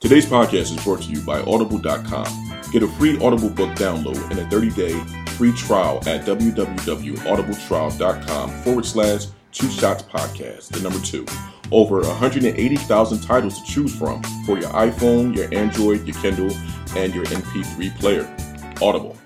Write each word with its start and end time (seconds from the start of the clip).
Today's 0.00 0.24
podcast 0.24 0.74
is 0.74 0.82
brought 0.82 1.02
to 1.02 1.10
you 1.10 1.20
by 1.20 1.42
Audible.com. 1.42 2.26
Get 2.72 2.82
a 2.82 2.88
free 2.88 3.22
Audible 3.22 3.50
book 3.50 3.68
download 3.76 4.30
and 4.30 4.40
a 4.40 4.48
30 4.48 4.70
day 4.70 4.98
free 5.32 5.52
trial 5.52 5.98
at 6.08 6.24
www.audibletrial.com 6.24 8.50
forward 8.62 8.86
slash 8.86 9.26
two 9.52 9.68
shots 9.68 10.02
podcast, 10.02 10.68
the 10.68 10.80
number 10.80 10.98
two. 11.00 11.26
Over 11.70 12.00
180,000 12.00 13.20
titles 13.20 13.60
to 13.60 13.66
choose 13.70 13.94
from 13.94 14.22
for 14.46 14.58
your 14.58 14.70
iPhone, 14.70 15.36
your 15.36 15.52
Android, 15.54 16.06
your 16.06 16.16
Kindle, 16.16 16.50
and 16.96 17.14
your 17.14 17.26
MP3 17.26 17.94
player. 17.98 18.26
Audible. 18.80 19.18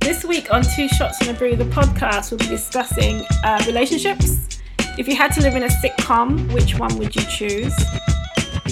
This 0.00 0.24
week 0.24 0.52
on 0.52 0.64
Two 0.74 0.88
Shots 0.88 1.20
and 1.20 1.30
a 1.30 1.34
Brew, 1.34 1.54
the 1.54 1.66
podcast, 1.66 2.32
we'll 2.32 2.38
be 2.38 2.48
discussing 2.48 3.24
uh, 3.44 3.62
relationships. 3.68 4.53
If 4.96 5.08
you 5.08 5.16
had 5.16 5.32
to 5.32 5.40
live 5.40 5.56
in 5.56 5.64
a 5.64 5.68
sitcom, 5.68 6.52
which 6.52 6.78
one 6.78 6.96
would 6.98 7.16
you 7.16 7.22
choose? 7.22 7.74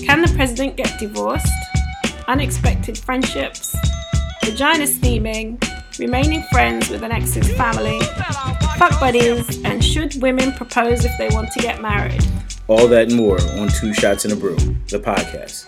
Can 0.06 0.22
the 0.22 0.32
president 0.36 0.76
get 0.76 0.96
divorced? 1.00 1.52
Unexpected 2.28 2.96
friendships? 2.96 3.74
Vagina 4.44 4.86
steaming? 4.86 5.60
Remaining 5.98 6.44
friends 6.52 6.90
with 6.90 7.02
an 7.02 7.10
ex's 7.10 7.52
family? 7.54 7.98
Fuck 8.78 9.00
buddies? 9.00 9.64
And 9.64 9.84
should 9.84 10.22
women 10.22 10.52
propose 10.52 11.04
if 11.04 11.10
they 11.18 11.28
want 11.30 11.50
to 11.52 11.60
get 11.60 11.82
married? 11.82 12.24
All 12.68 12.86
that 12.86 13.08
and 13.08 13.16
more 13.16 13.40
on 13.58 13.68
Two 13.68 13.92
Shots 13.92 14.24
in 14.24 14.30
a 14.30 14.36
Brew, 14.36 14.54
the 14.90 15.00
podcast. 15.00 15.66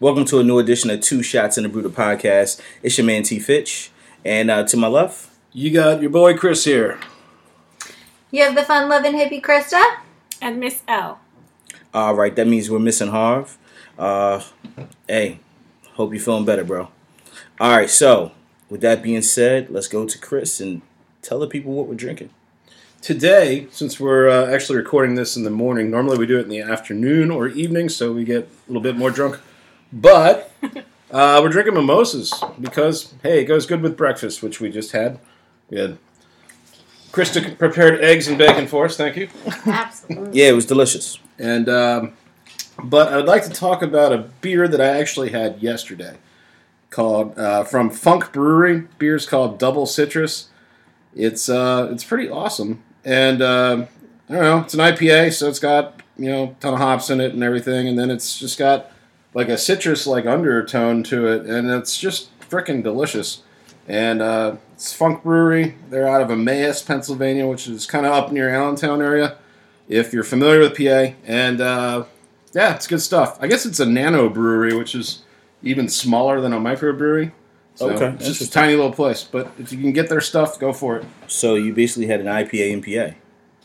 Welcome 0.00 0.24
to 0.24 0.38
a 0.38 0.42
new 0.42 0.58
edition 0.58 0.88
of 0.88 1.02
Two 1.02 1.22
Shots 1.22 1.58
in 1.58 1.66
a 1.66 1.68
Brew, 1.68 1.82
the 1.82 1.90
podcast. 1.90 2.58
It's 2.82 2.96
your 2.96 3.06
man 3.06 3.22
T. 3.22 3.38
Fitch, 3.38 3.90
and 4.24 4.50
uh, 4.50 4.64
to 4.64 4.78
my 4.78 4.88
left, 4.88 5.28
You 5.52 5.70
got 5.70 6.00
your 6.00 6.10
boy 6.10 6.38
Chris 6.38 6.64
here. 6.64 6.98
You 8.34 8.44
have 8.44 8.54
the 8.54 8.62
fun 8.62 8.88
loving 8.88 9.12
hippie 9.12 9.42
Krista? 9.42 9.98
And 10.40 10.58
Miss 10.58 10.80
L. 10.88 11.20
all 11.92 12.14
right, 12.14 12.34
that 12.34 12.46
means 12.46 12.70
we're 12.70 12.78
missing 12.78 13.08
Harv. 13.08 13.58
Uh, 13.98 14.42
hey, 15.06 15.40
hope 15.92 16.14
you're 16.14 16.22
feeling 16.22 16.46
better, 16.46 16.64
bro. 16.64 16.88
All 17.60 17.76
right, 17.76 17.90
so 17.90 18.32
with 18.70 18.80
that 18.80 19.02
being 19.02 19.20
said, 19.20 19.68
let's 19.68 19.86
go 19.86 20.06
to 20.06 20.18
Chris 20.18 20.62
and 20.62 20.80
tell 21.20 21.40
the 21.40 21.46
people 21.46 21.72
what 21.72 21.86
we're 21.86 21.94
drinking. 21.94 22.30
Today, 23.02 23.66
since 23.70 24.00
we're 24.00 24.30
uh, 24.30 24.46
actually 24.50 24.78
recording 24.78 25.14
this 25.14 25.36
in 25.36 25.44
the 25.44 25.50
morning, 25.50 25.90
normally 25.90 26.16
we 26.16 26.26
do 26.26 26.38
it 26.38 26.44
in 26.44 26.48
the 26.48 26.62
afternoon 26.62 27.30
or 27.30 27.48
evening, 27.48 27.90
so 27.90 28.14
we 28.14 28.24
get 28.24 28.44
a 28.44 28.66
little 28.66 28.80
bit 28.80 28.96
more 28.96 29.10
drunk. 29.10 29.40
But 29.92 30.50
uh, 31.10 31.38
we're 31.42 31.50
drinking 31.50 31.74
mimosas 31.74 32.32
because, 32.58 33.12
hey, 33.22 33.42
it 33.42 33.44
goes 33.44 33.66
good 33.66 33.82
with 33.82 33.94
breakfast, 33.94 34.42
which 34.42 34.58
we 34.58 34.70
just 34.70 34.92
had. 34.92 35.20
We 35.68 35.78
had 35.78 35.98
Krista 37.12 37.56
prepared 37.58 38.00
eggs 38.00 38.26
and 38.26 38.38
bacon 38.38 38.66
for 38.66 38.86
us. 38.86 38.96
Thank 38.96 39.16
you. 39.16 39.28
Absolutely. 39.66 40.40
Yeah, 40.40 40.48
it 40.48 40.54
was 40.54 40.66
delicious. 40.66 41.18
And 41.38 41.68
um, 41.68 42.14
but 42.82 43.12
I 43.12 43.16
would 43.16 43.26
like 43.26 43.44
to 43.44 43.50
talk 43.50 43.82
about 43.82 44.12
a 44.12 44.18
beer 44.40 44.66
that 44.66 44.80
I 44.80 44.98
actually 44.98 45.30
had 45.30 45.62
yesterday, 45.62 46.16
called 46.90 47.38
uh, 47.38 47.64
from 47.64 47.90
Funk 47.90 48.32
Brewery. 48.32 48.88
Beer's 48.98 49.26
called 49.26 49.58
Double 49.58 49.86
Citrus. 49.86 50.48
It's 51.14 51.48
uh, 51.48 51.90
it's 51.92 52.04
pretty 52.04 52.30
awesome, 52.30 52.82
and 53.04 53.42
uh, 53.42 53.86
I 54.28 54.32
don't 54.32 54.42
know. 54.42 54.58
It's 54.60 54.74
an 54.74 54.80
IPA, 54.80 55.34
so 55.34 55.48
it's 55.48 55.58
got 55.58 56.00
you 56.16 56.30
know 56.30 56.44
a 56.44 56.60
ton 56.60 56.74
of 56.74 56.80
hops 56.80 57.10
in 57.10 57.20
it 57.20 57.34
and 57.34 57.42
everything, 57.44 57.88
and 57.88 57.98
then 57.98 58.10
it's 58.10 58.38
just 58.38 58.58
got 58.58 58.90
like 59.34 59.48
a 59.48 59.58
citrus 59.58 60.06
like 60.06 60.24
undertone 60.24 61.02
to 61.04 61.26
it, 61.26 61.44
and 61.44 61.70
it's 61.70 61.98
just 61.98 62.38
freaking 62.40 62.82
delicious. 62.82 63.42
And 63.88 64.22
uh, 64.22 64.56
it's 64.82 64.92
Funk 64.92 65.22
Brewery. 65.22 65.76
They're 65.90 66.08
out 66.08 66.22
of 66.22 66.30
Emmaus, 66.32 66.82
Pennsylvania, 66.82 67.46
which 67.46 67.68
is 67.68 67.86
kind 67.86 68.04
of 68.04 68.12
up 68.12 68.32
near 68.32 68.48
Allentown 68.48 69.00
area. 69.00 69.38
If 69.88 70.12
you're 70.12 70.24
familiar 70.24 70.58
with 70.58 70.76
PA, 70.76 71.14
and 71.24 71.60
uh, 71.60 72.04
yeah, 72.52 72.74
it's 72.74 72.88
good 72.88 73.00
stuff. 73.00 73.38
I 73.40 73.46
guess 73.46 73.64
it's 73.64 73.78
a 73.78 73.86
nano 73.86 74.28
brewery, 74.28 74.76
which 74.76 74.96
is 74.96 75.22
even 75.62 75.88
smaller 75.88 76.40
than 76.40 76.52
a 76.52 76.58
microbrewery. 76.58 77.30
So 77.76 77.90
Okay, 77.90 78.08
it's 78.16 78.26
just 78.26 78.42
a 78.42 78.50
tiny 78.50 78.74
little 78.74 78.90
place. 78.90 79.22
But 79.22 79.52
if 79.56 79.70
you 79.70 79.78
can 79.78 79.92
get 79.92 80.08
their 80.08 80.20
stuff, 80.20 80.58
go 80.58 80.72
for 80.72 80.96
it. 80.96 81.04
So 81.28 81.54
you 81.54 81.72
basically 81.72 82.08
had 82.08 82.18
an 82.18 82.26
IPA 82.26 82.72
and 82.72 82.82
PA. 82.82 83.16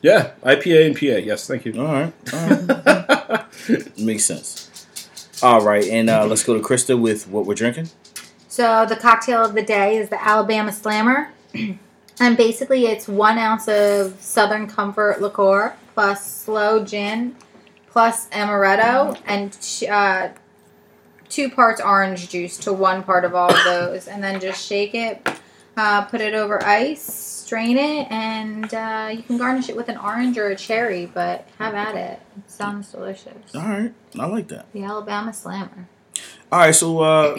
Yeah, 0.03 0.33
IPA 0.43 0.85
and 0.85 0.95
PA. 0.95 1.25
Yes, 1.25 1.47
thank 1.47 1.65
you. 1.65 1.81
All 1.81 1.93
right, 1.93 2.13
all 2.31 2.47
right. 2.47 3.97
makes 3.97 4.25
sense. 4.25 4.85
All 5.41 5.65
right, 5.65 5.85
and 5.85 6.11
uh, 6.11 6.27
let's 6.27 6.43
go 6.43 6.53
to 6.53 6.59
Krista 6.59 6.99
with 6.99 7.27
what 7.27 7.47
we're 7.47 7.55
drinking. 7.55 7.89
So 8.57 8.87
the 8.87 8.95
cocktail 8.95 9.45
of 9.45 9.53
the 9.53 9.61
day 9.61 9.97
is 9.97 10.09
the 10.09 10.19
Alabama 10.19 10.73
Slammer. 10.73 11.31
and 12.19 12.35
basically 12.35 12.87
it's 12.87 13.07
one 13.07 13.37
ounce 13.37 13.67
of 13.67 14.19
Southern 14.19 14.65
Comfort 14.65 15.21
liqueur 15.21 15.75
plus 15.93 16.25
slow 16.25 16.83
gin 16.83 17.35
plus 17.91 18.27
amaretto 18.29 19.15
and 19.27 19.55
uh, 19.91 20.29
two 21.29 21.51
parts 21.51 21.79
orange 21.79 22.29
juice 22.29 22.57
to 22.57 22.73
one 22.73 23.03
part 23.03 23.25
of 23.25 23.35
all 23.35 23.53
of 23.53 23.63
those. 23.63 24.07
And 24.07 24.23
then 24.23 24.39
just 24.39 24.65
shake 24.65 24.95
it, 24.95 25.29
uh, 25.77 26.05
put 26.05 26.19
it 26.19 26.33
over 26.33 26.65
ice, 26.65 27.03
strain 27.03 27.77
it, 27.77 28.11
and 28.11 28.73
uh, 28.73 29.11
you 29.13 29.21
can 29.21 29.37
garnish 29.37 29.69
it 29.69 29.75
with 29.75 29.87
an 29.87 29.97
orange 29.97 30.35
or 30.39 30.47
a 30.47 30.55
cherry, 30.55 31.05
but 31.05 31.47
have 31.59 31.75
at 31.75 31.93
it. 31.93 32.19
It 32.35 32.49
sounds 32.49 32.91
delicious. 32.91 33.53
All 33.53 33.61
right, 33.61 33.93
I 34.17 34.25
like 34.25 34.47
that. 34.47 34.65
The 34.73 34.81
Alabama 34.81 35.31
Slammer. 35.31 35.87
All 36.49 36.59
right, 36.59 36.73
so 36.73 37.01
uh, 37.01 37.37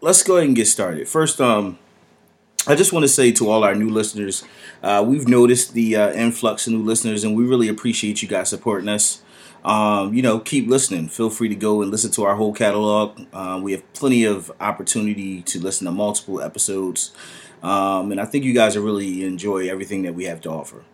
let's 0.00 0.22
go 0.22 0.36
ahead 0.36 0.48
and 0.48 0.56
get 0.56 0.66
started. 0.66 1.08
First, 1.08 1.40
um, 1.40 1.78
I 2.66 2.74
just 2.74 2.92
want 2.92 3.04
to 3.04 3.08
say 3.08 3.32
to 3.32 3.48
all 3.48 3.64
our 3.64 3.74
new 3.74 3.88
listeners, 3.88 4.44
uh, 4.82 5.04
we've 5.06 5.28
noticed 5.28 5.72
the 5.72 5.96
uh, 5.96 6.12
influx 6.12 6.66
of 6.66 6.72
new 6.72 6.82
listeners, 6.82 7.24
and 7.24 7.36
we 7.36 7.44
really 7.44 7.68
appreciate 7.68 8.22
you 8.22 8.28
guys 8.28 8.48
supporting 8.48 8.88
us. 8.88 9.22
Um, 9.64 10.14
you 10.14 10.22
know, 10.22 10.38
keep 10.38 10.68
listening. 10.68 11.08
Feel 11.08 11.30
free 11.30 11.48
to 11.48 11.56
go 11.56 11.82
and 11.82 11.90
listen 11.90 12.12
to 12.12 12.24
our 12.24 12.36
whole 12.36 12.52
catalog. 12.52 13.20
Uh, 13.32 13.60
we 13.62 13.72
have 13.72 13.92
plenty 13.94 14.24
of 14.24 14.52
opportunity 14.60 15.42
to 15.42 15.58
listen 15.60 15.86
to 15.86 15.92
multiple 15.92 16.40
episodes, 16.40 17.12
um, 17.62 18.12
and 18.12 18.20
I 18.20 18.26
think 18.26 18.44
you 18.44 18.52
guys 18.52 18.76
will 18.76 18.84
really 18.84 19.24
enjoy 19.24 19.68
everything 19.68 20.02
that 20.02 20.14
we 20.14 20.24
have 20.24 20.40
to 20.42 20.50
offer. 20.50 20.84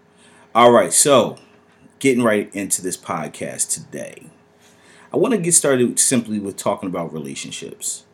All 0.55 0.71
right, 0.73 0.93
so 0.93 1.39
getting 1.99 2.23
right 2.23 2.55
into 2.55 2.83
this 2.83 2.97
podcast 2.97 3.73
today. 3.73 4.27
I 5.13 5.17
want 5.19 5.33
to 5.33 5.39
get 5.39 5.53
started 5.53 5.99
simply 5.99 6.39
with 6.39 6.57
talking 6.57 6.89
about 6.89 7.13
relationships. 7.13 8.05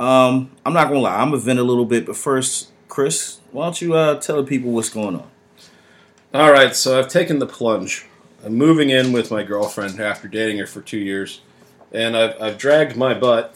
Um, 0.00 0.50
I'm 0.64 0.72
not 0.72 0.88
gonna 0.88 1.00
lie, 1.00 1.20
I'm 1.20 1.28
gonna 1.28 1.42
vent 1.42 1.58
a 1.58 1.62
little 1.62 1.84
bit, 1.84 2.06
but 2.06 2.16
first, 2.16 2.70
Chris, 2.88 3.38
why 3.52 3.66
don't 3.66 3.82
you 3.82 3.94
uh, 3.94 4.18
tell 4.18 4.36
the 4.36 4.48
people 4.48 4.70
what's 4.70 4.88
going 4.88 5.14
on? 5.14 5.30
All 6.32 6.50
right, 6.50 6.74
so 6.74 6.98
I've 6.98 7.08
taken 7.08 7.38
the 7.38 7.46
plunge. 7.46 8.06
I'm 8.42 8.54
moving 8.54 8.88
in 8.88 9.12
with 9.12 9.30
my 9.30 9.42
girlfriend 9.42 10.00
after 10.00 10.26
dating 10.26 10.56
her 10.56 10.66
for 10.66 10.80
two 10.80 10.98
years, 10.98 11.42
and 11.92 12.16
I've, 12.16 12.40
I've 12.40 12.56
dragged 12.56 12.96
my 12.96 13.12
butt 13.12 13.54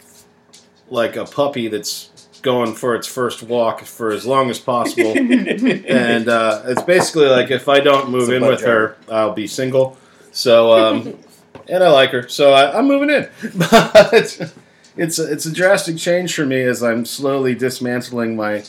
like 0.90 1.16
a 1.16 1.24
puppy 1.24 1.68
that's 1.68 2.10
going 2.42 2.74
for 2.74 2.94
its 2.94 3.06
first 3.06 3.42
walk 3.42 3.80
for 3.80 4.12
as 4.12 4.26
long 4.26 4.50
as 4.50 4.58
possible. 4.58 5.12
and 5.16 6.28
uh, 6.28 6.62
it's 6.66 6.82
basically 6.82 7.26
like 7.26 7.50
if 7.50 7.70
I 7.70 7.80
don't 7.80 8.10
move 8.10 8.28
in 8.28 8.42
butt 8.42 8.50
with 8.50 8.64
her, 8.64 8.98
I'll 9.10 9.32
be 9.32 9.46
single. 9.46 9.96
So, 10.30 10.72
um, 10.72 11.18
and 11.70 11.82
I 11.82 11.90
like 11.90 12.10
her, 12.10 12.28
so 12.28 12.52
I, 12.52 12.78
I'm 12.78 12.86
moving 12.86 13.08
in. 13.08 13.30
But 13.54 14.52
it's 14.96 15.18
a, 15.18 15.30
it's 15.30 15.46
a 15.46 15.52
drastic 15.52 15.96
change 15.96 16.34
for 16.34 16.46
me 16.46 16.62
as 16.62 16.82
I'm 16.82 17.04
slowly 17.04 17.54
dismantling 17.54 18.36
my 18.36 18.64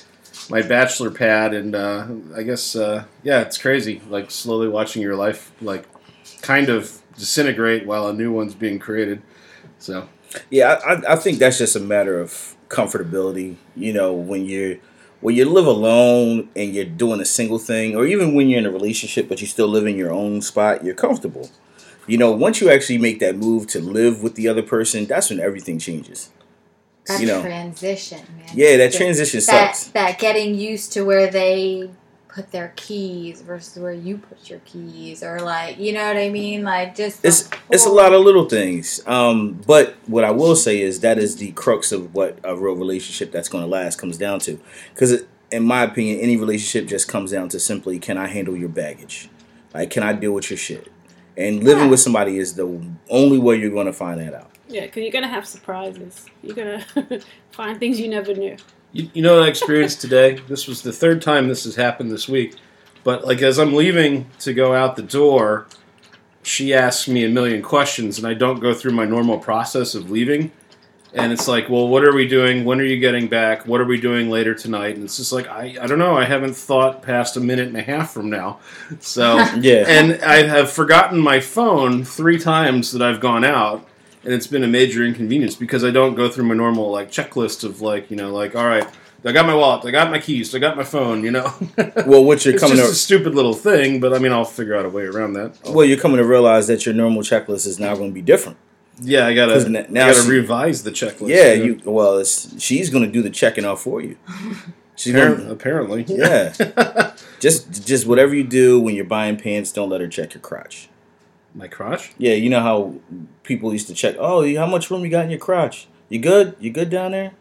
my 0.49 0.61
bachelor 0.61 1.09
pad, 1.11 1.53
and 1.53 1.75
uh, 1.75 2.07
I 2.35 2.43
guess 2.43 2.75
uh, 2.75 3.05
yeah, 3.23 3.41
it's 3.41 3.57
crazy. 3.57 4.01
Like 4.09 4.31
slowly 4.31 4.67
watching 4.67 5.01
your 5.01 5.15
life 5.15 5.51
like 5.61 5.85
kind 6.41 6.69
of 6.69 7.01
disintegrate 7.17 7.85
while 7.85 8.07
a 8.07 8.13
new 8.13 8.31
one's 8.31 8.53
being 8.55 8.79
created. 8.79 9.21
So 9.79 10.07
Yeah, 10.49 10.79
I, 10.85 11.13
I- 11.13 11.15
think 11.15 11.39
that's 11.39 11.57
just 11.57 11.75
a 11.75 11.79
matter 11.79 12.19
of 12.19 12.55
comfortability. 12.69 13.55
You 13.75 13.93
know, 13.93 14.13
when 14.13 14.45
you're 14.45 14.77
when 15.21 15.35
you 15.35 15.45
live 15.45 15.65
alone 15.65 16.49
and 16.55 16.73
you're 16.73 16.85
doing 16.85 17.19
a 17.21 17.25
single 17.25 17.57
thing, 17.59 17.95
or 17.95 18.05
even 18.05 18.35
when 18.35 18.49
you're 18.49 18.59
in 18.59 18.65
a 18.65 18.71
relationship 18.71 19.29
but 19.29 19.41
you 19.41 19.47
still 19.47 19.67
live 19.67 19.85
in 19.87 19.95
your 19.95 20.11
own 20.11 20.41
spot, 20.41 20.83
you're 20.83 20.95
comfortable. 20.95 21.49
You 22.07 22.17
know, 22.17 22.31
once 22.31 22.61
you 22.61 22.69
actually 22.69 22.97
make 22.99 23.19
that 23.19 23.35
move 23.35 23.67
to 23.67 23.79
live 23.79 24.21
with 24.21 24.35
the 24.35 24.47
other 24.47 24.61
person, 24.61 25.05
that's 25.05 25.29
when 25.29 25.39
everything 25.39 25.79
changes. 25.79 26.29
That 27.07 27.19
You 27.21 27.27
know. 27.27 27.41
transition, 27.41 28.19
man. 28.37 28.49
Yeah, 28.53 28.77
that 28.77 28.91
The- 28.91 28.97
transition 28.97 29.39
that, 29.47 29.75
sucks. 29.75 29.87
that 29.93 30.19
getting 30.19 30.55
used 30.55 30.91
to 30.93 31.03
where 31.03 31.29
they 31.29 31.89
put 32.27 32.51
their 32.51 32.73
keys 32.75 33.41
versus 33.41 33.81
where 33.81 33.93
you 33.93 34.17
put 34.17 34.49
your 34.49 34.59
keys, 34.65 35.23
or 35.23 35.39
like, 35.39 35.79
you 35.79 35.93
know 35.93 36.05
what 36.05 36.17
I 36.17 36.29
mean? 36.29 36.63
Like, 36.63 36.95
just 36.95 37.23
It's 37.23 37.47
it's 37.71 37.85
a 37.85 37.89
lot 37.89 38.13
of 38.13 38.21
little 38.23 38.45
things. 38.49 39.01
Um, 39.07 39.61
but 39.65 39.95
what 40.07 40.23
I 40.25 40.31
will 40.31 40.55
say 40.55 40.81
is 40.81 40.99
that 40.99 41.17
is 41.17 41.37
the 41.37 41.51
crux 41.53 41.91
of 41.91 42.13
what 42.13 42.37
a 42.43 42.55
real 42.55 42.75
relationship 42.75 43.31
that's 43.31 43.47
going 43.47 43.63
to 43.63 43.69
last 43.69 43.97
comes 43.97 44.17
down 44.17 44.39
to. 44.41 44.59
Because 44.93 45.23
in 45.51 45.63
my 45.63 45.83
opinion, 45.83 46.19
any 46.19 46.35
relationship 46.35 46.87
just 46.89 47.07
comes 47.07 47.31
down 47.31 47.47
to 47.49 47.59
simply 47.59 47.99
can 47.99 48.17
I 48.17 48.27
handle 48.27 48.57
your 48.57 48.69
baggage? 48.69 49.29
Like, 49.73 49.89
can 49.91 50.03
I 50.03 50.11
deal 50.13 50.33
with 50.33 50.49
your 50.49 50.57
shit? 50.57 50.91
And 51.37 51.63
living 51.63 51.85
Yeah. 51.85 51.89
with 51.89 51.99
somebody 51.99 52.37
is 52.37 52.53
the 52.55 52.81
only 53.09 53.37
way 53.37 53.57
you're 53.57 53.69
going 53.71 53.87
to 53.87 53.93
find 53.93 54.19
that 54.21 54.33
out. 54.33 54.51
Yeah, 54.67 54.81
because 54.87 55.03
you're 55.03 55.11
gonna 55.11 55.27
have 55.27 55.45
surprises. 55.47 56.25
You're 56.41 56.55
gonna 56.55 56.83
find 57.51 57.79
things 57.79 57.99
you 57.99 58.07
never 58.07 58.33
knew. 58.33 58.57
you, 58.93 59.09
you 59.13 59.21
know 59.21 59.35
what 59.35 59.43
I 59.43 59.47
experienced 59.47 60.01
today? 60.01 60.39
This 60.47 60.65
was 60.67 60.81
the 60.81 60.91
third 60.91 61.21
time 61.21 61.47
this 61.49 61.65
has 61.65 61.75
happened 61.75 62.09
this 62.11 62.27
week. 62.27 62.55
But 63.03 63.25
like 63.25 63.43
as 63.43 63.59
I'm 63.59 63.73
leaving 63.75 64.27
to 64.39 64.53
go 64.55 64.73
out 64.73 64.95
the 64.95 65.03
door, 65.03 65.67
she 66.41 66.73
asks 66.73 67.07
me 67.07 67.23
a 67.25 67.29
million 67.29 67.61
questions, 67.61 68.17
and 68.17 68.25
I 68.25 68.33
don't 68.33 68.59
go 68.59 68.73
through 68.73 68.93
my 68.93 69.05
normal 69.05 69.37
process 69.37 69.93
of 69.93 70.09
leaving. 70.09 70.51
And 71.17 71.31
it's 71.31 71.47
like, 71.47 71.69
well, 71.69 71.87
what 71.87 72.03
are 72.03 72.13
we 72.13 72.27
doing? 72.27 72.65
When 72.65 72.79
are 72.81 72.83
you 72.83 72.99
getting 72.99 73.27
back? 73.29 73.65
What 73.65 73.79
are 73.79 73.85
we 73.85 73.99
doing 73.99 74.29
later 74.29 74.53
tonight? 74.53 74.95
And 74.95 75.05
it's 75.05 75.15
just 75.15 75.31
like, 75.31 75.47
I, 75.47 75.77
I 75.81 75.87
don't 75.87 75.97
know. 75.97 76.17
I 76.17 76.25
haven't 76.25 76.55
thought 76.55 77.01
past 77.01 77.37
a 77.37 77.39
minute 77.39 77.67
and 77.67 77.77
a 77.77 77.81
half 77.81 78.11
from 78.11 78.29
now. 78.29 78.59
So, 78.99 79.37
Yeah. 79.61 79.85
and 79.87 80.21
I 80.21 80.43
have 80.45 80.69
forgotten 80.69 81.19
my 81.19 81.39
phone 81.39 82.03
three 82.03 82.37
times 82.37 82.91
that 82.91 83.01
I've 83.01 83.21
gone 83.21 83.45
out, 83.45 83.87
and 84.25 84.33
it's 84.33 84.47
been 84.47 84.63
a 84.63 84.67
major 84.67 85.03
inconvenience 85.05 85.55
because 85.55 85.85
I 85.85 85.91
don't 85.91 86.15
go 86.15 86.27
through 86.29 86.45
my 86.45 86.55
normal 86.55 86.91
like 86.91 87.11
checklist 87.11 87.63
of 87.63 87.79
like, 87.81 88.11
you 88.11 88.17
know, 88.17 88.33
like, 88.33 88.53
all 88.55 88.67
right, 88.67 88.85
I 89.23 89.31
got 89.31 89.45
my 89.47 89.55
wallet, 89.55 89.85
I 89.85 89.91
got 89.91 90.11
my 90.11 90.19
keys, 90.19 90.53
I 90.53 90.59
got 90.59 90.75
my 90.75 90.83
phone, 90.83 91.23
you 91.23 91.31
know. 91.31 91.51
well, 92.05 92.23
what 92.25 92.43
you're 92.45 92.55
it's 92.55 92.61
coming 92.61 92.77
just 92.77 92.87
to 92.89 92.91
a 92.91 92.93
stupid 92.93 93.33
little 93.33 93.53
thing, 93.53 93.99
but 94.01 94.13
I 94.13 94.19
mean, 94.19 94.31
I'll 94.31 94.45
figure 94.45 94.75
out 94.75 94.85
a 94.85 94.89
way 94.89 95.03
around 95.03 95.33
that. 95.33 95.57
well, 95.65 95.85
you're 95.85 95.97
coming 95.97 96.17
to 96.17 96.25
realize 96.25 96.67
that 96.67 96.85
your 96.85 96.93
normal 96.93 97.21
checklist 97.21 97.65
is 97.65 97.79
now 97.79 97.95
going 97.95 98.09
to 98.11 98.13
be 98.13 98.21
different. 98.21 98.57
Yeah, 99.01 99.27
I 99.27 99.33
gotta 99.33 99.69
na- 99.69 99.79
I 99.79 99.85
now 99.89 100.07
gotta 100.11 100.23
she- 100.23 100.29
revise 100.29 100.83
the 100.83 100.91
checklist. 100.91 101.27
Yeah, 101.29 101.53
you 101.53 101.79
you. 101.83 101.91
Well, 101.91 102.17
it's, 102.17 102.61
she's 102.61 102.89
going 102.89 103.03
to 103.03 103.11
do 103.11 103.21
the 103.21 103.29
checking 103.29 103.65
out 103.65 103.79
for 103.79 104.01
you. 104.01 104.17
She's 104.97 105.13
Appar- 105.13 105.37
going. 105.37 105.51
apparently. 105.51 106.05
Yeah. 106.07 107.13
just 107.41 107.85
just 107.85 108.07
whatever 108.07 108.33
you 108.33 108.45
do 108.45 108.79
when 108.79 108.95
you're 108.95 109.03
buying 109.03 109.35
pants, 109.35 109.73
don't 109.73 109.89
let 109.89 109.99
her 109.99 110.07
check 110.07 110.33
your 110.33 110.39
crotch. 110.41 110.87
My 111.53 111.67
crotch. 111.67 112.13
Yeah, 112.17 112.33
you 112.35 112.49
know 112.49 112.61
how 112.61 112.95
people 113.43 113.73
used 113.73 113.87
to 113.87 113.93
check. 113.93 114.15
Oh, 114.17 114.47
how 114.55 114.65
much 114.65 114.89
room 114.89 115.03
you 115.03 115.09
got 115.11 115.25
in 115.25 115.31
your 115.31 115.39
crotch? 115.39 115.87
You 116.07 116.19
good? 116.19 116.55
You 116.61 116.71
good 116.71 116.89
down 116.89 117.11
there? 117.11 117.33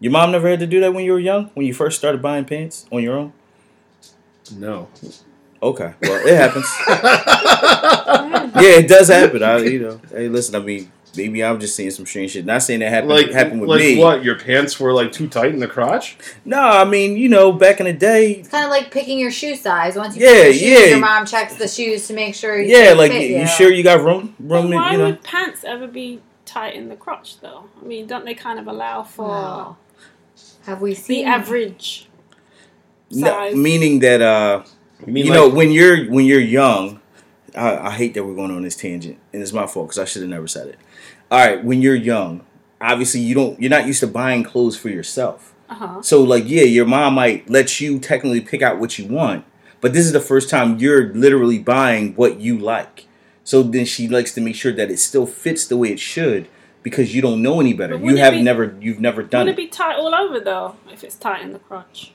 Your 0.00 0.12
mom 0.12 0.30
never 0.30 0.48
had 0.48 0.60
to 0.60 0.66
do 0.66 0.78
that 0.80 0.92
when 0.92 1.04
you 1.04 1.12
were 1.12 1.18
young, 1.18 1.46
when 1.54 1.64
you 1.64 1.72
first 1.72 1.96
started 1.98 2.20
buying 2.20 2.44
pants 2.44 2.86
on 2.92 3.02
your 3.02 3.16
own. 3.16 3.32
No. 4.54 4.88
Okay, 5.62 5.92
well, 6.02 6.26
it 6.26 6.36
happens. 6.36 6.66
yeah, 8.62 8.78
it 8.78 8.88
does 8.88 9.08
happen. 9.08 9.42
I, 9.42 9.58
you 9.58 9.80
know, 9.80 10.00
hey, 10.10 10.28
listen. 10.28 10.54
I 10.54 10.60
mean, 10.60 10.90
maybe 11.16 11.42
I'm 11.42 11.58
just 11.58 11.74
seeing 11.74 11.90
some 11.90 12.06
strange 12.06 12.30
shit. 12.32 12.44
Not 12.44 12.62
saying 12.62 12.78
that 12.80 12.90
happened 12.90 13.10
Like, 13.10 13.30
happened 13.32 13.60
with 13.62 13.70
like 13.70 13.80
me. 13.80 13.98
what? 13.98 14.22
Your 14.22 14.38
pants 14.38 14.78
were 14.78 14.92
like 14.92 15.10
too 15.10 15.26
tight 15.28 15.52
in 15.52 15.58
the 15.58 15.66
crotch? 15.66 16.16
No, 16.44 16.60
I 16.60 16.84
mean, 16.84 17.16
you 17.16 17.28
know, 17.28 17.50
back 17.50 17.80
in 17.80 17.86
the 17.86 17.92
day, 17.92 18.34
It's 18.34 18.48
kind 18.48 18.64
of 18.64 18.70
like 18.70 18.92
picking 18.92 19.18
your 19.18 19.32
shoe 19.32 19.56
size. 19.56 19.96
Once 19.96 20.16
you 20.16 20.24
Yeah, 20.24 20.32
pick 20.44 20.44
your 20.44 20.52
shoes, 20.54 20.62
yeah. 20.80 20.86
your 20.90 20.98
mom 21.00 21.26
checks 21.26 21.56
the 21.56 21.66
shoes 21.68 22.06
to 22.06 22.14
make 22.14 22.36
sure. 22.36 22.60
You 22.60 22.76
yeah, 22.76 22.92
like 22.92 23.10
fit 23.10 23.28
you, 23.30 23.38
you 23.38 23.46
sure 23.48 23.72
you 23.72 23.82
got 23.82 24.00
room, 24.00 24.36
But 24.38 24.54
room, 24.62 24.66
in, 24.72 24.78
why 24.78 24.92
you 24.92 24.98
know. 24.98 25.04
would 25.06 25.24
pants 25.24 25.64
ever 25.64 25.88
be 25.88 26.20
tight 26.44 26.74
in 26.76 26.88
the 26.88 26.96
crotch, 26.96 27.40
though? 27.40 27.64
I 27.82 27.84
mean, 27.84 28.06
don't 28.06 28.24
they 28.24 28.34
kind 28.34 28.60
of 28.60 28.68
allow 28.68 29.02
for 29.02 29.26
Wow. 29.28 29.76
Have 30.66 30.80
we 30.80 30.90
the 30.90 31.00
seen 31.00 31.26
average 31.26 32.08
No, 33.10 33.26
size? 33.26 33.54
meaning 33.56 33.98
that 34.00 34.20
uh, 34.22 34.62
You 35.06 35.12
mean 35.12 35.26
you 35.26 35.30
like, 35.30 35.40
know 35.40 35.48
when 35.48 35.70
you're 35.70 36.06
when 36.10 36.24
you're 36.26 36.40
young 36.40 37.00
I, 37.56 37.76
I 37.88 37.90
hate 37.92 38.14
that 38.14 38.24
we're 38.24 38.34
going 38.34 38.50
on 38.50 38.62
this 38.62 38.76
tangent 38.76 39.18
and 39.32 39.40
it's 39.42 39.52
my 39.52 39.66
fault 39.66 39.88
because 39.88 39.98
i 39.98 40.04
should 40.04 40.22
have 40.22 40.30
never 40.30 40.46
said 40.48 40.68
it. 40.68 40.78
All 41.30 41.38
right 41.38 41.64
when 41.64 41.80
you're 41.82 41.94
young 41.94 42.44
obviously 42.80 43.20
you 43.20 43.34
don't 43.34 43.60
you're 43.60 43.70
not 43.70 43.86
used 43.86 44.00
to 44.00 44.06
buying 44.06 44.42
clothes 44.44 44.76
for 44.76 44.88
yourself. 44.88 45.54
Uh-huh. 45.70 46.00
so 46.02 46.22
like 46.22 46.44
yeah 46.46 46.62
your 46.62 46.86
mom 46.86 47.14
might 47.14 47.48
let 47.50 47.78
you 47.80 47.98
technically 47.98 48.40
pick 48.40 48.62
out 48.62 48.78
what 48.78 48.98
you 48.98 49.06
want 49.06 49.44
but 49.80 49.92
this 49.92 50.06
is 50.06 50.12
the 50.12 50.20
first 50.20 50.48
time 50.50 50.78
you're 50.78 51.12
literally 51.14 51.58
buying 51.58 52.14
what 52.14 52.40
you 52.40 52.58
like. 52.58 53.06
So 53.44 53.62
then 53.62 53.84
she 53.84 54.08
likes 54.08 54.34
to 54.34 54.40
make 54.40 54.56
sure 54.56 54.72
that 54.72 54.90
it 54.90 54.98
still 54.98 55.26
fits 55.26 55.66
the 55.66 55.76
way 55.76 55.90
it 55.92 56.00
should 56.00 56.48
because 56.82 57.14
you 57.14 57.22
don't 57.22 57.42
know 57.42 57.60
any 57.60 57.72
better. 57.72 57.94
You 57.94 58.00
wouldn't 58.02 58.18
have 58.20 58.32
be- 58.34 58.42
never 58.42 58.76
you've 58.80 59.00
never 59.00 59.22
done 59.22 59.46
Wouldn't 59.46 59.58
it 59.58 59.62
it. 59.62 59.66
be 59.66 59.70
tight 59.70 59.96
all 59.96 60.14
over 60.14 60.40
though 60.40 60.76
if 60.92 61.04
it's 61.04 61.14
tight 61.14 61.42
in 61.42 61.52
the 61.52 61.58
crotch? 61.58 62.12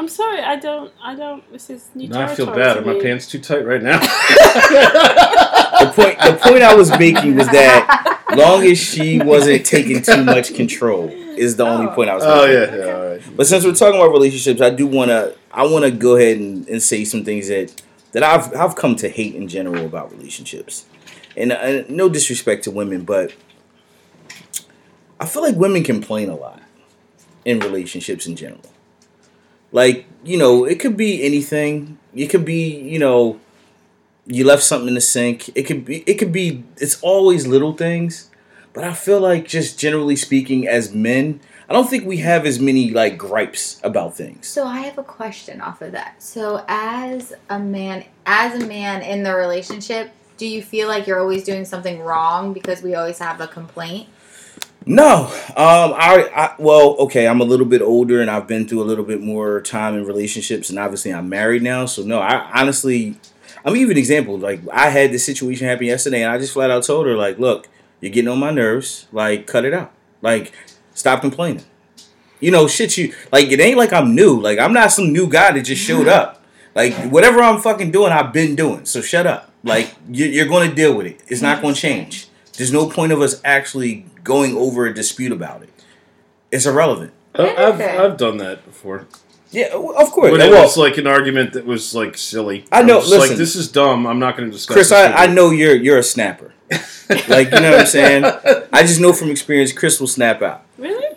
I'm 0.00 0.08
sorry, 0.08 0.40
I 0.40 0.56
don't. 0.56 0.90
I 1.02 1.14
don't. 1.14 1.42
This 1.52 1.68
is 1.68 1.90
new 1.94 2.08
No, 2.08 2.22
I 2.22 2.24
territory 2.24 2.46
feel 2.46 2.54
bad. 2.56 2.74
to 2.74 2.80
Are 2.80 2.84
my 2.86 2.94
me. 2.94 3.02
pants 3.02 3.26
too 3.26 3.38
tight 3.38 3.66
right 3.66 3.82
now? 3.82 3.98
the 4.00 5.92
point 5.94 6.18
the 6.20 6.38
point 6.40 6.62
I 6.62 6.74
was 6.74 6.90
making 6.98 7.36
was 7.36 7.46
that 7.48 8.34
long 8.34 8.64
as 8.64 8.78
she 8.78 9.20
wasn't 9.20 9.66
taking 9.66 10.00
too 10.00 10.24
much 10.24 10.54
control 10.54 11.10
is 11.10 11.56
the 11.56 11.64
only 11.66 11.86
Oh. 11.86 11.94
point 11.94 12.08
I 12.08 12.14
was 12.14 12.24
oh 12.24 12.46
making. 12.46 12.78
yeah, 12.78 12.86
yeah, 12.86 12.92
all 12.94 13.06
right. 13.10 13.36
But 13.36 13.46
since 13.46 13.62
we're 13.64 13.74
talking 13.74 14.00
about 14.00 14.10
relationships, 14.12 14.62
I 14.62 14.70
do 14.70 14.86
wanna 14.86 15.32
I 15.52 15.66
wanna 15.66 15.90
go 15.90 16.16
ahead 16.16 16.38
and, 16.38 16.66
and 16.66 16.82
say 16.82 17.04
some 17.04 17.22
things 17.22 17.48
that 17.48 17.82
that 18.12 18.22
I've 18.22 18.56
I've 18.56 18.76
come 18.76 18.96
to 18.96 19.08
hate 19.10 19.34
in 19.34 19.48
general 19.48 19.84
about 19.84 20.12
relationships. 20.12 20.86
And 21.36 21.52
uh, 21.52 21.82
no 21.90 22.08
disrespect 22.08 22.64
to 22.64 22.70
women, 22.70 23.04
but 23.04 23.34
I 25.20 25.26
feel 25.26 25.42
like 25.42 25.56
women 25.56 25.84
complain 25.84 26.30
a 26.30 26.34
lot 26.36 26.62
in 27.44 27.60
relationships 27.60 28.26
in 28.26 28.34
general. 28.34 28.62
Like, 29.72 30.06
you 30.24 30.36
know, 30.36 30.64
it 30.64 30.80
could 30.80 30.96
be 30.96 31.22
anything. 31.22 31.98
It 32.14 32.26
could 32.28 32.44
be, 32.44 32.76
you 32.76 32.98
know, 32.98 33.40
you 34.26 34.44
left 34.44 34.62
something 34.62 34.88
in 34.88 34.94
the 34.94 35.00
sink. 35.00 35.50
It 35.56 35.64
could 35.64 35.84
be 35.84 35.98
it 36.06 36.14
could 36.14 36.32
be 36.32 36.64
it's 36.76 37.00
always 37.02 37.46
little 37.46 37.72
things. 37.72 38.30
But 38.72 38.84
I 38.84 38.92
feel 38.92 39.20
like 39.20 39.48
just 39.48 39.78
generally 39.78 40.14
speaking 40.14 40.68
as 40.68 40.94
men, 40.94 41.40
I 41.68 41.72
don't 41.72 41.88
think 41.88 42.04
we 42.04 42.18
have 42.18 42.46
as 42.46 42.60
many 42.60 42.90
like 42.90 43.18
gripes 43.18 43.80
about 43.82 44.16
things. 44.16 44.46
So 44.46 44.66
I 44.66 44.80
have 44.80 44.98
a 44.98 45.02
question 45.02 45.60
off 45.60 45.82
of 45.82 45.92
that. 45.92 46.22
So 46.22 46.64
as 46.68 47.32
a 47.48 47.58
man, 47.58 48.04
as 48.26 48.62
a 48.62 48.66
man 48.66 49.02
in 49.02 49.24
the 49.24 49.34
relationship, 49.34 50.12
do 50.36 50.46
you 50.46 50.62
feel 50.62 50.88
like 50.88 51.06
you're 51.06 51.20
always 51.20 51.44
doing 51.44 51.64
something 51.64 52.00
wrong 52.00 52.52
because 52.52 52.82
we 52.82 52.94
always 52.94 53.18
have 53.18 53.40
a 53.40 53.46
complaint? 53.46 54.08
No, 54.86 55.26
um, 55.56 55.92
I, 55.96 56.28
I 56.34 56.54
well, 56.58 56.96
okay, 57.00 57.28
I'm 57.28 57.40
a 57.40 57.44
little 57.44 57.66
bit 57.66 57.82
older 57.82 58.20
and 58.20 58.30
I've 58.30 58.46
been 58.46 58.66
through 58.66 58.82
a 58.82 58.84
little 58.84 59.04
bit 59.04 59.20
more 59.20 59.60
time 59.60 59.94
in 59.94 60.04
relationships, 60.06 60.70
and 60.70 60.78
obviously 60.78 61.12
I'm 61.12 61.28
married 61.28 61.62
now. 61.62 61.84
So 61.86 62.02
no, 62.02 62.18
I 62.18 62.50
honestly, 62.58 63.16
I'm 63.64 63.76
even 63.76 63.92
an 63.92 63.98
example. 63.98 64.38
Like 64.38 64.60
I 64.72 64.88
had 64.88 65.12
this 65.12 65.24
situation 65.24 65.66
happen 65.66 65.86
yesterday, 65.86 66.22
and 66.22 66.32
I 66.32 66.38
just 66.38 66.54
flat 66.54 66.70
out 66.70 66.82
told 66.84 67.06
her, 67.06 67.14
like, 67.14 67.38
look, 67.38 67.68
you're 68.00 68.10
getting 68.10 68.28
on 68.28 68.38
my 68.38 68.50
nerves. 68.50 69.06
Like, 69.12 69.46
cut 69.46 69.64
it 69.66 69.74
out. 69.74 69.92
Like, 70.22 70.52
stop 70.94 71.20
complaining. 71.20 71.64
You 72.40 72.50
know, 72.50 72.66
shit. 72.66 72.96
You 72.96 73.14
like 73.30 73.52
it 73.52 73.60
ain't 73.60 73.76
like 73.76 73.92
I'm 73.92 74.14
new. 74.14 74.40
Like 74.40 74.58
I'm 74.58 74.72
not 74.72 74.92
some 74.92 75.12
new 75.12 75.28
guy 75.28 75.52
that 75.52 75.60
just 75.60 75.82
showed 75.82 76.08
up. 76.08 76.42
Like 76.74 76.94
whatever 77.10 77.42
I'm 77.42 77.60
fucking 77.60 77.90
doing, 77.90 78.12
I've 78.12 78.32
been 78.32 78.56
doing. 78.56 78.86
So 78.86 79.02
shut 79.02 79.26
up. 79.26 79.50
Like 79.62 79.94
you- 80.10 80.24
you're 80.26 80.46
going 80.48 80.70
to 80.70 80.74
deal 80.74 80.94
with 80.96 81.04
it. 81.06 81.20
It's 81.28 81.42
not 81.42 81.60
going 81.60 81.74
to 81.74 81.80
change. 81.80 82.28
There's 82.56 82.72
no 82.72 82.88
point 82.88 83.12
of 83.12 83.20
us 83.20 83.40
actually 83.44 84.06
going 84.24 84.56
over 84.56 84.86
a 84.86 84.94
dispute 84.94 85.32
about 85.32 85.62
it. 85.62 85.70
It's 86.50 86.66
irrelevant. 86.66 87.12
I- 87.34 87.54
I've 87.56 87.80
I've 87.80 88.16
done 88.16 88.38
that 88.38 88.64
before. 88.64 89.06
Yeah, 89.52 89.66
of 89.74 90.10
course. 90.12 90.30
When 90.30 90.40
it 90.40 90.50
Well, 90.50 90.62
was 90.62 90.76
like 90.76 90.96
an 90.98 91.06
argument 91.08 91.54
that 91.54 91.66
was 91.66 91.92
like 91.94 92.16
silly. 92.16 92.64
I 92.70 92.82
know, 92.82 92.98
was 92.98 93.10
listen. 93.10 93.28
like 93.30 93.38
this 93.38 93.56
is 93.56 93.70
dumb. 93.70 94.06
I'm 94.06 94.18
not 94.20 94.36
going 94.36 94.48
to 94.48 94.52
discuss. 94.52 94.74
Chris, 94.74 94.88
this 94.90 94.98
I, 95.12 95.24
I 95.24 95.26
know 95.26 95.50
you're 95.50 95.74
you're 95.74 95.98
a 95.98 96.02
snapper. 96.04 96.52
like 97.28 97.50
you 97.50 97.60
know 97.60 97.70
what 97.72 97.80
I'm 97.80 97.86
saying. 97.86 98.24
I 98.72 98.82
just 98.82 99.00
know 99.00 99.12
from 99.12 99.30
experience, 99.30 99.72
Chris 99.72 99.98
will 99.98 100.06
snap 100.06 100.40
out. 100.42 100.64
Really? 100.78 101.16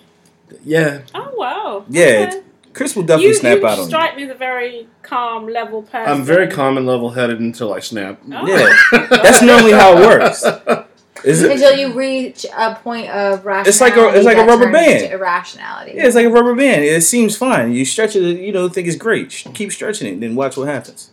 Yeah, 0.65 1.01
Oh 1.13 1.31
wow. 1.35 1.85
Yeah, 1.89 2.27
Okay. 2.29 2.41
Chris 2.73 2.95
will 2.95 3.03
definitely 3.03 3.27
you, 3.27 3.33
snap 3.35 3.59
you 3.59 3.67
out 3.67 3.73
on 3.77 3.83
you. 3.85 3.89
strike 3.89 4.15
me 4.15 4.23
as 4.23 4.31
a 4.31 4.33
very 4.33 4.87
calm, 5.03 5.47
level 5.47 5.83
person. 5.83 6.11
I'm 6.11 6.23
very 6.23 6.47
calm 6.47 6.75
and 6.77 6.87
level-headed 6.87 7.39
until 7.39 7.71
I 7.71 7.79
snap. 7.81 8.19
Oh. 8.31 8.47
Yeah, 8.47 9.07
that's 9.21 9.43
normally 9.43 9.73
how 9.73 9.95
it 9.95 10.07
works. 10.07 10.43
Is 11.23 11.41
it? 11.41 11.51
Until 11.51 11.73
you 11.77 11.93
reach 11.93 12.45
a 12.55 12.75
point 12.75 13.09
of 13.09 13.45
rationality. 13.45 13.69
It's 13.69 13.81
like 13.81 13.95
a- 13.95 14.15
it's 14.15 14.25
like 14.25 14.37
a 14.37 14.45
rubber 14.45 14.71
band. 14.71 15.11
irrationality. 15.11 15.93
Yeah, 15.95 16.05
it's 16.05 16.15
like 16.15 16.25
a 16.25 16.29
rubber 16.29 16.53
band. 16.55 16.83
It 16.83 17.01
seems 17.03 17.37
fine. 17.37 17.71
You 17.73 17.85
stretch 17.85 18.15
it, 18.15 18.39
you 18.41 18.51
know, 18.51 18.67
think 18.69 18.87
it's 18.87 18.97
great. 18.97 19.29
Keep 19.53 19.71
stretching 19.71 20.13
it, 20.13 20.19
then 20.19 20.35
watch 20.35 20.57
what 20.57 20.67
happens. 20.67 21.11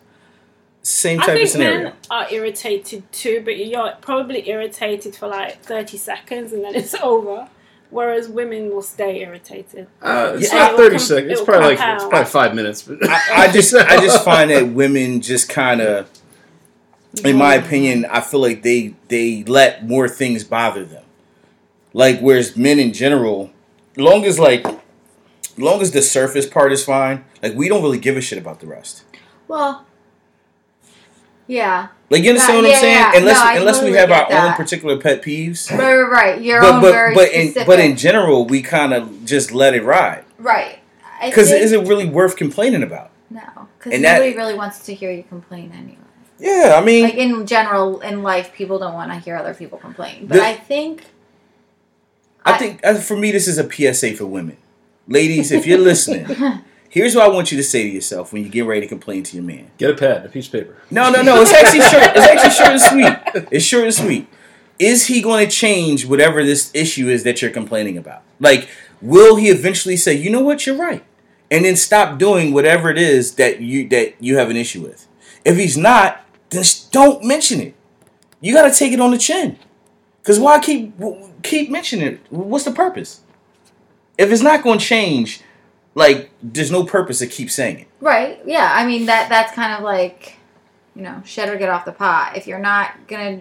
Same 0.83 1.21
I 1.21 1.23
type 1.27 1.29
of 1.31 1.35
think 1.37 1.49
scenario. 1.51 1.83
men 1.85 1.93
are 2.11 2.27
irritated 2.33 3.11
too, 3.13 3.43
but 3.45 3.59
you're 3.59 3.93
probably 4.01 4.49
irritated 4.49 5.15
for 5.15 5.29
like 5.29 5.63
30 5.63 5.97
seconds 5.99 6.53
and 6.53 6.65
then 6.65 6.75
it's 6.75 6.95
over. 7.03 7.49
Whereas 7.91 8.29
women 8.29 8.71
will 8.71 8.83
stay 8.83 9.21
irritated. 9.21 9.89
Uh, 10.01 10.35
it's 10.37 10.53
Yeah, 10.53 10.59
not 10.61 10.77
thirty 10.77 10.91
com- 10.97 10.99
seconds. 11.01 11.33
It's 11.33 11.41
will 11.41 11.47
probably 11.47 11.75
like 11.75 11.95
it's 11.97 12.05
probably 12.05 12.25
five 12.31 12.55
minutes. 12.55 12.83
But 12.83 12.99
I, 13.09 13.47
I 13.49 13.53
just 13.53 13.75
I 13.75 13.97
just 13.97 14.25
find 14.25 14.49
that 14.53 14.69
women 14.69 15.21
just 15.21 15.49
kind 15.49 15.81
of, 15.81 16.09
in 17.25 17.37
my 17.37 17.55
opinion, 17.55 18.05
I 18.07 18.21
feel 18.21 18.41
like 18.41 18.63
they 18.63 18.95
they 19.09 19.43
let 19.45 19.87
more 19.87 20.09
things 20.09 20.45
bother 20.45 20.85
them. 20.85 21.05
Like 21.93 22.21
whereas 22.21 22.57
men 22.57 22.79
in 22.79 22.93
general, 22.93 23.51
long 23.97 24.25
as 24.25 24.39
like, 24.39 24.65
long 25.59 25.83
as 25.83 25.91
the 25.91 26.03
surface 26.03 26.47
part 26.47 26.73
is 26.73 26.85
fine, 26.85 27.25
like 27.43 27.55
we 27.55 27.69
don't 27.69 27.83
really 27.83 27.99
give 27.99 28.17
a 28.17 28.21
shit 28.21 28.39
about 28.39 28.61
the 28.61 28.67
rest. 28.67 29.05
Well, 29.49 29.85
yeah. 31.47 31.89
Like 32.11 32.23
you 32.23 32.31
understand 32.31 32.55
Yeah, 32.55 32.63
what 32.63 32.65
I'm 32.67 32.71
yeah, 32.71 32.81
saying? 32.81 32.99
yeah. 32.99 33.13
Unless 33.17 33.45
No, 33.55 33.61
unless 33.61 33.83
we 33.83 33.93
have 33.93 34.11
our 34.11 34.33
own 34.33 34.55
particular 34.55 34.97
pet 34.99 35.23
peeves. 35.23 35.71
Right, 35.71 35.97
right, 35.97 36.11
right. 36.11 36.41
Your 36.41 36.61
But 36.61 36.75
own 36.75 36.81
but 36.81 36.93
very 36.93 37.15
but 37.15 37.33
in 37.33 37.55
but 37.67 37.81
in 37.81 37.97
general, 37.97 38.45
we 38.47 38.63
kind 38.63 38.93
of 38.93 39.25
just 39.25 39.53
let 39.53 39.75
it 39.75 39.83
ride 39.85 40.25
right. 40.39 40.79
Because 41.25 41.51
is 41.51 41.73
it 41.73 41.87
really 41.87 42.07
worth 42.07 42.37
complaining 42.37 42.83
about? 42.83 43.11
No, 43.29 43.43
because 43.79 43.93
And 43.93 44.05
that- 44.05 44.19
nobody 44.21 44.37
really 44.37 44.55
wants 44.55 44.87
to 44.87 44.95
hear 44.95 45.11
you 45.13 45.23
complain 45.23 45.71
anyway. 45.77 45.97
Yeah, 46.41 46.77
I 46.81 46.85
mean, 46.85 47.05
Like 47.05 47.15
in 47.15 47.47
general, 47.47 48.01
in 48.01 48.23
life, 48.23 48.53
people 48.53 48.79
don't 48.79 48.95
want 48.95 49.13
to 49.13 49.19
hear 49.19 49.37
other 49.37 49.55
people 49.55 49.79
complain. 49.79 50.27
But 50.27 50.37
The- 50.37 50.45
I 50.47 50.55
think 50.55 51.05
I 52.45 52.57
think 52.57 52.81
uh, 52.85 52.95
for 52.95 53.17
me, 53.17 53.31
this 53.33 53.47
is 53.47 53.59
a 53.59 53.71
PSA 53.71 54.15
for 54.17 54.25
women. 54.27 54.57
Ladies, 55.07 55.53
if 55.53 55.67
you're 55.67 55.79
listening, 55.79 56.27
Here's 56.91 57.15
what 57.15 57.25
I 57.25 57.29
want 57.29 57.53
you 57.53 57.57
to 57.57 57.63
say 57.63 57.85
to 57.85 57.89
yourself 57.89 58.33
when 58.33 58.43
you 58.43 58.49
get 58.49 58.67
ready 58.67 58.81
to 58.81 58.87
complain 58.89 59.23
to 59.23 59.37
your 59.37 59.45
man. 59.45 59.71
Get 59.79 59.91
a 59.91 59.95
pad, 59.95 60.27
a 60.27 60.29
piece 60.29 60.47
of 60.47 60.53
paper. 60.53 60.77
No, 60.91 61.09
no, 61.09 61.23
no. 61.23 61.41
It's 61.41 61.53
actually 61.53 61.83
short. 61.83 62.03
It's 62.17 62.27
actually 62.27 62.51
short 62.51 62.71
and 62.71 62.81
sweet. 62.81 63.47
It's 63.53 63.65
short 63.65 63.85
and 63.85 63.95
sweet. 63.95 64.27
Is 64.81 65.07
he 65.07 65.23
going 65.23 65.47
to 65.47 65.51
change 65.55 66.05
whatever 66.05 66.43
this 66.43 66.69
issue 66.75 67.09
is 67.09 67.23
that 67.23 67.41
you're 67.43 67.53
complaining 67.53 67.97
about? 67.97 68.23
Like, 68.41 68.69
will 69.01 69.37
he 69.37 69.51
eventually 69.51 69.97
say, 69.97 70.15
"You 70.15 70.31
know 70.31 70.41
what? 70.41 70.67
You're 70.67 70.75
right," 70.77 71.05
and 71.49 71.65
then 71.65 71.77
stop 71.77 72.19
doing 72.19 72.53
whatever 72.53 72.91
it 72.91 72.99
is 72.99 73.35
that 73.37 73.61
you 73.61 73.89
that 73.91 74.15
you 74.19 74.39
have 74.39 74.51
an 74.51 74.57
issue 74.57 74.83
with? 74.83 75.07
If 75.45 75.59
he's 75.59 75.77
not, 75.77 76.25
sh- 76.51 76.81
don't 76.91 77.25
mention 77.25 77.61
it. 77.61 77.75
You 78.41 78.55
got 78.55 78.69
to 78.69 78.77
take 78.77 78.93
it 78.93 79.01
on 79.01 79.11
the 79.11 79.19
chin. 79.19 79.59
Cause 80.23 80.39
why 80.39 80.59
keep 80.61 80.93
keep 81.43 81.71
mentioning 81.71 82.07
it? 82.07 82.21
What's 82.31 82.65
the 82.65 82.73
purpose? 82.73 83.23
If 84.19 84.31
it's 84.31 84.43
not 84.43 84.63
going 84.63 84.79
to 84.79 84.85
change, 84.85 85.41
like 85.95 86.31
there's 86.43 86.71
no 86.71 86.85
purpose 86.85 87.21
to 87.21 87.27
keep 87.27 87.51
saying 87.51 87.81
it. 87.81 87.89
Right. 88.01 88.41
Yeah. 88.45 88.71
I 88.75 88.87
mean 88.87 89.07
that 89.07 89.29
that's 89.29 89.53
kind 89.55 89.73
of 89.73 89.83
like, 89.83 90.37
you 90.95 91.03
know, 91.03 91.23
shed 91.25 91.49
or 91.49 91.57
get 91.57 91.71
off 91.71 91.85
the 91.87 91.93
pot. 91.93 92.37
If 92.37 92.47
you're 92.47 92.59
not 92.59 93.07
gonna, 93.09 93.41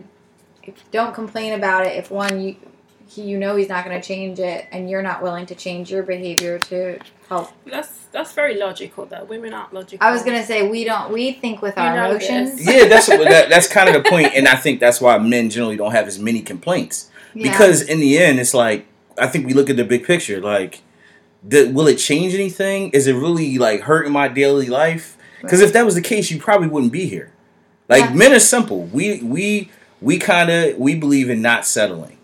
if 0.64 0.78
you 0.78 0.84
don't 0.92 1.14
complain 1.14 1.54
about 1.54 1.86
it. 1.86 1.98
If 1.98 2.12
one 2.12 2.40
you, 2.40 2.56
he, 3.10 3.24
you 3.24 3.38
know 3.40 3.56
he's 3.56 3.70
not 3.70 3.84
gonna 3.84 4.02
change 4.02 4.40
it, 4.40 4.68
and 4.72 4.90
you're 4.90 5.02
not 5.02 5.24
willing 5.24 5.46
to 5.48 5.56
change 5.56 5.92
your 5.92 6.04
behavior 6.04 6.60
to 6.60 7.00
help. 7.28 7.50
That's 7.66 7.90
that's 8.12 8.34
very 8.34 8.56
logical 8.56 9.06
though. 9.06 9.24
Women 9.26 9.54
aren't 9.54 9.74
logical. 9.74 10.06
I 10.06 10.12
was 10.12 10.24
gonna 10.24 10.46
say 10.46 10.68
we 10.70 10.84
don't 10.84 11.12
we 11.12 11.32
think 11.34 11.62
with 11.62 11.76
You 11.76 11.84
our 11.84 11.98
emotions. 12.10 12.58
this. 12.58 12.68
Yeah, 12.68 12.88
that's 12.88 13.08
that, 13.08 13.50
that's 13.50 13.68
kind 13.68 13.90
of 13.90 14.04
the 14.04 14.08
point, 14.10 14.34
and 14.36 14.48
I 14.48 14.56
think 14.56 14.80
that's 14.80 15.02
why 15.02 15.18
men 15.18 15.50
generally 15.50 15.76
don't 15.78 15.92
have 15.92 16.08
as 16.08 16.20
many 16.20 16.42
complaints 16.42 17.10
Yeah. 17.34 17.52
because 17.52 17.82
in 17.82 18.00
the 18.00 18.18
end, 18.20 18.40
it's 18.40 18.54
like 18.54 18.86
I 19.18 19.28
think 19.28 19.48
we 19.48 19.54
look 19.54 19.70
at 19.70 19.76
the 19.78 19.84
big 19.84 20.04
picture. 20.06 20.40
Like, 20.40 20.82
th- 21.50 21.74
will 21.74 21.88
it 21.88 21.96
change 21.98 22.34
anything? 22.36 22.90
Is 22.92 23.08
it 23.08 23.14
really 23.14 23.58
like 23.58 23.82
hurting 23.82 24.12
my 24.14 24.28
daily 24.28 24.68
life? 24.68 25.18
Because 25.42 25.62
if 25.62 25.74
that 25.74 25.84
was 25.86 25.96
the 25.96 26.02
case, 26.02 26.30
you 26.30 26.40
probably 26.40 26.68
wouldn't 26.68 26.92
be 26.92 27.06
here. 27.08 27.32
Like 27.88 28.04
Yeah. 28.12 28.14
men 28.14 28.34
are 28.34 28.40
simple. 28.40 28.84
We 28.84 29.22
we 29.24 29.72
we 30.00 30.20
kind 30.20 30.52
of 30.52 30.78
we 30.78 30.94
believe 30.94 31.30
in 31.32 31.42
not 31.42 31.66
settling. 31.66 32.18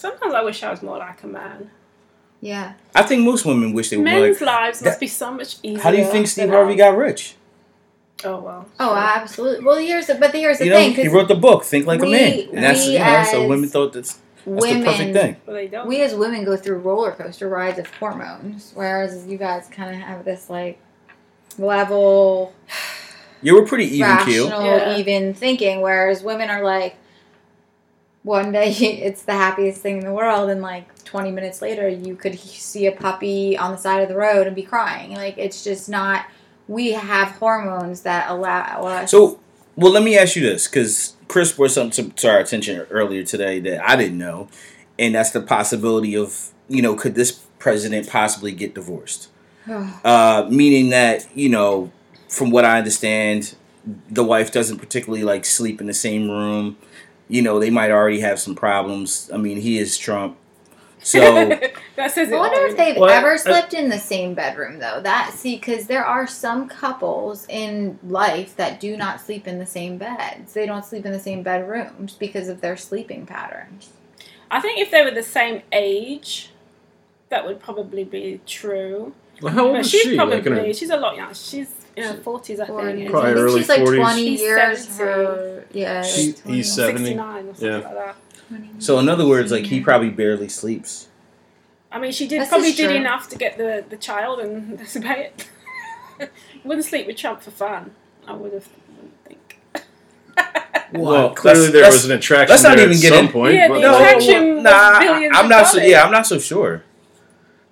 Sometimes 0.00 0.32
I 0.34 0.42
wish 0.42 0.62
I 0.62 0.70
was 0.70 0.82
more 0.82 0.96
like 0.98 1.22
a 1.22 1.26
man. 1.26 1.70
yeah. 2.40 2.72
I 2.94 3.02
think 3.02 3.22
most 3.22 3.44
women 3.44 3.74
wish 3.74 3.90
they 3.90 3.98
were 3.98 4.02
Men's 4.04 4.40
like. 4.40 4.46
lives 4.46 4.82
must 4.82 4.94
that- 4.94 5.00
be 5.00 5.06
so 5.06 5.30
much 5.30 5.56
easier. 5.62 5.82
How 5.82 5.90
do 5.90 5.98
you 5.98 6.06
think 6.06 6.26
Steve 6.26 6.48
Harvey 6.48 6.74
got 6.74 6.96
rich? 6.96 7.34
Oh 8.24 8.38
well. 8.40 8.66
Oh, 8.78 8.88
sure. 8.88 8.96
absolutely. 8.98 9.64
Well, 9.64 9.76
here's 9.78 10.06
the, 10.06 10.14
but 10.14 10.32
here's 10.34 10.58
the 10.58 10.64
You 10.66 10.70
know, 10.70 10.76
thing. 10.76 10.94
he 10.94 11.04
'cause 11.04 11.12
wrote 11.12 11.28
the 11.28 11.34
book 11.34 11.64
"Think 11.64 11.86
Like 11.86 12.02
a 12.02 12.06
Man," 12.06 12.48
and 12.54 12.62
that's 12.64 12.86
you 12.86 12.98
know, 12.98 13.24
so 13.30 13.46
women 13.46 13.68
thought 13.68 13.92
that's 13.94 14.18
that's 14.46 14.46
women, 14.66 14.80
the 14.80 14.86
perfect 14.86 15.12
thing. 15.14 15.36
But 15.46 15.52
they 15.52 15.68
don't. 15.68 15.86
we 15.86 16.00
as 16.02 16.14
women 16.14 16.44
go 16.44 16.56
through 16.56 16.78
roller 16.78 17.12
coaster 17.12 17.48
rides 17.48 17.78
of 17.78 17.86
hormones, 17.94 18.72
whereas 18.74 19.26
you 19.26 19.36
guys 19.38 19.68
kind 19.74 19.94
of 19.94 20.00
have 20.02 20.24
this 20.26 20.48
like 20.50 20.78
level, 21.58 22.52
You 23.42 23.54
were 23.54 23.64
pretty 23.66 23.86
even 23.96 24.00
rational, 24.10 24.64
Yeah. 24.64 24.96
even 24.98 25.32
thinking. 25.34 25.80
Whereas 25.80 26.22
women 26.22 26.50
are 26.50 26.62
like, 26.62 26.96
one 28.22 28.52
day 28.52 28.70
it's 28.72 29.22
the 29.22 29.32
happiest 29.32 29.80
thing 29.80 29.98
in 29.98 30.04
the 30.04 30.12
world, 30.12 30.50
and 30.50 30.62
like 30.62 31.04
20 31.04 31.30
minutes 31.30 31.62
later, 31.62 31.88
you 31.88 32.16
could 32.16 32.38
see 32.38 32.86
a 32.86 32.92
puppy 32.92 33.56
on 33.56 33.72
the 33.72 33.78
side 33.78 34.02
of 34.02 34.08
the 34.08 34.16
road 34.16 34.46
and 34.46 34.56
be 34.56 34.62
crying. 34.62 35.14
Like 35.14 35.38
it's 35.38 35.64
just 35.64 35.88
not. 35.88 36.26
We 36.68 36.92
have 36.92 37.30
hormones 37.32 38.02
that 38.02 38.30
allow 38.30 38.82
us. 38.82 39.10
So, 39.10 39.40
well, 39.74 39.90
let 39.90 40.04
me 40.04 40.16
ask 40.16 40.36
you 40.36 40.42
this, 40.42 40.68
because 40.68 41.16
Chris 41.26 41.50
brought 41.50 41.72
something 41.72 42.12
to, 42.12 42.28
our 42.28 42.38
attention 42.38 42.86
earlier 42.90 43.24
today 43.24 43.58
that 43.58 43.88
I 43.88 43.96
didn't 43.96 44.18
know, 44.18 44.48
and 44.96 45.14
that's 45.14 45.32
the 45.32 45.40
possibility 45.40 46.14
of, 46.16 46.52
you 46.68 46.80
know, 46.80 46.94
could 46.94 47.16
this 47.16 47.32
president 47.58 48.08
possibly 48.08 48.52
get 48.52 48.74
divorced? 48.74 49.28
Uh, 50.04 50.48
meaning 50.50 50.90
that, 50.90 51.26
you 51.36 51.48
know, 51.48 51.92
from 52.28 52.50
what 52.50 52.64
I 52.64 52.78
understand, 52.78 53.54
the 54.10 54.24
wife 54.24 54.52
doesn't 54.52 54.78
particularly 54.78 55.24
like 55.24 55.44
sleep 55.44 55.80
in 55.80 55.86
the 55.86 55.94
same 55.94 56.30
room. 56.30 56.76
You 57.30 57.42
know, 57.42 57.58
they 57.58 57.70
might 57.70 57.90
already 57.90 58.20
have 58.20 58.38
some 58.40 58.54
problems. 58.54 59.30
I 59.32 59.36
mean, 59.36 59.58
he 59.58 59.78
is 59.78 59.96
Trump. 59.96 60.36
So, 61.02 61.18
that 61.96 62.10
says 62.10 62.30
I 62.30 62.36
wonder 62.36 62.60
all. 62.60 62.66
if 62.70 62.76
they've 62.76 62.96
Well, 62.96 63.08
ever 63.08 63.32
uh, 63.34 63.38
slept 63.38 63.72
in 63.72 63.88
the 63.88 63.98
same 63.98 64.34
bedroom 64.34 64.80
though. 64.80 65.00
That 65.00 65.32
see, 65.32 65.56
because 65.56 65.86
there 65.86 66.04
are 66.04 66.26
some 66.26 66.68
couples 66.68 67.46
in 67.48 67.98
life 68.06 68.54
that 68.56 68.80
do 68.80 68.96
not 68.98 69.20
sleep 69.20 69.48
in 69.48 69.58
the 69.58 69.64
same 69.66 69.96
beds. 69.96 70.52
They 70.52 70.66
don't 70.66 70.84
sleep 70.84 71.06
in 71.06 71.12
the 71.12 71.18
same 71.20 71.42
bedrooms 71.42 72.12
because 72.14 72.48
of 72.48 72.60
their 72.60 72.76
sleeping 72.76 73.24
patterns. 73.24 73.90
I 74.50 74.60
think 74.60 74.78
if 74.78 74.90
they 74.90 75.02
were 75.02 75.10
the 75.12 75.22
same 75.22 75.62
age, 75.72 76.50
that 77.30 77.46
would 77.46 77.60
probably 77.60 78.04
be 78.04 78.40
true. 78.46 79.14
Well, 79.40 79.54
how 79.54 79.64
old 79.68 79.74
But 79.76 79.80
is 79.82 79.90
she's 79.90 80.02
she? 80.02 80.16
probably 80.16 80.36
Like 80.36 80.46
in 80.46 80.52
her- 80.52 80.72
she's 80.74 80.90
a 80.90 80.96
lot 80.98 81.16
younger. 81.16 81.34
She's 81.34 81.72
in 82.00 82.16
her 82.16 82.22
forties, 82.22 82.60
I 82.60 82.66
think. 82.66 82.78
Forties. 82.78 82.94
isn't 83.00 83.10
Probably 83.10 83.30
I 83.30 83.34
think 83.34 83.44
early 83.44 83.60
she's 83.60 83.68
like 83.68 83.80
40s. 83.80 83.96
twenty 83.96 84.24
She's 84.26 84.40
years. 84.40 84.88
70. 84.88 85.04
Her 85.04 85.64
yeah, 85.72 86.02
She- 86.02 86.26
like 86.28 86.42
20. 86.42 86.56
he's 86.56 86.72
70. 86.72 87.10
or 87.10 87.14
Yeah. 87.58 87.74
like 87.76 87.82
that. 87.94 88.16
so 88.78 88.98
in 88.98 89.08
other 89.08 89.26
words, 89.26 89.52
like 89.52 89.66
he 89.66 89.80
probably 89.80 90.10
barely 90.10 90.48
sleeps. 90.48 91.08
I 91.92 91.98
mean, 91.98 92.12
she 92.12 92.26
did 92.28 92.40
This 92.42 92.48
probably 92.48 92.72
did 92.72 92.90
enough 92.92 93.28
to 93.30 93.36
get 93.36 93.58
the, 93.58 93.84
the 93.88 93.96
child, 93.96 94.38
and 94.40 94.78
that's 94.78 94.96
about 94.96 95.18
it. 95.18 95.48
Wouldn't 96.64 96.84
sleep 96.86 97.06
with 97.06 97.16
Trump 97.16 97.42
for 97.42 97.50
fun. 97.50 97.92
I 98.26 98.32
would 98.34 98.52
have. 98.52 98.68
Wouldn't 98.96 99.24
think. 99.24 99.58
Well, 100.92 101.28
That's- 101.28 101.38
clearly 101.40 101.66
there 101.70 101.82
that's- 101.82 101.92
was 101.94 102.04
an 102.06 102.16
attraction 102.18 102.50
let's 102.50 102.62
not 102.64 102.76
there 102.76 102.86
even 102.86 102.96
at 102.96 103.00
get 103.02 103.12
some 103.14 103.26
in- 103.26 103.32
point. 103.32 103.54
Yeah, 103.54 103.68
but 103.68 103.80
the 103.80 103.92
like- 103.92 104.00
attraction- 104.16 104.54
was 104.56 104.64
nah, 104.64 105.38
I'm 105.38 105.48
not 105.48 105.66
so. 105.68 105.78
Yeah, 105.78 106.04
I'm 106.04 106.10
not 106.10 106.26
so 106.26 106.38
sure. 106.40 106.82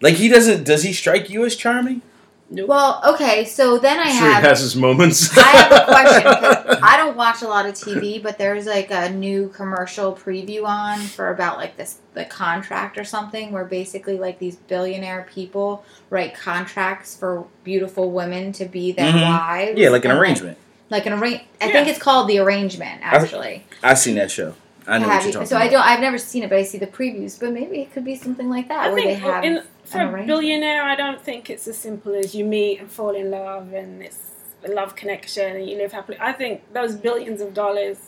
Like 0.00 0.14
he 0.14 0.28
doesn't. 0.28 0.62
Does 0.64 0.84
he 0.84 0.92
strike 0.92 1.28
you 1.28 1.44
as 1.44 1.56
charming? 1.56 2.02
Well, 2.50 3.02
okay, 3.14 3.44
so 3.44 3.76
then 3.78 3.98
I 3.98 4.04
I'm 4.04 4.08
sure 4.08 4.30
have 4.30 4.42
he 4.42 4.48
has 4.48 4.60
his 4.60 4.74
moments. 4.74 5.36
I 5.36 5.42
have 5.42 5.72
a 5.72 5.84
question. 5.86 6.22
'cause 6.22 6.78
I 6.82 6.96
don't 6.96 7.14
watch 7.16 7.42
a 7.42 7.46
lot 7.48 7.66
of 7.66 7.74
TV, 7.74 8.22
but 8.22 8.38
there's 8.38 8.64
like 8.64 8.90
a 8.90 9.10
new 9.10 9.48
commercial 9.50 10.14
preview 10.14 10.64
on 10.64 10.98
for 11.00 11.30
about 11.30 11.58
like 11.58 11.76
this 11.76 11.98
the 12.14 12.24
contract 12.24 12.96
or 12.96 13.04
something 13.04 13.52
where 13.52 13.64
basically 13.64 14.16
like 14.18 14.38
these 14.38 14.56
billionaire 14.56 15.26
people 15.32 15.84
write 16.08 16.34
contracts 16.34 17.14
for 17.16 17.44
beautiful 17.64 18.10
women 18.12 18.52
to 18.52 18.64
be 18.64 18.92
their 18.92 19.12
Mhm. 19.12 19.22
wives. 19.28 19.78
Yeah, 19.78 19.90
like 19.90 20.06
an 20.06 20.12
arrangement. 20.12 20.56
Like, 20.90 21.04
an 21.04 21.12
arrange. 21.12 21.42
I 21.60 21.66
Yeah. 21.66 21.72
think 21.72 21.88
it's 21.88 21.98
called 21.98 22.28
the 22.28 22.38
arrangement. 22.38 23.00
Actually, 23.02 23.66
I've 23.82 23.98
seen 23.98 24.14
that 24.14 24.30
show. 24.30 24.54
I 24.86 24.96
know 24.96 25.04
Have 25.04 25.16
what 25.16 25.24
you're 25.24 25.32
talking 25.34 25.46
so 25.48 25.56
about. 25.56 25.66
I 25.66 25.70
don't. 25.70 25.82
I've 25.86 26.00
never 26.00 26.16
seen 26.16 26.44
it, 26.44 26.48
but 26.48 26.56
I 26.56 26.62
see 26.62 26.78
the 26.78 26.86
previews. 26.86 27.38
But 27.38 27.52
maybe 27.52 27.82
it 27.82 27.92
could 27.92 28.06
be 28.06 28.16
something 28.16 28.48
like 28.48 28.68
that 28.68 28.86
I 28.86 28.92
where 28.94 29.02
they 29.02 29.12
have 29.16 29.44
in, 29.44 29.62
for 29.90 30.16
a 30.16 30.24
billionaire, 30.26 30.82
I 30.82 30.94
don't 30.94 31.20
think 31.20 31.50
it's 31.50 31.66
as 31.68 31.76
simple 31.78 32.14
as 32.14 32.34
you 32.34 32.44
meet 32.44 32.80
and 32.80 32.90
fall 32.90 33.14
in 33.14 33.30
love 33.30 33.72
and 33.72 34.02
it's 34.02 34.18
a 34.64 34.68
love 34.72 34.96
connection 34.96 35.56
and 35.56 35.68
you 35.68 35.76
live 35.76 35.92
happily. 35.92 36.18
I 36.20 36.32
think 36.32 36.72
those 36.72 36.94
billions 36.94 37.40
of 37.40 37.54
dollars 37.54 37.98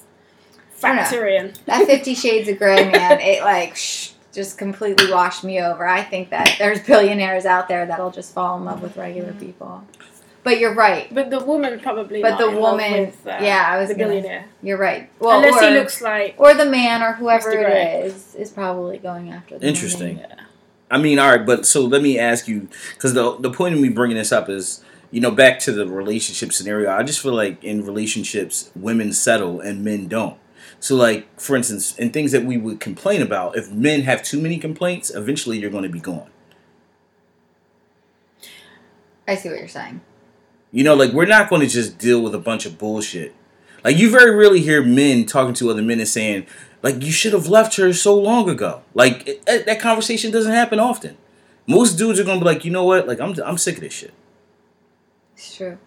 I 0.83 0.89
don't 0.89 0.97
factor 0.99 1.27
in. 1.27 1.55
That 1.67 1.87
Fifty 1.87 2.15
Shades 2.15 2.49
of 2.49 2.59
Grey 2.59 2.91
man, 2.91 3.21
it 3.21 3.43
like 3.43 3.77
shh, 3.77 4.13
just 4.33 4.59
completely 4.59 5.11
washed 5.13 5.45
me 5.45 5.61
over. 5.61 5.87
I 5.87 6.03
think 6.03 6.31
that 6.31 6.57
there's 6.59 6.81
billionaires 6.81 7.45
out 7.47 7.69
there 7.69 7.87
that'll 7.87 8.11
just 8.11 8.33
fall 8.35 8.57
in 8.59 8.65
love 8.65 8.83
with 8.83 8.97
regular 8.97 9.33
people. 9.35 9.85
But 10.43 10.59
you're 10.59 10.73
right. 10.75 11.13
But 11.15 11.29
the 11.29 11.41
woman 11.45 11.79
probably. 11.81 12.23
But 12.23 12.31
not 12.31 12.39
the 12.39 12.49
in 12.49 12.55
love 12.55 12.73
woman- 12.73 12.93
with, 13.07 13.27
uh, 13.27 13.39
yeah, 13.43 13.67
I 13.69 13.79
was 13.79 13.89
the 13.89 13.95
gonna- 13.95 14.09
billionaire. 14.15 14.47
You're 14.63 14.79
right. 14.79 15.11
Well, 15.21 15.37
Unless 15.39 15.63
or, 15.63 15.69
he 15.69 15.75
looks 15.75 16.01
like. 16.01 16.35
or 16.39 16.55
the 16.55 16.65
man 16.65 17.03
or 17.03 17.13
whoever 17.13 17.51
it 17.51 18.07
is, 18.07 18.15
is 18.15 18.35
is 18.37 18.51
probably 18.51 18.97
going 18.97 19.31
after. 19.31 19.59
The 19.59 19.67
Interesting. 19.69 20.17
woman. 20.17 20.40
I 20.91 20.99
mean, 20.99 21.19
all 21.19 21.31
right, 21.31 21.47
but 21.47 21.67
so 21.67 21.83
let 21.83 22.03
me 22.03 22.19
ask 22.19 22.49
you, 22.49 22.69
because 22.95 23.15
the 23.15 23.37
the 23.37 23.51
point 23.51 23.75
of 23.75 23.81
me 23.81 23.89
bringing 23.89 24.17
this 24.17 24.33
up 24.33 24.49
is, 24.49 24.83
you 25.11 25.21
know, 25.21 25.31
back 25.31 25.61
to 25.61 25.73
the 25.73 25.87
relationship 25.87 26.53
scenario. 26.53 26.91
I 26.91 27.03
just 27.03 27.21
feel 27.21 27.35
like 27.35 27.63
in 27.63 27.85
relationships, 27.85 28.71
women 28.75 29.13
settle 29.13 29.61
and 29.61 29.85
men 29.85 30.09
don't. 30.09 30.39
So, 30.81 30.97
like 30.97 31.41
for 31.41 31.57
instance, 31.57 31.97
in 31.97 32.11
things 32.11 32.33
that 32.33 32.45
we 32.45 32.57
would 32.57 32.81
complain 32.81 33.23
about, 33.23 33.57
if 33.57 33.71
men 33.71 34.03
have 34.03 34.23
too 34.23 34.41
many 34.41 34.59
complaints, 34.59 35.15
eventually 35.15 35.59
you're 35.59 35.71
going 35.71 35.85
to 35.85 35.89
be 35.89 36.01
gone. 36.01 36.31
I 39.29 39.37
see 39.37 39.49
what 39.49 39.59
you're 39.59 39.69
saying. 39.69 40.01
You 40.73 40.83
know, 40.83 40.95
like 40.95 41.13
we're 41.13 41.27
not 41.27 41.49
going 41.49 41.63
to 41.63 41.69
just 41.69 41.99
deal 41.99 42.21
with 42.21 42.35
a 42.35 42.39
bunch 42.39 42.67
of 42.67 42.79
bullshit. 42.79 43.35
Like 43.85 43.97
you 43.97 44.11
very 44.11 44.35
rarely 44.35 44.61
hear 44.61 44.83
men 44.83 45.25
talking 45.25 45.55
to 45.55 45.71
other 45.71 45.83
men 45.83 46.01
and 46.01 46.09
saying, 46.09 46.47
like, 46.83 47.03
you 47.03 47.13
should 47.13 47.33
have 47.33 47.47
left 47.47 47.77
her 47.77 47.93
so 47.93 48.15
long 48.19 48.49
ago. 48.49 48.83
Like 48.95 49.27
it, 49.29 49.45
that 49.47 49.67
that 49.67 49.81
conversation 49.81 50.31
doesn't 50.31 50.53
happen 50.53 50.79
often. 50.81 51.17
Most 51.67 51.95
dudes 51.99 52.19
are 52.19 52.25
gonna 52.25 52.41
be 52.41 52.47
like, 52.47 52.65
you 52.65 52.71
know 52.71 52.85
what? 52.85 53.07
Like 53.07 53.21
I'm 53.21 53.35
I'm 53.45 53.59
sick 53.59 53.77
of 53.77 53.83
this 53.83 53.93
shit. 53.93 54.13
It's 55.37 55.57
true. 55.57 55.79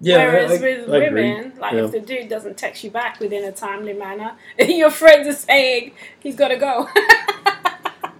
yeah, 0.00 0.18
Whereas 0.26 0.50
I- 0.50 0.64
with 0.64 0.90
I 0.90 0.96
agree. 1.04 1.32
women, 1.32 1.52
like 1.58 1.72
Yeah. 1.74 1.84
if 1.84 1.92
the 1.92 2.00
dude 2.00 2.28
doesn't 2.28 2.56
text 2.56 2.82
you 2.84 2.90
back 2.90 3.20
within 3.20 3.44
a 3.44 3.52
timely 3.52 3.92
manner, 3.92 4.32
your 4.58 4.90
friends 4.90 5.28
are 5.28 5.32
saying 5.32 5.92
he's 6.20 6.36
got 6.36 6.48
to 6.48 6.56
go. 6.56 6.88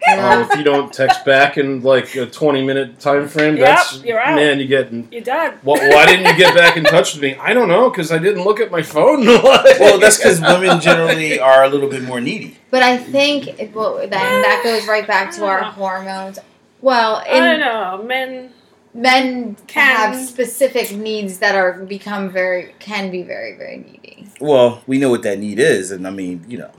Oh, 0.06 0.40
if 0.50 0.56
you 0.58 0.64
don't 0.64 0.92
text 0.92 1.24
back 1.24 1.56
in 1.56 1.82
like 1.82 2.14
a 2.14 2.26
20 2.26 2.62
minute 2.64 3.00
time 3.00 3.26
frame, 3.28 3.56
Yep, 3.56 3.66
that's 3.66 4.02
you're 4.04 4.20
out. 4.20 4.36
man, 4.36 4.58
you 4.60 4.66
get. 4.66 4.88
in- 4.92 5.08
You're 5.10 5.22
done. 5.22 5.54
Well, 5.62 5.76
why 5.92 6.06
didn't 6.06 6.26
you 6.26 6.36
get 6.36 6.54
back 6.54 6.76
in 6.76 6.84
touch 6.84 7.14
with 7.14 7.22
me? 7.22 7.36
I 7.36 7.54
don't 7.54 7.68
know 7.68 7.88
because 7.90 8.12
I 8.12 8.18
didn't 8.18 8.44
look 8.44 8.60
at 8.60 8.70
my 8.70 8.82
phone. 8.82 9.24
Well, 9.26 9.98
that's 9.98 10.18
because 10.18 10.40
women 10.40 10.80
generally 10.80 11.38
are 11.40 11.64
a 11.64 11.68
little 11.68 11.88
bit 11.88 12.02
more 12.02 12.20
needy. 12.20 12.56
But 12.70 12.82
I 12.82 12.96
think 12.98 13.58
it, 13.60 13.74
well, 13.74 13.96
then 13.98 14.10
that 14.10 14.60
goes 14.62 14.86
right 14.86 15.06
back 15.06 15.32
to 15.36 15.44
our 15.46 15.60
Ah. 15.62 15.70
hormones. 15.80 16.38
Well, 16.80 17.16
I 17.26 17.40
don't 17.40 17.60
know. 17.60 18.02
Men, 18.06 18.50
men 18.92 19.56
Can- 19.66 19.96
have 20.14 20.16
specific 20.28 20.92
needs 20.96 21.38
that 21.38 21.54
are 21.54 21.72
become 21.84 22.30
very 22.30 22.74
can 22.78 23.10
be 23.10 23.22
very 23.22 23.56
very 23.56 23.78
needy. 23.78 24.28
Well, 24.40 24.82
we 24.86 24.98
know 24.98 25.10
what 25.10 25.22
that 25.22 25.38
need 25.38 25.58
is, 25.58 25.90
and 25.90 26.06
I 26.06 26.10
mean, 26.10 26.44
you 26.48 26.58
know, 26.58 26.70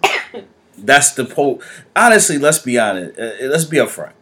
that's 0.78 1.12
the 1.12 1.26
po. 1.26 1.60
Honestly, 1.96 2.38
let's 2.38 2.60
be 2.60 2.78
honest. 2.78 3.20
Uh, 3.20 3.32
let's 3.42 3.66
be 3.66 3.78
upfront. 3.78 4.14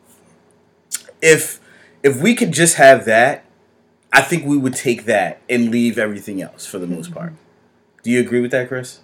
If 1.21 1.59
if 2.03 2.21
we 2.21 2.35
could 2.35 2.51
just 2.51 2.75
have 2.75 3.05
that, 3.05 3.45
I 4.11 4.21
think 4.21 4.45
we 4.45 4.57
would 4.57 4.75
take 4.75 5.05
that 5.05 5.41
and 5.49 5.71
leave 5.71 5.97
everything 5.97 6.41
else 6.41 6.65
for 6.65 6.79
the 6.79 6.87
most 6.87 7.13
part. 7.13 7.33
Do 8.03 8.11
you 8.11 8.19
agree 8.19 8.41
with 8.41 8.51
that, 8.51 8.67
Chris? 8.67 8.99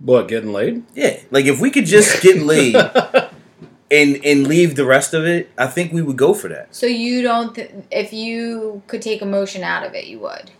What, 0.00 0.26
getting 0.26 0.52
laid? 0.52 0.84
Yeah, 0.94 1.20
like 1.30 1.44
if 1.46 1.60
we 1.60 1.70
could 1.70 1.86
just 1.86 2.22
get 2.22 2.42
laid 2.42 2.74
and 3.90 4.24
and 4.24 4.46
leave 4.46 4.74
the 4.74 4.84
rest 4.84 5.14
of 5.14 5.24
it, 5.24 5.50
I 5.56 5.66
think 5.66 5.92
we 5.92 6.02
would 6.02 6.16
go 6.16 6.34
for 6.34 6.48
that. 6.48 6.74
So 6.74 6.86
you 6.86 7.22
don't 7.22 7.54
th- 7.54 7.70
if 7.90 8.12
you 8.12 8.82
could 8.88 9.02
take 9.02 9.22
emotion 9.22 9.62
out 9.62 9.86
of 9.86 9.94
it, 9.94 10.06
you 10.06 10.18
would. 10.18 10.50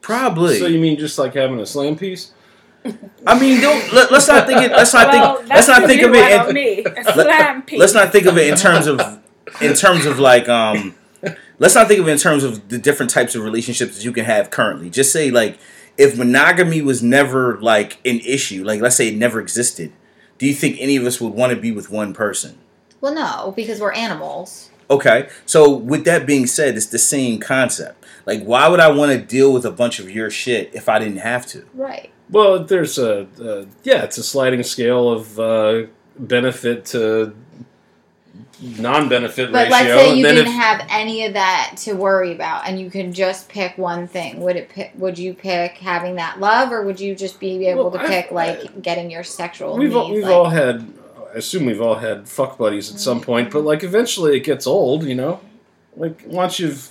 Probably. 0.00 0.58
So 0.58 0.66
you 0.66 0.80
mean 0.80 0.98
just 0.98 1.18
like 1.18 1.34
having 1.34 1.60
a 1.60 1.66
slam 1.66 1.96
piece? 1.96 2.32
I 3.26 3.38
mean, 3.38 3.60
don't 3.60 3.92
let, 3.92 4.10
let's 4.10 4.26
not 4.28 4.46
think 4.46 4.62
it. 4.62 4.70
Let's 4.72 4.94
not 4.94 5.08
well, 5.12 5.36
think. 5.36 5.48
Let's 5.50 5.68
not 5.68 5.86
think 5.86 6.02
of 6.02 6.14
it. 6.14 6.32
in- 6.32 6.40
on 6.40 6.54
me. 6.54 6.84
A 6.84 7.04
slam 7.12 7.62
piece. 7.62 7.78
let's 7.78 7.94
not 7.94 8.10
think 8.12 8.26
of 8.26 8.38
it 8.38 8.48
in 8.48 8.56
terms 8.56 8.86
of 8.86 9.00
in 9.60 9.74
terms 9.74 10.06
of 10.06 10.18
like 10.18 10.48
um 10.48 10.94
let's 11.58 11.74
not 11.74 11.88
think 11.88 12.00
of 12.00 12.08
it 12.08 12.12
in 12.12 12.18
terms 12.18 12.42
of 12.44 12.68
the 12.68 12.78
different 12.78 13.10
types 13.10 13.34
of 13.34 13.42
relationships 13.42 13.96
that 13.96 14.04
you 14.04 14.12
can 14.12 14.24
have 14.24 14.50
currently 14.50 14.88
just 14.88 15.12
say 15.12 15.30
like 15.30 15.58
if 15.98 16.16
monogamy 16.16 16.80
was 16.80 17.02
never 17.02 17.60
like 17.60 17.98
an 18.06 18.20
issue 18.20 18.64
like 18.64 18.80
let's 18.80 18.96
say 18.96 19.08
it 19.08 19.16
never 19.16 19.40
existed 19.40 19.92
do 20.38 20.46
you 20.46 20.54
think 20.54 20.76
any 20.80 20.96
of 20.96 21.04
us 21.04 21.20
would 21.20 21.34
want 21.34 21.52
to 21.52 21.60
be 21.60 21.70
with 21.72 21.90
one 21.90 22.14
person 22.14 22.56
Well, 23.02 23.14
no, 23.14 23.52
because 23.54 23.80
we're 23.80 23.92
animals. 23.92 24.70
okay 24.88 25.28
so 25.44 25.68
with 25.70 26.04
that 26.06 26.26
being 26.26 26.46
said 26.46 26.76
it's 26.76 26.86
the 26.86 26.98
same 26.98 27.38
concept 27.40 28.02
like 28.24 28.42
why 28.44 28.68
would 28.68 28.80
i 28.80 28.88
want 28.88 29.12
to 29.12 29.18
deal 29.18 29.52
with 29.52 29.66
a 29.66 29.72
bunch 29.72 29.98
of 29.98 30.10
your 30.10 30.30
shit 30.30 30.70
if 30.74 30.88
i 30.88 30.98
didn't 30.98 31.18
have 31.18 31.44
to 31.46 31.66
Right. 31.74 32.10
Well, 32.30 32.64
there's 32.64 32.98
a, 32.98 33.22
uh, 33.42 33.64
yeah, 33.82 34.02
it's 34.04 34.18
a 34.18 34.22
sliding 34.22 34.62
scale 34.62 35.08
of 35.10 35.38
uh, 35.40 35.82
benefit 36.18 36.84
to 36.86 37.34
non-benefit 38.62 39.50
But 39.52 39.70
ratio. 39.70 39.70
let's 39.70 40.00
say 40.00 40.14
you 40.16 40.24
didn't 40.24 40.46
if- 40.48 40.52
have 40.52 40.86
any 40.90 41.24
of 41.24 41.32
that 41.32 41.72
to 41.78 41.94
worry 41.94 42.32
about, 42.32 42.68
and 42.68 42.78
you 42.78 42.90
could 42.90 43.12
just 43.12 43.48
pick 43.48 43.76
one 43.78 44.06
thing. 44.06 44.40
Would 44.40 44.56
it? 44.56 44.68
Pick, 44.68 44.92
would 44.96 45.18
you 45.18 45.32
pick 45.34 45.78
having 45.78 46.16
that 46.16 46.38
love, 46.40 46.70
or 46.70 46.82
would 46.82 47.00
you 47.00 47.14
just 47.14 47.40
be 47.40 47.66
able 47.66 47.84
Well, 47.90 47.92
to 47.92 48.00
I- 48.00 48.06
pick 48.06 48.30
like 48.30 48.82
getting 48.82 49.10
your 49.10 49.24
sexual 49.24 49.76
we've 49.76 49.88
needs? 49.88 49.96
all, 49.96 50.10
we've 50.12 50.22
like, 50.24 50.32
all 50.32 50.50
had 50.50 50.86
I 51.34 51.38
assume 51.38 51.64
we've 51.66 51.80
all 51.80 51.94
had 51.96 52.28
fuck 52.28 52.58
buddies 52.58 52.92
at 52.92 52.98
some 52.98 53.20
point 53.20 53.52
but 53.52 53.62
like 53.62 53.84
eventually 53.84 54.36
it 54.36 54.40
gets 54.40 54.66
old 54.66 55.04
you 55.04 55.14
know 55.14 55.38
like 55.96 56.22
once 56.26 56.58
you've 56.58 56.90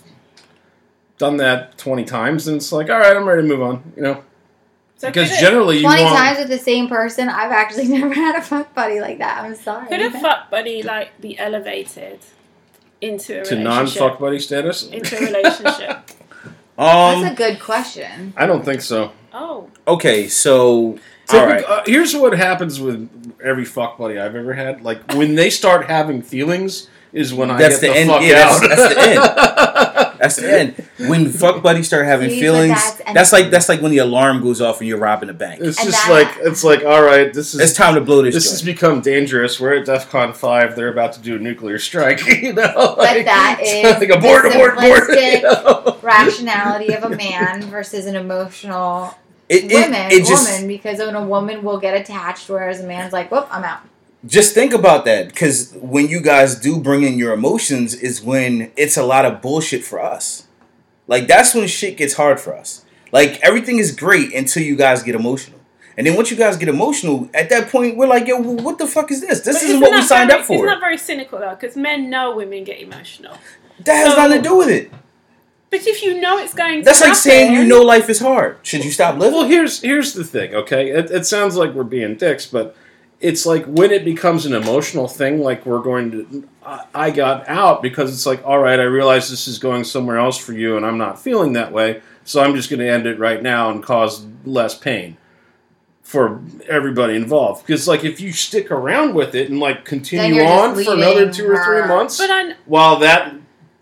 done 1.17 1.35
that 1.37 1.77
20 1.77 2.05
times 2.05 2.45
then 2.45 2.55
it's 2.55 2.71
like 2.71 2.89
all 2.89 2.99
right 2.99 3.17
i'm 3.17 3.27
ready 3.27 3.41
to 3.41 3.47
move 3.49 3.61
on 3.61 3.83
you 3.97 4.01
know 4.01 4.23
So 4.99 5.07
because 5.07 5.29
could 5.29 5.37
it- 5.37 5.41
generally 5.41 5.77
you 5.77 5.81
Twenty 5.83 6.03
want 6.03 6.15
times 6.17 6.37
with 6.39 6.49
the 6.49 6.59
same 6.59 6.87
person. 6.87 7.29
I've 7.29 7.51
actually 7.51 7.87
never 7.97 8.13
had 8.13 8.35
a 8.35 8.41
fuck 8.41 8.75
buddy 8.75 8.99
like 9.01 9.17
that. 9.19 9.43
I'm 9.43 9.55
sorry. 9.55 9.87
Could 9.87 10.01
a 10.01 10.11
fuck 10.11 10.49
buddy 10.51 10.83
like 10.83 11.19
be 11.21 11.39
elevated 11.39 12.19
into 13.01 13.41
a 13.41 13.45
to 13.45 13.55
non-fuck 13.57 14.19
buddy 14.19 14.39
status 14.39 14.87
into 14.87 15.17
a 15.17 15.21
relationship. 15.21 15.97
um 16.77 17.21
That's 17.23 17.33
a 17.33 17.35
good 17.35 17.59
question. 17.61 18.33
i 18.37 18.45
don't 18.45 18.63
think 18.63 18.81
so 18.81 19.11
oh, 19.33 19.69
okay 19.87 20.27
so 20.27 20.51
all 20.91 20.97
Typical- 21.27 21.47
right 21.47 21.63
uh, 21.65 21.83
here's 21.85 22.13
what 22.15 22.33
happens 22.37 22.79
with 22.81 23.09
every 23.43 23.63
fuck 23.65 23.97
buddy 23.97 24.19
I've 24.19 24.35
ever 24.35 24.53
had. 24.53 24.81
Like 24.83 25.13
when 25.13 25.35
they 25.35 25.49
start 25.49 25.85
having 25.85 26.21
feelings, 26.21 26.89
is 27.13 27.33
when 27.33 27.49
I 27.49 27.57
That's 27.57 27.79
get 27.79 27.87
the 27.87 27.93
the, 27.93 27.99
end- 27.99 28.09
fuck 28.09 28.21
yeah, 28.21 28.49
out. 28.49 28.61
that's- 28.61 28.79
that's 28.79 28.95
the 28.95 29.01
end. 29.01 29.19
That's 30.19 30.35
the 30.35 30.59
end. 30.59 30.85
When 31.09 31.31
fuck 31.31 31.63
buddies 31.63 31.87
start 31.87 32.05
having 32.05 32.29
See, 32.29 32.39
feelings, 32.41 32.73
that's- 32.75 33.13
that's, 33.13 33.31
like 33.33 33.49
that's 33.49 33.69
like 33.69 33.81
when 33.81 33.91
the 33.91 33.99
alarm 33.99 34.41
goes 34.41 34.61
off 34.61 34.79
and 34.79 34.87
you're 34.87 34.97
robbing 34.99 35.29
a 35.29 35.33
bank. 35.33 35.61
It's 35.61 35.79
And 35.79 35.89
just 35.89 36.05
that- 36.07 36.11
like 36.35 36.45
it's 36.45 36.63
like 36.63 36.83
all 36.83 37.01
right, 37.01 37.33
this 37.33 37.53
is 37.53 37.59
It's 37.61 37.73
time 37.73 37.95
to 37.95 38.01
blow 38.01 38.21
this. 38.21 38.33
this 38.35 38.51
has 38.51 38.61
become 38.61 39.01
dangerous. 39.01 39.59
We're 39.59 39.75
at 39.75 39.85
DEFCON 39.87 40.35
five. 40.35 40.75
They're 40.75 40.91
about 40.91 41.13
to 41.13 41.21
do 41.21 41.35
a 41.35 41.39
nuclear 41.39 41.79
strike. 41.79 42.19
You 42.41 42.53
know, 42.53 42.95
But 42.97 43.25
that 43.25 43.57
it's 43.61 43.99
like 43.99 44.09
abort, 44.09 44.43
the 44.43 44.49
abort, 44.55 44.77
abort. 44.77 45.09
you 45.09 45.41
know? 45.41 45.97
Rationality 46.01 46.93
of 46.93 47.03
a 47.03 47.15
man 47.15 47.61
versus 47.63 48.05
an 48.05 48.15
emotional 48.15 49.13
It, 49.49 49.71
it, 49.71 49.73
woman. 49.85 50.11
it 50.11 50.25
just 50.25 50.51
woman, 50.51 50.67
because 50.67 50.99
when 50.99 51.15
a 51.15 51.25
woman 51.25 51.63
will 51.63 51.79
get 51.79 51.99
attached, 51.99 52.49
whereas 52.49 52.79
a 52.81 52.83
man's 52.87 53.11
like, 53.13 53.31
"Whoop, 53.31 53.47
I'm 53.51 53.63
out." 53.63 53.79
Just 54.25 54.53
think 54.53 54.73
about 54.73 55.05
that 55.05 55.27
because 55.29 55.73
when 55.79 56.07
you 56.07 56.21
guys 56.21 56.55
do 56.59 56.79
bring 56.79 57.03
in 57.03 57.17
your 57.17 57.33
emotions 57.33 57.93
is 57.95 58.21
when 58.21 58.71
it's 58.75 58.97
a 58.97 59.03
lot 59.03 59.25
of 59.25 59.41
bullshit 59.41 59.83
for 59.83 60.01
us. 60.01 60.45
Like 61.07 61.27
that's 61.27 61.55
when 61.55 61.67
shit 61.67 61.97
gets 61.97 62.15
hard 62.15 62.39
for 62.39 62.55
us. 62.55 62.85
Like 63.11 63.39
everything 63.41 63.77
is 63.79 63.95
great 63.95 64.33
until 64.35 64.61
you 64.63 64.75
guys 64.75 65.01
get 65.03 65.15
emotional. 65.15 65.59
And 65.97 66.05
then 66.07 66.15
once 66.15 66.31
you 66.31 66.37
guys 66.37 66.55
get 66.55 66.69
emotional, 66.69 67.29
at 67.33 67.49
that 67.49 67.69
point 67.69 67.97
we're 67.97 68.07
like, 68.07 68.27
yo, 68.27 68.37
what 68.39 68.77
the 68.77 68.87
fuck 68.87 69.11
is 69.11 69.21
this? 69.21 69.39
This 69.41 69.55
But 69.55 69.63
isn't 69.63 69.67
isn't 69.69 69.81
what 69.81 69.91
we 69.91 70.01
signed 70.01 70.29
very- 70.29 70.41
up 70.41 70.45
for. 70.47 70.53
It's 70.53 70.63
not 70.65 70.79
very 70.79 70.97
cynical 70.97 71.39
though, 71.39 71.55
because 71.59 71.75
men 71.75 72.09
know 72.09 72.35
women 72.35 72.63
get 72.63 72.79
emotional. 72.79 73.35
that 73.85 73.95
has 73.95 74.13
so- 74.13 74.21
nothing 74.21 74.43
to 74.43 74.49
do 74.49 74.55
with 74.57 74.69
it. 74.69 74.91
But 75.71 75.85
if 75.85 76.01
you 76.01 76.19
know 76.19 76.39
it's 76.39 76.55
going 76.55 76.79
to 76.79 76.83
That's 76.85 76.99
like 77.01 77.13
saying 77.13 77.53
you 77.53 77.63
know 77.63 77.83
life 77.83 78.09
is 78.09 78.19
hard. 78.19 78.57
Should 78.63 78.83
you 78.83 78.89
stop 78.91 79.17
living? 79.19 79.35
Well, 79.37 79.47
here's 79.47 79.81
here's 79.81 80.13
the 80.13 80.23
thing. 80.23 80.55
Okay, 80.55 80.89
it, 80.89 81.11
it 81.11 81.25
sounds 81.27 81.55
like 81.55 81.73
we're 81.73 81.83
being 81.83 82.15
dicks, 82.15 82.47
but 82.47 82.75
it's 83.21 83.45
like 83.45 83.65
when 83.65 83.91
it 83.91 84.05
becomes 84.05 84.45
an 84.45 84.53
emotional 84.53 85.07
thing, 85.07 85.39
like 85.39 85.65
we're 85.65 85.81
going 85.81 86.11
to. 86.11 86.49
I, 86.63 86.85
I 86.93 87.11
got 87.11 87.47
out 87.47 87.81
because 87.81 88.13
it's 88.13 88.25
like, 88.25 88.45
all 88.45 88.59
right, 88.59 88.79
I 88.79 88.83
realize 88.83 89.29
this 89.29 89.47
is 89.47 89.59
going 89.59 89.83
somewhere 89.83 90.17
else 90.17 90.37
for 90.37 90.53
you, 90.53 90.77
and 90.77 90.85
I'm 90.85 90.97
not 90.97 91.21
feeling 91.21 91.53
that 91.53 91.71
way, 91.71 92.01
so 92.23 92.41
I'm 92.41 92.55
just 92.55 92.69
going 92.69 92.79
to 92.79 92.89
end 92.89 93.05
it 93.05 93.19
right 93.19 93.41
now 93.41 93.69
and 93.69 93.83
cause 93.83 94.25
less 94.45 94.75
pain 94.75 95.17
for 96.01 96.41
everybody 96.67 97.15
involved. 97.15 97.65
Because 97.65 97.87
like 97.87 98.03
if 98.03 98.19
you 98.19 98.31
stick 98.31 98.71
around 98.71 99.13
with 99.13 99.35
it 99.35 99.49
and 99.49 99.59
like 99.59 99.85
continue 99.85 100.41
on 100.41 100.73
for 100.73 100.93
another 100.93 101.15
leaving 101.15 101.31
two 101.31 101.45
or 101.45 101.63
three 101.63 101.87
months, 101.87 102.17
But 102.17 102.29
while 102.65 102.97
that 102.99 103.35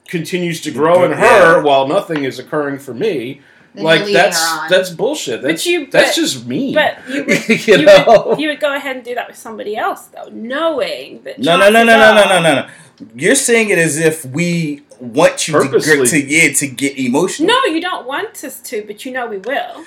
continues 0.08 0.62
to 0.62 0.72
grow 0.72 1.04
in 1.04 1.12
her, 1.12 1.62
while 1.62 1.88
nothing 1.88 2.24
is 2.24 2.40
occurring 2.40 2.80
for 2.80 2.94
me. 2.94 3.42
Then 3.74 3.84
like 3.84 4.02
you're 4.02 4.14
that's 4.14 4.42
her 4.42 4.60
on. 4.64 4.70
that's 4.70 4.90
bullshit. 4.90 5.42
But 5.42 5.48
That's 5.50 5.66
you- 5.66 5.88
that's 5.88 6.16
but- 6.16 6.22
just 6.22 6.46
mean. 6.48 6.74
but 6.74 6.98
you 7.10 7.24
would, 7.28 7.50
you 7.50 7.56
you, 7.78 7.86
know. 7.86 8.24
would, 8.30 8.40
you 8.40 8.48
would 8.50 8.60
go 8.60 8.74
ahead 8.76 8.96
and 8.96 9.06
do 9.06 9.14
that 9.16 9.28
with 9.28 9.38
somebody 9.38 9.76
else 9.78 10.08
though, 10.08 10.30
knowing 10.32 11.22
that. 11.24 11.40
No, 11.40 11.58
no, 11.58 11.70
no, 11.70 11.84
no, 11.84 11.98
no, 11.98 12.14
no, 12.16 12.26
no, 12.28 12.42
no, 12.42 12.56
no. 12.62 12.68
You're 13.16 13.36
saying 13.36 13.70
it 13.70 13.78
as 13.78 13.98
if 14.00 14.26
we 14.26 14.82
want 15.00 15.48
you 15.48 15.54
to 15.54 15.60
Purposely. 15.70 15.98
get, 15.98 16.10
to 16.10 16.26
yeah 16.48 16.54
to 16.54 16.68
get 16.68 16.98
emotional. 16.98 17.48
No, 17.50 17.66
you 17.66 17.80
don't 17.80 18.08
want 18.08 18.44
us 18.44 18.60
to, 18.62 18.84
but 18.88 19.06
you 19.06 19.12
know 19.12 19.28
we 19.28 19.38
will. 19.38 19.86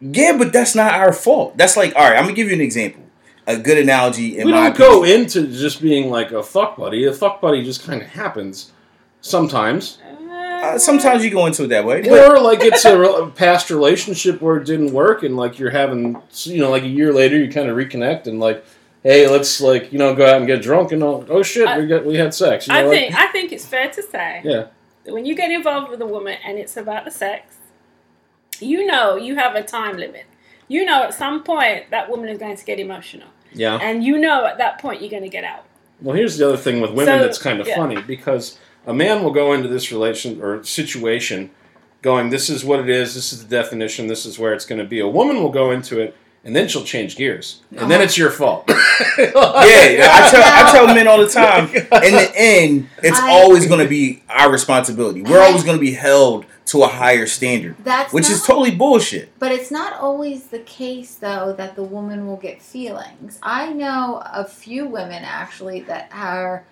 Yeah, 0.00 0.36
but 0.36 0.52
that's 0.52 0.74
not 0.74 0.92
our 0.92 1.14
fault. 1.14 1.56
That's 1.56 1.74
like, 1.76 1.94
all 1.96 2.02
right, 2.02 2.16
I'm 2.18 2.24
gonna 2.24 2.34
give 2.34 2.48
you 2.48 2.54
an 2.54 2.60
example. 2.60 3.02
A 3.46 3.56
good 3.56 3.78
analogy 3.78 4.36
in 4.38 4.44
we 4.46 4.52
don't 4.52 4.76
go 4.76 5.04
into 5.04 5.46
just 5.46 5.80
being 5.80 6.10
like 6.10 6.32
a 6.32 6.42
fuck 6.42 6.76
buddy. 6.76 7.04
A 7.04 7.12
fuck 7.14 7.40
buddy 7.40 7.62
just 7.64 7.84
kind 7.86 8.02
of 8.02 8.08
happens 8.08 8.72
sometimes, 9.22 9.98
Uh, 10.56 10.78
sometimes 10.78 11.24
you 11.24 11.30
go 11.30 11.46
into 11.46 11.64
it 11.64 11.68
that 11.68 11.84
way. 11.84 12.02
But 12.02 12.30
or 12.30 12.38
like 12.40 12.60
it's 12.62 12.84
a, 12.84 12.98
re- 12.98 13.30
past 13.34 13.70
relationship 13.70 14.40
where 14.40 14.56
it 14.56 14.64
didn't 14.64 14.92
work, 14.92 15.22
and 15.22 15.36
like 15.36 15.58
you're 15.58 15.70
having, 15.70 16.20
you 16.44 16.58
know, 16.58 16.70
like 16.70 16.82
a 16.82 16.88
year 16.88 17.12
later 17.12 17.36
you 17.38 17.50
kind 17.50 17.68
of 17.68 17.76
reconnect 17.76 18.26
and 18.26 18.40
like, 18.40 18.64
hey, 19.02 19.28
let's 19.28 19.60
like 19.60 19.92
you 19.92 19.98
know 19.98 20.14
go 20.14 20.26
out 20.26 20.36
and 20.38 20.46
get 20.46 20.62
drunk 20.62 20.92
and 20.92 21.02
oh, 21.02 21.24
oh 21.28 21.42
shit, 21.42 21.66
I- 21.68 21.78
we 21.78 21.86
got 21.86 22.04
we 22.04 22.16
had 22.16 22.34
sex. 22.34 22.66
You 22.66 22.74
know, 22.74 22.80
I 22.80 22.82
like- 22.84 22.98
think 22.98 23.14
I 23.14 23.26
think 23.28 23.52
it's 23.52 23.66
fair 23.66 23.90
to 23.90 24.02
say 24.02 24.40
yeah. 24.44 24.66
that 25.04 25.12
when 25.14 25.26
you 25.26 25.34
get 25.34 25.50
involved 25.50 25.90
with 25.90 26.00
a 26.00 26.06
woman 26.06 26.36
and 26.44 26.58
it's 26.58 26.76
about 26.76 27.04
the 27.04 27.10
sex, 27.10 27.56
you 28.60 28.86
know 28.86 29.16
you 29.16 29.36
have 29.36 29.54
a 29.54 29.62
time 29.62 29.96
limit. 29.96 30.24
You 30.68 30.84
know 30.84 31.04
at 31.04 31.14
some 31.14 31.42
point 31.44 31.90
that 31.90 32.10
woman 32.10 32.28
is 32.28 32.38
going 32.38 32.56
to 32.56 32.64
get 32.64 32.80
emotional, 32.80 33.28
Yeah. 33.52 33.78
and 33.80 34.02
you 34.02 34.18
know 34.18 34.44
at 34.46 34.58
that 34.58 34.80
point 34.80 35.00
you're 35.00 35.10
going 35.10 35.22
to 35.22 35.28
get 35.28 35.44
out. 35.44 35.64
Well, 36.00 36.14
here's 36.16 36.36
the 36.36 36.46
other 36.48 36.56
thing 36.58 36.80
with 36.80 36.90
women 36.90 37.06
So, 37.06 37.18
that's 37.20 37.38
kind 37.38 37.60
of 37.60 37.66
yeah. 37.68 37.76
funny 37.76 38.02
because 38.02 38.58
a 38.86 38.94
man 38.94 39.22
will 39.22 39.32
go 39.32 39.52
into 39.52 39.68
this 39.68 39.90
relation 39.92 40.40
or 40.40 40.62
situation 40.64 41.50
going, 42.02 42.30
"This 42.30 42.48
is 42.48 42.64
what 42.64 42.80
it 42.80 42.88
is. 42.88 43.14
This 43.14 43.32
is 43.32 43.44
the 43.44 43.48
definition. 43.56 44.06
This 44.06 44.24
is 44.26 44.38
where 44.38 44.52
it's 44.52 44.64
going 44.66 44.78
to 44.80 44.84
be." 44.86 45.00
A 45.00 45.08
woman 45.08 45.42
will 45.42 45.50
go 45.50 45.70
into 45.70 46.00
it 46.00 46.14
and 46.44 46.54
then 46.54 46.68
she'll 46.68 46.84
change 46.84 47.16
gears, 47.16 47.60
and 47.72 47.90
then 47.90 47.94
Uh-huh. 47.94 48.02
it's 48.04 48.16
your 48.16 48.30
fault. 48.30 48.64
yeah, 49.18 50.08
I 50.12 50.28
tell 50.30 50.42
I 50.44 50.70
tell 50.72 50.86
men 50.94 51.08
all 51.08 51.18
the 51.18 51.28
time. 51.44 51.66
In 51.74 52.12
the 52.14 52.30
end, 52.36 52.88
it's 53.02 53.18
I- 53.18 53.30
always 53.30 53.66
gonna 53.66 53.86
be 53.88 54.22
our 54.28 54.50
responsibility. 54.50 55.22
We're 55.22 55.42
always 55.42 55.64
gonna 55.64 55.78
be 55.78 55.92
held 55.92 56.46
to 56.66 56.82
a 56.82 56.88
higher 56.88 57.26
standard, 57.26 57.76
That's 57.84 58.12
which 58.12 58.24
not, 58.24 58.32
is 58.32 58.42
totally 58.44 58.72
bullshit. 58.72 59.30
But 59.38 59.52
it's 59.52 59.70
not 59.70 59.92
always 60.00 60.44
the 60.44 60.58
case, 60.58 61.14
though, 61.14 61.52
that 61.56 61.76
the 61.76 61.82
woman 61.84 62.26
will 62.26 62.36
get 62.38 62.60
feelings. 62.60 63.38
I 63.42 63.72
know 63.72 64.20
a 64.24 64.44
few 64.44 64.86
women 64.86 65.22
actually 65.24 65.80
that 65.82 66.10
are. 66.12 66.64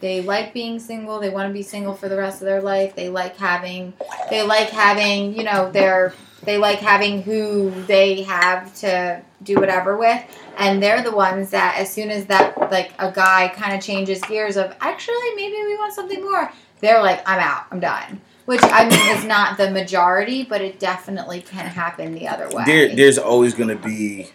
They 0.00 0.22
like 0.22 0.52
being 0.54 0.78
single. 0.78 1.20
They 1.20 1.30
want 1.30 1.48
to 1.48 1.52
be 1.52 1.62
single 1.62 1.94
for 1.94 2.08
the 2.08 2.16
rest 2.16 2.40
of 2.40 2.46
their 2.46 2.62
life. 2.62 2.96
They 2.96 3.08
like 3.08 3.36
having. 3.36 3.92
They 4.30 4.42
like 4.42 4.70
having. 4.70 5.36
You 5.36 5.44
know, 5.44 5.70
their. 5.70 6.14
They 6.42 6.56
like 6.56 6.78
having 6.78 7.22
who 7.22 7.70
they 7.86 8.22
have 8.22 8.74
to 8.76 9.20
do 9.42 9.56
whatever 9.56 9.96
with, 9.98 10.22
and 10.56 10.82
they're 10.82 11.02
the 11.02 11.14
ones 11.14 11.50
that 11.50 11.76
as 11.78 11.92
soon 11.92 12.10
as 12.10 12.26
that 12.26 12.58
like 12.70 12.92
a 12.98 13.12
guy 13.12 13.48
kind 13.48 13.74
of 13.74 13.82
changes 13.82 14.22
gears 14.22 14.56
of 14.56 14.74
actually 14.80 15.34
maybe 15.36 15.56
we 15.56 15.76
want 15.76 15.92
something 15.92 16.22
more, 16.22 16.50
they're 16.80 17.02
like, 17.02 17.22
I'm 17.28 17.40
out, 17.40 17.66
I'm 17.70 17.80
done. 17.80 18.22
Which 18.46 18.60
I 18.62 18.88
mean 18.88 19.16
is 19.16 19.24
not 19.24 19.58
the 19.58 19.70
majority, 19.70 20.42
but 20.42 20.62
it 20.62 20.80
definitely 20.80 21.42
can 21.42 21.66
happen 21.66 22.14
the 22.14 22.26
other 22.26 22.48
way. 22.48 22.64
There, 22.64 22.96
there's 22.96 23.18
always 23.18 23.54
going 23.54 23.68
to 23.68 23.76
be, 23.76 24.30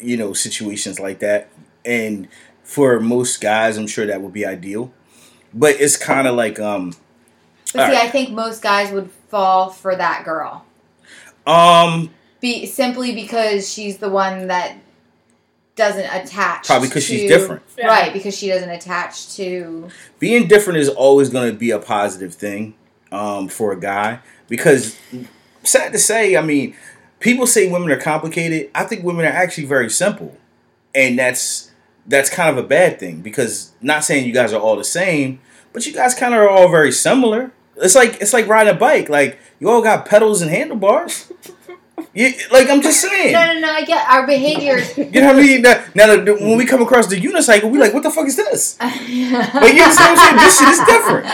you 0.00 0.16
know, 0.16 0.32
situations 0.32 0.98
like 0.98 1.18
that, 1.20 1.50
and 1.84 2.26
for 2.62 3.00
most 3.00 3.40
guys, 3.40 3.76
I'm 3.76 3.86
sure 3.86 4.06
that 4.06 4.22
would 4.22 4.32
be 4.32 4.46
ideal. 4.46 4.92
But 5.52 5.80
it's 5.80 5.96
kind 5.96 6.26
of 6.26 6.36
like, 6.36 6.60
um, 6.60 6.90
but 6.90 7.72
see, 7.72 7.78
alright. 7.80 7.96
I 7.96 8.08
think 8.08 8.30
most 8.30 8.62
guys 8.62 8.92
would 8.92 9.10
fall 9.28 9.70
for 9.70 9.94
that 9.96 10.24
girl. 10.24 10.64
um, 11.46 12.10
Be 12.40 12.66
simply 12.66 13.14
because 13.14 13.70
she's 13.70 13.98
the 13.98 14.08
one 14.08 14.46
that 14.48 14.76
doesn't 15.76 16.06
attach. 16.06 16.66
probably 16.66 16.88
because 16.88 17.04
she's 17.04 17.28
different. 17.28 17.62
Yeah. 17.78 17.86
Right, 17.86 18.12
because 18.12 18.36
she 18.36 18.48
doesn't 18.48 18.70
attach 18.70 19.34
to. 19.36 19.88
Being 20.18 20.46
different 20.46 20.78
is 20.78 20.88
always 20.88 21.30
going 21.30 21.50
to 21.52 21.58
be 21.58 21.70
a 21.70 21.78
positive 21.78 22.34
thing, 22.34 22.74
um, 23.12 23.48
for 23.48 23.72
a 23.72 23.80
guy 23.80 24.20
because, 24.48 24.96
sad 25.62 25.92
to 25.92 25.98
say, 25.98 26.36
I 26.36 26.42
mean, 26.42 26.76
people 27.18 27.46
say 27.46 27.70
women 27.70 27.90
are 27.90 28.00
complicated. 28.00 28.70
I 28.74 28.84
think 28.84 29.04
women 29.04 29.24
are 29.24 29.28
actually 29.28 29.66
very 29.66 29.90
simple, 29.90 30.36
and 30.94 31.18
that's 31.18 31.69
that's 32.06 32.30
kind 32.30 32.50
of 32.56 32.62
a 32.64 32.66
bad 32.66 32.98
thing 32.98 33.20
because 33.22 33.72
not 33.80 34.04
saying 34.04 34.26
you 34.26 34.32
guys 34.32 34.52
are 34.52 34.60
all 34.60 34.76
the 34.76 34.84
same, 34.84 35.40
but 35.72 35.86
you 35.86 35.92
guys 35.92 36.14
kind 36.14 36.34
of 36.34 36.40
are 36.40 36.48
all 36.48 36.68
very 36.68 36.92
similar. 36.92 37.52
It's 37.76 37.94
like 37.94 38.20
it's 38.20 38.32
like 38.32 38.46
riding 38.46 38.74
a 38.74 38.76
bike. 38.76 39.08
Like 39.08 39.38
you 39.58 39.68
all 39.70 39.82
got 39.82 40.06
pedals 40.06 40.42
and 40.42 40.50
handlebars. 40.50 41.32
You, 42.12 42.32
like 42.50 42.68
I'm 42.68 42.80
just 42.80 43.00
saying. 43.00 43.34
No, 43.34 43.44
no, 43.52 43.60
no. 43.60 43.70
I 43.72 43.84
get 43.84 44.04
our 44.08 44.26
behavior. 44.26 44.78
You 44.96 45.20
know 45.20 45.28
what 45.28 45.36
I 45.36 45.42
mean? 45.42 45.62
Now, 45.62 45.84
now 45.94 46.06
the- 46.16 46.34
when 46.34 46.56
we 46.56 46.64
come 46.66 46.82
across 46.82 47.06
the 47.06 47.14
unicycle, 47.20 47.70
we 47.70 47.78
like, 47.78 47.92
what 47.94 48.02
the 48.02 48.10
fuck 48.10 48.26
is 48.26 48.36
this? 48.36 48.76
But 48.80 49.06
you 49.06 49.30
know 49.30 49.38
what 49.38 50.00
I'm 50.00 50.16
saying? 50.16 50.36
This 50.36 50.58
shit 50.58 50.68
is 50.68 50.80
different. 50.86 51.26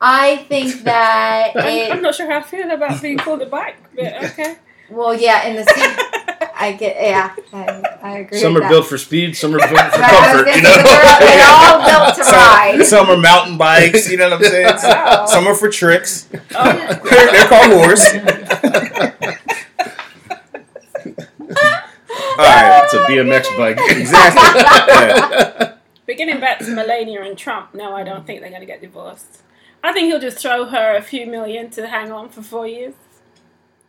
I 0.00 0.36
think 0.48 0.82
that 0.84 1.52
I'm, 1.56 1.92
I'm 1.92 2.02
not 2.02 2.14
sure 2.14 2.30
how 2.30 2.38
I 2.38 2.42
feel 2.42 2.70
about 2.70 3.00
being 3.02 3.18
called 3.18 3.42
a 3.42 3.46
bike, 3.46 3.76
but 3.96 4.24
okay. 4.24 4.56
Well, 4.90 5.14
yeah, 5.14 5.46
in 5.46 5.56
the 5.56 5.64
same. 5.64 6.21
I 6.62 6.72
get. 6.72 6.96
Yeah, 6.96 7.34
I, 7.52 7.98
I 8.02 8.18
agree. 8.18 8.38
Some 8.38 8.54
with 8.54 8.62
are 8.62 8.66
that. 8.66 8.70
built 8.70 8.86
for 8.86 8.96
speed, 8.98 9.36
some 9.36 9.54
are 9.54 9.58
built 9.58 9.70
for 9.70 9.74
Right, 9.76 9.92
I 9.94 9.98
was 10.00 10.44
comfort. 10.44 10.56
You 10.56 10.62
know, 10.62 10.76
they're, 10.76 11.18
they're 11.18 11.50
all 11.50 11.78
built 11.84 12.14
to 12.16 12.22
ride. 12.32 12.76
Some, 12.86 13.06
some 13.06 13.10
are 13.10 13.16
mountain 13.20 13.58
bikes, 13.58 14.08
you 14.10 14.16
know 14.16 14.30
what 14.30 14.44
I'm 14.44 14.50
saying? 14.50 14.78
Wow. 14.82 15.26
Some 15.26 15.46
are 15.48 15.54
for 15.54 15.68
tricks. 15.70 16.28
Oh, 16.54 16.72
They're, 17.10 17.32
they're 17.32 17.48
called 17.48 17.72
horse. 17.72 18.06
All 22.38 22.38
right. 22.38 22.82
it's 22.84 22.94
a 22.94 22.98
BMX 22.98 23.56
bike. 23.56 23.78
Exactly. 23.90 24.42
Yeah. 24.62 25.74
but 26.06 26.16
getting 26.16 26.40
back 26.40 26.58
to 26.60 26.70
Melania 26.74 27.22
and 27.22 27.36
Trump, 27.36 27.74
no, 27.74 27.94
I 27.94 28.04
don't 28.04 28.26
think 28.26 28.40
they're 28.40 28.50
going 28.50 28.60
to 28.60 28.66
get 28.66 28.80
divorced. 28.80 29.42
I 29.82 29.92
think 29.92 30.06
he'll 30.06 30.20
just 30.20 30.38
throw 30.38 30.66
her 30.66 30.96
a 30.96 31.02
few 31.02 31.26
million 31.26 31.70
to 31.70 31.86
hang 31.88 32.12
on 32.12 32.28
for 32.28 32.42
four 32.42 32.66
years, 32.66 32.94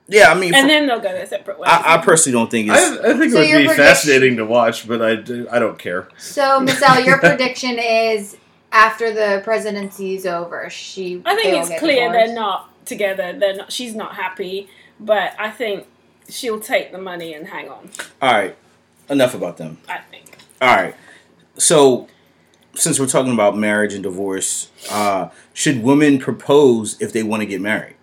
Yeah, 0.07 0.31
I 0.31 0.33
mean, 0.33 0.53
and 0.53 0.63
for- 0.63 0.67
then 0.67 0.87
they'll 0.87 0.99
go 0.99 1.13
their 1.13 1.25
separate 1.25 1.59
ways. 1.59 1.69
I, 1.71 1.95
I 1.95 1.97
personally 1.99 2.37
don't 2.37 2.51
think 2.51 2.69
I, 2.69 2.73
it's. 2.77 2.99
I 3.05 3.17
think 3.17 3.31
So 3.31 3.39
it 3.39 3.51
would 3.53 3.57
be 3.59 3.65
prediction- 3.67 3.75
fascinating 3.77 4.37
to 4.37 4.45
watch, 4.45 4.87
but 4.87 5.01
I, 5.01 5.15
do, 5.15 5.47
I 5.49 5.59
don't 5.59 5.79
care. 5.79 6.09
So, 6.17 6.59
Miss 6.59 6.81
L, 6.81 7.03
your 7.03 7.17
prediction 7.19 7.77
is 7.79 8.35
after 8.71 9.13
the 9.13 9.41
presidency 9.43 10.15
is 10.15 10.25
over, 10.25 10.69
she. 10.69 11.21
I 11.25 11.35
think 11.35 11.55
it's 11.55 11.79
clear 11.79 12.07
divorced. 12.07 12.13
they're 12.27 12.35
not 12.35 12.85
together. 12.85 13.33
They're 13.39 13.55
not. 13.55 13.71
She's 13.71 13.95
not 13.95 14.15
happy, 14.15 14.67
but 14.99 15.33
I 15.39 15.49
think 15.49 15.87
she'll 16.29 16.59
take 16.59 16.91
the 16.91 16.97
money 16.97 17.33
and 17.33 17.47
hang 17.47 17.69
on. 17.69 17.89
All 18.21 18.33
right. 18.33 18.55
Enough 19.09 19.33
about 19.35 19.57
them. 19.57 19.77
I 19.89 19.99
think. 20.11 20.37
All 20.61 20.75
right. 20.75 20.95
So, 21.57 22.07
since 22.75 22.99
we're 22.99 23.07
talking 23.07 23.33
about 23.33 23.57
marriage 23.57 23.93
and 23.93 24.03
divorce, 24.03 24.69
uh, 24.91 25.29
should 25.53 25.81
women 25.83 26.19
propose 26.19 26.99
if 27.01 27.13
they 27.13 27.23
want 27.23 27.41
to 27.41 27.45
get 27.45 27.61
married? 27.61 27.95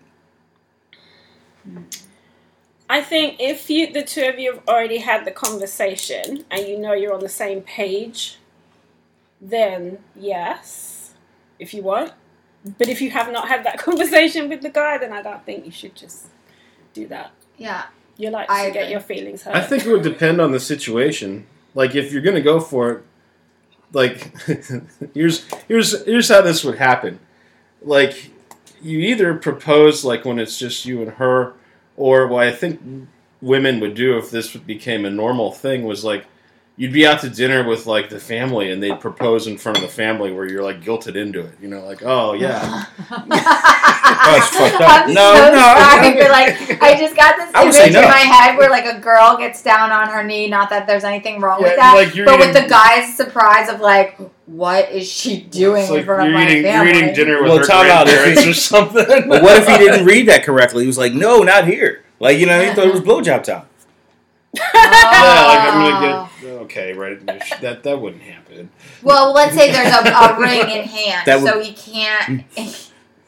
I 2.89 3.01
think 3.03 3.37
if 3.39 3.71
you, 3.71 3.93
the 3.93 4.03
two 4.03 4.25
of 4.25 4.39
you, 4.39 4.53
have 4.55 4.63
already 4.67 4.99
had 4.99 5.25
the 5.25 5.31
conversation 5.31 6.45
and 6.51 6.67
you 6.67 6.79
know 6.79 6.93
you're 6.93 7.15
on 7.15 7.21
the 7.21 7.29
same 7.29 7.63
page, 7.63 8.39
then 9.41 9.99
yes, 10.17 11.15
if 11.59 11.73
you 11.73 11.83
want. 11.83 12.13
But 12.79 12.89
if 12.89 13.01
you 13.01 13.11
have 13.11 13.31
not 13.33 13.49
had 13.49 13.65
that 13.65 13.79
conversation 13.87 14.49
with 14.49 14.63
the 14.63 14.71
guy, 14.71 14.99
then 14.99 15.13
I 15.13 15.23
don't 15.23 15.45
think 15.47 15.65
you 15.65 15.71
should 15.71 15.95
just 15.95 16.27
do 16.93 17.07
that. 17.09 17.31
Yeah. 17.57 17.85
You 18.17 18.31
like 18.31 18.51
I 18.51 18.67
to 18.67 18.73
get 18.73 18.83
agree. 18.83 18.93
your 18.93 19.01
feelings 19.01 19.43
hurt. 19.43 19.57
I 19.57 19.63
think 19.63 19.87
it 19.87 19.91
would 19.91 20.03
depend 20.03 20.41
on 20.41 20.53
the 20.53 20.61
situation. 20.61 21.47
Like 21.75 21.95
if 21.95 22.13
you're 22.13 22.21
gonna 22.21 22.43
go 22.43 22.61
for 22.61 22.91
it, 22.91 23.05
like 23.93 24.37
here's 25.15 25.47
here's 25.69 26.05
here's 26.05 26.29
how 26.29 26.43
this 26.43 26.63
would 26.63 26.77
happen. 26.77 27.19
Like 27.81 28.31
you 28.83 28.99
either 29.01 29.35
propose 29.35 30.05
like 30.05 30.25
when 30.25 30.39
it's 30.39 30.59
just 30.59 30.85
you 30.85 31.03
and 31.03 31.13
her, 31.13 31.55
or 31.97 32.27
what 32.27 32.47
I 32.47 32.53
think 32.53 33.09
women 33.41 33.81
would 33.81 33.95
do 33.95 34.19
if 34.19 34.31
this 34.31 34.57
became 34.57 35.05
a 35.05 35.11
normal 35.11 35.51
thing 35.53 35.85
was 35.85 36.05
like 36.05 36.27
you'd 36.77 36.93
be 36.95 37.07
out 37.07 37.21
to 37.21 37.29
dinner 37.29 37.67
with 37.67 37.87
like 37.87 38.09
the 38.09 38.19
family 38.19 38.71
and 38.71 38.83
they'd 38.83 38.99
propose 39.01 39.47
in 39.47 39.59
front 39.59 39.77
of 39.77 39.83
the 39.83 39.89
family 39.89 40.33
where 40.33 40.47
you're 40.47 40.63
like 40.63 40.81
guilted 40.83 41.15
into 41.15 41.41
it. 41.41 41.55
You 41.61 41.69
know, 41.69 41.85
like 41.85 42.03
oh 42.03 42.33
yeah, 42.33 42.85
it's 42.99 44.49
fucked 44.57 44.81
up. 44.81 45.07
I'm 45.07 45.13
No, 45.13 45.35
so 45.35 45.51
no, 45.53 45.59
sorry 45.59 46.15
no. 46.15 46.25
for 46.25 46.31
like 46.31 46.83
I 46.83 46.97
just 46.99 47.15
got 47.15 47.37
this 47.37 47.55
I 47.55 47.65
would 47.65 47.75
say 47.75 47.89
image 47.89 47.97
in 47.97 48.09
my 48.09 48.19
head 48.19 48.57
where 48.57 48.71
like 48.71 48.87
a 48.87 48.99
girl 48.99 49.37
gets 49.37 49.63
down 49.63 49.93
on 49.93 50.09
her 50.09 50.23
knee. 50.25 50.49
Not 50.49 50.71
that 50.71 50.87
there's 50.87 51.05
anything 51.05 51.41
wrong 51.41 51.63
with 51.63 51.77
that, 51.77 51.95
like 51.95 52.15
but 52.25 52.39
with 52.39 52.55
the 52.55 52.67
guy's 52.69 53.15
surprise 53.15 53.69
of 53.69 53.81
like, 53.81 54.19
what 54.51 54.91
is 54.91 55.09
she 55.11 55.41
doing 55.43 55.89
like 55.89 56.01
in 56.01 56.05
front 56.05 56.23
of 56.23 56.27
you're 56.29 56.35
my 56.39 56.45
eating 56.51 56.63
you're 56.65 56.73
family? 56.73 56.99
eating 56.99 57.15
dinner 57.15 57.43
with 57.43 57.51
Well, 57.51 57.59
her 57.59 57.65
time 57.65 57.91
out, 57.91 58.09
if 58.09 58.15
grandparents 58.15 58.47
or 58.49 58.55
something. 58.55 59.29
But 59.29 59.43
what 59.43 59.57
if 59.63 59.69
he 59.69 59.79
didn't 59.79 60.05
read 60.13 60.27
that 60.29 60.43
correctly? 60.45 60.83
He 60.83 60.87
was 60.87 60.99
like, 60.99 61.13
no, 61.13 61.43
not 61.43 61.67
here. 61.67 62.05
Like, 62.19 62.39
you 62.39 62.47
know, 62.47 62.61
he 62.61 62.75
thought 62.75 62.87
it 62.87 62.93
was 62.93 63.01
blowjob 63.01 63.45
time. 63.45 63.67
Yeah, 64.53 64.63
like 64.65 64.75
I'm 64.75 65.81
Oh. 65.81 66.01
gonna 66.01 66.41
get 66.43 66.51
okay, 66.63 66.93
right? 66.93 67.25
That 67.61 67.83
that 67.85 68.01
wouldn't 68.01 68.23
happen. 68.23 68.71
Well, 69.03 69.33
let's 69.33 69.55
say 69.55 69.71
there's 69.71 69.93
a, 69.95 70.09
a 70.11 70.41
ring 70.41 70.61
in 70.69 70.85
hand, 70.89 71.23
That 71.27 71.41
would- 71.41 71.53
so 71.53 71.61
he 71.61 71.73
can't. 71.73 72.43
Hmm. 72.57 72.69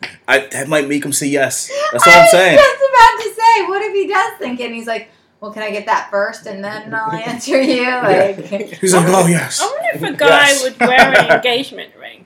I, 0.27 0.39
that 0.51 0.69
might 0.69 0.89
make 0.89 1.05
him 1.05 1.13
say 1.13 1.27
yes. 1.29 1.71
That's 1.93 2.07
all 2.07 2.13
I'm 2.13 2.19
I 2.19 2.23
was 2.23 2.31
saying. 2.33 2.59
just 2.59 2.77
about 2.77 3.23
to 3.23 3.35
say, 3.35 3.67
what 3.69 3.83
if 3.83 3.93
he 3.95 4.07
does 4.09 4.33
think 4.39 4.61
it? 4.61 4.67
And 4.67 4.75
he's 4.75 4.87
like, 4.87 5.11
"Well, 5.43 5.53
can 5.53 5.63
I 5.63 5.71
get 5.71 5.85
that 5.87 6.09
first, 6.11 6.47
and 6.47 6.65
then 6.65 6.95
I'll 6.99 7.13
answer 7.13 7.61
you." 7.61 7.85
Like, 7.91 8.37
He's 8.81 8.95
like, 8.95 9.07
oh, 9.09 9.27
yes. 9.27 9.61
I 9.61 9.67
wonder 9.67 9.89
if 10.07 10.15
a 10.15 10.17
guy 10.17 10.47
Yes. 10.49 10.63
would 10.63 10.81
wear 10.81 11.01
an 11.19 11.31
engagement 11.37 11.93
ring. 12.01 12.25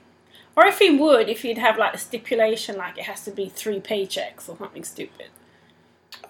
Or 0.55 0.65
if 0.65 0.79
he 0.79 0.91
would, 0.91 1.27
if 1.27 1.41
he'd 1.41 1.57
have 1.57 1.77
like 1.77 1.93
a 1.93 1.97
stipulation 1.97 2.77
like 2.77 2.97
it 2.97 3.03
has 3.03 3.23
to 3.25 3.31
be 3.31 3.49
three 3.49 3.79
paychecks 3.79 4.47
or 4.49 4.55
something 4.57 4.83
stupid. 4.83 5.27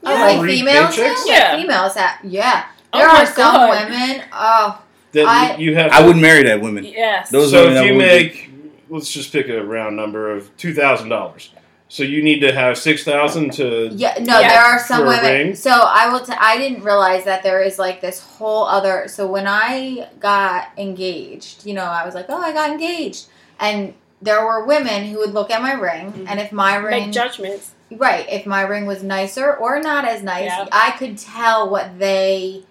oh, 0.03 0.13
like 0.13 0.39
Three 0.39 0.59
females, 0.59 0.95
paychecks? 0.95 1.23
Yeah. 1.25 1.51
Like 1.53 1.61
females 1.61 1.95
have, 1.95 2.19
yeah. 2.23 2.65
Oh 2.93 2.99
There 2.99 3.07
my 3.07 3.21
are 3.21 3.25
some 3.25 3.35
God. 3.35 3.85
women. 3.91 4.23
Oh, 4.33 4.81
That 5.13 5.27
I- 5.27 5.55
you 5.57 5.75
have. 5.75 5.91
I 5.91 6.01
wouldn't 6.01 6.21
marry 6.21 6.43
that 6.43 6.59
woman. 6.61 6.83
Yes. 6.83 7.29
Those 7.29 7.51
so 7.51 7.69
if 7.69 7.85
you 7.85 7.93
would- 7.93 7.99
make, 8.05 8.49
let's 8.89 9.11
just 9.11 9.31
pick 9.31 9.47
a 9.49 9.63
round 9.63 9.95
number 9.95 10.31
of 10.31 10.55
two 10.57 10.73
thousand 10.73 11.09
dollars. 11.09 11.51
So 11.89 12.03
you 12.03 12.21
need 12.21 12.39
to 12.41 12.51
have 12.53 12.77
six 12.77 13.03
thousand 13.05 13.53
to. 13.53 13.89
yeah. 13.93 14.15
No, 14.19 14.39
Yeah. 14.39 14.49
there 14.49 14.61
are 14.61 14.79
some 14.79 15.05
women. 15.05 15.23
ring? 15.31 15.55
So 15.55 15.71
I 15.71 16.09
will. 16.09 16.19
T- 16.19 16.33
I 16.37 16.57
didn't 16.57 16.83
realize 16.83 17.23
that 17.25 17.43
there 17.43 17.61
is 17.61 17.79
like 17.79 18.01
this 18.01 18.19
whole 18.21 18.65
other. 18.65 19.07
So 19.07 19.25
when 19.27 19.47
I 19.47 20.09
got 20.19 20.69
engaged, 20.77 21.65
you 21.65 21.73
know, 21.73 21.85
I 21.85 22.05
was 22.05 22.13
like, 22.13 22.25
oh, 22.29 22.41
I 22.41 22.51
got 22.51 22.69
engaged, 22.71 23.27
and 23.59 23.93
there 24.21 24.43
were 24.45 24.65
women 24.65 25.05
who 25.05 25.19
would 25.19 25.33
look 25.33 25.49
at 25.49 25.61
my 25.61 25.73
ring, 25.73 26.11
Mhm. 26.11 26.25
and 26.27 26.39
if 26.39 26.51
my 26.51 26.75
ring 26.75 27.05
Make 27.05 27.11
judgments. 27.13 27.71
Right. 27.89 28.27
If 28.29 28.45
my 28.45 28.63
ring 28.63 28.85
was 28.85 29.01
nicer 29.01 29.53
or 29.55 29.79
not 29.79 30.03
as 30.03 30.21
nice, 30.21 30.43
Yeah. 30.45 30.65
I 30.73 30.91
could 30.99 31.17
tell 31.17 31.69
what 31.69 31.99
they 31.99 32.63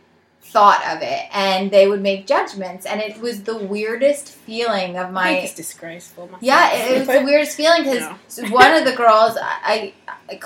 thought 0.57 0.83
of 0.87 1.03
it 1.03 1.25
and 1.35 1.71
they 1.71 1.87
would 1.87 2.01
make 2.01 2.27
judgments 2.27 2.87
and 2.87 2.99
it 3.03 3.21
was 3.21 3.43
the 3.43 3.55
weirdest 3.59 4.31
feeling 4.31 4.97
of 4.97 5.13
my 5.13 5.33
it's 5.33 5.55
disgraceful. 5.55 6.25
myself. 6.25 6.43
yeah 6.43 6.73
it, 6.73 6.93
it 6.93 6.99
was 7.01 7.09
the 7.09 7.23
weirdest 7.31 7.55
feeling 7.59 7.83
because 7.83 8.39
Yeah. 8.39 8.49
one 8.51 8.73
of 8.73 8.87
the 8.87 8.97
girls 8.97 9.37
I, 9.39 9.93
I, 10.31 10.41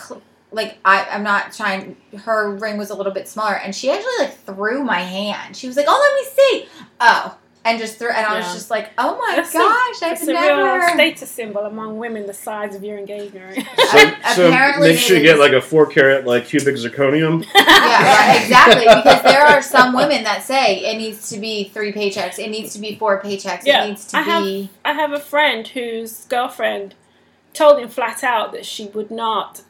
like 0.51 0.79
I, 0.85 1.05
I'm 1.13 1.23
not 1.23 1.53
trying 1.53 1.97
her 2.25 2.57
ring 2.57 2.77
was 2.77 2.91
a 2.91 2.97
little 2.97 3.13
bit 3.13 3.29
smaller 3.29 3.55
and 3.55 3.73
she 3.73 3.89
actually 3.89 4.19
like 4.19 4.37
threw 4.39 4.83
my 4.83 4.99
hand 4.99 5.57
she 5.57 5.69
was 5.69 5.77
like 5.77 5.87
oh 5.89 5.99
let 6.05 6.13
me 6.21 6.43
see 6.43 6.69
oh 6.99 7.39
and 7.65 7.79
just 7.79 7.99
threw 7.99 8.09
and 8.09 8.25
I 8.25 8.39
was 8.39 8.47
Yeah. 8.47 8.53
just 8.55 8.71
like 8.71 8.91
oh 8.97 9.19
my 9.19 9.37
That's 9.37 9.55
a- 9.55 9.59
gosh 9.59 10.03
I've 10.03 10.13
It's 10.13 10.23
a 10.29 10.33
never 10.33 10.79
real 10.79 10.89
status 10.95 11.31
symbol 11.31 11.61
among 11.63 11.99
women, 11.99 12.27
the 12.27 12.33
size 12.33 12.75
of 12.75 12.83
your 12.83 12.97
engagement 12.99 13.57
ring. 13.57 13.67
So, 13.77 13.99
so 14.35 14.49
Apparently 14.49 14.89
make 14.91 14.99
sure 14.99 15.17
you 15.19 15.23
get 15.23 15.39
like 15.39 15.53
a 15.53 15.61
four 15.61 15.87
carat 15.87 16.27
like 16.27 16.47
cubic 16.47 16.77
zirconium. 16.77 17.45
yeah, 17.55 18.29
right, 18.29 18.41
exactly. 18.43 18.85
Because 18.87 19.23
there 19.23 19.43
are 19.43 19.61
some 19.61 19.95
women 19.95 20.25
that 20.25 20.43
say 20.43 20.79
it 20.91 20.97
needs 20.97 21.29
to 21.31 21.39
be 21.39 21.65
three 21.65 21.93
paychecks, 21.93 22.39
it 22.39 22.49
needs 22.51 22.73
to 22.73 22.79
be 22.79 22.97
four 22.97 23.21
paychecks, 23.23 23.63
Yeah, 23.65 23.85
it 23.85 23.89
needs 23.89 24.07
to 24.07 24.17
I 24.17 24.23
have- 24.23 24.69
I 24.85 24.93
have 24.95 25.13
a 25.13 25.21
friend 25.21 25.69
whose 25.69 26.25
girlfriend 26.27 26.95
told 27.53 27.79
him 27.81 27.89
flat 27.89 28.25
out 28.25 28.53
that 28.53 28.65
she 28.65 28.87
would 28.87 29.11
not 29.11 29.63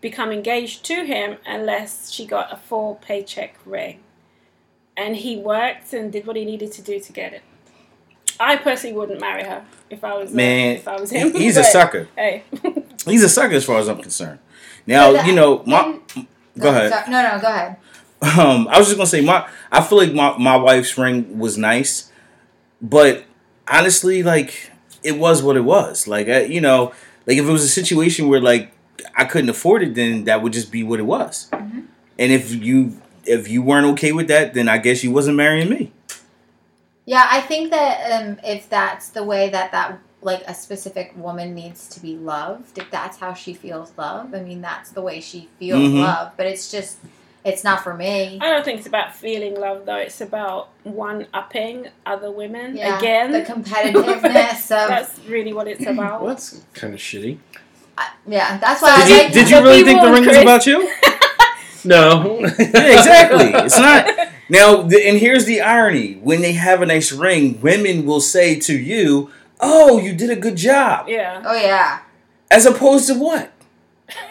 become 0.00 0.32
engaged 0.32 0.84
to 0.84 1.04
him 1.04 1.36
unless 1.46 2.10
she 2.10 2.26
got 2.26 2.52
a 2.52 2.56
full 2.56 2.96
paycheck 2.96 3.54
ring. 3.64 4.00
And 5.00 5.16
he 5.16 5.38
worked 5.38 5.94
and 5.94 6.12
did 6.12 6.26
what 6.26 6.36
he 6.36 6.44
needed 6.44 6.72
to 6.72 6.82
do 6.82 7.00
to 7.00 7.12
get 7.12 7.32
it. 7.32 7.42
I 8.38 8.56
personally 8.56 8.94
wouldn't 8.94 9.18
marry 9.20 9.44
her 9.44 9.64
if 9.88 10.04
I 10.04 10.12
was 10.14 10.30
uh, 10.30 10.34
Man, 10.34 10.76
if 10.76 10.86
I 10.86 11.00
was 11.00 11.10
him. 11.10 11.32
he's 11.34 11.56
a 11.56 11.64
sucker. 11.76 12.08
Hey, 12.16 12.44
He's 13.06 13.22
a 13.22 13.30
sucker 13.30 13.54
as 13.54 13.64
far 13.64 13.78
as 13.78 13.88
I'm 13.88 13.96
concerned. 13.96 14.40
Now, 14.86 15.12
But 15.12 15.26
you 15.26 15.34
know, 15.34 15.62
my 15.66 15.98
and- 16.14 16.26
go 16.58 16.68
ahead. 16.68 16.92
Sorry, 16.92 17.10
no, 17.10 17.22
no, 17.22 17.40
go 17.40 17.46
ahead. 17.48 17.76
Um, 18.20 18.68
I 18.68 18.76
was 18.78 18.88
just 18.88 18.98
gonna 18.98 19.06
say 19.06 19.22
my 19.22 19.48
I 19.72 19.80
feel 19.80 19.96
like 19.96 20.12
my, 20.12 20.36
my 20.36 20.56
wife's 20.56 20.98
ring 20.98 21.38
was 21.38 21.56
nice, 21.56 22.12
but 22.82 23.24
honestly, 23.66 24.22
like 24.22 24.70
it 25.02 25.16
was 25.18 25.42
what 25.42 25.56
it 25.56 25.64
was. 25.64 26.06
Like 26.06 26.28
I, 26.28 26.42
you 26.44 26.60
know, 26.60 26.92
like 27.26 27.38
if 27.38 27.46
it 27.46 27.50
was 27.50 27.64
a 27.64 27.68
situation 27.68 28.28
where 28.28 28.40
like 28.40 28.72
I 29.16 29.24
couldn't 29.24 29.48
afford 29.48 29.82
it, 29.82 29.94
then 29.94 30.24
that 30.24 30.42
would 30.42 30.52
just 30.52 30.70
be 30.70 30.82
what 30.82 31.00
it 31.00 31.04
was. 31.04 31.48
Mm-hmm. 31.52 31.80
And 32.18 32.32
if 32.32 32.52
you 32.52 33.00
if 33.30 33.48
you 33.48 33.62
weren't 33.62 33.86
okay 33.94 34.12
with 34.12 34.28
that, 34.28 34.54
then 34.54 34.68
I 34.68 34.78
guess 34.78 35.02
you 35.04 35.10
wasn't 35.10 35.36
marrying 35.36 35.68
me. 35.70 35.92
Yeah, 37.06 37.26
I 37.30 37.40
think 37.40 37.70
that 37.70 38.22
um, 38.22 38.38
if 38.44 38.68
that's 38.68 39.08
the 39.10 39.24
way 39.24 39.48
that 39.50 39.72
that 39.72 39.98
like 40.22 40.42
a 40.46 40.54
specific 40.54 41.12
woman 41.16 41.54
needs 41.54 41.88
to 41.88 42.00
be 42.00 42.14
loved, 42.16 42.76
if 42.78 42.90
that's 42.90 43.16
how 43.18 43.32
she 43.32 43.54
feels 43.54 43.92
love, 43.96 44.34
I 44.34 44.40
mean 44.42 44.60
that's 44.60 44.90
the 44.90 45.00
way 45.00 45.20
she 45.20 45.48
feels 45.58 45.80
Mhm. 45.80 46.00
love. 46.02 46.32
But 46.36 46.46
it's 46.46 46.70
just, 46.70 46.98
it's 47.42 47.64
not 47.64 47.82
for 47.82 47.94
me. 47.94 48.38
I 48.40 48.50
don't 48.50 48.64
think 48.64 48.78
it's 48.78 48.86
about 48.86 49.16
feeling 49.16 49.54
love 49.58 49.86
though. 49.86 49.96
It's 49.96 50.20
about 50.20 50.68
one 50.84 51.26
upping 51.32 51.88
other 52.04 52.30
women 52.30 52.76
Yeah, 52.76 52.98
again. 52.98 53.32
the 53.32 53.40
competitiveness 53.42 54.64
of 54.80 54.88
That's 54.88 55.18
really 55.26 55.54
what 55.54 55.66
it's 55.68 55.86
about. 55.86 56.20
Well, 56.20 56.28
that's 56.34 56.60
kind 56.74 56.92
of 56.92 57.00
shitty. 57.00 57.38
yeah. 58.26 58.58
That's 58.58 58.82
why 58.82 58.96
Did 58.96 59.04
I 59.04 59.06
Did 59.06 59.08
you, 59.08 59.22
like. 59.24 59.32
did 59.32 59.50
you 59.50 59.62
really 59.62 59.82
think 59.84 60.00
the 60.02 60.10
ring 60.12 60.26
was 60.26 60.36
about 60.36 60.66
you? 60.66 60.78
No. 61.84 62.40
yeah, 62.40 62.46
exactly. 62.98 63.50
It's 63.54 63.78
not. 63.78 64.28
Now, 64.48 64.82
the, 64.82 65.06
and 65.08 65.18
here's 65.18 65.44
the 65.44 65.60
irony: 65.60 66.14
when 66.14 66.42
they 66.42 66.52
have 66.52 66.82
a 66.82 66.86
nice 66.86 67.12
ring, 67.12 67.60
women 67.60 68.04
will 68.04 68.20
say 68.20 68.58
to 68.60 68.76
you, 68.78 69.30
"Oh, 69.60 69.98
you 69.98 70.12
did 70.12 70.30
a 70.30 70.36
good 70.36 70.56
job," 70.56 71.08
Yeah. 71.08 71.42
oh 71.44 71.54
yeah. 71.56 72.00
as 72.50 72.66
opposed 72.66 73.06
to 73.08 73.14
what? 73.14 73.52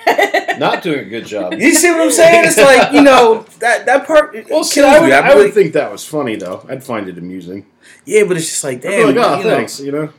Not 0.60 0.84
doing 0.84 1.00
a 1.00 1.10
good 1.10 1.26
job. 1.26 1.54
You 1.54 1.74
see 1.74 1.90
what 1.90 2.02
I'm 2.02 2.12
saying? 2.12 2.46
It's 2.46 2.58
like 2.58 2.92
you 2.92 3.02
know 3.02 3.46
that 3.60 3.86
that 3.86 4.06
part. 4.06 4.34
Well, 4.34 4.44
kills 4.44 4.72
see, 4.72 4.82
I 4.84 5.00
would, 5.00 5.08
me. 5.08 5.14
I 5.14 5.20
I'm 5.22 5.38
would 5.38 5.54
think 5.54 5.72
that 5.74 5.90
was 5.92 6.04
funny 6.06 6.36
though. 6.36 6.66
I'd 6.68 6.84
find 6.84 7.08
it 7.08 7.18
amusing. 7.18 7.66
yeah, 8.06 8.24
but 8.26 8.36
it's 8.36 8.48
just 8.48 8.64
like 8.66 8.82
damn. 8.82 9.14
be 9.14 9.14
like, 9.20 9.26
oh, 9.26 9.38
you 9.38 9.44
know. 9.46 9.50
thanks, 9.56 9.80
you 9.80 9.92
know. 9.94 10.10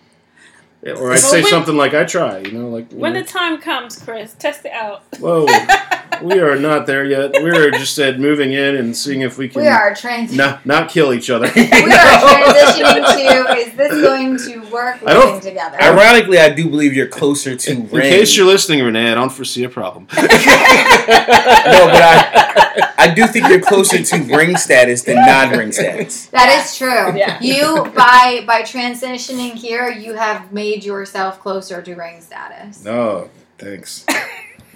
Yeah, 0.83 0.93
or 0.93 1.09
I'd 1.09 1.17
Well, 1.17 1.19
say 1.19 1.43
when- 1.43 1.51
something 1.51 1.77
like, 1.77 1.93
"I 1.93 2.05
try," 2.05 2.39
you 2.39 2.53
know, 2.53 2.69
like. 2.71 2.91
you 2.91 2.97
When 2.99 3.13
know, 3.13 3.21
the 3.21 3.27
time 3.29 3.59
comes, 3.59 3.99
Chris, 4.03 4.33
test 4.39 4.65
it 4.65 4.73
out. 4.73 5.03
Whoa, 5.19 5.45
we 6.23 6.39
are 6.41 6.57
not 6.57 6.87
there 6.87 7.05
yet. 7.05 7.33
We're 7.35 7.71
just 7.73 7.99
at 7.99 8.19
moving 8.21 8.53
in 8.53 8.77
and 8.77 8.97
seeing 8.97 9.21
if 9.23 9.39
we 9.39 9.49
can 9.49 9.63
We 9.63 9.69
are 9.69 9.95
trans. 9.95 10.33
not 10.35 10.65
not 10.67 10.89
kill 10.91 11.13
each 11.13 11.31
other. 11.31 11.51
we 11.57 11.63
are 11.63 11.67
transitioning 11.69 13.05
to. 13.17 13.57
Is 13.59 13.75
this 13.77 13.93
going 14.03 14.37
to 14.39 14.59
work 14.71 14.99
I 15.07 15.15
don't- 15.15 15.43
together? 15.43 15.81
Ironically, 15.81 16.39
I 16.39 16.51
do 16.51 16.69
believe 16.69 16.95
you're 16.95 17.07
closer 17.09 17.57
to 17.57 17.71
In 17.73 17.89
ring. 17.89 18.03
case 18.11 18.37
you're 18.37 18.47
listening, 18.47 18.85
Renee, 18.85 19.11
I 19.11 19.15
don't 19.15 19.33
foresee 19.33 19.65
a 19.65 19.69
problem. 19.69 20.07
no, 20.17 20.27
but 20.27 22.03
I, 22.03 22.93
I 22.99 23.15
do 23.15 23.27
think 23.27 23.49
you're 23.49 23.61
closer 23.61 24.03
to 24.03 24.17
ring 24.37 24.57
status 24.57 25.03
than 25.03 25.17
non-ring 25.17 25.73
status. 25.73 26.27
That 26.27 26.63
is 26.65 26.77
true. 26.77 27.17
Yeah. 27.17 27.39
You 27.41 27.85
by 27.95 28.45
by 28.47 28.63
transitioning 28.63 29.55
here, 29.55 29.89
you 29.91 30.15
have 30.15 30.53
made 30.53 30.85
yourself 30.85 31.41
closer 31.41 31.83
to 31.83 31.95
ring 31.95 32.21
status. 32.21 32.85
No, 32.85 33.31
thanks. 33.59 34.05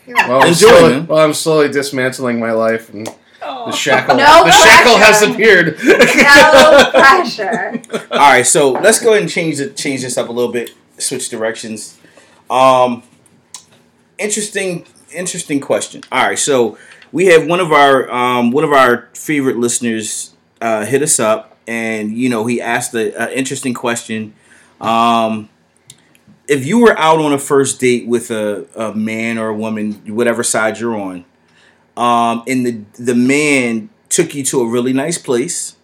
You're. 0.07 0.17
Well, 0.17 0.43
I'm, 0.43 0.49
Enjoy, 0.49 0.69
slowly, 0.69 1.01
well, 1.01 1.19
I'm 1.25 1.35
slowly 1.35 1.69
dismantling 1.69 2.39
my 2.41 2.53
life, 2.53 2.93
and 2.93 3.09
Oh. 3.47 3.67
the 3.71 3.77
shackle, 3.77 4.17
No 4.17 4.45
the 4.45 4.53
shackle 4.53 4.97
has 4.97 5.21
appeared. 5.23 5.77
no 5.85 6.91
pressure. 6.95 7.83
All 8.11 8.19
right, 8.19 8.47
so 8.47 8.73
let's 8.73 9.01
go 9.03 9.11
ahead 9.11 9.21
and 9.23 9.31
change 9.31 9.61
it, 9.61 9.77
change 9.77 10.01
this 10.01 10.17
up 10.17 10.29
a 10.31 10.33
little 10.33 10.51
bit. 10.53 10.71
Switch 10.97 11.29
directions. 11.29 11.99
Um, 12.49 13.03
interesting, 14.19 14.87
interesting 15.15 15.61
question. 15.61 16.03
All 16.11 16.23
right, 16.27 16.39
so 16.39 16.79
we 17.13 17.27
have 17.27 17.47
one 17.47 17.61
of 17.61 17.73
our 17.73 18.11
um, 18.11 18.51
one 18.51 18.65
of 18.65 18.73
our 18.73 19.09
favorite 19.15 19.57
listeners 19.59 20.35
uh, 20.61 20.85
hit 20.87 21.03
us 21.03 21.21
up, 21.21 21.57
and 21.67 22.17
you 22.17 22.29
know 22.29 22.47
he 22.47 22.61
asked 22.61 22.95
an 22.95 23.13
interesting 23.33 23.75
question. 23.75 24.35
Um, 24.81 25.49
if 26.47 26.67
you 26.67 26.79
were 26.79 26.97
out 26.99 27.19
on 27.21 27.33
a 27.33 27.39
first 27.39 27.81
date 27.81 28.07
with 28.07 28.31
a, 28.31 28.67
a 28.75 28.95
man 28.95 29.39
or 29.39 29.49
a 29.49 29.57
woman, 29.57 29.93
whatever 30.15 30.43
side 30.43 30.79
you're 30.79 30.97
on, 30.97 31.25
um, 31.97 32.43
and 32.47 32.67
the 32.67 33.03
the 33.03 33.15
man 33.15 33.91
took 34.09 34.35
you 34.35 34.45
to 34.45 34.61
a 34.61 34.69
really 34.69 34.93
nice 34.93 35.19
place 35.19 35.77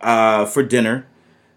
uh, 0.00 0.44
for 0.46 0.62
dinner, 0.62 1.06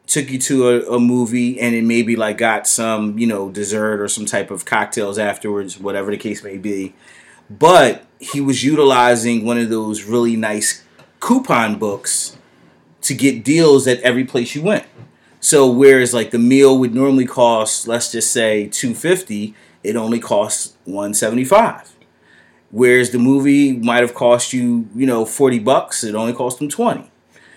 took 0.05 0.29
you 0.29 0.39
to 0.39 0.69
a, 0.69 0.95
a 0.95 0.99
movie, 0.99 1.59
and 1.59 1.75
then 1.75 1.87
maybe 1.87 2.15
like 2.15 2.37
got 2.37 2.67
some 2.67 3.17
you 3.17 3.27
know 3.27 3.49
dessert 3.49 4.01
or 4.01 4.07
some 4.07 4.25
type 4.25 4.51
of 4.51 4.65
cocktails 4.65 5.17
afterwards, 5.17 5.79
whatever 5.79 6.11
the 6.11 6.17
case 6.17 6.43
may 6.43 6.57
be. 6.57 6.93
But 7.49 8.05
he 8.19 8.41
was 8.41 8.63
utilizing 8.63 9.45
one 9.45 9.57
of 9.57 9.69
those 9.69 10.03
really 10.03 10.35
nice 10.35 10.83
coupon 11.19 11.79
books 11.79 12.37
to 13.01 13.13
get 13.13 13.43
deals 13.43 13.87
at 13.87 13.99
every 14.01 14.25
place 14.25 14.53
you 14.53 14.61
went. 14.61 14.85
So 15.39 15.69
whereas 15.69 16.13
like 16.13 16.31
the 16.31 16.39
meal 16.39 16.77
would 16.79 16.93
normally 16.95 17.25
cost, 17.25 17.87
let's 17.87 18.11
just 18.11 18.31
say 18.31 18.67
two 18.67 18.93
fifty, 18.93 19.53
it 19.83 19.95
only 19.95 20.19
costs 20.19 20.75
one 20.85 21.13
seventy 21.13 21.45
five. 21.45 21.93
Whereas 22.71 23.11
the 23.11 23.19
movie 23.19 23.71
might 23.73 24.01
have 24.01 24.13
cost 24.13 24.51
you, 24.51 24.89
you 24.95 25.05
know, 25.05 25.25
forty 25.25 25.59
bucks, 25.59 26.03
it 26.03 26.15
only 26.15 26.33
cost 26.33 26.59
them 26.59 26.69
twenty. 26.69 27.09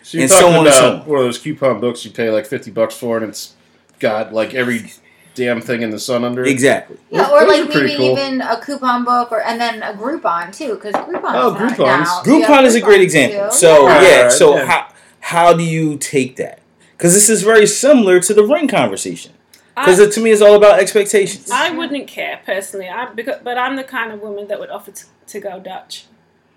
So 0.03 0.19
you're 0.19 0.23
And 0.25 0.31
so 0.31 0.41
talking 0.41 0.57
on 0.57 0.67
and 0.67 0.75
so 0.75 0.89
about 0.91 1.03
on. 1.03 1.09
one 1.09 1.19
of 1.21 1.25
those 1.27 1.39
coupon 1.39 1.81
books 1.81 2.05
you 2.05 2.11
pay 2.11 2.31
like 2.31 2.47
fifty 2.47 2.71
bucks 2.71 2.97
for, 2.97 3.17
and 3.17 3.27
it's 3.27 3.55
got 3.99 4.33
like 4.33 4.55
every 4.55 4.93
damn 5.35 5.61
thing 5.61 5.83
in 5.83 5.91
the 5.91 5.99
sun 5.99 6.25
under 6.25 6.45
it. 6.45 6.49
Exactly. 6.51 6.97
Yeah, 7.11 7.23
Those- 7.25 7.33
or 7.33 7.41
those 7.47 7.49
like 7.61 7.69
maybe 7.75 7.97
cool. 7.97 8.19
even 8.19 8.41
a 8.41 8.61
coupon 8.61 9.05
book, 9.05 9.33
or 9.33 9.43
and 9.43 9.61
then 9.61 9.83
a 9.83 9.93
Groupon 9.95 10.55
too, 10.57 10.75
because 10.75 10.95
oh, 10.95 11.05
Groupon. 11.05 11.35
Oh, 11.35 11.55
Groupons. 11.59 12.07
Groupon 12.25 12.65
is 12.65 12.75
a 12.77 12.81
great 12.81 13.01
example. 13.01 13.51
So 13.51 13.89
Yeah. 13.89 14.03
yeah, 14.03 14.17
Alright, 14.19 14.33
so 14.33 14.57
yeah. 14.57 14.65
how 14.67 14.89
how 15.21 15.53
do 15.55 15.65
you 15.65 15.97
take 15.99 16.37
that? 16.37 16.60
Because 17.01 17.15
this 17.15 17.31
is 17.31 17.43
very 17.43 17.67
similar 17.67 18.21
to 18.21 18.35
the 18.35 18.45
ring 18.45 18.69
conversation. 18.69 19.33
Because 19.75 20.15
to 20.15 20.21
me, 20.21 20.33
it's 20.33 20.43
all 20.43 20.55
about 20.55 20.81
expectations. 20.81 21.51
I 21.51 21.71
wouldn't 21.71 22.07
care 22.07 22.43
personally. 22.45 22.91
I 22.91 23.07
because, 23.07 23.41
but 23.43 23.57
I'm 23.57 23.77
the 23.77 23.85
kind 23.85 24.13
of 24.13 24.21
woman 24.21 24.49
that 24.49 24.61
would 24.61 24.69
offer 24.69 24.91
to, 24.91 25.07
to 25.29 25.41
go 25.41 25.59
Dutch 25.59 26.05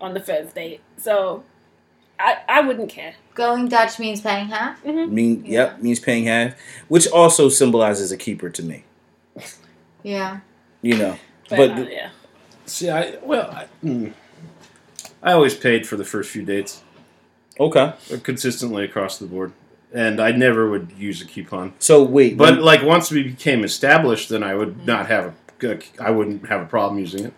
on 0.02 0.14
the 0.14 0.20
first 0.20 0.54
date. 0.54 0.82
So 0.98 1.46
I 2.20 2.40
I 2.50 2.60
wouldn't 2.60 2.90
care. 2.90 3.16
Going 3.36 3.70
Dutch 3.70 4.00
means 4.00 4.20
paying 4.20 4.48
half. 4.48 4.84
mean, 4.86 5.46
yep, 5.46 5.82
means 5.82 6.02
paying 6.02 6.26
half, 6.26 6.56
which 6.90 7.08
also 7.08 7.48
symbolizes 7.48 8.12
a 8.12 8.18
keeper 8.18 8.50
to 8.50 8.64
me. 8.64 8.84
Yeah. 10.04 10.42
You 10.82 10.98
know, 10.98 11.18
But, 11.50 11.58
but 11.58 11.72
uh, 11.72 11.90
yeah. 11.90 12.10
See, 12.66 12.90
I 12.90 13.16
well, 13.24 13.50
I, 13.50 13.66
hmm. 13.80 14.10
I 15.22 15.32
always 15.32 15.56
paid 15.56 15.88
for 15.88 15.96
the 15.96 16.04
first 16.04 16.32
few 16.32 16.44
dates 16.44 16.84
okay. 17.58 17.94
consistently 18.24 18.84
across 18.84 19.18
the 19.18 19.26
board, 19.26 19.54
and 19.94 20.20
I 20.20 20.32
never 20.32 20.70
would 20.70 20.92
use 20.98 21.22
a 21.22 21.26
coupon. 21.26 21.74
So 21.80 22.04
wait, 22.04 22.38
But 22.38 22.56
when- 22.56 22.62
like 22.62 22.84
once 22.84 23.12
we 23.12 23.24
became 23.24 23.64
established, 23.64 24.30
then 24.30 24.44
I 24.44 24.56
would 24.56 24.86
not 24.88 25.08
have 25.08 25.34
a, 25.62 25.80
I 26.00 26.12
wouldn't 26.12 26.48
have 26.48 26.62
a 26.62 26.66
problem 26.66 27.00
using 27.00 27.26
it. 27.26 27.34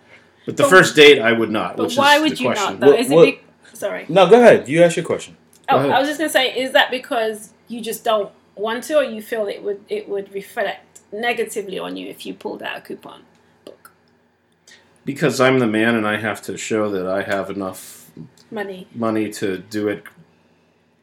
But 0.46 0.58
the 0.58 0.64
But- 0.64 0.70
first 0.70 0.96
date, 0.96 1.20
I 1.22 1.32
would 1.34 1.52
not. 1.52 1.76
But 1.78 1.88
which 1.88 1.98
why 1.98 2.16
is 2.16 2.22
would 2.22 2.32
the 2.32 2.36
you 2.44 2.46
question. 2.50 2.72
not 2.74 2.80
though? 2.80 2.92
What- 2.92 3.00
Is 3.00 3.12
it 3.12 3.16
what- 3.16 3.26
be- 3.26 3.40
sorry? 3.74 4.06
no, 4.10 4.28
go 4.30 4.40
ahead. 4.40 4.68
You 4.70 4.84
ask 4.84 4.96
your 4.96 5.06
question. 5.06 5.36
Oh. 5.70 5.78
I 5.90 6.00
was 6.00 6.08
just 6.08 6.20
gonna 6.20 6.30
say, 6.30 6.54
is 6.58 6.72
that 6.74 6.92
because 6.92 7.52
you 7.68 7.82
just 7.82 8.04
don't 8.04 8.30
want 8.56 8.84
to, 8.86 8.98
or 8.98 9.04
you 9.04 9.22
feel 9.22 9.48
it 9.48 9.62
would 9.64 9.82
it 9.90 10.08
would 10.08 10.34
reflect 10.34 11.00
negatively 11.12 11.78
on 11.80 11.98
you 11.98 12.08
if 12.08 12.26
you 12.26 12.34
pulled 12.34 12.62
out 12.64 12.78
a 12.78 12.82
coupon 12.82 13.22
book 13.66 13.92
Because 15.04 15.40
I'm 15.42 15.60
the 15.60 15.68
man, 15.68 15.96
and 15.96 16.08
I 16.08 16.18
have 16.18 16.42
to 16.44 16.58
show 16.58 16.90
that 16.90 17.08
I 17.08 17.22
have 17.24 17.50
enough 17.50 18.10
money? 18.52 18.88
money 18.94 19.30
to 19.34 19.58
do 19.58 19.88
it 19.88 20.04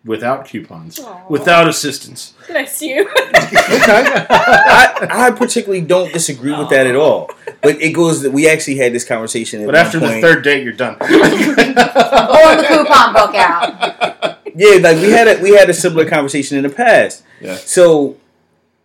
without 0.04 0.46
coupons, 0.46 0.98
Aw. 1.00 1.26
without 1.28 1.68
assistance. 1.68 2.34
Bless 2.48 2.82
you. 2.82 3.08
I, 3.16 5.06
I 5.10 5.30
particularly 5.30 5.80
don't 5.82 6.12
disagree 6.12 6.56
with 6.56 6.70
that 6.70 6.86
at 6.86 6.96
all. 6.96 7.30
But 7.62 7.80
it 7.80 7.90
goes 7.92 8.22
that 8.22 8.32
we 8.32 8.48
actually 8.48 8.76
had 8.76 8.92
this 8.92 9.04
conversation. 9.04 9.60
At 9.62 9.66
But 9.66 9.74
one 9.74 9.84
after 9.86 10.00
the 10.00 10.20
third 10.20 10.42
date, 10.44 10.64
you're 10.64 10.72
done. 10.72 10.96
Pull 11.00 11.08
the 11.08 12.64
coupon 12.68 13.12
book 13.12 13.34
out. 13.34 14.38
yeah, 14.54 14.78
like 14.80 14.96
we 14.96 15.10
had 15.10 15.28
a 15.28 15.40
we 15.42 15.50
had 15.54 15.70
a 15.70 15.74
similar 15.74 16.08
conversation 16.08 16.56
in 16.56 16.64
the 16.64 16.70
past. 16.70 17.22
Yeah. 17.40 17.56
So 17.56 18.16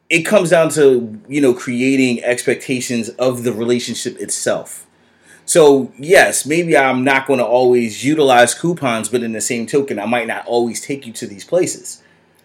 it 0.10 0.24
comes 0.24 0.50
down 0.52 0.70
to 0.70 1.20
you 1.28 1.42
know 1.42 1.54
creating 1.54 2.24
expectations 2.24 3.10
of 3.10 3.44
the 3.44 3.54
relationship 3.54 4.20
itself. 4.20 4.87
So 5.48 5.94
yes, 5.98 6.46
maybe 6.46 6.78
I'm 6.78 7.06
not 7.06 7.26
going 7.26 7.40
to 7.40 7.46
always 7.46 8.04
utilize 8.04 8.54
coupons, 8.54 9.08
but 9.08 9.24
in 9.24 9.32
the 9.32 9.40
same 9.40 9.66
token, 9.66 9.98
I 9.98 10.06
might 10.06 10.28
not 10.28 10.46
always 10.46 10.82
take 10.82 11.08
you 11.08 11.14
to 11.14 11.26
these 11.26 11.46
places. 11.46 12.04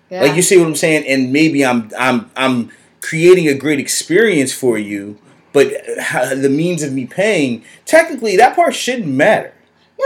Yeah. 0.08 0.22
Like 0.22 0.36
you 0.36 0.42
see 0.42 0.56
what 0.56 0.68
I'm 0.68 0.76
saying, 0.76 1.06
and 1.08 1.32
maybe 1.32 1.66
I'm 1.66 1.90
I'm 1.98 2.30
I'm 2.36 2.70
creating 3.00 3.48
a 3.48 3.54
great 3.54 3.80
experience 3.80 4.52
for 4.52 4.78
you, 4.78 5.18
but 5.52 5.66
uh, 6.14 6.36
the 6.36 6.48
means 6.48 6.84
of 6.84 6.92
me 6.92 7.04
paying 7.06 7.64
technically 7.86 8.36
that 8.36 8.54
part 8.54 8.74
shouldn't 8.74 9.08
matter. 9.08 9.52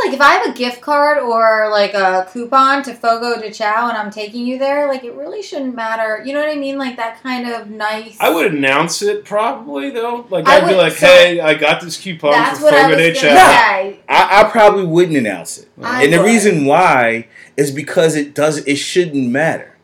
Yeah, 0.04 0.08
like 0.10 0.14
if 0.14 0.20
I 0.20 0.32
have 0.34 0.46
a 0.54 0.58
gift 0.58 0.80
card 0.80 1.18
or 1.18 1.68
like 1.70 1.94
a 1.94 2.26
coupon 2.30 2.82
to 2.84 2.94
Fogo 2.94 3.40
de 3.40 3.50
Chao 3.50 3.88
and 3.88 3.96
I'm 3.96 4.10
taking 4.10 4.46
you 4.46 4.58
there, 4.58 4.88
like 4.88 5.04
it 5.04 5.14
really 5.14 5.42
shouldn't 5.42 5.74
matter. 5.74 6.22
You 6.24 6.32
know 6.34 6.40
what 6.40 6.48
I 6.50 6.56
mean? 6.56 6.76
Like 6.76 6.96
that 6.96 7.22
kind 7.22 7.48
of 7.48 7.70
nice. 7.70 8.16
I 8.20 8.30
would 8.30 8.52
announce 8.54 9.00
it 9.02 9.24
probably 9.24 9.90
though. 9.90 10.26
Like 10.28 10.46
I 10.46 10.58
I'd 10.58 10.68
be 10.68 10.74
like, 10.74 10.92
so- 10.92 11.06
"Hey, 11.06 11.40
I 11.40 11.54
got 11.54 11.80
this 11.80 11.96
coupon 12.00 12.32
That's 12.32 12.58
for 12.58 12.64
what 12.66 12.74
I 12.74 12.82
Fogo 12.90 12.96
was 12.96 13.06
de 13.06 13.14
gonna 13.14 13.36
Chao." 13.36 13.50
say. 13.50 14.00
I, 14.08 14.40
I 14.42 14.50
probably 14.50 14.84
wouldn't 14.86 15.16
announce 15.16 15.58
it, 15.58 15.68
I 15.82 16.04
and 16.04 16.12
the 16.12 16.22
reason 16.22 16.66
why 16.66 17.28
is 17.56 17.70
because 17.70 18.16
it 18.16 18.34
does 18.34 18.58
it 18.58 18.76
shouldn't 18.76 19.30
matter. 19.30 19.76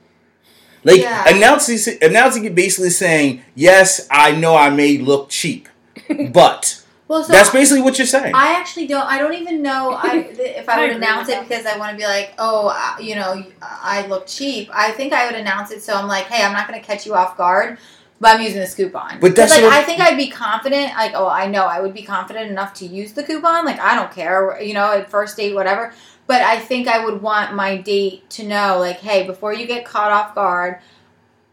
Like 0.85 1.01
Yeah. 1.01 1.25
announcing 1.29 1.79
announcing 2.03 2.45
it 2.45 2.55
basically 2.55 2.91
saying, 2.91 3.43
"Yes, 3.55 4.07
I 4.11 4.33
know 4.33 4.57
I 4.57 4.69
may 4.71 4.99
look 4.99 5.29
cheap, 5.31 5.69
but." 6.33 6.82
Well, 7.13 7.23
so 7.23 7.35
That's 7.35 7.51
basically 7.51 7.83
what 7.83 7.99
you're 7.99 8.07
saying. 8.07 8.35
I 8.35 8.59
actually 8.59 8.87
don't. 8.87 9.05
I 9.05 9.19
don't 9.19 9.35
even 9.35 9.61
know 9.61 9.93
I, 9.93 10.17
if 10.31 10.67
I 10.67 10.79
I 10.79 10.87
would 10.87 10.97
announce 10.97 11.29
it 11.29 11.47
because 11.47 11.67
I 11.67 11.77
want 11.77 11.91
to 11.91 11.97
be 11.99 12.05
like, 12.05 12.33
oh, 12.39 12.69
uh, 12.75 12.99
you 12.99 13.17
know, 13.17 13.45
I 13.61 14.07
look 14.07 14.27
cheap. 14.27 14.71
I 14.73 14.93
think 14.93 15.13
I 15.13 15.27
would 15.27 15.35
announce 15.35 15.71
it 15.73 15.83
so 15.83 15.93
I'm 15.93 16.09
like, 16.09 16.25
hey, 16.25 16.43
I'm 16.43 16.55
not 16.55 16.67
going 16.67 16.81
to 16.81 16.87
catch 16.87 17.05
you 17.05 17.15
off 17.15 17.37
guard, 17.37 17.77
but 18.19 18.35
I'm 18.35 18.41
using 18.41 18.61
this 18.61 18.75
coupon. 18.75 19.21
But 19.21 19.37
that's 19.37 19.53
like 19.53 19.63
what- 19.63 19.75
I 19.75 19.83
think 19.83 20.01
I'd 20.01 20.17
be 20.17 20.31
confident. 20.31 20.95
Like, 20.95 21.13
oh, 21.15 21.29
I 21.29 21.49
know 21.49 21.67
I 21.67 21.83
would 21.83 21.93
be 21.93 22.03
confident 22.03 22.51
enough 22.51 22.73
to 22.77 22.87
use 22.87 23.13
the 23.13 23.25
coupon. 23.25 23.67
Like, 23.67 23.79
I 23.79 23.95
don't 23.95 24.11
care, 24.11 24.59
you 24.63 24.73
know, 24.73 24.91
at 24.91 25.11
first 25.11 25.37
date, 25.37 25.55
whatever. 25.55 25.93
But 26.27 26.41
I 26.41 26.61
think 26.61 26.89
I 26.89 27.05
would 27.05 27.21
want 27.21 27.55
my 27.55 27.77
date 27.77 28.31
to 28.31 28.43
know, 28.43 28.79
like, 28.79 29.01
hey, 29.01 29.27
before 29.27 29.53
you 29.53 29.67
get 29.67 29.85
caught 29.85 30.13
off 30.13 30.35
guard. 30.35 30.79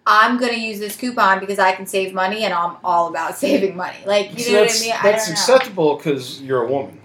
I'm 0.05 0.39
gonna 0.39 0.53
use 0.53 0.79
this 0.79 0.95
coupon 0.95 1.39
because 1.39 1.59
I 1.59 1.73
can 1.73 1.85
save 1.85 2.13
money, 2.13 2.43
and 2.43 2.53
I'm 2.53 2.77
all 2.83 3.09
about 3.09 3.37
saving 3.43 3.75
money. 3.75 3.97
Like 4.05 4.31
you 4.37 4.43
So 4.45 4.51
know 4.53 4.59
that's 4.61 4.79
what 4.79 4.89
I 4.89 5.03
mean? 5.03 5.03
that's 5.03 5.23
I 5.23 5.25
don't 5.27 5.31
acceptable 5.33 5.95
because 5.97 6.41
you're 6.41 6.63
a 6.63 6.67
woman. 6.71 6.95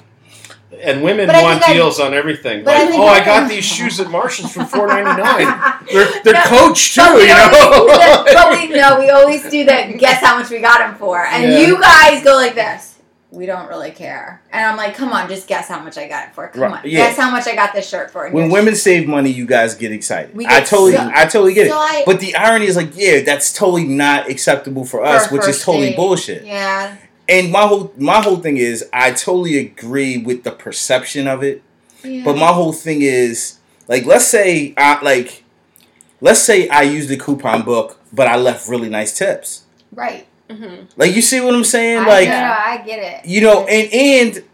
And 0.82 1.04
women 1.04 1.28
But 1.28 1.40
want 1.40 1.60
think 1.60 1.70
I- 1.70 1.74
deals 1.74 2.00
on 2.00 2.14
everything. 2.14 2.64
but 2.64 2.74
I 2.76 2.96
oh, 2.96 3.06
I 3.06 3.24
got 3.24 3.48
these 3.48 3.64
shoes 3.74 4.00
at 4.00 4.10
Marshalls 4.10 4.52
for 4.54 4.64
four 4.64 4.88
ninety 4.88 5.22
nine. 5.22 5.46
They're 5.92 6.08
they're 6.24 6.32
No, 6.32 6.42
coach 6.44 6.94
too, 6.94 7.02
you 7.02 7.28
know. 7.28 7.86
that- 7.86 8.22
but 8.34 8.58
we 8.58 8.68
no, 8.74 8.98
we 8.98 9.10
always 9.10 9.48
do 9.48 9.64
that. 9.66 9.96
Guess 9.98 10.20
how 10.20 10.36
much 10.38 10.50
we 10.50 10.60
got 10.60 10.78
them 10.78 10.96
for, 10.96 11.24
and 11.24 11.44
Yeah. 11.52 11.58
you 11.60 11.80
guys 11.80 12.24
go 12.24 12.34
like 12.34 12.54
this. 12.56 12.93
We 13.34 13.46
don't 13.46 13.68
really 13.68 13.90
care, 13.90 14.40
and 14.52 14.64
I'm 14.64 14.76
like, 14.76 14.94
come 14.94 15.12
on, 15.12 15.28
just 15.28 15.48
guess 15.48 15.66
how 15.68 15.80
much 15.80 15.98
I 15.98 16.06
got 16.08 16.28
it 16.28 16.34
for. 16.34 16.46
Come 16.48 16.62
Right, 16.62 16.72
on, 16.72 16.80
yeah. 16.84 17.08
guess 17.08 17.16
how 17.16 17.30
much 17.30 17.46
I 17.48 17.54
got 17.54 17.72
this 17.74 17.88
shirt 17.88 18.10
for. 18.10 18.26
And 18.26 18.34
when 18.34 18.48
women 18.50 18.74
save 18.76 19.08
money, 19.08 19.30
you 19.30 19.44
guys 19.44 19.74
get 19.74 19.90
excited. 19.90 20.34
We 20.36 20.46
I 20.46 20.60
totally, 20.60 20.92
so- 20.92 21.10
I 21.12 21.24
totally 21.26 21.52
get 21.54 21.68
so 21.68 21.74
it. 21.74 21.78
I- 21.78 22.02
But 22.06 22.20
the 22.20 22.36
irony 22.36 22.66
is, 22.66 22.76
like, 22.76 22.90
yeah, 22.94 23.22
that's 23.22 23.52
totally 23.52 23.84
not 23.84 24.30
acceptable 24.30 24.84
for 24.84 25.00
for 25.00 25.04
us, 25.04 25.30
a 25.30 25.34
which 25.34 25.48
is 25.48 25.62
totally 25.64 25.88
date. 25.90 25.96
bullshit. 25.96 26.44
Yeah, 26.44 26.96
And 27.28 27.50
my 27.50 27.66
whole, 27.66 27.92
my 27.98 28.20
whole 28.22 28.36
thing 28.36 28.56
is, 28.58 28.84
I 28.92 29.10
totally 29.10 29.58
agree 29.58 30.18
with 30.18 30.44
the 30.44 30.50
perception 30.52 31.26
of 31.26 31.42
it. 31.42 31.62
yeah. 32.04 32.22
But 32.24 32.36
my 32.36 32.52
whole 32.52 32.72
thing 32.72 33.02
is, 33.02 33.58
like, 33.88 34.04
let's 34.06 34.26
say, 34.26 34.74
I 34.76 35.00
like, 35.02 35.42
let's 36.20 36.40
say 36.40 36.68
I 36.68 36.82
used 36.82 37.08
the 37.08 37.16
coupon 37.16 37.62
book, 37.62 37.98
but 38.12 38.26
I 38.28 38.36
left 38.36 38.68
really 38.68 38.88
nice 38.88 39.16
tips. 39.18 39.64
right. 39.92 40.26
Hmm 40.54 40.74
Like, 40.96 41.14
you 41.14 41.22
see 41.22 41.40
what 41.40 41.54
I'm 41.54 41.64
saying? 41.64 41.98
I, 42.00 42.06
like, 42.08 42.28
no, 42.28 42.40
no, 42.40 42.54
I 42.58 42.82
get 42.84 42.98
it. 43.24 43.28
you 43.28 43.40
know, 43.40 43.66
and 43.66 43.92
and 43.92 44.44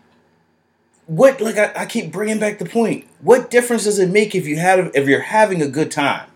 what 1.07 1.41
like 1.41 1.57
I, 1.59 1.73
I 1.83 1.87
keep 1.87 2.13
bringing 2.13 2.39
back 2.39 2.59
the 2.59 2.65
point. 2.67 3.07
What 3.21 3.51
difference 3.51 3.85
does 3.85 3.99
it 3.99 4.11
make 4.11 4.35
if 4.35 4.47
you 4.47 4.59
had 4.59 4.91
if 4.95 5.09
you're 5.09 5.21
having 5.21 5.61
a 5.63 5.69
good 5.69 5.91
time? 5.91 6.27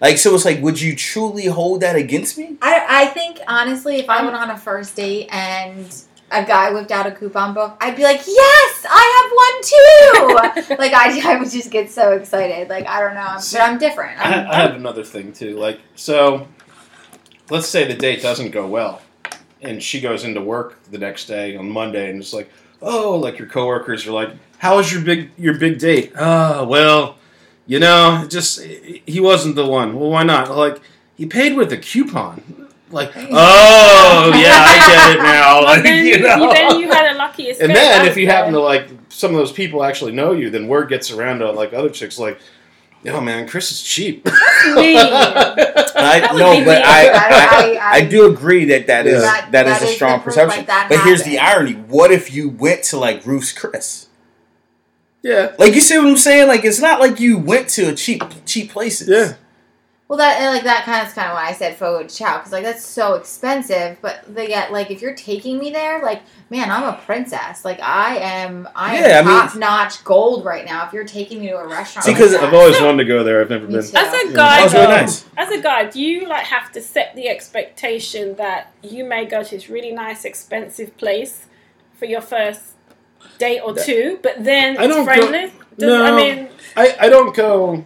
Like, 0.00 0.18
so 0.18 0.34
it's 0.34 0.44
like, 0.44 0.60
would 0.60 0.80
you 0.80 0.94
truly 0.96 1.46
hold 1.46 1.80
that 1.80 1.96
against 1.96 2.36
me? 2.36 2.56
I, 2.60 2.84
I 2.88 3.06
think 3.06 3.38
honestly, 3.46 3.96
if 3.96 4.10
I 4.10 4.22
went 4.24 4.34
on 4.36 4.50
a 4.50 4.58
first 4.58 4.96
date 4.96 5.28
and 5.30 5.86
a 6.32 6.44
guy 6.44 6.72
whipped 6.72 6.90
out 6.90 7.06
a 7.06 7.12
coupon 7.12 7.54
book, 7.54 7.76
I'd 7.80 7.96
be 7.96 8.02
like, 8.02 8.18
yes, 8.26 8.86
I 8.90 10.20
have 10.26 10.58
one 10.58 10.66
too. 10.68 10.76
like 10.82 10.92
I, 10.92 11.32
I 11.34 11.38
would 11.38 11.48
just 11.50 11.70
get 11.70 11.90
so 11.90 12.12
excited. 12.12 12.68
Like 12.68 12.86
I 12.86 13.00
don't 13.00 13.14
know, 13.14 13.20
I'm- 13.20 13.40
but 13.52 13.60
I'm 13.60 13.78
different. 13.78 14.18
I, 14.20 14.24
I'm, 14.40 14.50
I 14.50 14.54
have 14.56 14.74
another 14.74 15.04
thing 15.04 15.32
too. 15.32 15.56
Like, 15.56 15.80
so 15.94 16.48
let's 17.50 17.68
say 17.68 17.86
the 17.86 17.94
date 17.94 18.20
doesn't 18.20 18.50
go 18.50 18.66
well, 18.66 19.00
and 19.64 19.82
she 19.82 20.00
goes 20.00 20.24
into 20.24 20.40
work 20.40 20.78
the 20.90 20.98
next 20.98 21.26
day 21.26 21.56
on 21.56 21.70
Monday, 21.70 22.10
and 22.10 22.20
it's 22.20 22.32
like, 22.32 22.50
oh, 22.82 23.16
like 23.18 23.38
your 23.38 23.48
coworkers 23.48 24.06
are 24.06 24.12
like, 24.12 24.30
"How 24.58 24.76
was 24.76 24.92
your 24.92 25.02
big 25.02 25.30
your 25.36 25.58
big 25.58 25.78
date?" 25.78 26.12
Oh, 26.16 26.64
well, 26.64 27.16
you 27.66 27.78
know, 27.80 28.26
just 28.28 28.60
he 28.62 29.20
wasn't 29.20 29.56
the 29.56 29.66
one. 29.66 29.98
Well, 29.98 30.10
why 30.10 30.22
not? 30.22 30.50
Like, 30.56 30.80
he 31.16 31.26
paid 31.26 31.56
with 31.56 31.72
a 31.72 31.76
coupon. 31.78 32.68
Like, 32.90 33.10
oh 33.16 34.32
yeah, 34.34 34.64
I 34.66 34.76
get 34.88 35.16
it 35.16 35.22
now. 35.22 35.56
Well, 35.58 35.64
Like, 35.64 35.82
then, 35.82 36.06
you 36.06 36.18
know. 36.20 36.52
then 36.52 36.78
you 36.80 36.92
had 36.92 37.12
a 37.14 37.18
lucky 37.18 37.44
escape. 37.44 37.66
And 37.68 37.74
then 37.76 38.06
if 38.06 38.16
you 38.16 38.26
happen 38.28 38.52
to 38.52 38.60
like 38.60 38.88
some 39.08 39.30
of 39.32 39.36
those 39.36 39.50
people 39.52 39.82
actually 39.82 40.12
know 40.12 40.32
you, 40.32 40.48
then 40.50 40.68
word 40.68 40.88
gets 40.88 41.10
around 41.10 41.40
to 41.40 41.50
like 41.50 41.72
other 41.72 41.88
chicks 41.90 42.18
like, 42.18 42.38
"Yo, 43.04 43.20
man, 43.20 43.46
Chris 43.46 43.70
is 43.70 43.82
cheap." 43.82 44.24
mean. 44.24 44.32
I 45.96 46.20
That 46.20 46.30
no, 46.34 46.54
but 46.58 46.66
weird. 46.66 46.82
I, 46.82 47.08
I- 47.08 47.12
I, 47.12 47.78
I- 47.80 47.90
I 47.96 48.00
do 48.04 48.26
agree 48.26 48.64
that 48.66 48.86
that 48.88 49.06
is 49.06 49.22
Yeah. 49.22 49.30
that 49.30 49.52
That- 49.52 49.66
is 49.66 49.72
that 49.80 49.82
a 49.86 49.88
is 49.90 49.94
strong 49.94 50.20
perception. 50.20 50.58
like, 50.58 50.66
that 50.66 50.88
but 50.88 51.00
here's 51.04 51.22
the 51.22 51.38
irony: 51.38 51.72
what 51.74 52.10
if 52.10 52.32
you 52.34 52.48
went 52.48 52.82
to 52.84 52.98
like 52.98 53.24
Ruth's 53.24 53.52
Chris? 53.52 54.06
yeah, 55.22 55.52
Like 55.58 55.74
you 55.74 55.80
see 55.80 55.96
what 55.96 56.06
I'm 56.08 56.16
saying? 56.16 56.48
Like 56.48 56.64
it's 56.64 56.80
not 56.80 57.00
like 57.00 57.18
you 57.20 57.38
went 57.38 57.68
to 57.70 57.88
a 57.90 57.94
cheap 57.94 58.22
cheap 58.44 58.70
places. 58.72 59.08
yeah. 59.08 59.34
Well, 60.08 60.18
that 60.18 60.38
and, 60.40 60.54
like 60.54 60.64
that 60.64 60.84
kind 60.84 61.00
of 61.02 61.08
is 61.08 61.14
kind 61.14 61.28
of 61.28 61.34
why 61.34 61.48
I 61.48 61.52
said 61.52 61.76
Fogo 61.76 62.02
de 62.02 62.08
Chao 62.10 62.36
because 62.38 62.52
like 62.52 62.62
that's 62.62 62.84
so 62.84 63.14
expensive. 63.14 63.96
But 64.02 64.22
they 64.34 64.46
get 64.46 64.70
like 64.70 64.90
if 64.90 65.00
you're 65.00 65.14
taking 65.14 65.58
me 65.58 65.70
there, 65.70 66.02
like 66.02 66.22
man, 66.50 66.70
I'm 66.70 66.82
a 66.84 66.98
princess. 67.06 67.64
Like 67.64 67.80
I 67.80 68.16
am, 68.18 68.68
I 68.74 68.98
Yeah, 68.98 69.04
I 69.06 69.08
am 69.20 69.24
mean- 69.26 69.34
top 69.34 69.56
notch 69.56 70.04
gold 70.04 70.44
right 70.44 70.64
now. 70.66 70.86
If 70.86 70.92
you're 70.92 71.04
taking 71.06 71.40
me 71.40 71.48
to 71.48 71.56
a 71.56 71.66
restaurant, 71.66 72.04
See, 72.04 72.12
like 72.12 72.20
'cause 72.20 72.32
that. 72.32 72.42
I've 72.44 72.52
always 72.54 72.80
wanted 72.80 72.98
to 73.04 73.08
go 73.08 73.24
there. 73.24 73.40
I've 73.40 73.48
never 73.50 73.66
Me 73.66 73.72
been. 73.76 73.82
too. 73.82 73.96
As 73.96 74.12
a 74.12 74.32
guy, 74.32 74.56
That 74.58 74.64
was 74.64 74.74
really 74.74 74.86
nice. 74.88 75.24
as 75.38 75.50
a 75.50 75.60
guy, 75.62 75.84
do 75.86 76.00
you 76.02 76.28
like 76.28 76.44
have 76.44 76.70
to 76.72 76.82
set 76.82 77.14
the 77.16 77.28
expectation 77.28 78.36
that 78.36 78.72
you 78.82 79.04
may 79.04 79.24
go 79.24 79.42
to 79.42 79.50
this 79.50 79.70
really 79.70 79.92
nice, 79.92 80.24
expensive 80.26 80.96
place 80.98 81.46
for 81.98 82.04
your 82.04 82.20
first 82.20 82.60
date 83.38 83.60
or 83.60 83.74
two, 83.74 84.18
but 84.22 84.44
then 84.44 84.76
I 84.78 84.84
it's 84.84 84.94
don't 84.94 85.06
go- 85.06 85.14
friendly? 85.14 85.52
Does, 85.78 86.00
I 86.02 86.14
mean, 86.14 86.48
I, 86.76 86.94
I 87.00 87.08
don't 87.08 87.34
go. 87.34 87.84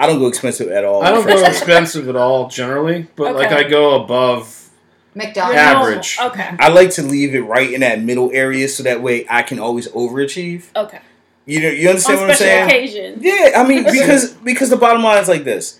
I 0.00 0.06
don't 0.06 0.18
go 0.18 0.28
expensive 0.28 0.68
at 0.68 0.82
all. 0.82 1.02
I 1.04 1.10
don't 1.10 1.26
go 1.26 1.44
expensive 1.46 2.08
at 2.08 2.16
all 2.16 2.48
generally, 2.48 3.06
but 3.16 3.34
like 3.34 3.52
I 3.52 3.64
go 3.64 4.02
above. 4.02 4.70
McDonald's. 5.14 5.54
you're. 5.56 5.62
Average. 5.62 6.18
Okay. 6.22 6.56
I 6.58 6.68
like 6.68 6.90
to 6.92 7.02
leave 7.02 7.34
it 7.34 7.42
right 7.42 7.70
in 7.70 7.82
that 7.82 8.00
middle 8.00 8.30
area 8.32 8.66
so 8.68 8.82
that 8.84 9.02
way 9.02 9.26
I 9.28 9.42
can 9.42 9.58
always 9.58 9.88
overachieve. 9.88 10.74
Okay. 10.74 11.00
You 11.44 11.60
know, 11.60 11.68
you 11.68 11.88
On 11.88 11.90
understand 11.90 12.20
what 12.20 12.30
I'm 12.30 12.36
saying? 12.36 12.66
occasions. 12.66 13.22
Yeah, 13.22 13.52
I 13.56 13.68
mean 13.68 13.84
because 13.92 14.32
because 14.32 14.70
the 14.70 14.76
bottom 14.76 15.02
line 15.02 15.22
is 15.22 15.28
like 15.28 15.44
this. 15.44 15.78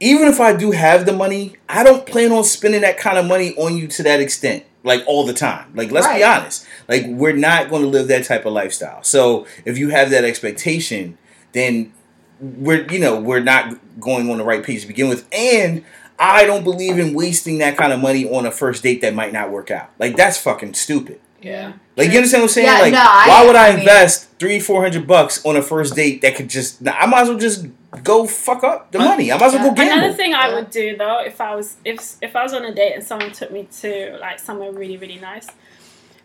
Even 0.00 0.28
if 0.28 0.38
I 0.38 0.54
do 0.54 0.72
have 0.72 1.06
the 1.06 1.14
money, 1.14 1.56
I 1.66 1.82
don't 1.82 2.04
plan 2.04 2.32
on 2.32 2.44
spending 2.44 2.82
that 2.82 2.98
kind 2.98 3.16
of 3.16 3.24
money 3.24 3.54
on 3.56 3.74
you 3.74 3.86
to 3.88 4.02
that 4.02 4.20
extent, 4.20 4.64
like 4.82 5.02
all 5.06 5.24
the 5.24 5.32
time. 5.32 5.72
Like 5.74 5.90
let's 5.90 6.08
be 6.08 6.22
honest. 6.22 6.66
Like 6.88 7.06
we're 7.06 7.32
not 7.36 7.70
going 7.70 7.80
to 7.80 7.88
live 7.88 8.08
that 8.08 8.24
type 8.24 8.44
of 8.44 8.52
lifestyle. 8.52 9.02
So 9.02 9.46
if 9.64 9.78
you 9.78 9.88
have 9.88 10.10
that 10.10 10.24
expectation, 10.24 11.16
then 11.52 11.94
we're 12.40 12.86
you 12.90 12.98
know 12.98 13.20
we're 13.20 13.40
not 13.40 13.76
going 14.00 14.30
on 14.30 14.38
the 14.38 14.44
right 14.44 14.62
page 14.62 14.82
to 14.82 14.86
begin 14.86 15.08
with, 15.08 15.26
and 15.32 15.84
I 16.18 16.44
don't 16.44 16.64
believe 16.64 16.98
in 16.98 17.14
wasting 17.14 17.58
that 17.58 17.76
kind 17.76 17.92
of 17.92 18.00
money 18.00 18.28
on 18.28 18.46
a 18.46 18.50
first 18.50 18.82
date 18.82 19.00
that 19.02 19.14
might 19.14 19.32
not 19.32 19.50
work 19.50 19.70
out. 19.70 19.90
Like 19.98 20.16
that's 20.16 20.38
fucking 20.38 20.74
stupid. 20.74 21.20
Yeah. 21.42 21.74
Like 21.96 22.10
you 22.10 22.16
understand 22.16 22.42
what 22.42 22.50
I'm 22.50 22.54
saying? 22.54 22.66
Yeah, 22.66 22.78
like 22.80 22.92
no, 22.92 22.98
I- 23.02 23.26
why 23.28 23.46
would 23.46 23.56
I, 23.56 23.68
I 23.68 23.70
mean- 23.70 23.80
invest 23.80 24.28
three, 24.38 24.58
four 24.60 24.82
hundred 24.82 25.06
bucks 25.06 25.44
on 25.44 25.56
a 25.56 25.62
first 25.62 25.94
date 25.94 26.20
that 26.22 26.34
could 26.36 26.48
just 26.48 26.86
I 26.86 27.06
might 27.06 27.22
as 27.22 27.28
well 27.28 27.38
just 27.38 27.66
go 28.02 28.26
fuck 28.26 28.64
up 28.64 28.90
the 28.92 28.98
money. 28.98 29.30
I 29.32 29.38
might 29.38 29.46
as 29.46 29.52
well 29.54 29.62
go 29.62 29.68
Yeah. 29.68 29.74
gamble. 29.88 29.98
Another 30.04 30.14
thing 30.14 30.34
I 30.34 30.52
would 30.54 30.70
do 30.70 30.96
though, 30.96 31.20
if 31.24 31.40
I 31.40 31.54
was 31.54 31.76
if 31.84 32.16
if 32.22 32.34
I 32.36 32.42
was 32.42 32.52
on 32.52 32.64
a 32.64 32.74
date 32.74 32.94
and 32.94 33.04
someone 33.04 33.32
took 33.32 33.50
me 33.52 33.68
to 33.80 34.18
like 34.20 34.38
somewhere 34.40 34.72
really 34.72 34.96
really 34.96 35.18
nice, 35.20 35.46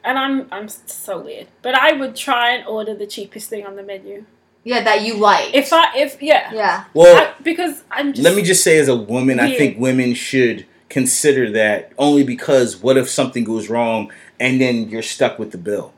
and 0.04 0.18
I'm 0.18 0.48
I'm 0.52 0.68
so 0.68 1.20
weird, 1.22 1.48
but 1.62 1.76
I 1.76 1.94
would 1.94 2.16
try 2.16 2.52
and 2.52 2.66
order 2.68 2.96
the 2.96 3.06
cheapest 3.08 3.50
thing 3.50 3.66
on 3.66 3.76
the 3.76 3.84
menu. 3.84 4.26
Yeah, 4.64 4.84
that 4.84 5.02
you 5.02 5.16
like. 5.16 5.54
If 5.54 5.74
I 5.74 5.98
if 5.98 6.22
yeah, 6.22 6.54
yeah. 6.54 6.86
well, 6.94 7.18
I, 7.18 7.42
because 7.44 7.84
I'm 7.90 8.14
just 8.14 8.24
let 8.24 8.36
me 8.36 8.44
just 8.44 8.64
say 8.64 8.78
as 8.78 8.88
a 8.88 8.96
woman, 8.96 9.40
I 9.40 9.56
think 9.56 9.80
women 9.80 10.14
should 10.14 10.66
consider 10.90 11.50
that 11.52 11.94
only 11.98 12.24
because 12.24 12.78
what 12.78 12.98
if 12.98 13.10
something 13.10 13.44
goes 13.44 13.70
wrong 13.70 14.12
and 14.40 14.62
then 14.62 14.90
you're 14.90 15.02
stuck 15.02 15.40
with 15.40 15.52
the 15.52 15.58
bill? 15.58 15.94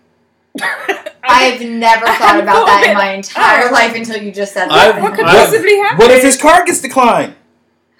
I've 1.23 1.61
never 1.61 2.05
thought 2.05 2.39
about 2.39 2.65
that 2.67 2.85
in 2.89 2.95
my 2.95 3.13
entire 3.13 3.71
life 3.71 3.95
until 3.95 4.21
you 4.21 4.31
just 4.31 4.53
said 4.53 4.69
I've- 4.69 4.93
that. 4.93 5.01
what 5.01 5.15
could 5.15 5.25
I- 5.25 5.45
possibly 5.45 5.77
happen? 5.77 5.97
What 5.97 6.11
if 6.11 6.23
his 6.23 6.39
car 6.39 6.63
gets 6.65 6.81
declined? 6.81 7.35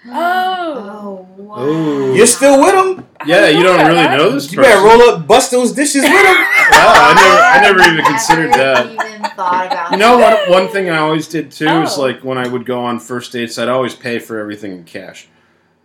Oh. 0.06 1.26
Oh 1.36 1.42
wow. 1.42 1.62
Ooh. 1.64 2.14
You're 2.14 2.26
still 2.26 2.60
with 2.60 2.98
him? 2.98 3.06
Yeah, 3.26 3.48
you 3.48 3.62
don't 3.62 3.78
really 3.86 4.08
know 4.16 4.30
this 4.32 4.50
You 4.52 4.58
person. 4.58 4.72
better 4.74 4.84
roll 4.86 5.00
up, 5.10 5.26
bust 5.26 5.50
those 5.50 5.72
dishes 5.72 6.02
with 6.02 6.12
him. 6.12 6.36
Wow, 6.64 6.92
I 6.96 7.14
never, 7.14 7.42
I 7.42 7.60
never 7.82 7.92
even 7.92 8.04
considered 8.06 8.50
never 8.50 8.56
that. 8.56 8.86
Even 9.08 9.22
thought 9.36 9.66
about 9.66 9.90
You 9.92 9.98
know 9.98 10.16
that. 10.18 10.48
what? 10.48 10.62
One 10.62 10.72
thing 10.72 10.88
I 10.88 10.96
always 10.98 11.28
did 11.28 11.50
too 11.52 11.68
is 11.82 11.98
Oh. 11.98 12.00
like 12.02 12.24
when 12.24 12.38
I 12.38 12.48
would 12.48 12.64
go 12.64 12.80
on 12.84 12.98
first 12.98 13.32
dates, 13.32 13.58
I'd 13.58 13.68
always 13.68 13.94
pay 13.94 14.18
for 14.18 14.38
everything 14.38 14.72
in 14.72 14.84
cash. 14.84 15.28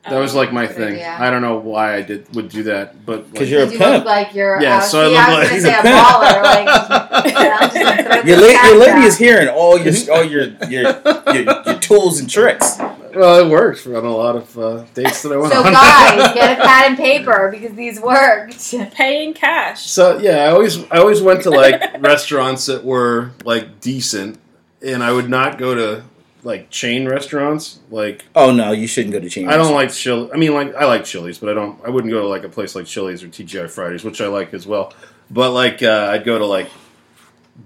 That 0.08 0.18
was 0.18 0.34
like 0.34 0.52
my 0.54 0.66
thing. 0.66 0.93
idea. 0.93 1.16
I 1.20 1.30
don't 1.30 1.41
know 1.41 1.58
why 1.58 1.95
I 1.95 2.02
did 2.02 2.34
would 2.34 2.50
do 2.50 2.64
that, 2.64 3.06
but 3.06 3.26
like, 3.26 3.36
'Cause 3.36 3.50
you're 3.52 3.64
a 3.64 3.68
you 3.70 3.78
pimp. 3.78 3.93
look 3.97 4.06
like 4.06 4.34
you're. 4.34 4.60
Yeah, 4.62 4.78
uh, 4.78 4.82
so 4.82 5.02
I 5.02 5.06
see, 5.06 5.12
look 5.14 5.20
I 5.20 5.30
was 5.30 5.38
like- 5.39 5.50
gonna 5.50 5.62
say 5.62 5.74
a 5.74 5.80
a 5.80 5.84
baller. 5.84 6.43
Like, 6.43 6.68
I'm 7.62 7.70
just 7.70 7.76
gonna 7.76 8.04
throw 8.04 8.16
with 8.18 8.26
Your, 8.26 8.38
la- 8.38 8.68
your 8.68 8.78
lady 8.80 9.06
is 9.08 9.18
hearing 9.18 9.47
all 9.50 9.78
your 9.78 9.93
all 10.12 10.24
your 10.24 10.43
your, 10.70 11.02
your 11.34 11.64
your 11.66 11.80
tools 11.80 12.20
and 12.20 12.30
tricks. 12.30 12.78
Well, 13.14 13.45
it 13.45 13.50
worked 13.52 13.86
on 13.88 14.06
a 14.06 14.16
lot 14.16 14.36
of 14.36 14.58
uh, 14.58 14.84
dates 14.93 15.24
that 15.24 15.32
I 15.34 15.38
went 15.38 15.52
So 15.52 15.60
on. 15.64 15.74
guys, 15.74 16.34
get 16.34 16.60
a 16.60 16.64
pad 16.64 16.88
and 16.89 16.97
paper 16.97 17.50
because 17.52 17.76
these 17.76 18.00
worked. 18.00 18.72
Paying 18.93 19.34
cash. 19.34 19.86
So 19.86 20.18
yeah, 20.20 20.43
I 20.45 20.47
always 20.52 20.84
I 20.91 20.97
always 21.00 21.22
went 21.22 21.43
to 21.43 21.50
like 21.50 22.02
restaurants 22.02 22.68
that 22.68 22.86
were 22.86 23.32
like 23.43 23.82
decent, 23.82 24.39
and 24.82 25.04
I 25.04 25.12
would 25.12 25.30
not 25.30 25.58
go 25.58 25.76
to 25.76 26.04
like 26.43 26.69
chain 26.69 27.07
restaurants. 27.07 27.79
Like 27.89 28.25
Oh 28.35 28.51
no, 28.51 28.71
you 28.71 28.87
shouldn't 28.87 29.13
go 29.13 29.19
to 29.19 29.29
chain. 29.29 29.47
I 29.47 29.57
don't 29.57 29.73
like 29.73 29.91
Chili. 29.91 30.29
I 30.33 30.37
mean, 30.37 30.53
like 30.53 30.73
I 30.75 30.85
like 30.85 31.05
Chili's, 31.05 31.37
but 31.37 31.49
I 31.49 31.53
don't. 31.53 31.79
I 31.85 31.89
wouldn't 31.89 32.11
go 32.11 32.21
to 32.21 32.27
like 32.27 32.43
a 32.43 32.49
place 32.49 32.75
like 32.75 32.85
Chili's 32.85 33.23
or 33.23 33.27
TGI 33.27 33.69
Fridays, 33.69 34.03
which 34.03 34.21
I 34.21 34.27
like 34.27 34.53
as 34.53 34.65
well. 34.65 34.93
But 35.29 35.51
like 35.51 35.83
uh, 35.83 36.09
I'd 36.11 36.23
go 36.23 36.37
to 36.39 36.45
like 36.45 36.69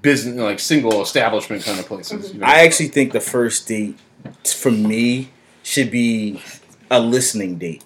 business, 0.01 0.35
like 0.35 0.59
single 0.59 1.01
establishment 1.01 1.63
kind 1.63 1.79
of 1.79 1.85
places. 1.85 2.33
You 2.33 2.39
know? 2.39 2.45
I 2.45 2.65
actually 2.65 2.89
think 2.89 3.13
the 3.13 3.21
first 3.21 3.67
date 3.67 3.97
for 4.45 4.71
me 4.71 5.29
should 5.61 5.91
be 5.91 6.41
a 6.89 6.99
listening 6.99 7.57
date. 7.57 7.83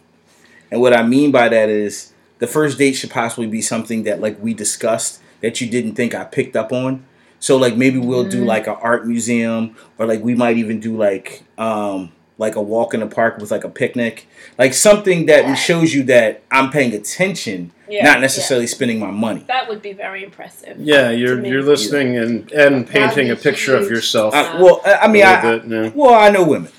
And 0.71 0.81
what 0.81 0.93
I 0.93 1.03
mean 1.03 1.31
by 1.31 1.49
that 1.49 1.69
is 1.69 2.13
the 2.39 2.47
first 2.47 2.77
date 2.77 2.93
should 2.93 3.11
possibly 3.11 3.47
be 3.47 3.61
something 3.61 4.03
that 4.03 4.21
like 4.21 4.41
we 4.41 4.53
discussed 4.53 5.21
that 5.41 5.61
you 5.61 5.69
didn't 5.69 5.95
think 5.95 6.13
I 6.13 6.23
picked 6.23 6.55
up 6.55 6.71
on. 6.71 7.05
So 7.39 7.57
like 7.57 7.75
maybe 7.75 7.97
we'll 7.99 8.23
do 8.27 8.43
like 8.43 8.67
an 8.67 8.75
art 8.81 9.05
museum 9.07 9.75
or 9.97 10.05
like 10.05 10.21
we 10.23 10.33
might 10.35 10.57
even 10.57 10.79
do 10.79 10.97
like 10.97 11.43
um 11.57 12.11
like 12.39 12.55
a 12.55 12.61
walk 12.61 12.93
in 12.93 12.99
the 12.99 13.07
park 13.07 13.37
with 13.39 13.49
like 13.51 13.63
a 13.63 13.69
picnic. 13.69 14.27
Like 14.57 14.73
something 14.73 15.25
that 15.27 15.55
shows 15.55 15.93
you 15.93 16.03
that 16.03 16.43
I'm 16.51 16.69
paying 16.69 16.93
attention, 16.93 17.71
Yeah, 17.89 18.03
not 18.03 18.21
necessarily 18.21 18.67
spending 18.67 18.99
my 18.99 19.09
money. 19.11 19.43
That 19.47 19.67
would 19.69 19.81
be 19.81 19.93
very 19.93 20.23
impressive. 20.23 20.79
yeah, 20.79 21.09
you're 21.09 21.43
you're 21.45 21.63
listening 21.63 22.17
and 22.17 22.51
and 22.51 22.87
painting 22.87 23.31
a 23.31 23.35
picture 23.35 23.75
of 23.75 23.89
yourself. 23.89 24.33
I, 24.35 24.61
well, 24.61 24.81
I 24.85 24.93
I 25.03 25.07
mean, 25.07 25.23
a 25.23 25.25
I, 25.27 25.43
little 25.43 25.59
bit, 25.59 25.67
no. 25.67 25.91
well, 25.95 26.13
I 26.13 26.29
know 26.29 26.43
women. 26.47 26.71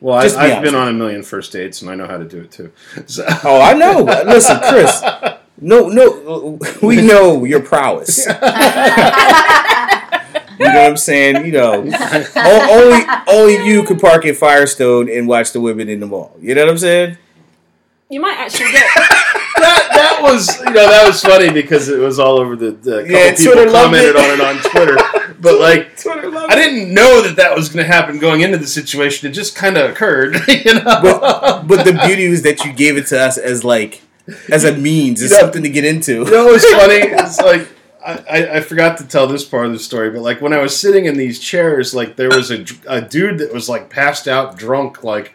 Well, 0.00 0.18
I, 0.18 0.22
Just 0.24 0.36
be 0.36 0.42
I've 0.42 0.58
honest 0.58 0.72
been 0.72 0.80
on 0.80 0.88
a 0.88 0.92
million 0.92 1.22
first 1.22 1.50
dates, 1.52 1.80
and 1.82 1.90
I 1.90 1.94
know 1.94 2.06
how 2.06 2.18
to 2.18 2.24
do 2.26 2.40
it 2.42 2.50
too. 2.52 2.70
So- 3.06 3.24
Oh, 3.42 3.60
I 3.60 3.72
know. 3.72 4.02
Listen, 4.02 4.58
Chris. 4.60 5.02
No, 5.66 5.88
no, 5.88 6.58
we 6.82 6.96
know 7.00 7.44
your 7.44 7.60
prowess. 7.60 8.26
You 10.56 10.66
know 10.66 10.82
what 10.82 10.90
I'm 10.90 10.96
saying? 10.96 11.44
You 11.46 11.50
know, 11.52 11.72
only 11.82 13.04
only 13.26 13.66
you 13.66 13.82
could 13.82 13.98
park 14.00 14.24
at 14.24 14.36
Firestone 14.36 15.10
and 15.10 15.26
watch 15.26 15.50
the 15.50 15.60
women 15.60 15.88
in 15.88 15.98
the 15.98 16.06
mall. 16.06 16.36
You 16.40 16.54
know 16.54 16.62
what 16.62 16.70
I'm 16.70 16.78
saying? 16.78 17.18
You 18.08 18.20
might 18.20 18.38
actually 18.38 18.70
get. 18.70 18.84
that 19.56 19.88
that 19.92 20.18
was 20.22 20.56
you 20.60 20.66
know 20.66 20.88
that 20.88 21.06
was 21.08 21.20
funny 21.20 21.50
because 21.50 21.88
it 21.88 21.98
was 21.98 22.20
all 22.20 22.38
over 22.38 22.54
the, 22.54 22.70
the 22.70 23.00
couple 23.02 23.10
Yeah, 23.10 23.34
people 23.34 23.52
Twitter 23.52 23.70
commented 23.72 24.10
it. 24.10 24.16
on 24.16 24.30
it 24.30 24.40
on 24.40 24.70
Twitter. 24.70 24.96
But 25.40 25.58
like, 25.60 26.06
I 26.06 26.54
didn't 26.54 26.94
know 26.94 27.20
that 27.22 27.34
that 27.36 27.56
was 27.56 27.68
going 27.68 27.84
to 27.84 27.92
happen 27.92 28.20
going 28.20 28.42
into 28.42 28.56
the 28.56 28.68
situation. 28.68 29.28
It 29.28 29.32
just 29.32 29.56
kind 29.56 29.76
of 29.76 29.90
occurred, 29.90 30.36
you 30.46 30.74
know. 30.74 30.84
But 30.84 31.64
but 31.64 31.84
the 31.84 32.00
beauty 32.06 32.28
was 32.28 32.42
that 32.42 32.64
you 32.64 32.72
gave 32.72 32.96
it 32.96 33.08
to 33.08 33.20
us 33.20 33.38
as 33.38 33.64
like 33.64 34.02
as 34.50 34.64
a 34.64 34.76
means, 34.76 35.22
as 35.22 35.30
You 35.30 35.36
know- 35.36 35.40
something 35.42 35.62
to 35.62 35.70
get 35.70 35.84
into. 35.84 36.24
You 36.24 36.30
know 36.30 36.46
what's 36.46 36.70
funny? 36.72 36.94
It's 37.12 37.40
like 37.40 37.68
I, 38.04 38.12
I, 38.30 38.56
I 38.56 38.60
forgot 38.60 38.98
to 38.98 39.04
tell 39.08 39.26
this 39.26 39.44
part 39.44 39.66
of 39.66 39.72
the 39.72 39.78
story, 39.78 40.10
but 40.10 40.20
like 40.20 40.40
when 40.40 40.52
I 40.52 40.58
was 40.58 40.78
sitting 40.78 41.06
in 41.06 41.16
these 41.16 41.38
chairs, 41.38 41.94
like 41.94 42.16
there 42.16 42.28
was 42.28 42.50
a, 42.50 42.64
a 42.86 43.00
dude 43.00 43.38
that 43.38 43.52
was 43.52 43.68
like 43.68 43.88
passed 43.88 44.28
out 44.28 44.58
drunk, 44.58 45.02
like 45.02 45.34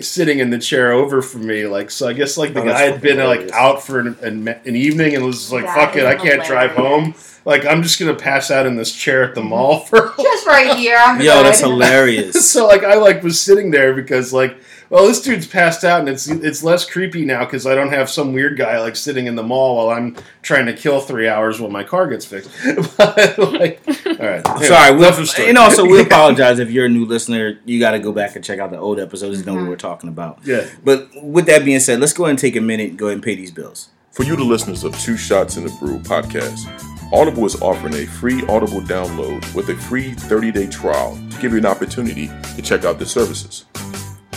sitting 0.00 0.38
in 0.38 0.50
the 0.50 0.58
chair 0.58 0.92
over 0.92 1.22
from 1.22 1.46
me. 1.46 1.66
Like 1.66 1.90
so, 1.90 2.08
I 2.08 2.12
guess 2.12 2.36
like 2.36 2.54
the 2.54 2.62
Oh, 2.62 2.66
guy 2.66 2.82
had 2.82 3.00
been 3.00 3.16
fucking 3.16 3.46
like 3.46 3.52
out 3.52 3.82
for 3.82 4.00
an, 4.00 4.16
an, 4.22 4.46
an 4.48 4.76
evening 4.76 5.14
and 5.14 5.24
was 5.24 5.52
like, 5.52 5.64
That 5.64 5.74
"Fuck 5.74 5.96
it, 5.96 6.06
I 6.06 6.14
can't 6.14 6.44
drive 6.44 6.72
home. 6.72 7.14
Like 7.44 7.66
I'm 7.66 7.82
just 7.82 7.98
gonna 7.98 8.14
pass 8.14 8.50
out 8.50 8.66
in 8.66 8.76
this 8.76 8.94
chair 8.94 9.24
at 9.24 9.34
the 9.34 9.40
mm-hmm. 9.40 9.50
mall 9.50 9.80
for." 9.80 10.14
Just 10.16 10.46
right 10.46 10.76
here. 10.76 10.96
I'm 10.98 11.20
Yo, 11.20 11.34
good. 11.34 11.46
that's 11.46 11.60
hilarious. 11.60 12.50
so 12.50 12.66
like 12.66 12.84
I 12.84 12.94
like 12.94 13.22
was 13.22 13.40
sitting 13.40 13.70
there 13.70 13.92
because 13.92 14.32
like 14.32 14.56
well 14.94 15.08
this 15.08 15.20
dude's 15.20 15.46
passed 15.46 15.82
out 15.82 15.98
and 15.98 16.08
it's 16.08 16.28
it's 16.28 16.62
less 16.62 16.88
creepy 16.88 17.24
now 17.24 17.44
because 17.44 17.66
I 17.66 17.74
don't 17.74 17.90
have 17.90 18.08
some 18.08 18.32
weird 18.32 18.56
guy 18.56 18.78
like 18.80 18.94
sitting 18.94 19.26
in 19.26 19.34
the 19.34 19.42
mall 19.42 19.76
while 19.76 19.90
I'm 19.90 20.16
trying 20.40 20.66
to 20.66 20.72
kill 20.72 21.00
three 21.00 21.26
hours 21.26 21.60
while 21.60 21.70
my 21.70 21.82
car 21.82 22.06
gets 22.06 22.24
fixed. 22.24 22.50
but 22.96 23.36
like 23.38 23.82
all 23.86 24.26
right, 24.26 24.42
Anyway, 24.54 24.66
Sorry, 24.66 24.94
we 24.94 25.04
enough 25.04 25.18
of 25.18 25.38
and 25.40 25.58
also 25.58 25.84
we 25.84 26.00
apologize 26.06 26.60
if 26.60 26.70
you're 26.70 26.86
a 26.86 26.88
new 26.88 27.04
listener. 27.04 27.58
You 27.64 27.80
got 27.80 27.90
to 27.90 27.98
go 27.98 28.12
back 28.12 28.36
and 28.36 28.44
check 28.44 28.60
out 28.60 28.70
the 28.70 28.78
old 28.78 29.00
episodes 29.00 29.40
to 29.40 29.46
know 29.46 29.54
what 29.54 29.60
mm-hmm. 29.62 29.70
we're 29.70 29.76
talking 29.76 30.08
about. 30.08 30.38
yeah. 30.44 30.66
But 30.84 31.08
with 31.22 31.46
that 31.46 31.64
being 31.64 31.80
said, 31.80 31.98
let's 31.98 32.12
go 32.12 32.24
ahead 32.24 32.30
and 32.30 32.38
take 32.38 32.54
a 32.54 32.60
minute 32.60 32.90
and 32.90 32.98
go 32.98 33.06
ahead 33.06 33.16
and 33.16 33.22
pay 33.22 33.34
these 33.34 33.50
bills. 33.50 33.88
For 34.12 34.22
you, 34.22 34.36
the 34.36 34.44
listeners 34.44 34.84
of 34.84 34.96
Two 35.00 35.16
Shots 35.16 35.56
in 35.56 35.64
the 35.64 35.72
Brew 35.80 35.98
podcast, 35.98 36.70
Audible 37.12 37.44
is 37.46 37.60
offering 37.60 37.94
a 37.94 38.06
free 38.06 38.46
Audible 38.46 38.80
download 38.80 39.52
with 39.54 39.70
a 39.70 39.74
free 39.74 40.12
30 40.12 40.52
day 40.52 40.68
trial 40.68 41.18
to 41.30 41.40
give 41.40 41.50
you 41.50 41.58
an 41.58 41.66
opportunity 41.66 42.28
to 42.54 42.62
check 42.62 42.84
out 42.84 43.00
the 43.00 43.06
services. 43.06 43.64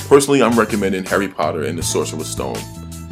Personally, 0.07 0.41
I'm 0.41 0.57
recommending 0.57 1.03
Harry 1.03 1.27
Potter 1.27 1.63
and 1.63 1.77
the 1.77 1.83
Sorcerer's 1.83 2.29
Stone. 2.29 2.55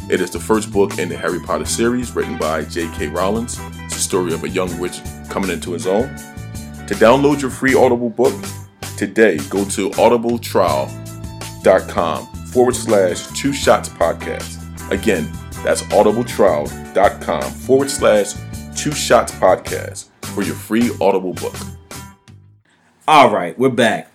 It 0.09 0.21
is 0.21 0.31
the 0.31 0.39
first 0.39 0.71
book 0.71 0.97
in 0.97 1.09
the 1.09 1.17
Harry 1.17 1.41
Potter 1.41 1.65
series 1.65 2.15
written 2.15 2.37
by 2.37 2.63
J.K. 2.63 3.07
Rowling. 3.07 3.43
It's 3.43 3.57
the 3.57 3.89
story 3.95 4.33
of 4.33 4.45
a 4.45 4.49
young 4.49 4.79
witch 4.79 5.01
coming 5.29 5.49
into 5.49 5.73
his 5.73 5.87
own. 5.87 6.07
To 6.87 6.95
download 6.95 7.41
your 7.41 7.51
free 7.51 7.75
Audible 7.75 8.09
book 8.09 8.33
today, 8.95 9.39
go 9.49 9.65
to 9.65 9.89
audibletrial.com 9.89 12.25
forward 12.45 12.75
slash 12.77 13.27
two 13.37 13.51
shots 13.51 13.89
podcast. 13.89 14.61
Again, 14.89 15.29
that's 15.65 15.81
audibletrial.com 15.81 17.51
forward 17.51 17.89
slash 17.89 18.35
two 18.73 18.93
shots 18.93 19.33
podcast 19.33 20.07
for 20.33 20.43
your 20.43 20.55
free 20.55 20.91
Audible 21.01 21.33
book. 21.33 21.55
All 23.05 23.33
right, 23.33 23.59
we're 23.59 23.67
back. 23.67 24.09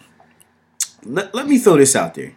Let, 1.05 1.35
let 1.35 1.47
me 1.47 1.59
throw 1.59 1.76
this 1.76 1.95
out 1.95 2.14
there. 2.14 2.33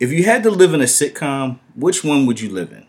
If 0.00 0.12
you 0.12 0.24
had 0.24 0.42
to 0.44 0.50
live 0.50 0.74
in 0.74 0.80
a 0.80 0.84
sitcom, 0.84 1.58
which 1.74 2.04
one 2.04 2.26
would 2.26 2.40
you 2.40 2.50
live 2.50 2.72
in? 2.72 2.86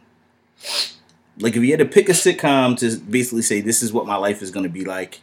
Like, 1.39 1.55
if 1.55 1.63
you 1.63 1.71
had 1.71 1.79
to 1.79 1.85
pick 1.85 2.09
a 2.09 2.13
sitcom 2.13 2.77
to 2.79 2.97
basically 2.97 3.41
say, 3.41 3.61
this 3.61 3.81
is 3.81 3.93
what 3.93 4.05
my 4.05 4.15
life 4.15 4.41
is 4.41 4.51
going 4.51 4.63
to 4.63 4.69
be 4.69 4.83
like, 4.83 5.21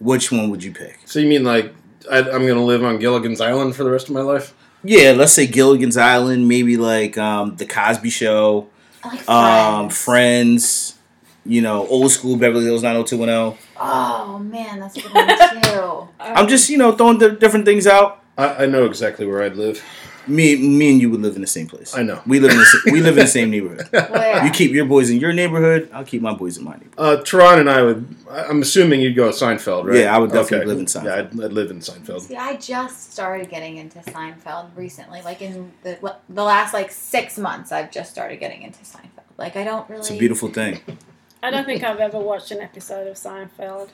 which 0.00 0.32
one 0.32 0.50
would 0.50 0.64
you 0.64 0.72
pick? 0.72 0.98
So 1.04 1.18
you 1.18 1.28
mean 1.28 1.44
like 1.44 1.74
I, 2.10 2.18
I'm 2.18 2.46
gonna 2.46 2.64
live 2.64 2.82
on 2.82 2.98
Gilligan's 2.98 3.40
Island 3.40 3.76
for 3.76 3.84
the 3.84 3.90
rest 3.90 4.08
of 4.08 4.14
my 4.14 4.22
life? 4.22 4.54
Yeah, 4.82 5.12
let's 5.12 5.32
say 5.32 5.46
Gilligan's 5.46 5.96
Island, 5.96 6.48
maybe 6.48 6.76
like 6.76 7.18
um, 7.18 7.56
The 7.56 7.66
Cosby 7.66 8.08
Show, 8.10 8.68
I 9.04 9.08
like 9.08 9.28
um, 9.28 9.90
Friends. 9.90 10.02
Friends, 10.04 10.98
you 11.44 11.60
know, 11.60 11.86
old 11.86 12.10
school 12.10 12.36
Beverly 12.36 12.64
Hills 12.64 12.82
90210. 12.82 13.58
Oh 13.78 14.38
man, 14.38 14.80
that's 14.80 14.96
a 14.96 15.02
good 15.02 15.12
one 15.12 15.62
too. 15.62 16.08
I'm 16.20 16.48
just, 16.48 16.70
you 16.70 16.78
know, 16.78 16.92
throwing 16.92 17.18
di- 17.18 17.36
different 17.36 17.66
things 17.66 17.86
out. 17.86 18.22
I, 18.38 18.64
I 18.64 18.66
know 18.66 18.86
exactly 18.86 19.26
where 19.26 19.42
I'd 19.42 19.56
live. 19.56 19.82
Me, 20.30 20.56
me 20.56 20.92
and 20.92 21.00
you 21.00 21.10
would 21.10 21.20
live 21.20 21.34
in 21.36 21.40
the 21.42 21.46
same 21.46 21.66
place. 21.66 21.94
I 21.96 22.02
know. 22.02 22.20
We 22.26 22.40
live 22.40 22.52
in 22.52 22.58
the, 22.58 22.64
sa- 22.64 22.78
we 22.92 23.00
live 23.00 23.18
in 23.18 23.24
the 23.24 23.26
same 23.26 23.50
neighborhood. 23.50 23.88
Where? 23.90 24.44
You 24.44 24.50
keep 24.50 24.72
your 24.72 24.84
boys 24.86 25.10
in 25.10 25.18
your 25.18 25.32
neighborhood. 25.32 25.90
I'll 25.92 26.04
keep 26.04 26.22
my 26.22 26.32
boys 26.34 26.56
in 26.56 26.64
my 26.64 26.72
neighborhood. 26.72 26.94
Uh, 26.98 27.22
Teron 27.22 27.60
and 27.60 27.68
I 27.70 27.82
would. 27.82 28.16
I- 28.30 28.44
I'm 28.44 28.62
assuming 28.62 29.00
you'd 29.00 29.16
go 29.16 29.26
with 29.26 29.36
Seinfeld, 29.36 29.84
right? 29.86 29.98
Yeah, 30.00 30.14
I 30.14 30.18
would 30.18 30.32
definitely 30.32 30.66
live 30.66 30.78
in 30.78 30.86
Seinfeld. 30.86 31.04
Yeah, 31.04 31.14
I'd, 31.16 31.44
I'd 31.44 31.52
live 31.52 31.70
in 31.70 31.80
Seinfeld. 31.80 32.20
See, 32.22 32.36
I 32.36 32.56
just 32.56 33.12
started 33.12 33.50
getting 33.50 33.76
into 33.76 33.98
Seinfeld 34.00 34.70
recently. 34.76 35.20
Like 35.22 35.42
in 35.42 35.72
the 35.82 35.98
the 36.28 36.42
last 36.44 36.72
like 36.72 36.90
six 36.90 37.36
months, 37.38 37.72
I've 37.72 37.90
just 37.90 38.10
started 38.10 38.38
getting 38.40 38.62
into 38.62 38.78
Seinfeld. 38.80 39.24
Like 39.36 39.56
I 39.56 39.64
don't 39.64 39.88
really. 39.90 40.00
It's 40.00 40.10
a 40.10 40.18
beautiful 40.18 40.48
thing. 40.48 40.80
I 41.42 41.50
don't 41.50 41.64
think 41.64 41.82
I've 41.82 42.00
ever 42.00 42.18
watched 42.18 42.50
an 42.50 42.60
episode 42.60 43.06
of 43.06 43.16
Seinfeld. 43.16 43.88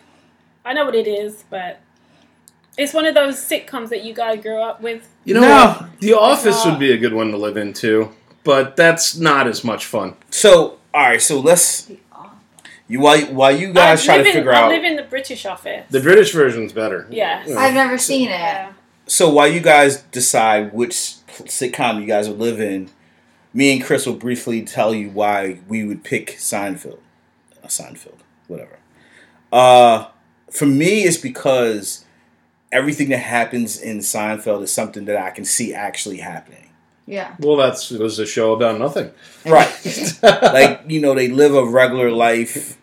I 0.65 0.73
know 0.73 0.85
what 0.85 0.97
it 0.97 1.07
is, 1.07 1.45
but 1.49 1.81
it's 2.77 2.93
one 2.93 3.07
of 3.07 3.15
those 3.15 3.37
sitcoms 3.37 3.89
that 3.91 4.05
you 4.05 4.13
guys 4.15 4.43
grew 4.43 4.59
up 4.61 4.81
with. 4.83 5.09
You 5.25 5.35
know, 5.35 5.41
No. 5.41 5.87
The 6.01 6.15
Office 6.15 6.65
would 6.65 6.79
be 6.79 6.93
a 6.93 6.97
good 6.99 7.13
one 7.15 7.31
to 7.31 7.37
live 7.37 7.57
in 7.57 7.73
too, 7.73 8.11
but 8.45 8.77
that's 8.77 9.17
not 9.17 9.47
as 9.47 9.65
much 9.65 9.87
fun. 9.87 10.15
So, 10.31 10.79
all 10.95 11.03
right. 11.03 11.21
So 11.23 11.41
let's 11.41 11.91
you 12.89 13.01
while 13.01 13.21
while 13.35 13.57
you 13.57 13.73
guys 13.73 14.03
I 14.03 14.05
try 14.05 14.17
to 14.19 14.23
live 14.23 14.27
in- 14.29 14.33
figure 14.35 14.53
I 14.55 14.61
out. 14.63 14.71
live 14.71 14.85
in 14.85 14.97
the 14.97 15.03
British 15.03 15.45
office. 15.47 15.87
The 15.91 16.01
British 16.01 16.33
version's 16.33 16.73
better. 16.73 17.07
Yes. 17.11 17.49
Yeah. 17.49 17.59
I've 17.59 17.75
never 17.75 17.99
seen 17.99 18.29
it. 18.31 18.69
So 19.09 19.29
while 19.31 19.49
you 19.49 19.61
guys 19.61 20.03
decide 20.03 20.73
which 20.73 20.95
sitcom 20.95 22.01
you 22.01 22.07
guys 22.07 22.29
will 22.29 22.37
live 22.37 22.61
in, 22.61 22.91
me 23.55 23.73
and 23.73 23.85
Chris 23.85 24.05
will 24.07 24.15
briefly 24.15 24.63
tell 24.63 24.95
you 24.95 25.11
why 25.11 25.59
we 25.69 25.85
would 25.85 26.03
pick 26.05 26.33
Seinfeld. 26.39 26.99
Uh, 27.63 27.69
Seinfeld, 27.69 28.19
whatever. 28.49 28.79
Uh, 29.53 30.07
for 30.51 30.67
me, 30.67 31.03
it's 31.05 31.17
because 31.17 32.05
everything 32.73 33.09
that 33.11 33.19
happens 33.19 33.81
in 33.81 33.99
Seinfeld 33.99 34.63
is 34.63 34.73
something 34.73 35.05
that 35.07 35.17
I 35.17 35.31
can 35.31 35.45
see 35.45 35.75
actually 35.75 36.19
happening. 36.19 36.71
Yeah. 37.07 37.37
Well, 37.39 37.57
that's 37.57 37.93
it 37.93 38.01
was 38.01 38.19
a 38.19 38.27
show 38.27 38.53
about 38.53 38.79
nothing. 38.79 39.13
Right. 39.45 39.73
like 40.23 40.83
you 40.89 41.01
know, 41.01 41.15
they 41.15 41.29
live 41.29 41.55
a 41.55 41.65
regular 41.65 42.11
life 42.11 42.79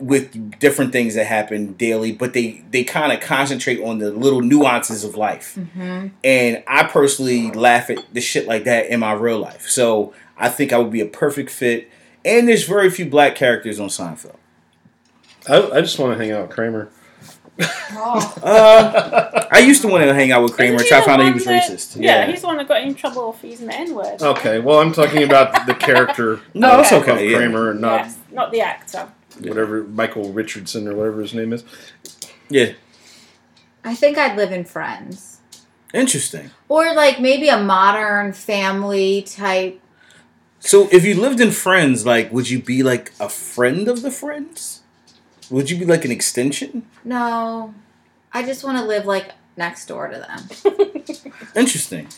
with 0.00 0.58
different 0.58 0.92
things 0.92 1.14
that 1.14 1.26
happen 1.26 1.74
daily, 1.74 2.12
but 2.12 2.32
they 2.32 2.64
they 2.70 2.84
kind 2.84 3.12
of 3.12 3.20
concentrate 3.20 3.80
on 3.82 3.98
the 3.98 4.10
little 4.10 4.40
nuances 4.40 5.04
of 5.04 5.16
life. 5.16 5.56
Mm-hmm. 5.56 6.08
And 6.24 6.64
I 6.66 6.84
personally 6.84 7.50
laugh 7.50 7.90
at 7.90 8.02
the 8.12 8.20
shit 8.20 8.46
like 8.46 8.64
that 8.64 8.86
in 8.86 9.00
my 9.00 9.12
real 9.12 9.38
life. 9.38 9.68
So 9.68 10.14
I 10.38 10.48
think 10.48 10.72
I 10.72 10.78
would 10.78 10.92
be 10.92 11.00
a 11.00 11.06
perfect 11.06 11.50
fit. 11.50 11.90
And 12.24 12.48
there's 12.48 12.64
very 12.64 12.90
few 12.90 13.06
black 13.06 13.36
characters 13.36 13.78
on 13.78 13.88
Seinfeld. 13.88 14.36
I, 15.48 15.70
I 15.70 15.80
just 15.80 15.98
want 15.98 16.16
to 16.16 16.18
hang 16.18 16.32
out 16.32 16.48
with 16.48 16.56
Kramer. 16.56 16.90
Oh. 17.58 18.34
Uh, 18.42 19.46
I 19.50 19.60
used 19.60 19.80
to 19.82 19.88
want 19.88 20.04
to 20.04 20.12
hang 20.12 20.30
out 20.30 20.42
with 20.42 20.52
Kramer 20.52 20.74
Isn't 20.76 20.86
until 20.86 21.02
I 21.02 21.06
found 21.06 21.22
out 21.22 21.28
he 21.28 21.32
was 21.34 21.44
that- 21.46 21.62
racist. 21.70 21.96
Yeah, 21.98 22.26
he's 22.26 22.42
the 22.42 22.46
one 22.48 22.56
that 22.58 22.68
got 22.68 22.82
in 22.82 22.94
trouble 22.94 23.32
for 23.32 23.46
using 23.46 23.66
the 23.68 23.74
N 23.74 23.94
word. 23.94 24.20
Okay, 24.20 24.58
well, 24.58 24.80
I'm 24.80 24.92
talking 24.92 25.22
about 25.22 25.66
the 25.66 25.74
character 25.74 26.40
No, 26.54 26.80
it's 26.80 26.92
Okay. 26.92 27.12
okay. 27.12 27.24
of 27.26 27.30
yeah. 27.30 27.36
Kramer 27.38 27.70
and 27.70 27.80
not 27.80 28.00
Yes, 28.04 28.18
not 28.30 28.52
the 28.52 28.60
actor. 28.60 29.08
whatever 29.40 29.84
Michael 29.84 30.32
Richardson 30.32 30.86
or 30.86 30.94
whatever 30.94 31.22
his 31.22 31.32
name 31.32 31.52
is. 31.54 31.64
Yeah, 32.50 32.72
I 33.84 33.94
think 33.94 34.18
I'd 34.18 34.36
live 34.36 34.52
in 34.52 34.64
Friends. 34.64 35.38
interesting. 35.94 36.50
Or 36.68 36.92
like 36.94 37.20
maybe 37.20 37.48
a 37.48 37.58
modern 37.58 38.32
family 38.34 39.22
type. 39.22 39.80
So, 40.60 40.88
if 40.90 41.04
you 41.04 41.14
lived 41.14 41.40
in 41.40 41.52
Friends, 41.52 42.04
like, 42.04 42.32
would 42.32 42.50
you 42.50 42.60
be 42.60 42.82
like 42.82 43.12
a 43.20 43.28
friend 43.28 43.86
of 43.88 44.02
the 44.02 44.10
Friends? 44.10 44.82
Would 45.50 45.70
you 45.70 45.78
be 45.78 45.84
like 45.84 46.04
an 46.04 46.10
extension? 46.10 46.86
No. 47.04 47.74
I 48.32 48.42
just 48.44 48.64
want 48.64 48.78
to 48.78 48.84
live 48.84 49.06
like 49.06 49.32
next 49.56 49.86
door 49.86 50.08
to 50.08 50.18
them. 50.18 51.02
Interesting. 51.56 52.08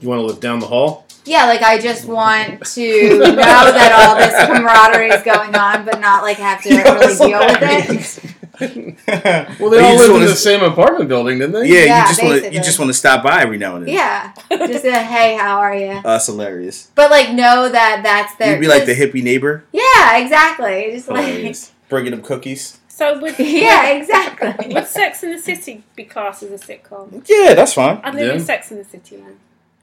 You 0.00 0.08
want 0.08 0.20
to 0.20 0.26
live 0.26 0.40
down 0.40 0.60
the 0.60 0.66
hall? 0.66 1.06
Yeah, 1.24 1.44
like 1.46 1.60
I 1.62 1.78
just 1.78 2.06
want 2.06 2.64
to 2.64 3.18
know 3.18 3.34
that 3.34 3.92
all 4.08 4.16
this 4.16 4.46
camaraderie 4.46 5.08
is 5.10 5.22
going 5.22 5.54
on, 5.54 5.84
but 5.84 6.00
not 6.00 6.22
like 6.22 6.38
have 6.38 6.62
to 6.62 6.70
really 6.74 7.16
deal 7.16 7.38
with 7.40 7.62
it. 7.62 8.34
Well, 8.58 9.70
they 9.70 9.78
You 9.78 9.84
all 9.84 9.92
just 9.92 9.98
lived 10.00 10.04
in 10.06 10.12
wanna- 10.14 10.26
the 10.26 10.34
same 10.34 10.62
apartment 10.64 11.08
building, 11.08 11.38
didn't 11.38 11.52
they? 11.52 11.66
Yeah, 11.68 11.84
Yeah, 11.84 12.02
you 12.02 12.08
just 12.08 12.22
want 12.24 12.42
to 12.42 12.52
you 12.54 12.60
just 12.60 12.78
want 12.80 12.88
to 12.88 12.94
stop 12.94 13.22
by 13.22 13.40
every 13.42 13.56
now 13.56 13.76
and 13.76 13.86
then. 13.86 13.94
Yeah, 13.94 14.32
just 14.50 14.82
say, 14.82 14.90
hey, 15.04 15.36
how 15.36 15.58
are 15.60 15.76
you? 15.76 15.92
Oh, 15.92 16.00
that's 16.02 16.26
hilarious. 16.26 16.90
But 16.96 17.08
like 17.12 17.30
know 17.34 17.68
that 17.68 18.00
that's 18.02 18.34
their. 18.34 18.54
You'd 18.54 18.60
be 18.60 18.66
like 18.66 18.84
the 18.86 18.96
'cause- 18.96 19.04
hippie 19.12 19.22
neighbor. 19.22 19.62
Yeah, 19.70 20.18
exactly. 20.18 20.90
Just 20.92 21.08
like. 21.08 21.54
Hilarious. 21.88 21.90
Bringing 21.90 22.10
them 22.12 22.22
cookies. 22.22 22.78
So 22.88 23.18
would 23.20 23.36
Yeah, 23.38 23.90
exactly. 23.90 24.68
would 24.74 24.86
Sex 24.86 25.22
in 25.22 25.30
the 25.32 25.38
City 25.38 25.84
be 25.94 26.04
classed 26.04 26.42
as 26.42 26.50
a 26.50 26.66
sitcom? 26.66 27.24
Yeah, 27.28 27.54
that's 27.54 27.74
fine. 27.74 28.00
I'd 28.02 28.14
live 28.14 28.34
in 28.34 28.40
Sex 28.40 28.70
in 28.70 28.78
the 28.78 28.84
City 28.84 29.16
then. 29.16 29.38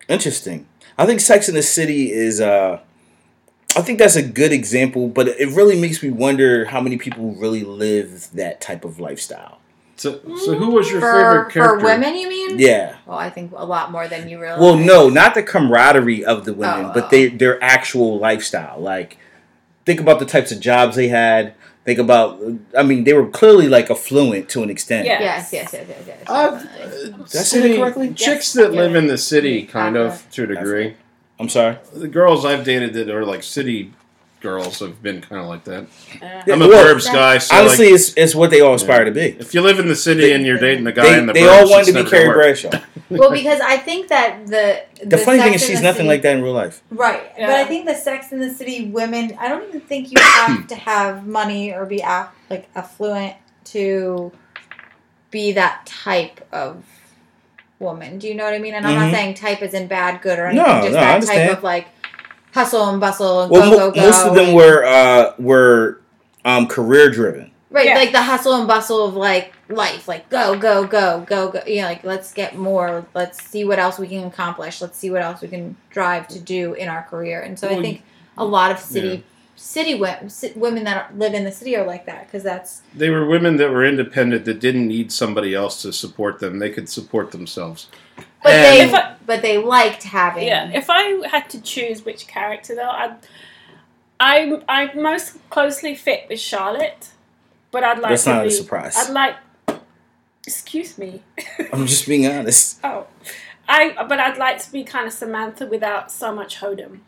Interesting. 0.08 0.68
I 0.98 1.06
think 1.06 1.20
Sex 1.20 1.50
in 1.50 1.56
the 1.56 1.64
City 1.64 2.12
is 2.12 2.40
uh 2.42 2.80
I 3.78 3.82
think 3.82 4.00
that's 4.00 4.16
a 4.16 4.24
good 4.24 4.54
example, 4.54 5.10
but 5.10 5.28
it 5.28 5.50
really 5.50 5.80
makes 5.80 6.02
me 6.02 6.10
wonder 6.10 6.66
how 6.66 6.80
many 6.80 6.98
people 6.98 7.36
really 7.36 7.64
live 7.64 8.30
that 8.34 8.62
type 8.62 8.86
of 8.86 9.00
lifestyle. 9.02 9.60
So, 9.98 10.20
so 10.38 10.56
who 10.56 10.72
was 10.72 10.90
your 10.92 11.00
for 11.02 11.12
favorite 11.14 11.52
character? 11.54 11.80
for 11.80 11.86
women, 11.86 12.16
you 12.16 12.28
mean? 12.30 12.60
Yeah. 12.60 12.98
Well, 13.06 13.18
I 13.18 13.30
think 13.30 13.52
a 13.56 13.66
lot 13.66 13.92
more 13.92 14.08
than 14.10 14.28
you 14.30 14.42
realize. 14.42 14.60
Well, 14.62 14.78
no, 14.78 15.10
not 15.10 15.36
the 15.36 15.44
camaraderie 15.44 16.24
of 16.26 16.44
the 16.46 16.54
women, 16.54 16.88
Oh. 16.88 16.92
but 16.94 17.10
they 17.10 17.28
their 17.30 17.62
actual 17.64 18.18
lifestyle. 18.20 18.80
Like 18.80 19.18
think 19.86 20.00
about 20.00 20.20
the 20.20 20.26
types 20.26 20.52
of 20.52 20.60
jobs 20.60 20.96
they 20.96 21.08
had. 21.10 21.54
Think 21.86 22.00
about 22.00 22.42
I 22.78 22.82
mean, 22.84 23.04
they 23.04 23.14
were 23.14 23.28
clearly 23.28 23.68
like 23.70 23.92
affluent 23.92 24.50
to 24.50 24.64
an 24.64 24.70
extent. 24.72 25.06
Yeah. 25.06 25.22
Yes, 25.22 25.54
yes, 25.54 25.72
yes, 25.72 25.86
yes, 25.88 26.04
yes. 26.08 26.18
Uh, 26.28 26.52
definitely. 26.52 27.06
Did 27.06 27.14
I 27.14 27.26
say 27.28 27.38
that 27.40 27.46
city- 27.46 27.78
correctly? 27.78 28.08
Chicks 28.10 28.28
Yes. 28.28 28.54
that 28.54 28.74
live 28.74 28.96
in 28.96 29.08
the 29.08 29.18
city, 29.20 29.64
kind 29.68 29.96
of 29.96 30.28
to 30.32 30.44
a 30.44 30.48
degree. 30.48 30.96
I'm 31.40 31.50
sorry. 31.50 31.78
The 31.94 32.08
girls 32.08 32.44
I've 32.44 32.64
dated 32.64 32.94
that 32.94 33.10
are 33.10 33.24
like 33.26 33.44
city 33.44 33.94
girls 34.46 34.80
have 34.80 35.02
been 35.02 35.22
kind 35.22 35.42
of 35.42 35.48
like 35.48 35.64
that. 35.64 35.88
Uh, 36.22 36.52
I'm 36.54 36.62
a 36.62 36.68
well, 36.68 36.96
burbs 36.96 37.06
guy, 37.12 37.40
so 37.40 37.56
Honestly, 37.56 37.88
like, 37.88 37.96
it's, 37.96 38.14
it's 38.16 38.36
what 38.36 38.52
they 38.52 38.62
all 38.62 38.76
aspire 38.76 39.04
to 39.06 39.12
be. 39.12 39.22
if 39.40 39.54
you 39.56 39.62
live 39.62 39.80
in 39.80 39.88
the 39.88 39.96
city 39.96 40.32
and 40.34 40.46
you're 40.46 40.60
dating 40.60 40.86
a 40.86 40.92
guy 40.92 41.04
They, 41.04 41.18
in 41.20 41.26
the 41.26 41.34
they 41.34 41.42
burbs, 41.42 41.64
all 41.64 41.70
wanted 41.72 41.88
it's 41.90 41.98
to 41.98 42.04
be 42.04 42.10
Carrie 42.10 42.28
work. 42.28 42.38
Bradshaw. 42.38 42.70
well, 43.10 43.32
because 43.32 43.60
I 43.60 43.78
think 43.78 44.10
that 44.10 44.46
the 44.48 44.84
The, 45.04 45.18
funny 45.18 45.40
thing 45.40 45.54
is, 45.56 45.66
she's 45.66 45.82
nothing 45.82 45.98
City- 46.06 46.08
like 46.10 46.22
that 46.22 46.36
in 46.38 46.44
real 46.44 46.54
life. 46.54 46.84
Right, 46.92 47.24
Yeah. 47.38 47.48
but 47.48 47.56
I 47.56 47.66
think 47.66 47.86
the 47.88 47.96
Sex 47.96 48.32
in 48.32 48.40
the 48.40 48.54
City 48.54 48.86
women. 48.90 49.36
I 49.40 49.48
don't 49.50 49.68
even 49.68 49.82
think 49.82 50.12
you 50.12 50.18
have 50.22 50.68
to 50.74 50.76
have 50.76 51.26
money 51.26 51.74
or 51.74 51.86
be 51.86 52.02
aff- 52.02 52.34
like 52.50 52.70
affluent 52.76 53.36
to 53.74 54.32
be 55.32 55.52
that 55.54 55.86
type 55.88 56.48
of 56.54 56.84
woman. 57.80 58.20
Do 58.20 58.28
you 58.28 58.36
know 58.36 58.46
what 58.46 58.54
I 58.54 58.60
mean? 58.60 58.74
And 58.74 58.86
I'm 58.88 58.96
Mhm. 58.96 59.02
not 59.08 59.12
saying 59.14 59.34
type 59.34 59.62
is 59.62 59.74
in 59.74 59.88
bad, 59.88 60.22
good, 60.22 60.40
or 60.40 60.46
anything. 60.48 60.66
No, 60.66 60.82
just 60.82 60.94
no, 60.94 60.98
I 61.00 61.02
that 61.02 61.14
understand. 61.16 61.50
type 61.50 61.58
of 61.58 61.64
like 61.64 61.88
hustle 62.56 62.90
and 62.90 63.00
bustle 63.02 63.42
and 63.44 63.52
Well, 63.52 63.70
go 63.70 63.70
mo- 63.72 63.78
go 63.78 63.92
go. 63.92 64.02
most 64.02 64.26
of 64.26 64.34
them 64.34 64.54
were 64.56 64.84
uh, 64.86 65.34
were 65.38 66.00
um, 66.46 66.68
career 66.68 67.10
driven. 67.12 67.52
right, 67.70 67.86
Yeah. 67.88 67.96
like 67.96 68.14
the 68.14 68.22
hustle 68.22 68.54
and 68.56 68.68
bustle 68.68 69.06
of 69.06 69.14
like 69.16 69.54
life, 69.68 70.08
like 70.08 70.30
go 70.30 70.58
go 70.58 70.86
go 70.88 71.22
go 71.28 71.50
go. 71.52 71.62
You 71.68 71.82
know, 71.82 71.88
like 71.90 72.04
let's 72.06 72.34
get 72.34 72.56
more. 72.58 73.06
Let's 73.14 73.44
see 73.44 73.66
what 73.66 73.78
else 73.78 74.00
we 74.00 74.08
can 74.08 74.24
accomplish. 74.26 74.82
Let's 74.82 74.98
see 74.98 75.12
what 75.12 75.22
else 75.22 75.42
we 75.42 75.50
can 75.50 75.76
drive 75.90 76.28
to 76.30 76.40
do 76.40 76.74
in 76.74 76.88
our 76.88 77.04
career. 77.04 77.42
And 77.42 77.60
so 77.60 77.68
I 77.68 77.82
think 77.82 78.04
a 78.38 78.46
lot 78.46 78.72
of 78.72 78.80
city 78.80 79.24
city 79.58 79.96
women, 79.96 80.30
women 80.56 80.84
that 80.84 81.18
live 81.18 81.34
in 81.34 81.44
the 81.46 81.52
city 81.52 81.76
are 81.78 81.86
like 81.86 82.06
that 82.06 82.28
because 82.28 82.44
that's 82.44 82.82
They 82.94 83.10
were 83.10 83.26
women 83.26 83.56
that 83.58 83.70
were 83.72 83.86
independent 83.86 84.44
that 84.46 84.60
didn't 84.60 84.88
need 84.88 85.12
somebody 85.14 85.54
else 85.56 85.82
to 85.84 85.92
support 85.94 86.40
them. 86.40 86.60
They 86.60 86.70
could 86.70 86.90
support 86.90 87.32
themselves. 87.32 87.88
But 88.46 88.54
And- 88.54 88.92
they 88.92 88.96
I- 88.98 89.12
but 89.26 89.42
they 89.42 89.58
liked 89.58 90.04
having 90.04 90.48
yeah, 90.48 90.70
if 90.74 90.88
I 90.90 91.28
had 91.28 91.50
to 91.50 91.60
choose 91.62 92.06
which 92.06 92.28
character 92.28 92.76
though, 92.76 92.90
I'd 93.04 93.16
I 94.20 94.62
I 94.70 94.94
most 94.94 95.26
closely 95.50 95.94
fit 95.96 96.22
with 96.30 96.40
Charlotte, 96.40 97.10
but 97.72 97.84
I'd 97.84 98.00
like 98.00 98.12
That's 98.12 98.24
to 98.26 98.30
not 98.34 98.46
a 98.48 98.52
surprise. 98.52 98.96
I'd 98.98 99.12
like. 99.14 99.36
Excuse 100.48 100.98
me. 100.98 101.24
I'm 101.74 101.88
just 101.88 102.08
being 102.08 102.28
honest. 102.28 102.80
oh, 102.84 103.08
I 103.68 103.80
but 104.08 104.20
I'd 104.20 104.38
like 104.38 104.60
to 104.64 104.72
be 104.72 104.84
kind 104.84 105.08
of 105.08 105.14
Samantha 105.14 105.66
without 105.66 106.12
so 106.12 106.34
much 106.34 106.60
hoedom 106.62 107.00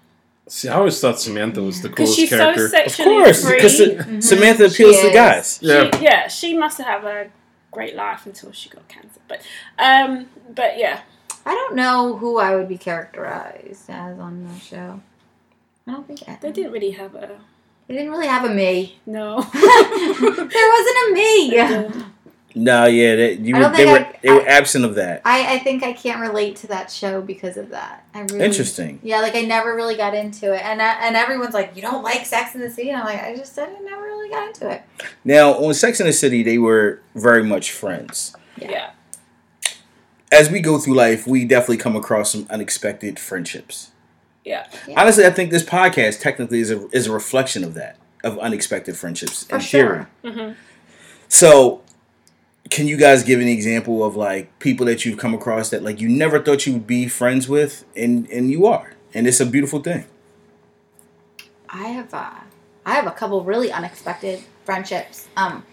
See, 0.50 0.70
I 0.70 0.76
always 0.76 1.00
thought 1.02 1.20
Samantha 1.20 1.62
was 1.62 1.82
the 1.82 1.90
coolest 1.90 2.16
she's 2.16 2.30
character. 2.30 2.70
so 2.70 2.84
Of 2.86 2.96
course, 2.98 3.44
free. 3.46 3.56
because 3.58 3.80
Mhm. 3.80 4.24
Samantha 4.24 4.70
She 4.70 4.84
appeals 4.84 5.02
to 5.02 5.08
is. 5.10 5.14
guys. 5.14 5.60
yeah. 5.62 5.90
She, 5.98 6.04
yeah, 6.04 6.28
she 6.30 6.58
must 6.58 6.78
have 6.80 6.88
had 6.88 7.04
a 7.04 7.28
great 7.72 7.96
life 7.96 8.26
until 8.26 8.52
she 8.54 8.70
got 8.70 8.88
cancer. 8.88 9.20
But 9.28 9.42
um, 9.78 10.28
but 10.50 10.78
yeah, 10.80 11.02
I 11.48 11.54
don't 11.54 11.76
know 11.76 12.18
who 12.18 12.38
I 12.40 12.56
would 12.56 12.68
be 12.68 12.78
characterized 12.78 13.90
as 13.90 14.20
on 14.20 14.46
the 14.48 14.60
show. 14.60 15.00
I 15.88 15.92
don't 15.92 16.06
think 16.08 16.20
they 16.42 16.52
didn't 16.52 16.72
really 16.74 16.92
have 16.92 17.16
a 17.16 17.40
They 17.88 17.94
didn't 17.96 18.12
really 18.12 18.28
have 18.28 18.44
a 18.44 18.54
me. 18.54 19.00
no. 19.06 19.42
there 19.54 19.62
wasn't 19.64 20.98
a 21.10 21.12
me. 21.14 21.56
Yeah. 21.56 22.04
No, 22.56 22.86
yeah, 22.86 23.16
they, 23.16 23.34
you 23.34 23.56
I 23.56 23.60
were, 23.60 23.64
don't 23.66 23.72
they 23.74 23.86
think 23.86 23.92
were 24.00 24.06
I- 24.06 24.20
they 24.24 24.32
were 24.32 24.42
I- 24.42 24.46
absent 24.46 24.84
of 24.84 24.96
that. 24.96 25.22
I, 25.26 25.56
I 25.56 25.60
think 25.60 25.84
I 25.84 25.94
can't 25.94 26.20
relate 26.20 26.56
to 26.58 26.68
that 26.68 26.90
show 26.92 27.22
because 27.22 27.56
of 27.56 27.70
that. 27.70 28.04
I 28.16 28.22
really 28.22 28.42
Interesting. 28.46 29.00
Yeah, 29.04 29.20
like 29.22 29.36
I 29.36 29.42
never 29.42 29.76
really 29.76 29.96
got 29.96 30.16
into 30.16 30.54
it, 30.54 30.62
and 30.66 30.82
I, 30.82 30.94
and 31.08 31.16
everyone's 31.16 31.54
like, 31.54 31.76
"You 31.76 31.84
don't 31.84 32.04
like 32.04 32.26
Sex 32.26 32.56
in 32.56 32.62
the 32.62 32.70
City?" 32.70 32.90
And 32.90 33.00
I'm 33.00 33.06
like, 33.06 33.22
I 33.24 33.36
just 33.36 33.54
said 33.54 33.70
I 33.70 33.80
never 33.82 34.02
really 34.02 34.30
got 34.30 34.48
into 34.48 34.70
it. 34.72 34.82
Now 35.24 35.52
on 35.54 35.74
Sex 35.76 36.00
in 36.00 36.08
the 36.08 36.14
City, 36.14 36.42
they 36.42 36.58
were 36.58 37.00
very 37.16 37.44
much 37.44 37.72
friends. 37.72 38.36
yeah. 38.58 38.90
As 40.32 40.50
we 40.52 40.60
go 40.60 40.78
through 40.78 40.96
life, 40.96 41.26
we 41.26 41.46
definitely 41.46 41.78
come 41.78 41.96
across 41.96 42.32
some 42.32 42.46
unexpected 42.50 43.18
friendships. 43.20 43.92
Yeah. 44.44 44.68
Yeah. 44.88 45.00
Honestly, 45.02 45.26
I 45.26 45.30
think 45.30 45.52
this 45.52 45.64
podcast 45.64 46.20
technically 46.22 46.60
is 46.60 46.72
a 46.72 46.88
is 46.90 47.08
a 47.08 47.12
reflection 47.12 47.64
of 47.64 47.74
that 47.76 47.98
of 48.24 48.38
unexpected 48.40 48.98
friendships 48.98 49.44
For 49.46 49.56
in 49.56 49.62
sure. 49.62 50.10
theory. 50.22 50.34
hmm 50.36 50.52
So, 51.30 51.82
can 52.70 52.88
you 52.88 52.98
guys 52.98 53.24
give 53.24 53.40
an 53.40 53.48
example 53.48 54.04
of 54.04 54.16
like 54.16 54.58
people 54.60 54.86
that 54.88 55.06
you've 55.06 55.18
come 55.18 55.34
across 55.34 55.70
that 55.70 55.84
like 55.84 56.02
you 56.02 56.10
never 56.10 56.40
thought 56.42 56.66
you 56.66 56.74
would 56.74 56.88
be 56.88 57.08
friends 57.08 57.48
with, 57.48 57.86
and 57.96 58.28
and 58.30 58.50
you 58.52 58.66
are, 58.66 58.94
and 59.14 59.28
it's 59.28 59.40
a 59.40 59.46
beautiful 59.46 59.82
thing. 59.82 60.06
I 61.70 61.88
have 61.90 62.14
uh, 62.14 62.32
I 62.86 62.94
have 62.96 63.08
a 63.08 63.12
couple 63.12 63.44
really 63.44 63.72
unexpected 63.72 64.42
friendships. 64.66 65.28
Um, 65.38 65.64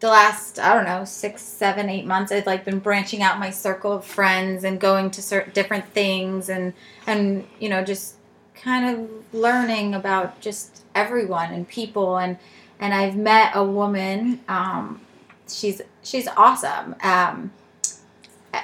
the 0.00 0.08
last 0.08 0.58
I 0.58 0.74
don't 0.74 0.84
know 0.84 1.04
six, 1.04 1.42
seven, 1.42 1.88
eight 1.88 2.06
months, 2.06 2.30
I've 2.30 2.46
like 2.46 2.64
been 2.64 2.78
branching 2.78 3.22
out 3.22 3.38
my 3.38 3.50
circle 3.50 3.92
of 3.92 4.04
friends 4.04 4.64
and 4.64 4.80
going 4.80 5.10
to 5.12 5.22
certain 5.22 5.52
different 5.52 5.86
things 5.92 6.48
and 6.48 6.72
and 7.06 7.46
you 7.58 7.68
know 7.68 7.84
just 7.84 8.14
kind 8.54 8.98
of 8.98 9.34
learning 9.34 9.94
about 9.94 10.40
just 10.40 10.84
everyone 10.94 11.52
and 11.52 11.68
people 11.68 12.16
and 12.18 12.38
and 12.80 12.94
I've 12.94 13.16
met 13.16 13.52
a 13.54 13.64
woman. 13.64 14.40
Um, 14.48 15.00
she's 15.48 15.82
she's 16.02 16.28
awesome. 16.28 16.94
Um, 17.02 17.52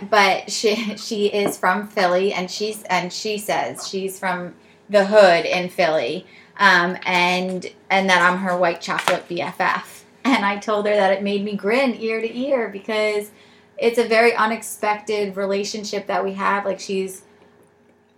but 0.09 0.51
she 0.51 0.74
she 0.97 1.26
is 1.26 1.59
from 1.59 1.89
Philly 1.89 2.32
and 2.32 2.51
she's 2.51 2.82
and 2.85 3.12
she 3.12 3.39
says 3.39 3.89
she's 3.89 4.18
from 4.18 4.55
the 4.89 5.07
hood 5.07 5.47
in 5.47 5.68
Philly, 5.68 6.26
um, 6.59 6.97
and 7.05 7.66
and 7.91 8.09
that 8.09 8.22
I'm 8.22 8.39
her 8.39 8.57
white 8.57 8.80
chocolate 8.80 9.28
BFF. 9.28 9.93
And 10.24 10.44
I 10.44 10.56
told 10.58 10.86
her 10.86 10.94
that 10.94 11.12
it 11.12 11.22
made 11.22 11.44
me 11.44 11.54
grin 11.54 11.94
ear 12.00 12.20
to 12.20 12.38
ear 12.38 12.68
because 12.68 13.30
it's 13.76 13.98
a 13.98 14.08
very 14.08 14.34
unexpected 14.34 15.36
relationship 15.36 16.06
that 16.06 16.24
we 16.24 16.32
have. 16.34 16.64
Like 16.64 16.80
she's 16.80 17.22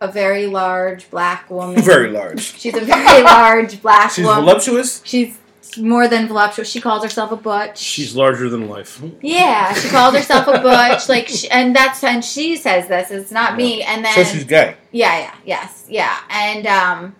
a 0.00 0.10
very 0.10 0.46
large 0.46 1.10
black 1.10 1.50
woman. 1.50 1.82
Very 1.82 2.10
large. 2.10 2.40
She's 2.58 2.76
a 2.76 2.80
very 2.80 3.22
large 3.24 3.80
black 3.82 4.12
She's 4.12 4.24
woman. 4.24 4.44
voluptuous. 4.44 5.02
She's 5.04 5.38
more 5.78 6.06
than 6.06 6.28
voluptuous. 6.28 6.70
She 6.70 6.80
calls 6.80 7.02
herself 7.02 7.32
a 7.32 7.36
butch. 7.36 7.78
She's 7.78 8.14
larger 8.14 8.48
than 8.48 8.68
life. 8.68 9.02
yeah, 9.20 9.72
she 9.74 9.88
calls 9.88 10.14
herself 10.14 10.46
a 10.46 10.60
butch. 10.62 11.08
Like, 11.08 11.26
she, 11.28 11.50
and 11.50 11.74
that's 11.74 12.04
and 12.04 12.24
she 12.24 12.56
says 12.56 12.86
this. 12.88 13.10
It's 13.10 13.32
not 13.32 13.56
me. 13.56 13.82
And 13.82 14.04
then 14.04 14.14
So 14.14 14.22
she's 14.22 14.44
gay. 14.44 14.76
yeah, 14.92 15.18
yeah, 15.18 15.34
yes, 15.44 15.86
yeah, 15.88 16.18
and 16.30 16.66
um, 16.68 17.16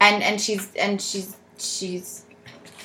and 0.00 0.22
and 0.24 0.40
she's 0.40 0.72
and 0.74 1.00
she's 1.00 1.36
she's 1.58 2.24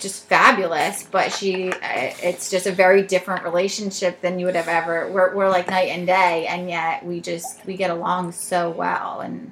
just 0.04 0.26
fabulous. 0.28 1.04
But 1.10 1.32
she, 1.32 1.72
uh, 1.72 1.78
it's 2.22 2.52
just 2.52 2.68
a 2.68 2.72
very 2.72 3.02
different 3.02 3.44
relationship 3.44 4.22
than 4.22 4.38
you 4.38 4.46
would 4.46 4.56
have 4.56 4.68
ever. 4.68 5.12
We're 5.12 5.34
we're 5.36 5.50
like 5.50 5.68
night 5.70 5.90
and 5.90 6.06
day, 6.06 6.46
and 6.48 6.70
yet 6.70 7.04
we 7.06 7.22
just 7.22 7.66
we 7.66 7.76
get 7.76 7.90
along 7.90 8.34
so 8.34 8.70
well, 8.70 9.22
and 9.22 9.52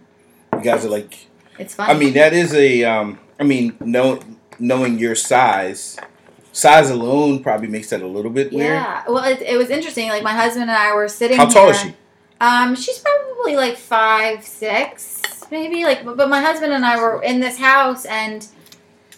You 0.53 0.61
guys 0.61 0.85
are 0.85 0.89
like. 0.89 1.25
it's 1.57 1.73
funny. 1.73 1.93
I 1.93 1.97
mean, 1.97 2.13
that 2.13 2.33
is 2.33 2.53
a. 2.53 2.83
Um, 2.83 3.19
I 3.39 3.43
mean, 3.43 3.75
know, 3.79 4.19
knowing 4.59 4.99
your 4.99 5.15
size, 5.15 5.97
size 6.51 6.91
alone 6.91 7.41
probably 7.41 7.67
makes 7.67 7.89
that 7.89 8.01
a 8.03 8.07
little 8.07 8.29
bit 8.29 8.51
weird. 8.51 8.67
yeah. 8.67 9.03
Well, 9.07 9.23
it, 9.23 9.41
it 9.41 9.57
was 9.57 9.71
interesting. 9.71 10.09
Like 10.09 10.21
my 10.21 10.33
husband 10.33 10.69
and 10.69 10.77
I 10.77 10.93
were 10.93 11.07
sitting. 11.07 11.37
How 11.37 11.47
tall 11.47 11.69
is 11.69 11.79
she? 11.79 11.95
Um, 12.39 12.75
she's 12.75 12.99
probably 12.99 13.55
like 13.55 13.77
five, 13.77 14.43
six, 14.43 15.21
maybe. 15.51 15.83
Like, 15.85 16.03
but 16.03 16.27
my 16.29 16.41
husband 16.41 16.73
and 16.73 16.83
I 16.85 16.99
were 16.99 17.21
in 17.23 17.39
this 17.39 17.57
house, 17.57 18.05
and 18.05 18.47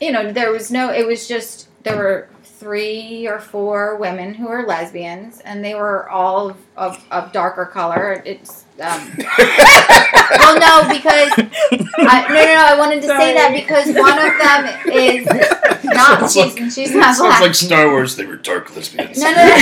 you 0.04 0.12
know, 0.12 0.32
there 0.32 0.52
was 0.52 0.70
no. 0.70 0.92
It 0.92 1.08
was 1.08 1.28
just 1.28 1.70
there 1.84 1.96
were 1.96 2.30
three 2.44 3.28
or 3.28 3.40
four 3.40 3.98
women 3.98 4.34
who 4.34 4.48
were 4.48 4.66
lesbians, 4.66 5.40
and 5.42 5.64
they 5.64 5.76
were 5.76 6.10
all 6.10 6.50
of, 6.50 6.58
of, 6.78 7.06
of 7.12 7.32
darker 7.32 7.66
color. 7.66 8.22
It's 8.26 8.64
um, 8.82 9.12
well, 9.18 10.60
no, 10.60 10.88
because 10.92 11.32
I, 12.00 12.26
no, 12.30 12.36
no, 12.36 12.46
no. 12.46 12.66
I 12.66 12.76
wanted 12.78 13.02
to 13.02 13.08
say 13.08 13.34
that 13.34 13.52
because 13.54 13.88
one 13.96 14.18
of 14.18 14.38
them 14.40 14.66
is 14.94 15.26
not. 15.84 16.30
Sounds 16.32 16.34
She's, 16.34 16.74
she's 16.74 16.96
not 16.96 17.16
Sounds 17.16 17.20
black. 17.20 17.42
like 17.42 17.56
Star 17.56 17.88
Wars. 17.88 18.16
They 18.16 18.26
were 18.26 18.38
dark 18.38 18.76
lesbians. 18.76 19.20
no, 19.20 19.30
no, 19.32 19.36
no. 19.36 19.56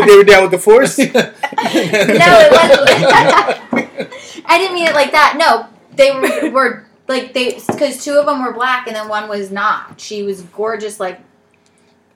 they 0.06 0.16
were 0.16 0.24
down 0.24 0.42
with 0.42 0.52
the 0.52 0.58
force. 0.58 0.98
no, 0.98 1.06
it 1.06 2.52
wasn't. 2.52 4.10
I 4.46 4.58
didn't 4.58 4.74
mean 4.74 4.86
it 4.86 4.94
like 4.94 5.12
that. 5.12 5.36
No, 5.38 5.66
they 5.96 6.10
were, 6.12 6.50
were 6.50 6.87
like 7.08 7.32
they 7.32 7.54
because 7.54 8.04
two 8.04 8.14
of 8.18 8.26
them 8.26 8.42
were 8.42 8.52
black 8.52 8.86
and 8.86 8.94
then 8.94 9.08
one 9.08 9.28
was 9.28 9.50
not. 9.50 10.00
She 10.00 10.22
was 10.22 10.42
gorgeous, 10.42 11.00
like 11.00 11.20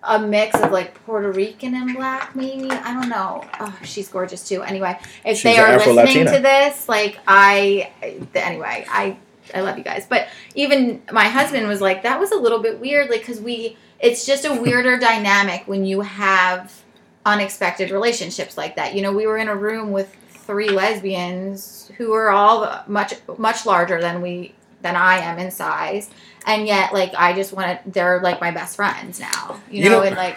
a 0.03 0.19
mix 0.19 0.59
of 0.61 0.71
like 0.71 0.95
Puerto 1.05 1.33
Rican 1.33 1.75
and 1.75 1.97
black, 1.97 2.37
maybe. 2.37 2.71
I 2.71 2.93
don't 2.93 3.09
know. 3.09 3.45
Oh, 3.59 3.79
she's 3.83 4.09
gorgeous 4.09 4.47
too. 4.47 4.63
Anyway, 4.63 4.99
if 5.25 5.39
She's 5.39 5.43
they 5.43 5.59
are 5.59 5.77
listening 5.79 6.27
to 6.27 6.41
this, 6.41 6.89
like 6.89 7.19
I, 7.27 7.91
anyway, 8.35 8.87
I. 8.89 9.17
I 9.53 9.61
love 9.61 9.77
you 9.77 9.83
guys, 9.83 10.07
but 10.09 10.29
even 10.55 11.03
my 11.11 11.25
husband 11.25 11.67
was 11.67 11.81
like, 11.81 12.05
"That 12.05 12.21
was 12.21 12.31
a 12.31 12.37
little 12.37 12.61
bit 12.61 12.79
weird," 12.79 13.11
like 13.11 13.21
because 13.21 13.41
we, 13.41 13.77
it's 13.99 14.25
just 14.25 14.45
a 14.45 14.55
weirder 14.55 14.99
dynamic 14.99 15.65
when 15.67 15.85
you 15.85 16.03
have 16.03 16.83
unexpected 17.27 17.91
relationships 17.91 18.57
like 18.57 18.77
that. 18.77 18.95
You 18.95 19.03
know, 19.03 19.13
we 19.13 19.27
were 19.27 19.37
in 19.37 19.49
a 19.49 19.57
room 19.57 19.91
with 19.91 20.15
three 20.29 20.71
lesbians 20.71 21.91
who 21.99 22.11
were 22.13 22.31
all 22.31 22.85
much 22.87 23.15
much 23.37 23.67
larger 23.67 24.01
than 24.01 24.23
we 24.23 24.55
than 24.83 24.97
I 24.97 25.19
am 25.19 25.39
in 25.39 25.51
size, 25.51 26.11
and 26.47 26.67
yet 26.67 26.93
like 26.93 27.13
I 27.17 27.33
just 27.33 27.53
wanted 27.53 27.81
they're 27.87 28.21
like 28.21 28.41
my 28.41 28.51
best 28.51 28.77
friends 28.77 29.21
now. 29.21 29.61
You, 29.71 29.85
You 29.85 29.91
know, 29.91 29.99
know- 30.01 30.05
and 30.05 30.17
like 30.17 30.37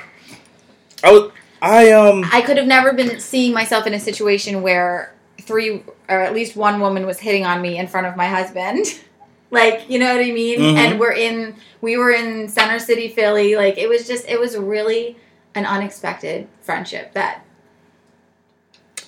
I 1.03 1.11
was, 1.11 1.31
I 1.61 1.91
um. 1.91 2.23
I 2.31 2.41
could 2.41 2.57
have 2.57 2.67
never 2.67 2.93
been 2.93 3.19
seeing 3.19 3.53
myself 3.53 3.87
in 3.87 3.93
a 3.93 3.99
situation 3.99 4.61
where 4.61 5.13
three 5.41 5.83
or 6.09 6.19
at 6.21 6.33
least 6.33 6.55
one 6.55 6.79
woman 6.79 7.05
was 7.05 7.19
hitting 7.19 7.45
on 7.45 7.61
me 7.61 7.77
in 7.77 7.87
front 7.87 8.07
of 8.07 8.15
my 8.15 8.27
husband. 8.27 8.85
like, 9.51 9.89
you 9.89 9.99
know 9.99 10.13
what 10.15 10.23
I 10.23 10.31
mean? 10.31 10.59
Mhm. 10.59 10.75
And 10.77 10.99
we're 10.99 11.13
in 11.13 11.55
we 11.81 11.97
were 11.97 12.11
in 12.11 12.47
Center 12.49 12.79
City, 12.79 13.09
Philly. 13.09 13.55
Like 13.55 13.77
it 13.77 13.87
was 13.89 14.07
just 14.07 14.27
it 14.27 14.39
was 14.39 14.57
really 14.57 15.17
an 15.53 15.65
unexpected 15.65 16.47
friendship 16.61 17.13
that 17.13 17.44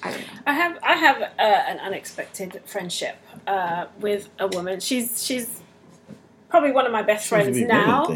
I. 0.08 0.52
I 0.52 0.54
have 0.54 0.80
I 0.84 0.94
have 0.94 1.22
uh, 1.22 1.28
an 1.40 1.80
unexpected 1.80 2.62
friendship 2.66 3.18
uh, 3.46 3.88
with 4.00 4.30
a 4.40 4.48
woman. 4.48 4.80
She's 4.80 5.24
she's 5.24 5.62
probably 6.50 6.72
one 6.72 6.86
of 6.86 6.92
my 6.92 7.02
best 7.04 7.28
friends 7.28 7.58
be 7.58 7.66
now. 7.66 8.08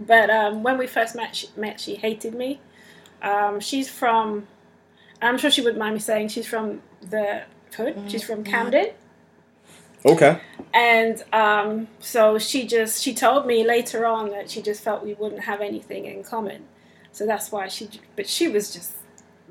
But 0.00 0.28
um, 0.30 0.62
when 0.62 0.76
we 0.76 0.86
first 0.88 1.14
met, 1.14 1.36
she, 1.36 1.48
met, 1.56 1.80
she 1.80 1.94
hated 1.94 2.34
me. 2.34 2.60
Um, 3.22 3.60
she's 3.60 3.88
from. 3.88 4.46
I'm 5.22 5.38
sure 5.38 5.50
she 5.50 5.62
wouldn't 5.62 5.78
mind 5.78 5.94
me 5.94 6.00
saying 6.00 6.28
she's 6.28 6.46
from 6.46 6.82
the 7.00 7.44
hood. 7.76 7.96
She's 8.08 8.22
from 8.22 8.44
Camden, 8.44 8.88
Okay. 10.04 10.38
and 10.74 11.22
um, 11.32 11.88
so 12.00 12.38
she 12.38 12.66
just 12.66 13.02
she 13.02 13.14
told 13.14 13.46
me 13.46 13.64
later 13.66 14.04
on 14.06 14.30
that 14.30 14.50
she 14.50 14.60
just 14.60 14.82
felt 14.82 15.02
we 15.02 15.14
wouldn't 15.14 15.44
have 15.44 15.60
anything 15.60 16.04
in 16.06 16.22
common. 16.24 16.64
So 17.12 17.24
that's 17.24 17.50
why 17.52 17.68
she. 17.68 17.88
But 18.16 18.28
she 18.28 18.48
was 18.48 18.72
just 18.72 18.92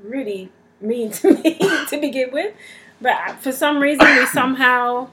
really 0.04 0.52
mean 0.84 1.12
to 1.12 1.32
me 1.44 1.58
to 1.90 1.98
begin 2.00 2.32
with. 2.32 2.54
But 3.02 3.38
for 3.42 3.52
some 3.52 3.80
reason, 3.80 4.06
we 4.18 4.26
somehow 4.28 5.10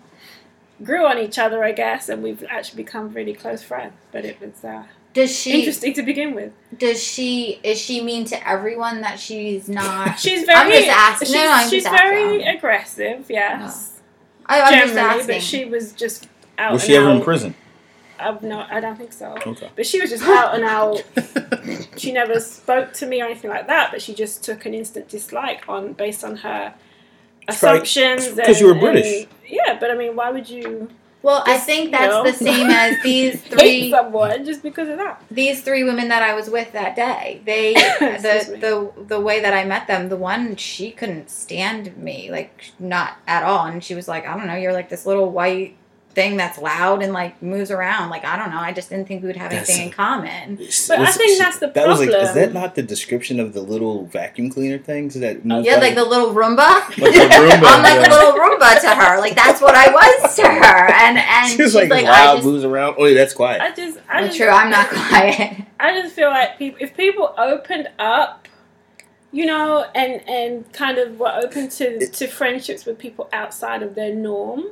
grew 0.83 1.07
on 1.07 1.19
each 1.19 1.39
other, 1.39 1.65
I 1.65 1.73
guess, 1.73 2.09
and 2.09 2.23
we've 2.23 2.45
actually 2.49 2.83
become 2.83 3.13
really 3.13 3.35
close 3.35 3.63
friends. 3.63 3.95
But 4.13 4.25
it 4.25 4.41
was 4.41 4.65
uh, 4.65 4.85
Does 5.13 5.35
she 5.37 5.59
interesting 5.59 5.93
to 5.95 6.03
begin 6.03 6.35
with. 6.35 6.53
does 6.79 7.03
she 7.03 7.59
is 7.63 7.79
she 7.81 8.01
mean 8.03 8.25
to 8.27 8.49
everyone 8.49 9.01
that 9.01 9.19
she's 9.19 9.69
not 9.69 10.19
She's 10.25 10.45
very. 10.45 10.59
I'm 10.59 10.71
just 10.71 10.89
asking. 10.89 11.27
She's, 11.27 11.35
No, 11.35 11.45
no, 11.45 11.53
I'm 11.53 11.69
she's 11.71 11.83
just 11.85 11.97
very 11.97 12.25
asking. 12.43 12.47
aggressive. 12.57 13.27
Yes, 13.29 14.01
I, 14.47 14.61
I'm 14.63 14.87
just 14.87 14.97
asking. 14.99 15.27
but 15.27 15.43
she 15.43 15.65
was 15.65 15.93
just 15.93 16.29
out. 16.59 16.73
Was 16.73 16.83
and 16.83 16.91
she 16.91 16.97
ever 16.97 17.11
in 17.11 17.23
prison? 17.23 17.55
I've 18.21 18.43
no, 18.43 18.65
I 18.71 18.81
don't 18.81 18.97
think 18.97 19.13
so. 19.13 19.35
Okay. 19.47 19.71
But 19.77 19.87
she 19.87 20.01
was 20.01 20.11
just 20.11 20.25
out 20.25 20.55
and 20.55 20.65
out. 20.65 21.03
She 21.97 22.13
never 22.13 22.41
spoke 22.41 22.95
to 22.95 23.07
me 23.07 23.21
or 23.21 23.27
anything 23.27 23.51
like 23.51 23.67
that. 23.67 23.91
But 23.93 24.01
she 24.01 24.15
just 24.15 24.43
took 24.43 24.65
an 24.65 24.73
instant 24.75 25.09
dislike 25.09 25.69
on 25.69 25.93
based 25.93 26.25
on 26.25 26.37
her 26.37 26.73
assumptions. 27.49 28.27
it's 28.27 28.41
'cause 28.47 28.61
you 28.61 28.67
were 28.67 28.75
British. 28.75 29.23
and- 29.25 29.27
yeah, 29.49 29.77
but 29.79 29.91
I 29.91 29.95
mean, 29.95 30.17
why 30.17 30.31
would 30.31 30.49
you 30.49 30.89
well, 31.23 31.43
I 31.45 31.53
Just, 31.57 31.67
think 31.67 31.85
you 31.87 31.91
that's 31.91 32.11
know. 32.15 32.23
the 32.25 32.33
same 32.33 32.71
as 32.71 33.03
these 33.03 33.43
three 33.43 33.91
someone 33.91 34.43
just 34.47 34.63
because 34.63 34.89
of 34.89 34.97
that? 34.97 35.23
these 35.31 35.61
three 35.63 35.85
women 35.85 36.09
that 36.09 36.23
I 36.23 36.33
was 36.35 36.49
with 36.49 36.73
that 36.73 36.97
day, 36.97 37.43
they 37.45 37.75
Excuse 38.01 38.23
the 38.47 38.57
the 38.97 39.05
the 39.05 39.21
way 39.21 39.41
that 39.41 39.53
I 39.53 39.65
met 39.67 39.87
them, 39.87 40.09
the 40.09 40.17
one 40.17 40.57
she 40.57 40.91
couldn't 40.91 41.29
stand 41.29 41.95
me, 41.99 42.31
like 42.31 42.71
not 42.79 43.19
at 43.27 43.43
all, 43.43 43.67
and 43.67 43.85
she 43.85 43.95
was 43.95 44.09
like, 44.09 44.27
I 44.27 44.35
don't 44.37 44.47
know, 44.47 44.55
you're 44.57 44.73
like 44.73 44.89
this 44.89 45.05
little 45.05 45.31
white 45.31 45.77
thing 46.13 46.37
that's 46.37 46.59
loud 46.59 47.03
and 47.03 47.13
like 47.13 47.41
moves 47.41 47.71
around, 47.71 48.11
like 48.11 48.25
I 48.25 48.37
don't 48.37 48.51
know, 48.51 48.59
I 48.59 48.73
just 48.73 48.91
didn't 48.91 49.07
think 49.07 49.23
we 49.23 49.29
would 49.29 49.37
have 49.37 49.51
That's- 49.51 49.69
anything 49.71 49.87
in 49.89 49.93
common. 49.93 50.57
But 50.57 50.99
I 50.99 51.13
think 51.13 51.39
that's 51.39 51.59
the 51.61 51.69
That 51.69 51.87
was 51.87 52.01
like, 52.01 52.09
is 52.11 52.35
that 52.35 52.53
not 52.53 52.75
the 52.75 52.83
description 52.83 53.39
of 53.39 53.53
the 53.55 53.61
little 53.61 54.07
vacuum 54.07 54.51
cleaner 54.51 54.79
things 54.79 55.15
that 55.15 55.45
move? 55.45 55.65
Yeah, 55.65 55.77
by- 55.77 55.83
like 55.87 55.95
the 55.95 56.05
little 56.05 56.35
Roomba. 56.35 56.59
Like 56.59 56.97
the 56.97 57.03
Roomba, 57.13 57.63
I'm 57.65 57.83
like 57.85 58.01
yeah. 58.01 58.09
a 58.09 58.13
little 58.13 58.33
Roomba 58.33 58.81
to 58.81 58.89
her, 58.95 59.21
like 59.21 59.37
that's 59.37 59.61
what 59.61 59.75
I 59.77 59.89
was 59.93 60.35
to 60.37 60.43
her, 60.43 60.93
and 60.93 61.19
and 61.19 61.49
She 61.49 61.63
was 61.63 61.73
she's 61.73 61.75
like, 61.75 61.91
like, 61.91 62.05
loud, 62.07 62.29
I 62.31 62.35
just. 62.35 62.45
moves 62.47 62.65
around. 62.65 62.97
Oh, 62.99 63.05
yeah, 63.07 63.15
that's 63.15 63.33
quiet. 63.35 63.61
I 63.61 63.71
just, 63.73 63.99
I 64.09 64.17
Well, 64.21 64.27
just, 64.27 64.37
true, 64.39 64.49
I'm 64.49 64.71
not 64.71 64.89
quiet. 64.89 65.63
I 65.81 66.01
just 66.01 66.15
feel 66.15 66.29
like 66.31 66.59
people, 66.59 66.79
if 66.83 66.97
people 66.97 67.35
opened 67.39 67.89
up, 68.01 68.49
you 69.33 69.47
know, 69.47 69.87
and 69.95 70.29
and 70.29 70.73
kind 70.73 70.99
of 70.99 71.21
were 71.21 71.33
open 71.33 71.69
to 71.69 72.05
to 72.09 72.27
friendships 72.27 72.85
with 72.85 72.99
people 72.99 73.29
outside 73.33 73.83
of 73.85 73.95
their 73.95 74.13
norm, 74.15 74.65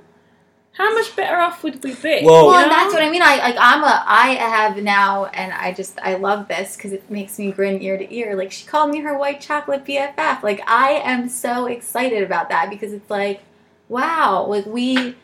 how 0.73 0.95
much 0.95 1.15
better 1.17 1.37
off 1.37 1.63
would 1.65 1.83
we 1.83 1.95
be? 1.95 2.21
Well- 2.25 2.47
Well, 2.49 2.55
and 2.63 2.71
that's 2.71 2.95
what 2.95 3.03
I 3.03 3.11
mean. 3.11 3.23
I 3.23 3.37
like 3.39 3.57
I'm 3.59 3.83
a 3.83 4.05
I 4.07 4.35
have 4.35 4.77
now, 4.83 5.27
and 5.27 5.53
I 5.53 5.73
just 5.73 5.99
I 6.01 6.15
love 6.15 6.47
this 6.49 6.77
because 6.77 6.93
it 6.93 7.11
makes 7.11 7.39
me 7.39 7.51
grin 7.51 7.83
ear 7.83 7.99
to 7.99 8.15
ear. 8.15 8.37
Like 8.37 8.53
she 8.53 8.65
called 8.67 8.91
me 8.91 9.01
her 9.01 9.17
white 9.19 9.41
chocolate 9.41 9.85
BFF. 9.85 10.43
Like 10.43 10.61
I 10.69 11.01
am 11.05 11.29
so 11.29 11.67
excited 11.67 12.23
about 12.23 12.49
that 12.51 12.71
because 12.71 12.93
it's 12.93 13.11
like, 13.11 13.41
wow, 13.89 14.45
like 14.49 14.67
we 14.67 15.17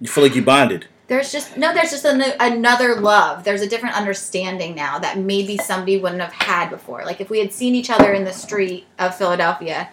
You 0.00 0.08
feel 0.08 0.24
like 0.24 0.34
you 0.34 0.42
bonded. 0.42 0.86
there's 1.08 1.30
just 1.30 1.58
no 1.58 1.74
there's 1.74 1.90
just 1.90 2.06
an, 2.06 2.22
another 2.40 2.94
love. 2.98 3.44
There's 3.44 3.60
a 3.60 3.68
different 3.68 3.96
understanding 3.96 4.74
now 4.74 4.98
that 5.00 5.18
maybe 5.18 5.58
somebody 5.58 5.98
wouldn't 5.98 6.22
have 6.22 6.32
had 6.32 6.70
before. 6.70 7.04
Like 7.04 7.20
if 7.20 7.28
we 7.28 7.40
had 7.40 7.52
seen 7.52 7.74
each 7.74 7.90
other 7.90 8.12
in 8.14 8.24
the 8.24 8.32
street 8.32 8.86
of 8.98 9.14
Philadelphia. 9.16 9.90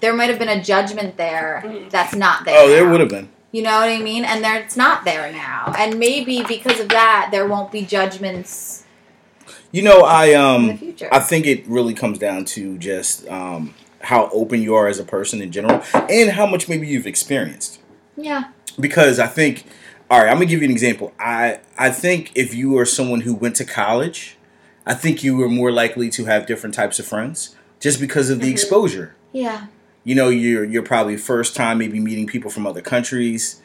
There 0.00 0.12
might 0.12 0.28
have 0.28 0.38
been 0.38 0.48
a 0.50 0.62
judgment 0.62 1.16
there 1.16 1.62
Mhm. 1.64 1.88
that's 1.88 2.14
not 2.14 2.44
there. 2.44 2.58
Oh, 2.58 2.68
there 2.68 2.86
would 2.88 3.00
have 3.00 3.08
been. 3.08 3.28
You 3.54 3.62
know 3.62 3.78
what 3.78 3.88
I 3.88 4.00
mean? 4.02 4.24
And 4.24 4.42
there, 4.42 4.58
it's 4.60 4.76
not 4.76 5.04
there 5.04 5.30
now. 5.30 5.72
And 5.78 6.00
maybe 6.00 6.42
because 6.42 6.80
of 6.80 6.88
that, 6.88 7.28
there 7.30 7.46
won't 7.46 7.70
be 7.70 7.82
judgments 7.82 8.82
You 9.70 9.82
know, 9.82 10.00
I 10.00 10.24
in 10.26 10.32
the 10.32 10.72
um, 10.72 10.78
future. 10.78 11.08
I 11.12 11.20
think 11.20 11.46
it 11.46 11.64
really 11.68 11.94
comes 11.94 12.18
down 12.18 12.46
to 12.46 12.76
just 12.78 13.28
um, 13.28 13.72
how 14.00 14.28
open 14.32 14.60
you 14.60 14.74
are 14.74 14.88
as 14.88 14.98
a 14.98 15.04
person 15.04 15.40
in 15.40 15.52
general, 15.52 15.82
and 16.10 16.30
how 16.32 16.46
much 16.46 16.68
maybe 16.68 16.88
you've 16.88 17.06
experienced. 17.06 17.78
yeah. 18.16 18.44
because 18.80 19.20
I 19.20 19.28
think 19.28 19.64
all 20.10 20.18
right, 20.20 20.28
I'm 20.28 20.34
gonna 20.36 20.46
give 20.46 20.60
you 20.60 20.66
an 20.66 20.72
example. 20.72 21.12
I 21.18 21.60
I 21.78 21.90
think 21.90 22.32
if 22.34 22.54
you 22.54 22.76
are 22.78 22.84
someone 22.84 23.20
who 23.22 23.34
went 23.34 23.54
to 23.56 23.64
college, 23.64 24.36
I 24.84 24.94
think 24.94 25.22
you 25.24 25.36
were 25.36 25.48
more 25.48 25.70
likely 25.70 26.10
to 26.10 26.24
have 26.24 26.46
different 26.46 26.74
types 26.74 26.98
of 26.98 27.06
friends 27.06 27.54
just 27.80 28.00
because 28.00 28.30
of 28.30 28.40
the 28.40 28.48
Mhm. 28.48 28.52
exposure. 28.56 29.14
Yeah. 29.32 29.66
You 30.04 30.14
know, 30.14 30.28
you're 30.28 30.64
you're 30.64 30.82
probably 30.82 31.16
first 31.16 31.56
time 31.56 31.78
maybe 31.78 31.98
meeting 31.98 32.26
people 32.26 32.50
from 32.50 32.66
other 32.66 32.80
countries, 32.80 33.62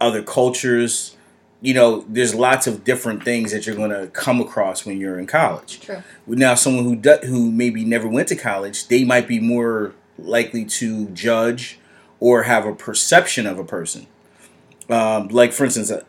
other 0.00 0.22
cultures. 0.22 1.16
You 1.60 1.74
know, 1.74 2.04
there's 2.08 2.34
lots 2.34 2.66
of 2.68 2.84
different 2.84 3.24
things 3.24 3.50
that 3.50 3.66
you're 3.66 3.74
gonna 3.74 4.06
come 4.08 4.40
across 4.40 4.86
when 4.86 5.00
you're 5.00 5.18
in 5.18 5.26
college. 5.26 5.80
True. 5.80 6.02
Now, 6.26 6.54
someone 6.54 6.84
who 6.84 6.94
do, 6.96 7.16
who 7.24 7.50
maybe 7.50 7.84
never 7.84 8.06
went 8.06 8.28
to 8.28 8.36
college, 8.36 8.88
they 8.88 9.04
might 9.04 9.26
be 9.26 9.40
more 9.40 9.94
likely 10.18 10.64
to 10.64 11.06
judge 11.08 11.78
or 12.20 12.44
have 12.44 12.66
a 12.66 12.74
perception 12.74 13.46
of 13.46 13.58
a 13.58 13.64
person. 13.64 14.06
Um, 14.88 15.28
like, 15.28 15.52
for 15.52 15.64
instance, 15.64 15.90
uh, 15.90 16.04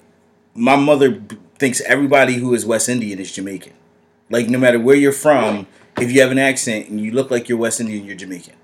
my 0.54 0.76
mother 0.76 1.12
b- 1.12 1.38
thinks 1.58 1.82
everybody 1.82 2.36
who 2.36 2.54
is 2.54 2.66
West 2.66 2.90
Indian 2.90 3.20
is 3.20 3.32
Jamaican. 3.32 3.74
Like 4.30 4.48
no 4.48 4.60
matter 4.60 4.80
where 4.80 4.96
you're 4.96 5.12
from, 5.12 5.68
if 6.00 6.12
you 6.12 6.22
have 6.22 6.32
an 6.32 6.40
accent 6.40 6.90
and 6.90 7.00
you 7.00 7.12
look 7.12 7.32
like 7.32 7.50
you're 7.50 7.58
West 7.58 7.80
Indian, 7.80 8.06
you're 8.06 8.16
Jamaican. 8.16 8.56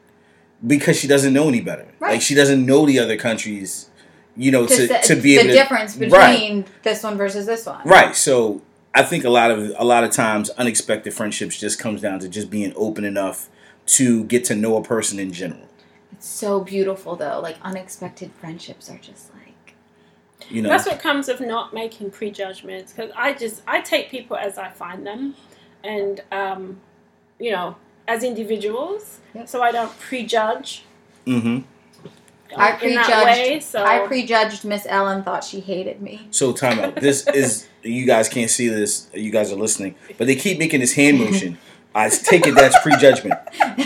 Because 0.66 0.98
she 0.98 1.08
doesn't 1.08 1.34
know 1.34 1.48
any 1.48 1.62
better. 1.62 1.88
Right. 2.00 2.14
Like 2.14 2.22
she 2.22 2.36
doesn't 2.36 2.66
know 2.66 2.86
the 2.86 3.00
other 3.00 3.18
countries, 3.18 3.90
you 4.36 4.52
know, 4.52 4.66
to, 4.66 4.88
the, 4.88 5.00
to 5.06 5.16
be 5.16 5.36
the 5.36 5.42
able 5.42 5.50
to 5.50 5.54
difference 5.54 5.96
between 5.96 6.12
Right. 6.12 6.84
this 6.84 7.04
one 7.04 7.18
versus 7.18 7.46
this 7.46 7.66
one. 7.66 7.82
Right. 7.86 8.16
So 8.16 8.62
I 8.94 9.04
think 9.04 9.26
a 9.26 9.30
lot 9.30 9.52
of 9.52 9.74
a 9.78 9.84
lot 9.84 10.04
of 10.04 10.12
times 10.12 10.50
unexpected 10.52 11.14
friendships 11.14 11.60
just 11.60 11.78
comes 11.80 12.02
down 12.02 12.20
to 12.20 12.30
just 12.30 12.50
being 12.50 12.74
open 12.76 13.04
enough 13.04 13.50
to 13.88 14.24
get 14.26 14.44
to 14.46 14.56
know 14.56 14.78
a 14.78 14.84
person 14.84 15.20
in 15.20 15.32
general. 15.34 15.68
It's 16.14 16.28
so 16.28 16.62
beautiful 16.62 17.16
though. 17.16 17.40
Like 17.42 17.58
unexpected 17.62 18.32
friendships 18.40 18.90
are 18.90 18.98
just 18.98 19.32
like 19.34 19.76
You 20.50 20.62
know. 20.62 20.70
That's 20.70 20.88
what 20.88 21.00
comes 21.00 21.28
of 21.28 21.42
not 21.42 21.74
making 21.74 22.12
prejudgments 22.12 22.94
because 22.94 23.12
I 23.16 23.34
just 23.34 23.62
I 23.68 23.82
take 23.82 24.10
people 24.10 24.38
as 24.38 24.58
I 24.58 24.70
find 24.70 25.06
them, 25.06 25.36
and 25.84 26.22
um, 26.32 26.80
you 27.40 27.52
know 27.52 27.76
as 28.08 28.24
individuals, 28.24 29.20
Yep. 29.34 29.48
so 29.50 29.62
I 29.62 29.72
don't 29.72 29.98
prejudge. 30.00 30.84
hmm 31.26 31.60
I 32.58 32.72
in 32.74 32.78
prejudged. 32.78 33.10
way. 33.26 33.60
So 33.60 33.84
I 33.84 34.06
prejudged 34.08 34.64
Miss 34.64 34.86
Ellen. 34.88 35.24
Thought 35.24 35.44
she 35.44 35.60
hated 35.60 36.02
me. 36.02 36.28
So 36.32 36.54
time 36.54 36.80
out. 36.80 36.96
This 36.96 37.28
is 37.34 37.68
you 37.84 38.06
guys 38.06 38.30
can't 38.30 38.50
see 38.50 38.70
this. 38.70 39.10
You 39.14 39.32
guys 39.32 39.52
are 39.52 39.56
listening, 39.58 39.96
but 40.18 40.28
they 40.28 40.36
keep 40.36 40.58
making 40.60 40.80
this 40.80 40.94
hand 40.94 41.20
motion. 41.20 41.58
I 41.94 42.10
take 42.10 42.46
it 42.46 42.56
that's 42.56 42.78
prejudgment. 42.82 43.40
yeah. 43.60 43.78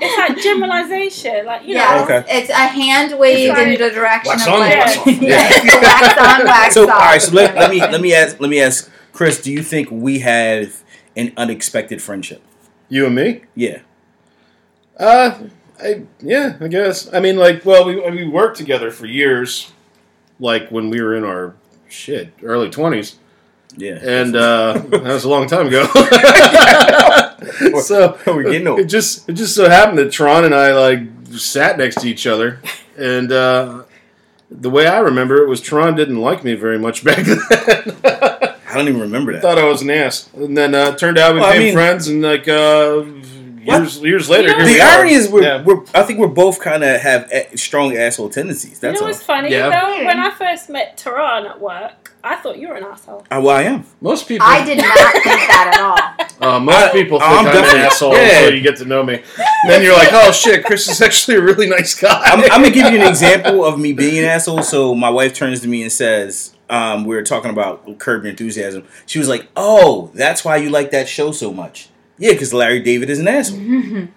it's 0.00 0.18
like 0.18 0.38
generalization, 0.42 1.46
like 1.46 1.62
you 1.66 1.74
Yeah, 1.76 1.96
know. 1.96 2.04
Okay. 2.04 2.24
it's 2.28 2.50
a 2.50 2.54
hand 2.54 3.16
wave 3.18 3.50
It's 3.50 3.58
in 3.60 3.70
the 3.70 3.90
direction 3.90 4.28
wax 4.30 4.46
of 4.46 4.52
on, 4.52 4.60
like, 4.60 4.74
wax 4.78 4.96
off. 4.98 5.06
yeah, 5.06 5.48
it's 5.50 5.64
wax 5.64 6.18
on, 6.40 6.46
wax 6.46 6.74
So 6.74 6.82
off. 6.84 6.90
all 6.90 6.98
right. 6.98 7.22
So 7.22 7.32
let, 7.32 7.54
let 7.56 7.70
me 7.70 7.80
let 7.80 8.00
me 8.00 8.12
ask 8.14 8.38
let 8.40 8.50
me 8.50 8.60
ask 8.60 8.90
Chris. 9.12 9.40
Do 9.40 9.50
you 9.52 9.62
think 9.62 9.88
we 9.90 10.18
have 10.20 10.82
an 11.16 11.32
unexpected 11.36 12.02
friendship? 12.02 12.42
You 12.92 13.06
and 13.06 13.14
me? 13.14 13.40
Yeah. 13.54 13.78
Uh, 14.98 15.38
I 15.82 16.02
yeah, 16.20 16.56
I 16.60 16.68
guess. 16.68 17.08
I 17.12 17.20
mean, 17.20 17.36
like, 17.36 17.64
well, 17.64 17.86
we 17.86 17.98
we 18.10 18.28
worked 18.28 18.58
together 18.58 18.90
for 18.90 19.06
years, 19.06 19.72
like 20.38 20.68
when 20.70 20.90
we 20.90 21.00
were 21.00 21.16
in 21.16 21.24
our 21.24 21.54
shit 21.88 22.34
early 22.42 22.68
twenties, 22.68 23.16
Yeah. 23.78 23.98
and 24.02 24.36
uh, 24.36 24.74
that 24.90 25.02
was 25.04 25.24
a 25.24 25.30
long 25.30 25.46
time 25.46 25.68
ago. 25.68 25.86
so 27.80 28.18
We're 28.26 28.42
getting 28.42 28.66
old. 28.68 28.80
it 28.80 28.84
just 28.90 29.26
it 29.26 29.32
just 29.34 29.54
so 29.54 29.70
happened 29.70 29.96
that 29.98 30.12
Tron 30.12 30.44
and 30.44 30.54
I 30.54 30.72
like 30.78 31.00
sat 31.38 31.78
next 31.78 32.00
to 32.02 32.08
each 32.08 32.26
other, 32.26 32.60
and 32.98 33.32
uh, 33.32 33.84
the 34.50 34.68
way 34.68 34.86
I 34.86 34.98
remember 34.98 35.42
it 35.42 35.48
was 35.48 35.62
Tron 35.62 35.96
didn't 35.96 36.20
like 36.20 36.44
me 36.44 36.54
very 36.56 36.78
much 36.78 37.02
back 37.04 37.24
then. 37.24 37.38
I 38.72 38.76
don't 38.76 38.88
even 38.88 39.00
remember 39.00 39.32
that. 39.32 39.42
Thought 39.42 39.58
I 39.58 39.64
was 39.64 39.82
an 39.82 39.90
ass, 39.90 40.28
and 40.34 40.56
then 40.56 40.74
uh, 40.74 40.96
turned 40.96 41.18
out 41.18 41.34
we 41.34 41.40
Well, 41.40 41.48
I 41.50 41.52
became 41.52 41.64
mean- 41.66 41.74
friends, 41.74 42.08
and 42.08 42.22
like 42.22 42.48
uh, 42.48 43.04
years 43.64 44.00
years 44.00 44.28
later, 44.30 44.48
You 44.50 44.58
know- 44.58 44.64
The 44.66 44.80
irony 44.80 45.12
is, 45.12 45.28
we're, 45.28 45.42
Yeah. 45.42 45.62
we're 45.62 45.82
I 45.94 46.02
think 46.02 46.18
we're 46.18 46.26
both 46.28 46.60
kind 46.60 46.82
of 46.82 47.00
have 47.00 47.30
a- 47.30 47.56
strong 47.56 47.96
asshole 47.96 48.30
tendencies. 48.30 48.72
You 48.72 48.78
That's 48.80 49.00
know 49.00 49.06
all. 49.06 49.12
what's 49.12 49.22
funny 49.22 49.50
Yeah. 49.52 49.68
though? 49.70 50.04
When 50.04 50.18
I 50.18 50.30
first 50.30 50.68
met 50.70 50.96
Tehran 50.96 51.46
at 51.46 51.60
work, 51.60 52.12
I 52.24 52.36
thought 52.36 52.56
you 52.58 52.68
were 52.68 52.76
an 52.76 52.84
asshole. 52.84 53.24
Uh, 53.30 53.40
well, 53.42 53.56
I 53.56 53.62
am. 53.62 53.84
most 54.00 54.26
people. 54.28 54.46
I 54.48 54.64
did 54.64 54.78
not 54.78 55.12
think 55.12 55.24
that 55.24 55.72
at 55.74 55.80
all. 55.80 56.26
Uh, 56.42 56.58
most 56.58 56.74
I- 56.76 56.90
people 56.92 57.20
think 57.20 57.30
I'm 57.30 57.46
I'm, 57.46 57.56
an 57.56 57.76
asshole 57.86 58.14
yeah. 58.14 58.38
until 58.40 58.54
you 58.56 58.62
get 58.62 58.76
to 58.78 58.84
know 58.84 59.04
me. 59.04 59.14
And 59.14 59.70
then 59.70 59.80
you're 59.80 59.92
like, 59.94 60.08
oh 60.12 60.32
shit, 60.32 60.64
Chris 60.64 60.88
is 60.88 61.00
actually 61.00 61.36
a 61.36 61.40
really 61.40 61.68
nice 61.68 61.94
guy. 61.94 62.20
I'm, 62.24 62.40
I'm 62.50 62.62
gonna 62.62 62.70
give 62.70 62.92
you 62.92 63.00
an 63.00 63.06
example 63.14 63.64
of 63.64 63.78
me 63.78 63.92
being 63.92 64.18
an 64.18 64.24
asshole. 64.24 64.64
So 64.64 64.92
my 64.92 65.08
wife 65.08 65.34
turns 65.34 65.60
to 65.60 65.68
me 65.68 65.82
and 65.82 65.92
says, 65.92 66.52
um, 66.72 67.04
"We 67.04 67.14
were 67.14 67.22
talking 67.22 67.50
about 67.50 67.98
Curb 67.98 68.22
Your 68.24 68.30
Enthusiasm." 68.30 68.84
She 69.06 69.18
was 69.20 69.28
like, 69.28 69.46
"Oh, 69.56 70.10
that's 70.14 70.44
why 70.44 70.56
you 70.56 70.70
like 70.70 70.90
that 70.90 71.08
show 71.08 71.30
so 71.30 71.52
much." 71.52 71.88
Yeah, 72.18 72.32
because 72.32 72.52
Larry 72.52 72.80
David 72.80 73.10
is 73.10 73.18
an 73.20 73.28
asshole. 73.28 73.60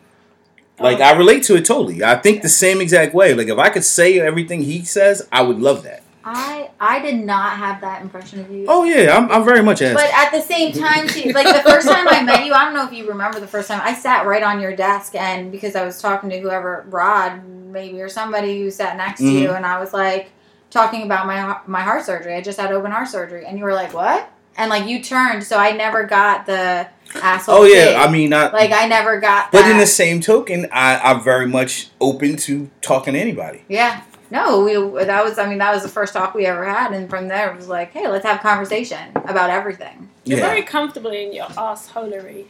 Like 0.78 1.00
I 1.00 1.14
relate 1.14 1.44
to 1.44 1.56
it 1.56 1.64
totally. 1.64 2.04
I 2.04 2.16
think 2.16 2.42
the 2.42 2.50
same 2.50 2.82
exact 2.82 3.14
way. 3.14 3.34
Like 3.34 3.48
if 3.48 3.58
I 3.58 3.70
could 3.70 3.86
say 3.86 4.20
everything 4.20 4.62
he 4.62 4.84
says, 4.84 5.26
I 5.32 5.42
would 5.42 5.60
love 5.60 5.84
that. 5.84 6.04
I 6.26 6.70
I 6.82 7.00
did 7.00 7.16
not 7.16 7.54
have 7.58 7.80
that 7.80 8.02
impression 8.02 8.42
of 8.42 8.52
you. 8.52 8.66
Oh 8.68 8.84
yeah, 8.84 9.16
I'm, 9.16 9.32
I'm 9.32 9.46
very 9.46 9.64
much 9.64 9.82
asshole. 9.82 10.04
But 10.04 10.12
at 10.14 10.32
the 10.32 10.42
same 10.42 10.74
time, 10.74 11.08
too, 11.08 11.30
like 11.32 11.48
the 11.48 11.70
first 11.70 11.88
time 11.88 12.08
I 12.10 12.24
met 12.24 12.46
you, 12.46 12.52
I 12.52 12.66
don't 12.66 12.74
know 12.74 12.86
if 12.86 12.92
you 12.92 13.08
remember 13.08 13.40
the 13.40 13.48
first 13.48 13.70
time 13.70 13.80
I 13.84 13.94
sat 13.94 14.26
right 14.26 14.44
on 14.44 14.60
your 14.60 14.76
desk, 14.76 15.16
and 15.16 15.50
because 15.50 15.78
I 15.78 15.86
was 15.86 16.02
talking 16.02 16.30
to 16.32 16.40
whoever, 16.40 16.86
Rod 16.90 17.46
maybe 17.48 18.02
or 18.02 18.10
somebody 18.10 18.60
who 18.62 18.70
sat 18.72 18.98
next 18.98 19.20
to 19.22 19.30
you, 19.32 19.50
Mhm. 19.50 19.56
and 19.58 19.66
I 19.66 19.80
was 19.80 19.94
like 19.94 20.32
talking 20.70 21.04
about 21.04 21.26
my 21.28 21.58
my 21.68 21.82
heart 21.82 22.04
surgery. 22.06 22.34
I 22.36 22.42
just 22.42 22.60
had 22.60 22.72
open 22.72 22.92
heart 22.92 23.08
surgery, 23.08 23.46
and 23.46 23.58
you 23.58 23.64
were 23.64 23.74
like, 23.74 23.94
"What?" 23.94 24.30
And 24.58 24.70
like 24.70 24.88
you 24.88 25.04
turned, 25.04 25.44
so 25.44 25.58
I 25.58 25.72
never 25.72 26.04
got 26.06 26.46
the 26.46 26.88
asshole. 27.22 27.56
oh 27.56 27.64
yeah, 27.64 27.86
thing. 27.86 27.98
I 27.98 28.12
mean, 28.12 28.34
I, 28.34 28.50
like 28.52 28.72
I 28.72 28.88
never 28.88 29.20
got. 29.20 29.52
but 29.52 29.62
that. 29.62 29.72
in 29.72 29.78
the 29.78 29.86
same 29.86 30.22
token, 30.22 30.68
I, 30.72 30.98
I'm 31.00 31.22
very 31.24 31.48
much 31.48 31.90
open 32.00 32.36
to 32.38 32.70
talking 32.82 33.14
to 33.14 33.20
anybody. 33.20 33.64
Yeah. 33.68 34.02
No, 34.32 34.62
we 34.64 34.74
that 35.06 35.24
was 35.24 35.38
I 35.38 35.48
mean 35.48 35.60
that 35.60 35.74
was 35.74 35.84
the 35.84 35.90
first 35.90 36.14
talk 36.14 36.34
we 36.34 36.46
ever 36.48 36.66
had 36.66 36.92
and 36.94 37.08
from 37.10 37.28
there 37.28 37.52
it 37.54 37.56
was 37.56 37.68
like, 37.68 37.92
hey, 37.92 38.08
let's 38.08 38.26
have 38.26 38.40
a 38.40 38.42
conversation 38.42 39.12
about 39.16 39.50
everything. 39.52 40.10
You're 40.26 40.40
Yeah. 40.40 40.46
very 40.48 40.64
comfortable 40.64 41.12
in 41.12 41.32
your 41.32 41.46
assholery, 41.46 42.46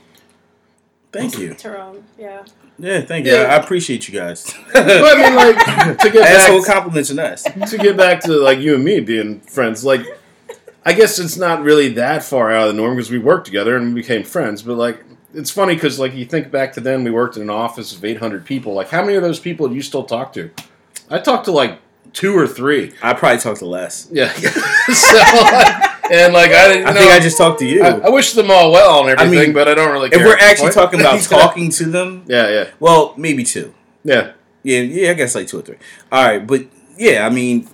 Thank 1.11 1.37
you. 1.37 1.53
Tehran. 1.53 2.05
Yeah. 2.17 2.43
Yeah, 2.77 3.01
thank 3.01 3.25
you. 3.25 3.33
Yeah. 3.33 3.43
I, 3.43 3.55
appreciate 3.55 4.07
you 4.07 4.19
guys. 4.19 4.53
But 4.73 4.85
I 4.89 5.23
mean, 5.23 5.35
like 5.35 5.97
to 5.99 6.09
get 6.09 6.29
Asshole 6.29 6.59
back 6.59 6.67
compliments 6.67 7.11
are 7.11 7.15
nice. 7.15 7.43
to 7.43 7.77
get 7.77 7.95
back 7.95 8.21
to 8.21 8.33
like 8.33 8.59
you 8.59 8.75
and 8.75 8.83
me 8.83 8.99
being 8.99 9.39
friends, 9.41 9.85
like 9.85 10.05
I 10.85 10.93
guess 10.93 11.17
it's 11.17 11.37
not 11.37 11.63
really 11.63 11.89
that 11.93 12.23
far 12.23 12.51
out 12.51 12.67
of 12.67 12.75
the 12.75 12.81
norm 12.81 12.95
because 12.95 13.09
we 13.09 13.17
worked 13.17 13.45
together 13.45 13.75
and 13.75 13.93
we 13.93 14.01
became 14.01 14.23
friends. 14.23 14.61
But 14.61 14.75
like, 14.75 15.03
it's 15.33 15.49
funny 15.49 15.73
because 15.73 15.99
like 15.99 16.13
you 16.13 16.25
think 16.25 16.51
back 16.51 16.73
to 16.73 16.81
then, 16.81 17.03
we 17.03 17.11
worked 17.11 17.37
in 17.37 17.43
an 17.43 17.49
office 17.49 17.95
of 17.95 18.05
800 18.05 18.45
people. 18.45 18.73
Like, 18.73 18.89
how 18.89 19.01
many 19.01 19.15
of 19.15 19.23
those 19.23 19.39
people 19.39 19.67
do 19.67 19.75
you 19.75 19.81
still 19.81 20.03
talk 20.03 20.33
to? 20.33 20.51
I 21.09 21.19
talked 21.19 21.45
to 21.45 21.51
like 21.51 21.79
two 22.13 22.37
or 22.37 22.47
three. 22.47 22.93
I 23.01 23.13
probably 23.13 23.39
talk 23.39 23.57
to 23.59 23.65
less. 23.65 24.07
Yeah. 24.11 24.31
so 24.33 25.17
like, 25.41 25.94
and 26.11 26.33
like 26.33 26.51
I 26.51 26.67
didn't. 26.73 26.87
I 26.87 26.91
know, 26.91 26.99
think 26.99 27.11
I 27.11 27.19
just 27.19 27.37
talked 27.37 27.59
to 27.59 27.65
you. 27.65 27.83
I, 27.83 27.99
I 27.99 28.09
wish 28.09 28.33
them 28.33 28.51
all 28.51 28.71
well 28.71 29.07
and 29.07 29.19
I 29.19 29.23
everything, 29.23 29.47
mean, 29.49 29.53
but 29.53 29.67
I 29.67 29.73
don't 29.73 29.91
really. 29.91 30.09
Care 30.09 30.19
if 30.21 30.25
we're 30.25 30.37
actually 30.37 30.65
What? 30.67 30.73
talking 30.73 30.99
about 30.99 31.21
talking 31.23 31.69
to 31.71 31.85
them, 31.85 32.23
yeah, 32.27 32.49
yeah, 32.49 32.69
well, 32.79 33.13
maybe 33.17 33.43
two. 33.43 33.73
yeah. 34.03 34.31
Yeah, 34.63 34.79
yeah, 34.79 35.11
I 35.11 35.13
guess 35.13 35.35
like 35.35 35.47
two 35.47 35.59
or 35.59 35.61
three. 35.61 35.77
All 36.11 36.25
right, 36.25 36.39
but 36.45 36.65
yeah, 36.97 37.23
I 37.23 37.29
mean, 37.29 37.69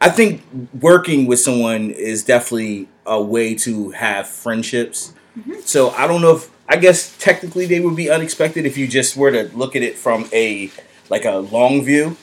I 0.00 0.10
think 0.10 0.42
working 0.80 1.26
with 1.26 1.38
someone 1.38 1.90
is 1.92 2.24
definitely 2.24 2.88
a 3.06 3.22
way 3.22 3.54
to 3.58 3.90
have 3.92 4.26
friendships. 4.28 5.12
Mm-hmm. 5.38 5.60
So 5.60 5.90
I 5.90 6.08
don't 6.08 6.20
know 6.20 6.34
if 6.34 6.50
I 6.68 6.78
guess 6.78 7.16
technically 7.18 7.66
they 7.66 7.78
would 7.78 7.94
be 7.94 8.10
unexpected 8.10 8.66
if 8.66 8.76
you 8.76 8.88
just 8.88 9.16
were 9.16 9.30
to 9.30 9.56
look 9.56 9.76
at 9.76 9.82
it 9.82 9.96
from 9.96 10.28
a 10.32 10.70
like 11.08 11.24
a 11.24 11.36
long 11.36 11.84
view. 11.84 12.16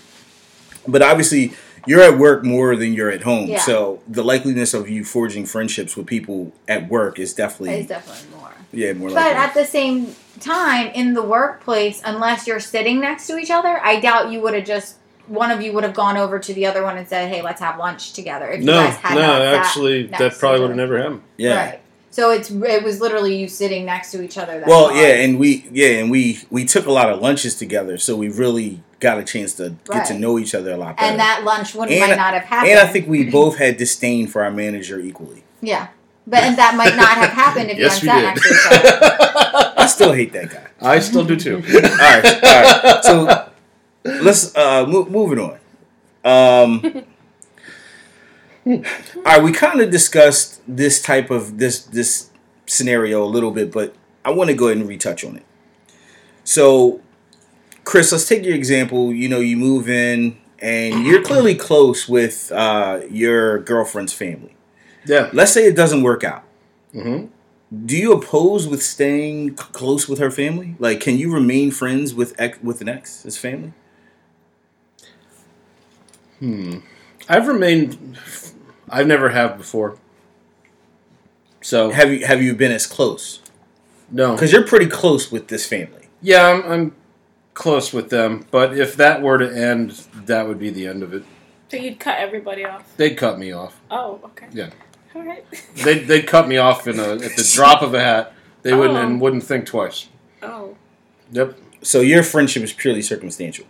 But 0.86 1.02
obviously, 1.02 1.54
you're 1.88 2.02
at 2.02 2.18
work 2.18 2.44
more 2.44 2.76
than 2.76 2.94
you're 2.94 3.12
at 3.12 3.24
home. 3.24 3.48
Yeah. 3.48 3.60
So 3.60 4.02
the 4.08 4.24
likeliness 4.24 4.74
of 4.74 4.90
you 4.90 5.04
forging 5.04 5.46
friendships 5.46 5.96
with 5.96 6.08
people 6.08 6.52
at 6.68 6.90
work 6.90 7.20
is 7.20 7.34
definitely 7.34 7.76
It's 7.80 7.90
definitely 7.90 8.38
more. 8.40 8.52
yeah 8.72 8.94
more 8.94 9.10
But 9.10 9.16
likely. 9.16 9.34
at 9.38 9.54
the 9.54 9.66
same 9.66 10.16
time, 10.40 10.88
in 10.94 11.14
the 11.14 11.24
workplace, 11.24 12.02
unless 12.06 12.48
you're 12.48 12.60
sitting 12.60 13.00
next 13.00 13.28
to 13.28 13.38
each 13.38 13.52
other, 13.52 13.80
I 13.84 14.00
doubt 14.00 14.32
you 14.32 14.42
would 14.42 14.54
have 14.54 14.66
just 14.66 14.96
one 15.28 15.52
of 15.52 15.62
you 15.62 15.72
would 15.74 15.84
have 15.84 15.94
gone 15.94 16.18
over 16.18 16.40
to 16.40 16.54
the 16.56 16.66
other 16.66 16.82
one 16.84 16.98
and 16.98 17.08
said, 17.08 17.30
"Hey, 17.30 17.42
let's 17.44 17.62
have 17.62 17.78
lunch 17.78 18.14
together." 18.14 18.50
If 18.50 18.62
you 18.62 18.66
No, 18.66 18.84
guys 18.84 18.96
had 18.96 19.14
no, 19.16 19.22
not 19.22 19.42
actually, 19.44 20.08
that 20.08 20.34
probably 20.40 20.62
would 20.62 20.70
have 20.70 20.78
never 20.78 20.98
happened. 20.98 21.22
yeah. 21.38 21.56
Right. 21.70 21.80
So 22.12 22.32
it's 22.32 22.50
it 22.50 22.84
was 22.84 23.00
literally 23.00 23.36
you 23.36 23.48
sitting 23.48 23.86
next 23.86 24.12
to 24.14 24.24
each 24.24 24.40
other. 24.40 24.60
That 24.60 24.68
Well, 24.68 24.86
long. 24.88 24.96
yeah, 24.98 25.22
and 25.24 25.38
we 25.38 25.68
yeah, 25.72 25.90
and 26.00 26.10
we 26.10 26.40
we 26.50 26.66
took 26.66 26.88
a 26.88 26.92
lot 26.92 27.12
of 27.12 27.22
lunches 27.22 27.54
together, 27.56 28.00
so 28.00 28.16
we 28.16 28.30
really 28.30 28.82
got 29.00 29.18
a 29.18 29.24
chance 29.24 29.54
to 29.54 29.76
get 29.92 30.06
to 30.08 30.18
know 30.18 30.38
each 30.40 30.54
other 30.54 30.72
a 30.74 30.78
lot 30.78 30.98
better. 30.98 31.10
and 31.12 31.20
that 31.20 31.44
lunch 31.44 31.74
wouldn't 31.76 31.98
And- 31.98 32.10
might 32.10 32.16
not 32.18 32.34
have 32.34 32.44
happened. 32.44 32.72
and 32.72 32.80
I 32.80 32.88
think 32.88 33.08
we 33.08 33.30
both 33.30 33.58
had 33.58 33.78
disdain 33.78 34.28
for 34.28 34.44
our 34.44 34.52
manager 34.52 35.00
equally. 35.00 35.44
yeah, 35.62 35.88
but 36.28 36.44
and 36.44 36.58
that 36.58 36.76
might 36.76 36.96
not 36.96 37.18
have 37.18 37.30
happened 37.32 37.70
if 37.72 37.78
Yes, 37.86 38.04
you 38.04 38.08
we 38.10 38.12
hadn't 38.22 38.36
did. 38.44 38.44
sat 38.44 38.72
next 38.72 38.74
to 38.74 38.80
each 38.80 39.54
other. 39.56 39.74
I 39.78 39.86
still 39.88 40.12
hate 40.14 40.34
that 40.34 40.50
guy. 40.52 40.68
I 40.82 41.00
still 41.00 41.24
do 41.26 41.36
too. 41.36 41.56
All 41.74 41.82
right, 41.82 42.44
all 42.44 42.84
right. 42.84 43.04
So 43.04 43.50
let's 44.04 44.56
uh 44.56 44.86
mo- 44.86 45.06
moving 45.06 45.40
on. 45.40 45.60
Um 46.24 47.04
all 48.66 48.82
right, 49.26 49.42
we 49.44 49.52
kind 49.52 49.82
of 49.82 49.90
discussed 49.90 50.62
this 50.68 51.02
type 51.02 51.30
of 51.32 51.58
this 51.58 51.82
this 51.84 52.30
scenario 52.66 53.24
a 53.24 53.26
little 53.28 53.52
bit, 53.52 53.72
but 53.72 53.96
I 54.24 54.32
want 54.32 54.50
to 54.50 54.56
go 54.56 54.68
ahead 54.68 54.78
and 54.78 54.88
retouch 54.88 55.24
on 55.24 55.38
it. 55.38 55.46
So, 56.44 57.02
Chris, 57.90 58.12
let's 58.12 58.28
take 58.28 58.46
your 58.46 58.54
example. 58.54 59.12
You 59.12 59.28
know, 59.28 59.40
you 59.40 59.58
move 59.58 59.90
in 59.90 60.38
and 60.60 61.08
you're 61.08 61.24
clearly 61.24 61.56
close 61.56 62.08
with 62.08 62.52
uh, 62.52 63.00
your 63.10 63.58
girlfriend's 63.64 64.14
family. 64.14 64.56
yeah. 65.08 65.32
Let's 65.34 65.52
say 65.52 65.66
it 65.66 65.76
doesn't 65.76 66.04
work 66.04 66.24
out. 66.24 66.44
hmm 66.94 67.26
Do 67.84 67.98
you 67.98 68.14
oppose 68.14 68.68
with 68.68 68.84
staying 68.84 69.56
close 69.56 70.08
with 70.08 70.20
her 70.20 70.30
family? 70.30 70.76
Like, 70.78 71.00
can 71.00 71.18
you 71.18 71.34
remain 71.34 71.72
friends 71.72 72.14
with 72.14 72.40
ex- 72.40 72.62
with 72.62 72.80
an 72.82 72.90
ex, 72.90 73.24
his 73.24 73.40
family? 73.40 73.74
Hmm. 76.38 76.82
I've 77.28 77.48
remained. 77.48 78.20
I've 78.88 79.08
never 79.08 79.30
have 79.30 79.58
before. 79.58 79.98
So 81.62 81.90
Have 81.90 82.12
you 82.14 82.28
have 82.28 82.40
you 82.44 82.54
been 82.54 82.72
as 82.72 82.86
close? 82.86 83.42
No. 84.12 84.34
Because 84.36 84.52
you're 84.54 84.68
pretty 84.68 84.86
close 85.02 85.32
with 85.32 85.48
this 85.48 85.66
family. 85.66 86.08
Yeah, 86.22 86.46
I'm, 86.50 86.72
I'm 86.72 86.96
close 87.60 87.92
with 87.92 88.10
them, 88.10 88.46
but 88.52 88.76
if 88.76 88.96
that 88.96 89.22
were 89.22 89.38
to 89.38 89.54
end, 89.54 89.92
that 90.26 90.48
would 90.48 90.58
be 90.58 90.70
the 90.70 90.88
end 90.88 91.04
of 91.04 91.14
it. 91.14 91.24
So 91.70 91.76
you'd 91.78 92.00
cut 92.00 92.18
everybody 92.18 92.64
off. 92.64 92.96
They'd 92.96 93.16
cut 93.16 93.38
me 93.38 93.52
off. 93.52 93.80
Oh, 93.92 94.22
okay. 94.24 94.48
Yeah. 94.52 94.70
All 95.14 95.24
right. 95.24 95.44
They'd, 95.76 96.08
they'd 96.08 96.26
cut 96.26 96.48
me 96.48 96.58
off 96.58 96.88
in 96.88 97.00
a, 97.00 97.14
at 97.14 97.36
the 97.36 97.52
drop 97.54 97.82
of 97.82 97.94
a 97.94 98.00
hat. 98.00 98.34
They 98.62 98.74
wouldn't 98.74 98.98
Oh. 98.98 99.02
and 99.02 99.20
wouldn't 99.20 99.44
think 99.44 99.66
twice. 99.66 100.08
Oh. 100.42 100.78
Yep. 101.32 101.58
So 101.82 102.00
your 102.02 102.24
friendship 102.24 102.64
is 102.64 102.72
purely 102.74 103.02
circumstantial. 103.02 103.66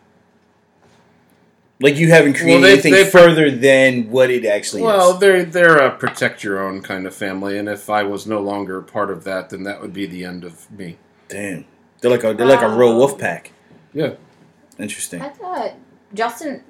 Like 1.81 1.97
you 1.97 2.09
haven't 2.09 2.33
created 2.33 2.53
Well, 2.53 2.61
they- 2.61 2.73
anything 2.73 2.93
they- 2.93 3.05
further 3.05 3.49
than 3.49 4.11
what 4.11 4.29
it 4.29 4.45
actually 4.45 4.83
Well, 4.83 5.13
is. 5.13 5.19
they're 5.19 5.45
they're 5.45 5.77
a 5.77 5.91
protect 5.95 6.43
your 6.43 6.59
own 6.59 6.81
kind 6.81 7.07
of 7.07 7.15
family, 7.15 7.57
and 7.57 7.67
if 7.69 7.89
I 7.89 8.03
was 8.03 8.27
no 8.27 8.41
longer 8.41 8.81
part 8.81 9.09
of 9.09 9.23
that, 9.23 9.49
then 9.49 9.63
that 9.63 9.81
would 9.81 9.93
be 9.93 10.05
the 10.05 10.25
end 10.25 10.43
of 10.43 10.69
me. 10.69 10.97
Damn, 11.29 11.65
they're 12.01 12.11
like 12.11 12.25
a 12.25 12.33
they're 12.33 12.45
like 12.45 12.61
a 12.61 12.69
real 12.69 12.89
oh. 12.89 12.97
wolf 12.97 13.17
pack. 13.17 13.53
Yeah. 13.93 14.13
Interesting. 14.77 15.21
I 15.21 15.29
thought 15.29 15.73
Justin, 16.13 16.63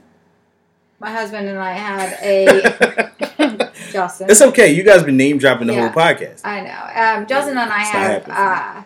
my 1.00 1.12
husband, 1.12 1.48
and 1.48 1.60
I 1.60 1.74
had 1.74 2.18
a 2.22 3.72
Justin. 3.92 4.30
It's 4.30 4.42
okay. 4.42 4.72
You 4.74 4.84
guys 4.84 5.04
been 5.04 5.18
name 5.18 5.38
dropping 5.38 5.68
the 5.68 5.74
Yeah. 5.74 5.90
whole 5.90 6.04
podcast. 6.04 6.42
I 6.44 6.62
know. 6.62 7.20
Um, 7.22 7.28
Justin 7.28 7.58
and 7.58 7.72
I 7.72 7.82
It's 7.82 7.90
have 7.92 8.30
uh, 8.30 8.84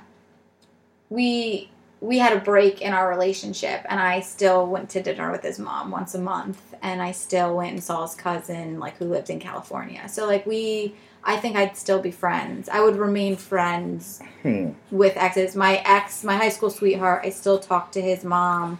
we 1.09 1.69
we 2.01 2.17
had 2.17 2.33
a 2.35 2.39
break 2.41 2.81
in 2.81 2.91
our 2.91 3.09
relationship, 3.09 3.85
and 3.87 3.99
I 3.99 4.19
still 4.19 4.67
went 4.67 4.89
to 4.91 5.01
dinner 5.01 5.31
with 5.31 5.41
his 5.41 5.57
mom 5.57 5.89
once 5.89 6.13
a 6.15 6.19
month, 6.19 6.61
and 6.81 7.01
I 7.01 7.11
still 7.13 7.55
went 7.55 7.71
and 7.71 7.83
saw 7.83 8.05
his 8.05 8.13
cousin, 8.15 8.77
like 8.79 8.97
who 8.97 9.05
lived 9.05 9.29
in 9.29 9.39
California. 9.39 10.07
So 10.09 10.25
like 10.27 10.45
we, 10.45 10.95
I 11.25 11.37
think 11.37 11.55
I'd 11.55 11.77
still 11.77 12.01
be 12.01 12.11
friends. 12.11 12.67
I 12.69 12.81
would 12.81 12.97
remain 12.97 13.35
friends 13.37 14.21
Hmm. 14.41 14.71
with 14.91 15.15
exes. 15.15 15.55
My 15.55 15.81
ex, 15.85 16.23
my 16.23 16.35
high 16.35 16.49
school 16.49 16.69
sweetheart, 16.69 17.21
I 17.23 17.29
still 17.29 17.59
talk 17.59 17.91
to 17.93 18.01
his 18.01 18.23
mom 18.25 18.79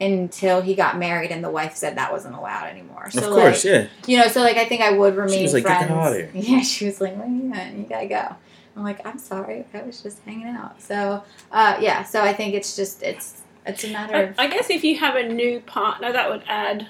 until 0.00 0.60
he 0.60 0.74
got 0.74 0.98
married, 0.98 1.30
and 1.30 1.42
the 1.42 1.50
wife 1.50 1.74
said 1.74 1.96
that 1.96 2.12
wasn't 2.12 2.34
allowed 2.34 2.66
anymore. 2.68 3.10
So 3.10 3.20
of 3.20 3.30
course, 3.30 3.64
like, 3.64 3.72
yeah. 3.74 3.86
you 4.06 4.18
know, 4.18 4.28
so 4.28 4.40
like 4.42 4.56
I 4.56 4.64
think 4.66 4.82
I 4.82 4.92
would 4.92 5.16
remain 5.16 5.42
was 5.42 5.54
like, 5.54 5.64
"Get 5.64 5.88
the 5.88 5.94
friends. 5.94 6.16
here." 6.16 6.30
Yeah, 6.58 6.60
she 6.62 6.84
was 6.86 7.00
like, 7.00 7.16
"What 7.16 7.26
are 7.26 7.30
you? 7.30 7.78
You 7.78 7.86
gotta 7.88 8.06
go." 8.06 8.34
I'm 8.76 8.84
like, 8.84 9.04
"I'm 9.06 9.18
sorry, 9.18 9.64
I 9.74 9.82
was 9.82 10.00
just 10.02 10.20
hanging 10.24 10.46
out." 10.46 10.80
So, 10.80 11.24
uh, 11.50 11.78
yeah, 11.80 12.04
so 12.04 12.22
I 12.22 12.32
think 12.32 12.54
it's 12.54 12.76
just 12.76 13.02
it's 13.02 13.40
it's 13.66 13.82
a 13.84 13.88
matter 13.92 14.14
I, 14.14 14.20
of 14.20 14.34
I 14.38 14.46
guess 14.46 14.70
if 14.70 14.84
you 14.84 14.98
have 14.98 15.16
a 15.16 15.26
new 15.28 15.60
partner, 15.60 16.12
that 16.12 16.30
would 16.30 16.42
add 16.46 16.86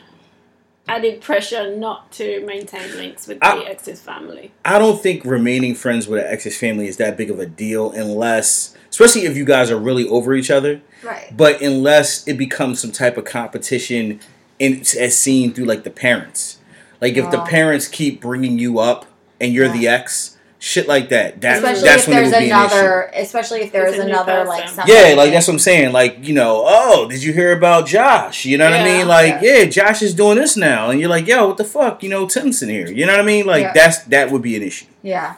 added 0.89 1.21
pressure 1.21 1.77
not 1.77 2.11
to 2.13 2.45
maintain 2.47 2.97
links 2.97 3.27
with 3.27 3.39
I- 3.43 3.59
the 3.59 3.67
ex's 3.69 4.01
family. 4.01 4.53
I 4.65 4.79
don't 4.79 5.01
think 5.03 5.25
remaining 5.25 5.75
friends 5.75 6.09
with 6.09 6.25
an 6.25 6.33
ex's 6.33 6.57
family 6.57 6.89
is 6.89 6.97
that 6.97 7.17
big 7.17 7.31
of 7.31 7.39
a 7.39 7.47
deal 7.47 7.91
unless, 7.93 8.75
especially 8.91 9.27
if 9.27 9.37
you 9.37 9.45
guys 9.45 9.71
are 9.71 9.79
really 9.79 10.09
over 10.09 10.35
each 10.35 10.51
other. 10.51 10.81
right. 11.05 11.33
But 11.37 11.61
unless 11.61 12.27
it 12.27 12.35
becomes 12.39 12.81
some 12.81 12.91
type 12.91 13.17
of 13.17 13.25
competition, 13.25 14.21
in, 14.59 14.81
as 14.99 15.17
seen 15.17 15.53
through 15.53 15.67
like 15.67 15.85
the 15.85 15.91
parents, 15.91 16.59
like 17.01 17.17
if 17.17 17.31
the 17.31 17.41
Oh. 17.43 17.47
parents 17.47 17.87
keep 17.87 18.21
bringing 18.21 18.59
you 18.59 18.79
up 18.81 19.07
and 19.41 19.53
you're 19.53 19.69
the 19.69 19.87
ex, 19.87 20.37
shit 20.69 20.87
like 20.87 21.09
that. 21.09 21.41
That 21.41 21.57
especially 21.57 21.83
that's 21.89 22.03
if 22.03 22.09
when 22.09 22.17
it 22.19 22.21
there's 22.21 22.33
would 22.33 22.39
be 22.41 22.51
an 22.51 22.67
issue. 22.67 22.75
another, 22.77 23.11
especially 23.15 23.61
if 23.63 23.73
there's 23.73 23.93
With 23.97 24.01
a 24.01 24.05
new 24.05 24.11
another 24.13 24.33
person. 24.45 24.49
like 24.49 24.69
something. 24.69 24.95
Yeah, 24.95 25.15
like 25.15 25.33
that's 25.33 25.47
what 25.49 25.55
I'm 25.55 25.59
saying. 25.59 25.93
Like, 25.93 26.19
you 26.27 26.35
know, 26.35 26.63
oh, 26.67 27.09
did 27.09 27.23
you 27.23 27.33
hear 27.33 27.53
about 27.53 27.87
Josh? 27.87 28.45
You 28.45 28.59
know 28.59 28.65
what 28.71 28.79
I 28.81 28.85
mean? 28.85 29.09
Like, 29.09 29.41
yeah. 29.43 29.65
Josh 29.65 30.03
is 30.03 30.15
doing 30.15 30.37
this 30.37 30.57
now. 30.57 30.91
And 30.91 31.01
you're 31.01 31.09
like, 31.09 31.27
yo, 31.27 31.49
what 31.49 31.57
the 31.57 31.65
fuck? 31.65 32.03
You 32.03 32.11
know, 32.11 32.29
Tim's 32.29 32.63
in 32.63 32.69
here. 32.69 32.89
You 32.89 33.07
know 33.07 33.13
what 33.13 33.21
I 33.21 33.25
mean? 33.25 33.47
Like 33.47 33.63
Yeah. 33.63 33.73
that's 33.73 33.99
that 34.05 34.31
would 34.31 34.43
be 34.43 34.57
an 34.57 34.63
issue. 34.63 34.87
Yeah, 35.03 35.37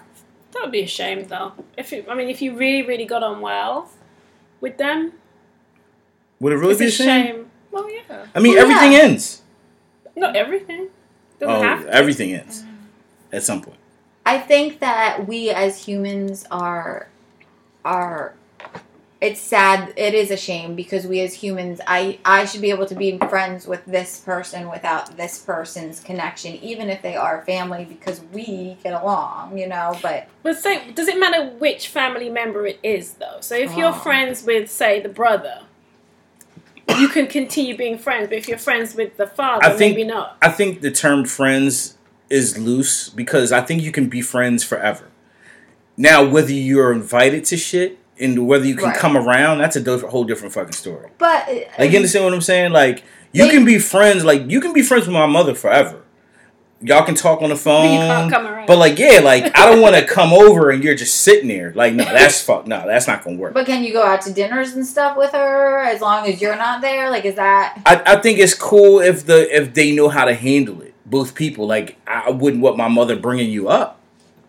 That 0.53 0.63
would 0.63 0.73
be 0.73 0.83
a 0.83 0.87
shame, 0.87 1.27
though. 1.29 1.53
If 1.77 1.93
it, 1.93 2.07
I 2.09 2.15
mean, 2.15 2.29
if 2.29 2.43
you 2.43 2.57
really, 2.57 2.83
really 2.87 3.07
got 3.07 3.23
on 3.23 3.41
well 3.41 3.91
with 4.61 4.77
them, 4.79 5.13
Would 6.41 6.53
it 6.53 6.57
really 6.57 6.77
be 6.77 6.85
a 6.87 6.89
a 6.89 6.91
shame? 6.91 7.27
shame. 7.27 7.51
Well, 7.71 7.89
yeah. 7.91 8.27
I 8.35 8.41
mean, 8.41 8.55
Well, 8.55 8.63
everything 8.65 8.93
yeah. 8.93 8.99
ends. 9.07 9.43
Not 10.17 10.35
everything. 10.37 10.89
Doesn't 11.39 11.55
Oh, 11.57 11.63
have 11.63 11.87
everything 11.87 12.35
ends 12.35 12.63
mm. 12.63 12.69
at 13.33 13.43
some 13.43 13.63
point. 13.63 13.79
I 14.25 14.39
think 14.39 14.81
that 14.81 15.27
we 15.27 15.51
as 15.51 15.85
humans 15.85 16.47
are 16.51 17.09
are 17.85 18.35
it's 19.21 19.41
sad 19.41 19.93
it 19.97 20.15
is 20.15 20.31
a 20.31 20.37
shame 20.37 20.75
because 20.75 21.07
we 21.07 21.21
as 21.21 21.35
humans 21.35 21.81
I 21.87 22.19
I 22.25 22.45
should 22.47 22.61
be 22.63 22.71
able 22.71 22.87
to 22.87 22.95
be 22.95 23.19
friends 23.19 23.67
with 23.67 23.85
this 23.85 24.21
person 24.21 24.71
without 24.71 25.17
this 25.17 25.39
person's 25.39 26.01
connection 26.01 26.55
even 26.57 26.89
if 26.89 27.03
they 27.03 27.17
are 27.17 27.43
family 27.45 27.85
because 27.85 28.21
we 28.33 28.77
get 28.83 28.93
along, 28.95 29.59
you 29.59 29.67
know, 29.67 29.99
but 30.03 30.29
But 30.43 30.57
say, 30.59 30.91
does 30.93 31.09
it 31.09 31.19
matter 31.19 31.47
which 31.59 31.89
family 31.89 32.31
member 32.31 32.67
it 32.67 32.79
is, 32.83 33.15
though? 33.15 33.39
So 33.41 33.55
if 33.55 33.77
you're 33.77 33.89
Oh. 33.91 33.93
friends 33.93 34.43
with, 34.45 34.71
say, 34.71 35.01
the 35.01 35.09
brother, 35.11 35.61
you 36.99 37.09
can 37.09 37.27
continue 37.27 37.77
being 37.77 37.99
friends. 37.99 38.29
But 38.29 38.39
if 38.39 38.49
you're 38.49 38.59
friends 38.59 38.95
with 38.95 39.17
the 39.19 39.27
father, 39.27 39.65
I 39.67 39.71
think- 39.71 39.97
maybe 39.97 40.05
not. 40.09 40.37
I 40.41 40.49
think 40.51 40.81
the 40.81 40.91
term 40.91 41.25
friends 41.27 41.95
is 42.31 42.57
loose 42.57 43.09
because 43.09 43.53
I 43.53 43.61
think 43.61 43.83
you 43.83 43.93
can 43.93 44.09
be 44.09 44.23
friends 44.23 44.63
forever. 44.65 45.05
Now, 45.97 46.25
whether 46.25 46.53
you're 46.53 46.93
invited 46.93 47.45
to 47.47 47.57
shit 47.57 47.99
and 48.19 48.47
whether 48.47 48.65
you 48.65 48.75
can 48.77 48.87
Right. 48.91 48.97
come 48.97 49.17
around, 49.17 49.59
that's 49.59 49.77
a 49.77 49.81
different, 49.81 50.13
whole 50.13 50.25
different 50.25 50.55
fucking 50.55 50.73
story. 50.73 51.09
but 51.19 51.49
uh, 51.49 51.55
Like, 51.79 51.91
you 51.91 51.97
understand 51.97 52.25
what 52.25 52.35
I'm 52.35 52.41
saying? 52.41 52.73
Like, 52.73 53.03
you 53.33 53.45
They- 53.45 53.51
can 53.51 53.65
be 53.65 53.79
friends. 53.79 54.25
Like, 54.25 54.51
you 54.51 54.61
can 54.61 54.73
be 54.73 54.83
friends 54.83 55.07
with 55.07 55.15
my 55.15 55.27
mother 55.27 55.55
forever. 55.55 55.97
Y'all 56.83 57.05
can 57.05 57.15
talk 57.15 57.43
on 57.43 57.51
the 57.51 57.57
phone. 57.57 57.93
you 57.93 57.99
can't 57.99 58.33
come. 58.33 58.65
But 58.67 58.79
like, 58.79 58.99
yeah, 58.99 59.21
like 59.23 59.45
I 59.59 59.69
don't 59.69 59.83
want 59.83 59.97
to 59.97 60.05
come 60.07 60.33
over 60.33 60.71
and 60.71 60.83
you're 60.83 60.95
just 60.95 61.17
sitting 61.17 61.49
there. 61.49 61.73
Like, 61.75 61.93
no, 61.93 62.05
that's 62.05 62.41
fuck. 62.47 62.67
No, 62.67 62.87
that's 62.87 63.07
not 63.07 63.23
gonna 63.23 63.37
work. 63.37 63.53
but 63.53 63.67
can 63.67 63.85
you 63.85 63.93
go 63.93 64.03
out 64.03 64.23
to 64.23 64.33
dinners 64.33 64.73
and 64.73 64.87
stuff 64.87 65.15
with 65.15 65.33
her 65.33 65.81
as 65.81 66.01
long 66.01 66.27
as 66.27 66.41
you're 66.41 66.57
not 66.57 66.81
there? 66.81 67.11
Like 67.11 67.27
is 67.27 67.35
that 67.35 67.83
I, 67.85 68.01
I 68.07 68.17
think 68.17 68.39
it's 68.39 68.55
cool 68.55 69.01
if 69.01 69.27
the 69.27 69.55
if 69.55 69.75
they 69.75 69.93
know 69.95 70.09
how 70.09 70.25
to 70.25 70.33
handle 70.33 70.81
it. 70.81 70.90
Both 71.11 71.35
people. 71.35 71.67
Like, 71.67 71.97
I 72.07 72.31
wouldn't 72.31 72.63
want 72.63 72.77
my 72.77 72.89
mother 72.89 73.17
bringing 73.17 73.51
you 73.51 73.69
up. 73.69 73.99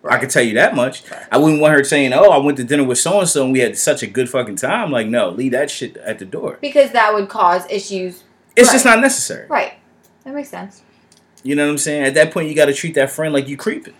I 0.03 0.17
can 0.17 0.29
tell 0.29 0.41
you 0.41 0.55
that 0.55 0.75
much. 0.75 1.03
I 1.31 1.37
wouldn't 1.37 1.61
want 1.61 1.75
her 1.75 1.83
saying, 1.83 2.11
"Oh, 2.13 2.29
I 2.31 2.37
went 2.37 2.57
to 2.57 2.63
dinner 2.63 2.83
with 2.83 2.97
so 2.97 3.19
and 3.19 3.29
so 3.29 3.43
and 3.43 3.53
we 3.53 3.59
had 3.59 3.77
such 3.77 4.01
a 4.01 4.07
good 4.07 4.29
fucking 4.29 4.55
time." 4.55 4.91
Like, 4.91 5.07
no, 5.07 5.29
leave 5.29 5.51
that 5.51 5.69
shit 5.69 5.95
at 5.97 6.17
the 6.17 6.25
door. 6.25 6.57
because 6.61 6.91
that 6.91 7.13
would 7.13 7.29
cause 7.29 7.69
issues. 7.69 8.23
It's 8.55 8.71
just 8.71 8.83
not 8.85 8.99
necessary. 8.99 9.47
Right. 9.47 9.73
That 10.23 10.33
makes 10.33 10.49
sense. 10.49 10.81
You 11.43 11.55
know 11.55 11.65
what 11.65 11.71
I'm 11.71 11.77
saying? 11.77 12.03
At 12.03 12.13
that 12.15 12.31
point, 12.31 12.49
you 12.49 12.55
got 12.55 12.65
to 12.65 12.73
treat 12.73 12.95
that 12.95 13.11
friend 13.11 13.33
like 13.33 13.47
you 13.47 13.57
creeping. 13.57 13.93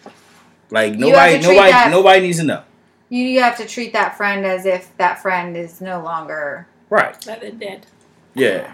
Like 0.72 0.94
nobody, 0.94 1.34
have 1.34 1.42
to 1.42 1.48
treat 1.48 1.56
nobody, 1.56 1.72
that- 1.72 1.92
nobody 1.92 2.22
needs 2.22 2.38
to 2.40 2.44
know. 2.46 2.64
You, 3.10 3.24
you 3.24 3.42
have 3.42 3.58
to 3.58 3.68
treat 3.68 3.92
that 3.94 4.16
friend 4.16 4.46
as 4.46 4.66
if 4.66 4.96
that 4.98 5.22
friend 5.22 5.58
is 5.58 5.82
no 5.82 6.02
longer 6.02 6.68
Right? 6.90 7.16
Like 7.28 7.60
dead. 7.60 7.86
Yeah. 8.34 8.70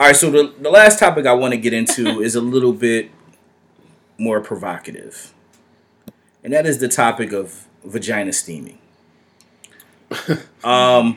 All 0.00 0.06
right. 0.06 0.16
So 0.16 0.30
the 0.30 0.54
the 0.60 0.70
last 0.70 0.98
topic 0.98 1.26
I 1.26 1.32
want 1.34 1.52
to 1.52 1.58
get 1.58 1.72
into 1.72 2.20
is 2.22 2.34
a 2.34 2.40
little 2.40 2.72
bit 2.72 3.10
more 4.18 4.40
provocative, 4.40 5.32
and 6.44 6.52
that 6.52 6.66
is 6.66 6.78
the 6.78 6.88
topic 6.88 7.32
of 7.32 7.66
vagina 7.84 8.32
steaming. 8.32 8.78
Um. 10.64 11.16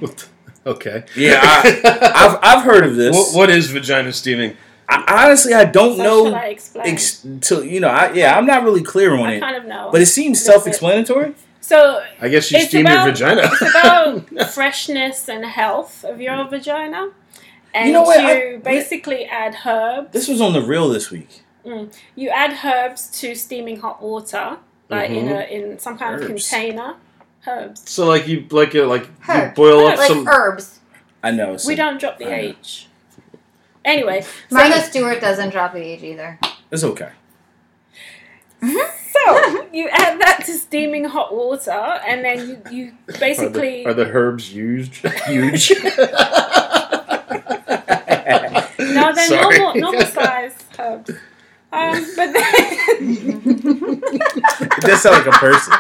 Okay. 0.66 1.04
Yeah, 1.18 1.40
I, 1.44 1.82
I've 2.16 2.40
I've 2.60 2.64
heard 2.64 2.86
of 2.86 2.96
this. 2.96 3.14
What, 3.16 3.36
what 3.36 3.50
is 3.50 3.70
vagina 3.70 4.14
steaming? 4.14 4.56
I, 4.88 5.26
honestly, 5.26 5.54
I 5.54 5.66
don't 5.66 5.98
So 5.98 6.04
know. 6.04 6.26
should 6.26 6.34
I 6.36 6.46
explain? 6.48 6.88
Ex- 6.88 7.26
to 7.42 7.66
you 7.66 7.80
know, 7.82 7.90
I, 7.90 8.14
yeah, 8.14 8.38
I'm 8.38 8.46
not 8.46 8.64
really 8.64 8.82
clear 8.84 9.14
on 9.16 9.26
I 9.28 9.34
it, 9.34 9.40
kind 9.42 9.58
of 9.58 9.66
know. 9.66 9.90
but 9.92 10.02
it 10.02 10.06
seems 10.06 10.38
That's 10.40 10.46
self-explanatory. 10.56 11.36
so 11.60 12.02
I 12.22 12.30
guess 12.30 12.50
you 12.52 12.60
It's 12.60 12.68
steam 12.70 12.86
about- 12.86 13.04
your 13.06 13.14
vagina. 13.14 13.42
it's 13.44 13.62
about 13.62 14.52
freshness 14.54 15.28
and 15.28 15.44
health 15.46 16.06
of 16.06 16.22
your 16.22 16.48
vagina. 16.48 17.10
And 17.74 17.88
You 17.88 17.94
know 17.94 18.04
what, 18.04 18.22
you 18.22 18.56
I- 18.56 18.62
basically 18.64 19.26
add 19.26 19.58
herbs. 19.66 20.12
This 20.12 20.28
was 20.28 20.42
on 20.42 20.54
the 20.54 20.62
real 20.62 20.90
this 20.90 21.10
week. 21.10 21.42
Mm. 21.66 21.94
You 22.16 22.30
add 22.30 22.60
herbs 22.64 23.10
to 23.22 23.36
steaming 23.36 23.80
hot 23.80 24.02
water, 24.02 24.58
like 24.90 25.10
in 25.10 25.30
a 25.30 25.42
in 25.42 25.62
mm-hmm. 25.62 25.78
some 25.78 25.98
kind 25.98 26.22
of 26.22 26.28
container. 26.28 26.96
Herbs. 27.46 27.90
so 27.90 28.06
like 28.06 28.28
you 28.28 28.46
like 28.52 28.74
you 28.74 28.86
like 28.86 29.04
you 29.04 29.10
Herb. 29.22 29.56
boil 29.56 29.88
up 29.88 29.98
like 29.98 30.08
some. 30.08 30.28
herbs. 30.28 30.80
I 31.22 31.32
know. 31.32 31.54
It's 31.54 31.66
We 31.66 31.76
don't 31.76 32.00
drop 32.00 32.18
the 32.18 32.28
I 32.28 32.30
know. 32.30 32.56
H. 32.62 32.88
Anyway, 33.86 34.22
so, 34.50 34.56
Martha 34.56 34.82
Stewart 34.82 35.20
doesn't 35.20 35.50
drop 35.50 35.74
the 35.74 35.82
age 35.82 36.04
either. 36.04 36.40
It's 36.72 36.84
okay. 36.84 37.10
so 38.62 39.68
you 39.74 39.90
add 39.90 40.20
that 40.22 40.44
to 40.46 40.54
steaming 40.54 41.06
hot 41.06 41.36
water, 41.36 41.72
and 41.72 42.24
then 42.24 42.48
you, 42.48 42.62
you 42.72 42.94
Are 43.14 43.20
basically 43.20 43.84
the, 43.84 43.90
are 43.90 43.94
the 43.94 44.06
herbs 44.06 44.54
used? 44.54 44.96
Huge. 45.28 45.74
no, 49.10 49.14
they're 49.16 49.28
Sorry. 49.28 49.58
normal 49.60 49.82
normal 49.82 50.06
size 50.08 50.56
herbs. 50.80 51.10
Um, 51.72 52.06
but 52.16 52.32
then 52.34 52.44
It 53.98 54.82
does 54.82 55.02
sound 55.02 55.26
like 55.26 55.36
a 55.36 55.40
person. 55.40 55.74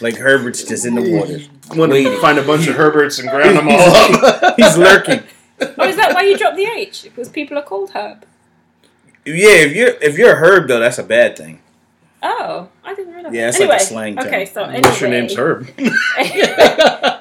Like 0.00 0.16
Herbert's 0.16 0.62
just 0.62 0.86
in 0.86 0.94
the 0.94 1.02
water. 1.10 1.40
Want 1.76 1.92
to 1.92 2.20
find 2.20 2.38
a 2.38 2.42
bunch 2.42 2.68
of 2.68 2.76
Herberts 2.76 3.18
and 3.18 3.28
ground 3.28 3.56
them 3.58 3.68
all 3.68 4.24
up. 4.24 4.54
He's 4.56 4.76
lurking. 4.78 5.24
oh, 5.60 5.84
is 5.88 5.96
that 5.96 6.14
why 6.14 6.22
you 6.22 6.38
dropped 6.38 6.56
the 6.56 6.66
H? 6.66 7.02
Because 7.02 7.28
people 7.28 7.58
are 7.58 7.62
called 7.62 7.90
herb. 7.90 8.24
Yeah, 9.26 9.34
if 9.66 9.74
you're 9.74 9.88
if 10.00 10.16
you're 10.16 10.32
a 10.32 10.36
herb 10.36 10.68
though, 10.68 10.78
that's 10.78 10.98
a 10.98 11.02
bad 11.02 11.36
thing. 11.36 11.60
Oh, 12.22 12.68
I 12.84 12.94
didn't 12.94 13.14
realize. 13.14 13.32
Yeah, 13.34 13.48
it's 13.48 13.56
anyway, 13.56 13.72
like 13.74 13.80
a 13.80 13.84
slang 13.84 14.16
term. 14.16 14.26
Okay, 14.26 14.46
so 14.46 14.62
anyway, 14.62 14.76
Unless 14.78 15.00
your 15.00 15.10
name's 15.10 15.34
Herb. 15.36 15.66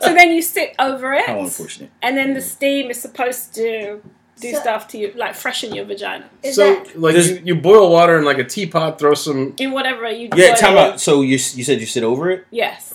so 0.01 0.13
then 0.13 0.31
you 0.31 0.41
sit 0.41 0.73
over 0.79 1.13
it, 1.13 1.25
How 1.27 1.39
unfortunate. 1.39 1.91
and 2.01 2.17
then 2.17 2.33
the 2.33 2.41
steam 2.41 2.89
is 2.89 2.99
supposed 3.01 3.53
to 3.55 4.01
do 4.39 4.51
So- 4.53 4.59
stuff 4.59 4.87
to 4.89 4.97
you, 4.97 5.13
like 5.15 5.35
freshen 5.35 5.73
your 5.73 5.85
vagina 5.85 6.25
Is 6.43 6.55
so, 6.55 6.75
that 6.75 6.99
like, 6.99 7.15
you, 7.15 7.41
you 7.43 7.55
boil 7.55 7.91
water 7.91 8.17
in 8.17 8.25
like 8.25 8.37
a 8.37 8.43
teapot, 8.43 8.99
throw 8.99 9.13
some. 9.13 9.53
in 9.57 9.71
whatever 9.71 10.09
you. 10.09 10.29
Yeah, 10.35 10.49
boil 10.49 10.55
time 10.55 10.77
out. 10.77 11.01
So 11.01 11.21
you 11.21 11.31
you 11.57 11.63
said 11.63 11.79
you 11.79 11.85
sit 11.85 12.03
over 12.03 12.29
it, 12.29 12.45
Yes, 12.51 12.93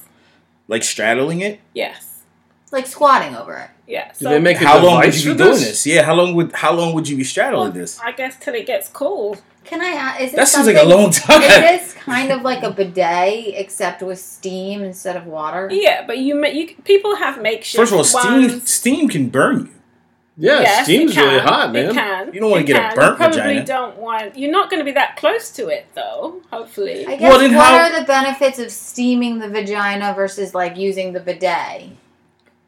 like 0.68 0.82
straddling 0.82 1.40
it. 1.40 1.60
yes, 1.74 2.22
like 2.70 2.86
squatting 2.86 3.34
over 3.36 3.54
it? 3.56 3.70
yeah. 3.86 4.08
Do 4.18 4.24
So 4.24 4.30
they 4.30 4.38
make 4.40 4.56
How 4.58 4.78
long 4.82 5.00
would 5.04 5.14
you 5.14 5.32
be 5.32 5.38
doing 5.38 5.50
this? 5.50 5.60
this? 5.66 5.86
Yeah, 5.86 6.02
how 6.02 6.14
long 6.14 6.34
would 6.36 6.52
how 6.52 6.72
long 6.72 6.94
would 6.94 7.08
you 7.08 7.16
be 7.16 7.24
straddling 7.24 7.72
well, 7.72 7.80
this? 7.80 7.98
I 8.00 8.12
guess 8.12 8.36
till 8.38 8.54
it 8.54 8.66
gets 8.66 8.88
cool. 8.88 9.36
Can 9.64 9.80
I 9.80 9.90
ask? 10.04 10.20
Is 10.20 10.32
That 10.32 10.48
seems 10.48 10.66
like 10.66 10.76
a 10.76 10.84
long 10.94 11.10
time. 11.12 11.40
Is 11.42 11.48
this 11.48 11.94
kind 11.94 12.32
of 12.32 12.42
like 12.42 12.62
a 12.64 12.70
bidet 12.72 13.54
except 13.62 14.02
with 14.02 14.18
steam 14.18 14.82
instead 14.82 15.16
of 15.16 15.24
water? 15.26 15.68
Yeah, 15.70 16.04
but 16.06 16.18
you 16.18 16.44
you 16.46 16.74
people 16.84 17.14
have 17.16 17.40
makeshift. 17.40 17.76
First 17.80 17.92
of 17.92 17.98
all, 17.98 18.04
steam 18.04 18.48
ones. 18.48 18.70
steam 18.70 19.08
can 19.08 19.28
burn 19.28 19.56
you. 19.66 19.74
Yeah, 20.38 20.60
Yes, 20.62 20.84
steam's 20.84 21.12
it 21.12 21.14
can. 21.16 21.24
really 21.28 21.40
hot, 21.40 21.68
It 21.68 21.72
man. 21.72 21.94
can. 21.94 22.32
You 22.32 22.40
don't 22.40 22.50
wanna 22.50 22.62
It 22.62 22.66
get 22.66 22.76
a 22.76 22.80
can. 22.80 22.94
burnt 22.94 23.10
You 23.10 23.16
probably 23.16 23.36
vagina. 23.38 23.64
don't 23.66 23.96
want. 23.98 24.38
You're 24.38 24.50
not 24.50 24.70
going 24.70 24.80
to 24.80 24.84
be 24.84 24.92
that 24.92 25.16
close 25.16 25.50
to 25.50 25.68
it, 25.68 25.86
though. 25.94 26.40
Hopefully. 26.50 27.04
I 27.06 27.16
guess 27.16 27.20
Well, 27.20 27.32
what 27.42 27.50
how- 27.50 27.76
are 27.76 28.00
the 28.00 28.06
benefits 28.06 28.58
of 28.58 28.70
steaming 28.70 29.40
the 29.40 29.48
vagina 29.48 30.14
versus 30.14 30.54
like 30.54 30.76
using 30.78 31.12
the 31.12 31.20
bidet? 31.20 31.90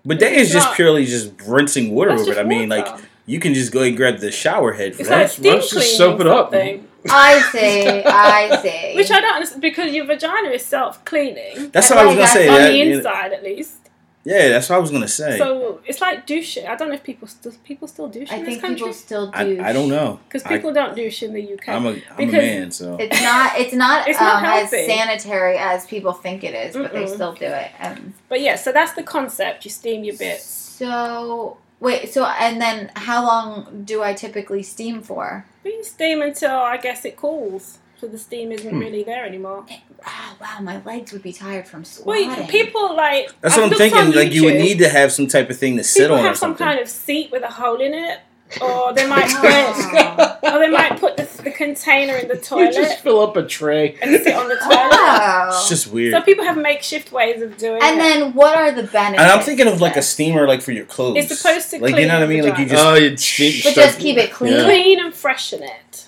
But 0.05 0.19
that 0.21 0.33
It's 0.33 0.49
is 0.49 0.53
just 0.53 0.67
not- 0.69 0.77
purely 0.77 1.07
just 1.07 1.33
rinsing 1.47 1.95
water 1.95 2.11
over 2.13 2.33
it. 2.33 2.39
I 2.39 2.43
mean, 2.43 2.69
water. 2.69 2.83
like 2.83 3.01
you 3.25 3.41
can 3.41 3.55
just 3.55 3.73
go 3.73 3.81
and 3.81 3.97
grab 3.97 4.19
the 4.19 4.31
shower 4.31 4.75
head 4.75 4.95
for 4.95 5.01
It's 5.01 5.09
that. 5.09 5.17
like 5.41 5.55
let's 5.55 5.71
just 5.71 5.73
cleaning 5.73 5.97
soap 5.97 6.21
it 6.21 6.27
up. 6.27 6.51
something. 6.53 6.87
I 7.09 7.41
see. 7.53 8.03
I 8.05 8.59
see. 8.63 8.95
Which 8.97 9.11
I 9.11 9.21
don't 9.23 9.35
understand 9.37 9.63
because 9.63 9.95
your 9.95 10.05
vagina 10.05 10.49
is 10.51 10.65
self 10.67 11.03
cleaning. 11.07 11.71
That's 11.73 11.89
what 11.89 11.99
I 12.01 12.05
was 12.05 12.15
gonna 12.17 12.27
say. 12.29 12.49
on 12.49 12.55
that- 12.57 12.73
the 12.73 12.81
inside, 12.83 13.33
at 13.33 13.43
least. 13.43 13.77
Yeah, 14.25 14.49
that's 14.49 14.69
what 14.71 14.77
I 14.77 14.79
was 14.79 14.91
gonna 14.91 15.07
say. 15.09 15.39
So 15.39 15.81
it's 15.85 16.01
like 16.01 16.27
douche. 16.27 16.57
I 16.59 16.75
don't 16.77 16.89
know 16.89 16.95
if 16.95 17.03
people 17.05 17.29
still 17.29 17.53
people 17.65 17.87
still 17.89 18.09
douche 18.09 18.31
I 18.33 18.37
in 18.37 18.45
think 18.45 18.57
this 18.57 18.61
country 18.63 18.79
people 18.79 18.93
still 18.95 19.31
I, 19.35 19.45
do. 19.45 19.61
I 19.63 19.73
don't 19.73 19.89
know. 19.89 20.19
because 20.29 20.43
I- 20.45 20.49
people 20.49 20.73
don't 20.73 20.95
douche 20.97 21.23
in 21.23 21.33
the 21.35 21.43
UK. 21.55 21.69
I'm 21.69 21.87
a 21.87 21.91
I'm 21.91 21.97
a 21.97 22.17
Because- 22.17 22.33
man, 22.33 22.71
so 22.71 22.97
It's 22.99 23.23
not. 23.23 23.59
It's 23.59 23.75
not, 23.75 24.09
It's 24.09 24.21
not 24.21 24.39
um, 24.45 24.45
as 24.65 24.71
sanitary 24.71 25.57
as 25.59 25.87
people 25.87 26.13
think 26.13 26.43
it 26.45 26.55
is, 26.55 26.75
but 26.75 26.93
they 26.93 27.05
Mm-mm. 27.05 27.15
still 27.15 27.33
do 27.35 27.47
it. 27.47 27.71
Um, 27.81 28.15
but 28.29 28.41
yeah, 28.41 28.57
so 28.57 28.73
that's 28.73 28.93
the 28.95 29.03
concept. 29.03 29.65
You 29.65 29.71
steam 29.71 30.05
your 30.05 30.17
bits. 30.17 30.45
so 30.45 31.57
wait. 31.81 32.13
So 32.13 32.25
and 32.25 32.61
then 32.61 32.91
how 32.97 33.25
long 33.27 33.83
do 33.85 34.03
I 34.03 34.15
typically 34.15 34.63
steam 34.63 35.03
for? 35.03 35.45
You 35.65 35.83
steam 35.85 36.23
until 36.23 36.57
I 36.57 36.77
guess 36.77 37.05
it 37.05 37.17
cools, 37.17 37.79
so 38.05 38.11
the 38.11 38.19
steam 38.19 38.53
isn't 38.53 38.69
Hmm. 38.71 38.79
really 38.81 39.03
there 39.03 39.25
anymore. 39.25 39.65
Oh 40.07 40.37
wow, 40.41 40.59
my 40.61 40.83
legs 40.85 41.11
would 41.13 41.23
be 41.23 41.33
tired 41.33 41.67
from 41.67 41.81
Well, 41.81 41.85
squatting. 42.19 42.31
you- 42.47 42.51
people 42.51 42.95
like 42.95 43.31
that's 43.41 43.55
I've 43.57 43.63
what 43.63 43.73
I'm 43.73 43.79
thinking. 43.79 44.13
Like 44.13 44.33
you 44.33 44.45
would 44.45 44.57
need 44.57 44.79
to 44.81 44.89
have 44.91 45.11
some 45.11 45.27
type 45.27 45.49
of 45.49 45.59
thing 45.59 45.79
to 45.79 45.85
sit 45.85 46.03
people 46.03 46.17
on 46.17 46.25
or 46.25 46.29
have 46.29 46.37
some 46.37 46.55
kind 46.55 46.79
of 46.81 46.89
seat 46.89 47.31
with 47.33 47.43
a 47.43 47.49
hole 47.51 47.81
in 47.81 47.95
it, 47.95 48.19
or 48.61 48.93
they 48.93 49.07
might 49.15 49.31
Oh. 49.31 50.39
put, 50.43 50.53
or 50.53 50.59
they 50.59 50.69
might 50.69 51.01
put 51.01 51.17
the, 51.17 51.27
the 51.45 51.51
container 51.51 52.15
in 52.17 52.29
the 52.29 52.37
toilet. 52.49 52.67
You 52.67 52.73
toilet 52.73 52.89
just 52.89 53.03
fill 53.03 53.21
up 53.23 53.37
a 53.39 53.47
tray. 53.47 53.97
and 54.03 54.23
sit 54.23 54.35
on 54.35 54.49
the 54.49 54.57
toilet. 54.57 54.91
Oh. 54.93 55.49
It's 55.49 55.69
just 55.71 55.87
weird. 55.87 56.13
So 56.13 56.21
people 56.21 56.45
have 56.45 56.59
makeshift 56.59 57.11
ways 57.11 57.41
of 57.41 57.57
doing 57.57 57.81
and 57.83 57.85
it. 57.85 57.89
And 57.91 58.01
then 58.01 58.35
what 58.35 58.55
are 58.59 58.71
the 58.73 58.83
benefits? 58.83 59.23
and 59.23 59.33
I'm 59.33 59.41
thinking 59.43 59.67
of 59.69 59.81
like 59.81 59.97
a 59.97 60.03
steamer, 60.03 60.47
like 60.47 60.61
for 60.61 60.73
your 60.73 60.85
clothes. 60.85 61.17
It's 61.25 61.41
supposed 61.41 61.71
to 61.71 61.79
like 61.81 61.97
you 61.97 62.07
know 62.07 62.15
what 62.21 62.25
I 62.25 62.27
mean. 62.27 62.45
Like 62.45 62.59
you 62.59 62.67
just 62.67 62.85
Oh, 62.85 62.95
you'd 62.95 63.19
steam- 63.19 63.63
But 63.65 63.75
just 63.75 63.99
keep 63.99 64.19
it 64.19 64.31
clean. 64.31 64.53
Yeah. 64.53 64.65
clean 64.65 65.01
and 65.01 65.15
freshen 65.15 65.63
it. 65.63 66.04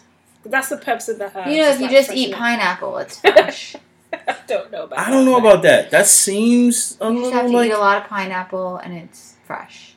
That's 0.50 0.68
the 0.68 0.76
purpose 0.78 1.08
of 1.08 1.18
the 1.18 1.28
herb. 1.28 1.46
You 1.48 1.62
know, 1.62 1.68
if 1.70 1.78
you 1.78 1.86
like 1.86 1.92
just 1.94 2.12
eat 2.12 2.30
it. 2.30 2.34
pineapple, 2.36 2.96
it's 2.98 3.20
fresh. 3.20 3.76
I 4.12 4.36
don't 4.46 4.70
know 4.72 4.84
about. 4.84 4.98
I 4.98 5.10
don't 5.10 5.24
that, 5.24 5.30
know 5.30 5.38
about 5.38 5.62
that. 5.62 5.90
That 5.90 6.06
seems 6.06 6.96
a 7.00 7.10
you 7.12 7.20
just 7.20 7.32
have 7.32 7.46
to 7.46 7.52
like 7.52 7.68
eat 7.70 7.72
a 7.74 7.78
lot 7.78 8.02
of 8.02 8.08
pineapple, 8.08 8.76
and 8.78 8.94
it's 8.94 9.34
fresh. 9.46 9.94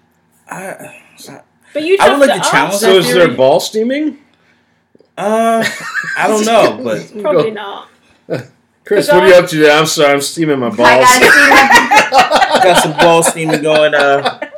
I, 0.49 1.01
But 1.73 1.83
you 1.83 1.97
I 1.99 2.09
would 2.17 2.27
like 2.27 2.29
to 2.29 2.35
ask. 2.39 2.51
challenge 2.51 2.75
So 2.75 2.93
that 2.93 2.95
is 2.97 3.13
there 3.13 3.27
ball 3.35 3.59
steaming? 3.59 4.17
uh, 5.17 5.63
I 6.17 6.27
don't 6.27 6.45
know, 6.45 6.81
but 6.83 7.21
Probably 7.21 7.51
not. 7.51 7.89
Chris, 8.85 9.07
Cause 9.07 9.13
what 9.15 9.23
are 9.23 9.27
you 9.27 9.35
up 9.35 9.47
to 9.49 9.55
today? 9.57 9.71
I'm 9.77 9.85
sorry, 9.85 10.13
I'm 10.13 10.21
steaming 10.21 10.59
my 10.59 10.67
I 10.67 10.75
balls. 10.75 12.63
got 12.63 12.81
some 12.83 12.97
ball 12.97 13.21
steaming 13.21 13.61
going. 13.61 13.93
Uh, 13.93 14.21
gotta- 14.21 14.51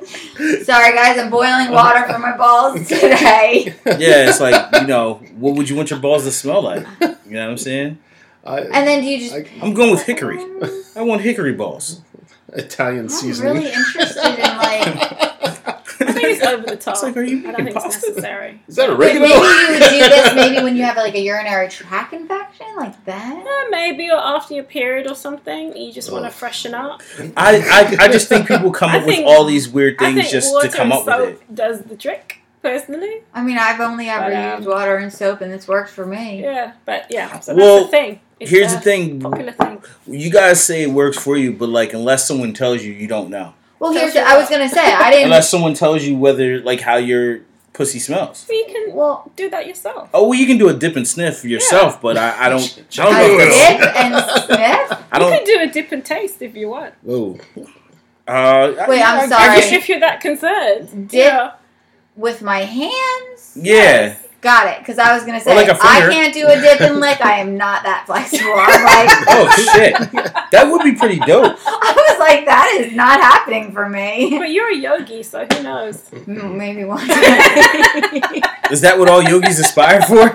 Sorry, 0.64 0.94
guys, 0.96 1.18
I'm 1.20 1.30
boiling 1.30 1.72
water 1.72 2.06
for 2.12 2.20
my 2.20 2.36
balls 2.38 2.88
today. 2.88 3.74
yeah, 3.86 4.30
it's 4.30 4.40
like 4.40 4.82
you 4.82 4.88
know, 4.88 5.16
what 5.38 5.56
would 5.56 5.70
you 5.70 5.76
want 5.76 5.90
your 5.90 6.00
balls 6.00 6.24
to 6.26 6.32
smell 6.32 6.62
like? 6.64 6.86
You 7.02 7.08
know 7.32 7.44
what 7.46 7.52
I'm 7.52 7.58
saying? 7.58 7.98
I, 8.44 8.60
And 8.62 8.88
then 8.88 9.02
do 9.02 9.08
you 9.08 9.20
just? 9.20 9.34
I- 9.36 9.46
I'm 9.62 9.74
going 9.74 9.92
with 9.92 10.04
hickory. 10.04 10.40
I 10.96 11.02
want 11.02 11.22
hickory 11.22 11.54
balls. 11.54 12.02
Italian 12.54 13.04
I'm 13.06 13.10
seasoning. 13.10 13.54
really 13.54 13.72
interested 13.72 14.40
in 14.40 14.58
like. 14.58 15.31
I 16.24 16.28
think 16.28 16.38
it's 16.38 16.46
over 16.48 16.64
the 16.66 16.76
top. 16.78 16.94
It's 16.96 17.04
like, 17.04 17.18
are 17.18 17.24
you 17.24 17.40
I 17.40 17.52
don't 17.52 17.64
making 17.66 17.82
think 17.82 17.94
it's 17.96 18.08
necessary. 18.08 18.62
Is 18.68 18.76
that 18.76 18.90
Wait, 18.98 19.16
oregano? 19.18 19.28
maybe 19.28 19.34
you 19.34 19.72
would 19.74 19.80
do 19.90 20.00
this 20.10 20.36
maybe 20.42 20.64
when 20.64 20.76
you 20.76 20.84
have 20.84 20.98
like 20.98 21.16
a 21.16 21.20
urinary 21.22 21.70
tract 21.70 22.14
infection, 22.14 22.68
like 22.78 23.04
that. 23.06 23.46
Uh, 23.46 23.70
maybe 23.70 24.10
or 24.10 24.18
after 24.18 24.54
your 24.54 24.64
period 24.64 25.08
or 25.10 25.16
something, 25.16 25.76
you 25.76 25.92
just 25.92 26.12
want 26.12 26.26
to 26.26 26.32
freshen 26.32 26.74
up. 26.74 27.02
I, 27.38 27.58
I 28.00 28.06
I 28.06 28.08
just 28.10 28.28
think 28.30 28.48
people 28.48 28.72
come 28.72 28.90
I 28.92 28.98
up 29.00 29.06
with 29.06 29.24
all 29.26 29.46
these 29.46 29.68
weird 29.70 29.98
things 30.00 30.30
just 30.32 30.54
water 30.54 30.68
to 30.70 30.76
come 30.78 30.92
and 30.92 31.08
up 31.08 31.20
with 31.20 31.30
it. 31.42 31.56
does 31.56 31.82
the 31.84 31.96
trick. 31.98 32.38
Personally, 32.62 33.24
I 33.34 33.42
mean, 33.42 33.58
I've 33.58 33.80
only 33.80 34.08
ever 34.08 34.26
But, 34.30 34.36
um, 34.36 34.58
used 34.60 34.70
water 34.70 34.96
and 34.98 35.12
soap, 35.12 35.42
and 35.42 35.52
it's 35.52 35.68
worked 35.68 35.90
for 35.90 36.06
me. 36.06 36.44
yeah, 36.44 36.74
but 36.86 37.08
yeah. 37.10 37.40
So 37.40 37.56
Well, 37.56 37.76
that's 37.80 37.86
the 37.88 37.98
thing. 37.98 38.20
It's 38.40 38.52
Here's 38.52 38.72
a 38.74 38.76
the 38.76 38.82
thing: 38.82 39.20
Popular 39.20 39.52
thing. 39.52 39.82
you 40.06 40.30
guys 40.30 40.64
say 40.64 40.84
it 40.84 40.92
works 40.92 41.18
for 41.18 41.36
you, 41.38 41.54
but 41.54 41.70
like 41.70 41.94
unless 41.94 42.28
someone 42.28 42.54
tells 42.54 42.84
you, 42.84 42.92
you 42.94 43.08
don't 43.08 43.32
know. 43.32 43.56
Well, 43.82 43.94
here's 43.94 44.14
Tell 44.14 44.24
the, 44.24 44.32
I 44.32 44.38
was 44.38 44.48
gonna 44.50 44.70
say 44.70 44.80
I 44.94 45.10
didn't. 45.10 45.26
Unless 45.26 45.50
someone 45.50 45.74
tells 45.74 46.04
you 46.04 46.16
whether 46.16 46.62
like 46.62 46.82
how 46.82 46.98
your 46.98 47.42
pussy 47.74 47.98
smells. 48.00 48.38
So 48.40 48.54
you 48.54 48.66
can 48.68 48.94
well, 48.94 49.32
do 49.36 49.50
that 49.50 49.66
yourself. 49.66 50.10
Oh, 50.14 50.30
well, 50.30 50.38
you 50.40 50.46
can 50.46 50.58
do 50.60 50.70
a 50.70 50.74
dip 50.74 50.96
and 50.96 51.08
sniff 51.08 51.44
yourself, 51.44 52.00
but 52.02 52.16
I, 52.18 52.46
I 52.46 52.50
don't. 52.50 52.62
I 53.00 53.04
don't 53.04 53.14
know 53.14 53.38
if 53.40 53.50
that's. 53.50 53.84
dip 53.84 53.96
and 53.96 54.14
sniff. 54.46 55.06
I 55.12 55.20
don't. 55.20 55.32
You 55.32 55.38
can 55.40 55.46
do 55.46 55.70
a 55.70 55.74
dip 55.74 55.92
and 55.92 56.06
taste 56.06 56.42
if 56.42 56.56
you 56.56 56.70
want. 56.70 56.94
Oh, 57.08 57.40
Uh, 58.28 58.32
I- 58.32 58.86
Wait, 58.88 59.02
I'm 59.02 59.20
I- 59.20 59.24
I 59.24 59.28
sorry. 59.28 59.60
guess- 59.62 59.72
If 59.74 59.90
you're 59.90 60.00
that 60.02 60.22
concerned. 60.22 61.10
Dip 61.10 61.14
Yeah. 61.34 61.52
with 62.16 62.42
my 62.44 62.60
hands. 62.60 63.58
Yeah. 63.60 64.16
Got 64.42 64.68
it. 64.74 64.80
Because 64.80 64.98
I 64.98 65.14
was 65.14 65.24
gonna 65.24 65.40
say 65.40 65.52
Or 65.52 65.56
like 65.56 65.68
a 65.68 65.78
I 65.80 66.00
finger. 66.00 66.12
can't 66.14 66.34
do 66.34 66.48
a 66.48 66.60
dip 66.60 66.82
and 66.82 67.00
lick. 67.00 67.22
I 67.24 67.38
am 67.40 67.58
not 67.58 67.84
that 67.84 68.04
flexible. 68.08 68.54
I'm 68.56 68.84
like, 68.84 69.10
Oh 69.30 69.48
shit, 69.74 69.94
that 70.52 70.68
would 70.70 70.84
be 70.84 70.94
pretty 70.96 71.20
dope. 71.20 71.58
I 71.66 71.94
was 72.10 72.18
like, 72.20 72.46
that 72.46 72.76
is 72.80 72.92
not 72.94 73.22
happening 73.22 73.72
for 73.72 73.88
me. 73.88 74.36
But 74.40 74.50
you're 74.50 74.72
a 74.72 74.76
yogi, 74.76 75.22
so 75.22 75.46
who 75.46 75.62
knows? 75.62 76.10
Maybe 76.26 76.84
one 76.86 77.06
day. 77.08 78.42
Is 78.72 78.82
that 78.82 78.98
what 78.98 79.08
all 79.10 79.22
yogis 79.22 79.60
aspire 79.60 80.02
for? 80.02 80.30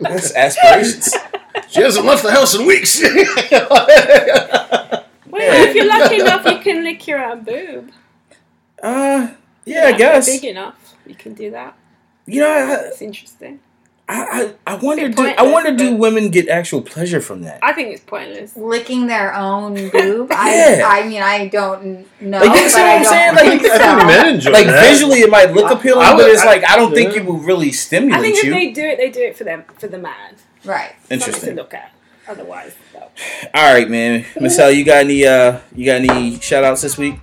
That's 0.00 0.34
aspirations. 0.34 1.14
she 1.68 1.80
hasn't 1.80 2.04
left 2.04 2.22
the 2.24 2.32
house 2.32 2.54
in 2.54 2.66
weeks. 2.66 3.00
Well, 3.02 3.10
if 5.66 5.74
you're 5.74 5.86
lucky 5.86 6.20
enough, 6.20 6.44
you 6.44 6.58
can 6.58 6.84
lick 6.84 7.06
your 7.06 7.24
own 7.24 7.42
boob. 7.42 7.90
Uh, 8.82 9.28
yeah, 9.64 9.84
I 9.86 9.92
guess. 9.92 10.26
Big 10.26 10.44
enough, 10.44 10.94
you 11.06 11.14
can 11.14 11.32
do 11.34 11.50
that. 11.52 11.74
You 12.26 12.40
know, 12.40 12.48
I, 12.50 12.74
It's 12.88 13.02
interesting. 13.02 13.60
I, 14.08 14.52
I, 14.66 14.72
I 14.74 14.76
wonder. 14.76 15.08
Do, 15.08 15.26
I 15.26 15.42
wonder, 15.42 15.74
do 15.74 15.94
women 15.96 16.30
get 16.30 16.48
actual 16.48 16.82
pleasure 16.82 17.20
from 17.20 17.42
that? 17.42 17.60
I 17.62 17.72
think 17.72 17.94
it's 17.94 18.04
pointless. 18.04 18.56
Licking 18.56 19.06
their 19.06 19.32
own 19.34 19.74
boob. 19.90 20.28
Yeah. 20.30 20.82
I, 20.84 21.00
I 21.02 21.08
mean, 21.08 21.22
I 21.22 21.46
don't 21.46 22.06
know, 22.20 22.40
Like, 22.40 22.60
you 22.60 22.68
see 22.68 22.80
what 22.80 22.88
I 22.90 22.96
I'm 22.96 23.02
don't 23.02 23.12
saying? 23.12 23.34
think 23.36 23.62
Like, 23.62 23.70
I 23.72 23.78
think 23.78 24.00
so. 24.00 24.06
men 24.06 24.34
enjoy 24.34 24.50
Like 24.50 24.66
that. 24.66 24.90
visually, 24.90 25.20
it 25.20 25.30
might 25.30 25.52
look 25.52 25.70
appealing, 25.70 26.02
I 26.04 26.10
but 26.10 26.24
would- 26.24 26.32
it's 26.32 26.44
like 26.44 26.68
I 26.68 26.76
don't 26.76 26.92
think 26.92 27.16
it 27.16 27.24
will 27.24 27.38
really 27.38 27.72
stimulate 27.72 28.14
I 28.24 28.32
stimulate 28.32 28.34
think 28.34 28.38
if 28.38 28.44
you. 28.44 28.52
they 28.52 28.72
do 28.72 28.88
it, 28.88 28.96
they 28.98 29.10
do 29.10 29.24
it 29.26 29.36
for 29.36 29.44
them, 29.44 29.64
for 29.78 29.86
the 29.86 29.98
man. 29.98 30.34
Right. 30.64 30.92
Something 31.08 31.32
to 31.32 31.54
look 31.54 31.72
at. 31.72 31.92
Otherwise, 32.28 32.74
no. 32.94 33.08
All 33.54 33.72
right, 33.74 33.88
man. 33.88 34.26
Michelle, 34.40 34.70
you 34.70 34.84
got 34.84 34.98
any? 35.04 35.24
Uh, 35.26 35.58
you 35.74 35.86
got 35.86 36.00
any 36.08 36.38
shout 36.40 36.62
outs 36.64 36.82
this 36.82 36.96
week? 36.98 37.14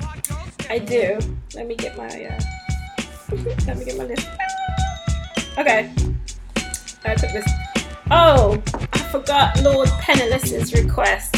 I 0.69 0.79
do. 0.79 1.19
Let 1.55 1.67
me 1.67 1.75
get 1.75 1.95
my. 1.97 2.07
Uh, 2.07 2.39
let 3.67 3.77
me 3.77 3.85
get 3.85 3.97
my 3.97 4.03
list. 4.05 4.27
Okay. 5.59 5.91
I 7.03 7.15
took 7.15 7.31
this. 7.31 7.45
Oh, 8.11 8.61
I 8.93 8.97
forgot 9.11 9.61
Lord 9.61 9.89
Penniless's 9.99 10.73
request. 10.73 11.35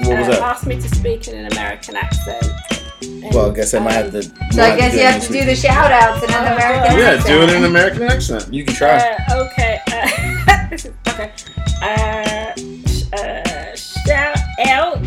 What 0.00 0.18
was 0.18 0.26
uh, 0.26 0.30
that? 0.32 0.42
Asked 0.42 0.66
me 0.66 0.74
to 0.80 0.88
speak 0.88 1.28
in 1.28 1.36
an 1.36 1.52
American 1.52 1.94
accent. 1.96 2.44
And, 3.00 3.32
Well, 3.32 3.50
I 3.52 3.54
guess 3.54 3.74
I 3.74 3.78
might 3.78 3.92
have 3.92 4.06
um, 4.06 4.20
to. 4.20 4.22
So 4.52 4.62
I 4.62 4.76
guess 4.76 4.92
you 4.94 5.02
have 5.02 5.24
to 5.24 5.32
do 5.32 5.44
the 5.44 5.54
shout 5.54 5.92
outs 5.92 6.24
in 6.24 6.30
an 6.30 6.52
American 6.52 6.66
accent. 6.66 6.98
yeah, 6.98 7.10
accent. 7.10 7.26
do 7.26 7.42
it 7.42 7.48
in 7.50 7.56
an 7.56 7.64
American 7.64 8.02
accent. 8.02 8.52
You 8.52 8.64
can 8.64 8.74
try. 8.74 8.98
Uh, 8.98 9.46
okay. 9.46 9.80
Uh, 9.86 10.68
this 10.70 10.84
is 10.86 10.92
okay. 11.06 11.32
Uh, 11.80 12.52
sh- 12.88 13.12
uh, 13.12 13.76
shout 13.76 14.38
out 14.66 15.00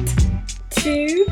to. 0.69 1.25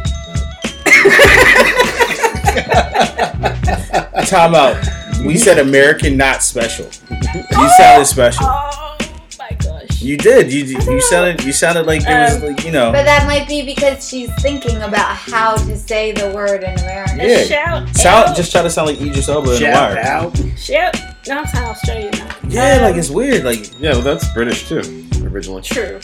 Time 4.26 4.54
out. 4.54 5.09
We 5.26 5.38
said 5.38 5.60
American, 5.60 6.18
not 6.18 6.44
special. 6.44 6.86
You 7.10 7.70
sounded 7.78 8.06
special. 8.06 8.46
Oh 8.48 8.98
my 9.38 9.50
gosh. 9.64 10.02
You 10.02 10.16
did. 10.18 10.52
You 10.52 10.64
you 10.64 11.02
sounded 11.02 11.44
you 11.44 11.52
sounded 11.52 11.86
like 11.86 12.04
there 12.04 12.24
was 12.26 12.36
Um, 12.42 12.50
like 12.50 12.64
you 12.66 12.72
know. 12.72 12.92
But 12.92 13.04
that 13.04 13.26
might 13.28 13.48
be 13.48 13.64
because 13.66 14.08
she's 14.08 14.30
thinking 14.42 14.78
about 14.78 15.16
how 15.16 15.56
to 15.58 15.76
say 15.78 16.12
the 16.14 16.30
word 16.32 16.64
in 16.64 16.78
American. 16.80 17.20
Yeah. 17.20 17.44
Shout 17.44 17.96
Sound 17.96 18.30
out. 18.30 18.36
just 18.36 18.52
try 18.52 18.62
to 18.62 18.70
sound 18.70 18.88
like 18.88 19.02
Idris 19.02 19.28
Elba 19.28 19.48
in 19.50 19.54
the 19.56 19.60
Shout 19.60 19.96
wire. 19.96 20.04
out. 20.06 20.38
Shout. 20.58 20.96
No, 21.28 21.40
I'm 21.40 21.46
saying 21.48 21.66
Australian 21.68 22.12
now. 22.12 22.36
Yeah, 22.48 22.76
Um, 22.78 22.82
like 22.84 22.96
it's 22.96 23.10
weird. 23.10 23.44
Like 23.44 23.72
Yeah, 23.80 23.92
well, 23.92 24.02
that's 24.02 24.28
British 24.34 24.68
too, 24.70 24.82
originally. 25.24 25.62
True. 25.64 26.00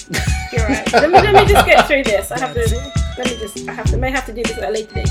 You're 0.51 0.66
right. 0.68 0.93
let, 0.93 1.09
me, 1.09 1.13
let 1.22 1.34
me 1.34 1.51
just 1.51 1.66
get 1.66 1.88
through 1.88 2.03
this. 2.03 2.32
I 2.32 2.39
have 2.39 2.53
to. 2.53 2.91
Let 3.18 3.28
me 3.32 3.38
just. 3.39 3.68
I 3.70 3.74
have 3.74 3.86
to. 3.91 3.97
May 3.97 4.11
have 4.11 4.26
to 4.26 4.34
do 4.34 4.43
this 4.43 4.57
at 4.57 4.66
a 4.70 4.72
later 4.72 4.93
date. 4.93 5.09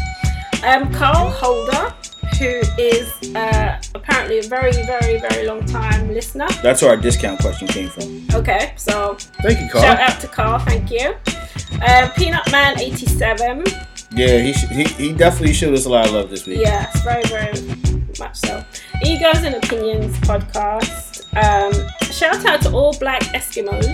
Um, 0.63 0.93
Carl 0.95 1.31
Holder, 1.31 1.93
who 2.39 2.61
is 2.79 3.35
uh, 3.35 3.81
apparently 3.95 4.39
a 4.39 4.43
very, 4.43 4.72
very, 4.72 5.18
very 5.20 5.47
long 5.47 5.64
time 5.66 6.09
listener. 6.12 6.47
that's 6.62 6.83
where 6.83 6.91
our 6.93 6.97
discount 6.97 7.41
question 7.41 7.68
came 7.68 7.89
from. 7.89 8.27
Okay, 8.35 8.72
so 8.77 9.16
Thank 9.43 9.61
you, 9.61 9.68
Carl. 9.70 9.85
shout 9.85 10.01
out 10.01 10.20
to 10.20 10.27
Carl. 10.29 10.59
Thank 10.61 10.91
you. 10.91 11.14
Uh, 11.83 12.09
Peanut 12.16 12.51
Man 12.53 12.79
87. 12.79 13.64
Yeah, 14.12 14.39
he 14.39 14.53
sh- 14.53 14.68
he, 14.68 14.85
he 14.85 15.12
definitely 15.12 15.55
showed 15.55 15.75
us 15.75 15.87
a 15.87 15.89
lot 15.89 16.07
of 16.07 16.12
love 16.12 16.31
this 16.31 16.47
week. 16.47 16.61
Yes, 16.61 17.03
very, 17.03 17.22
very 17.25 17.53
much 18.18 18.37
so. 18.37 18.64
Egos 19.05 19.43
and 19.43 19.57
Opinions 19.57 20.16
podcast. 20.18 21.25
Um, 21.37 21.72
shout 22.12 22.45
out 22.47 22.62
to 22.62 22.70
all 22.72 22.97
black 22.99 23.22
Eskimos. 23.35 23.93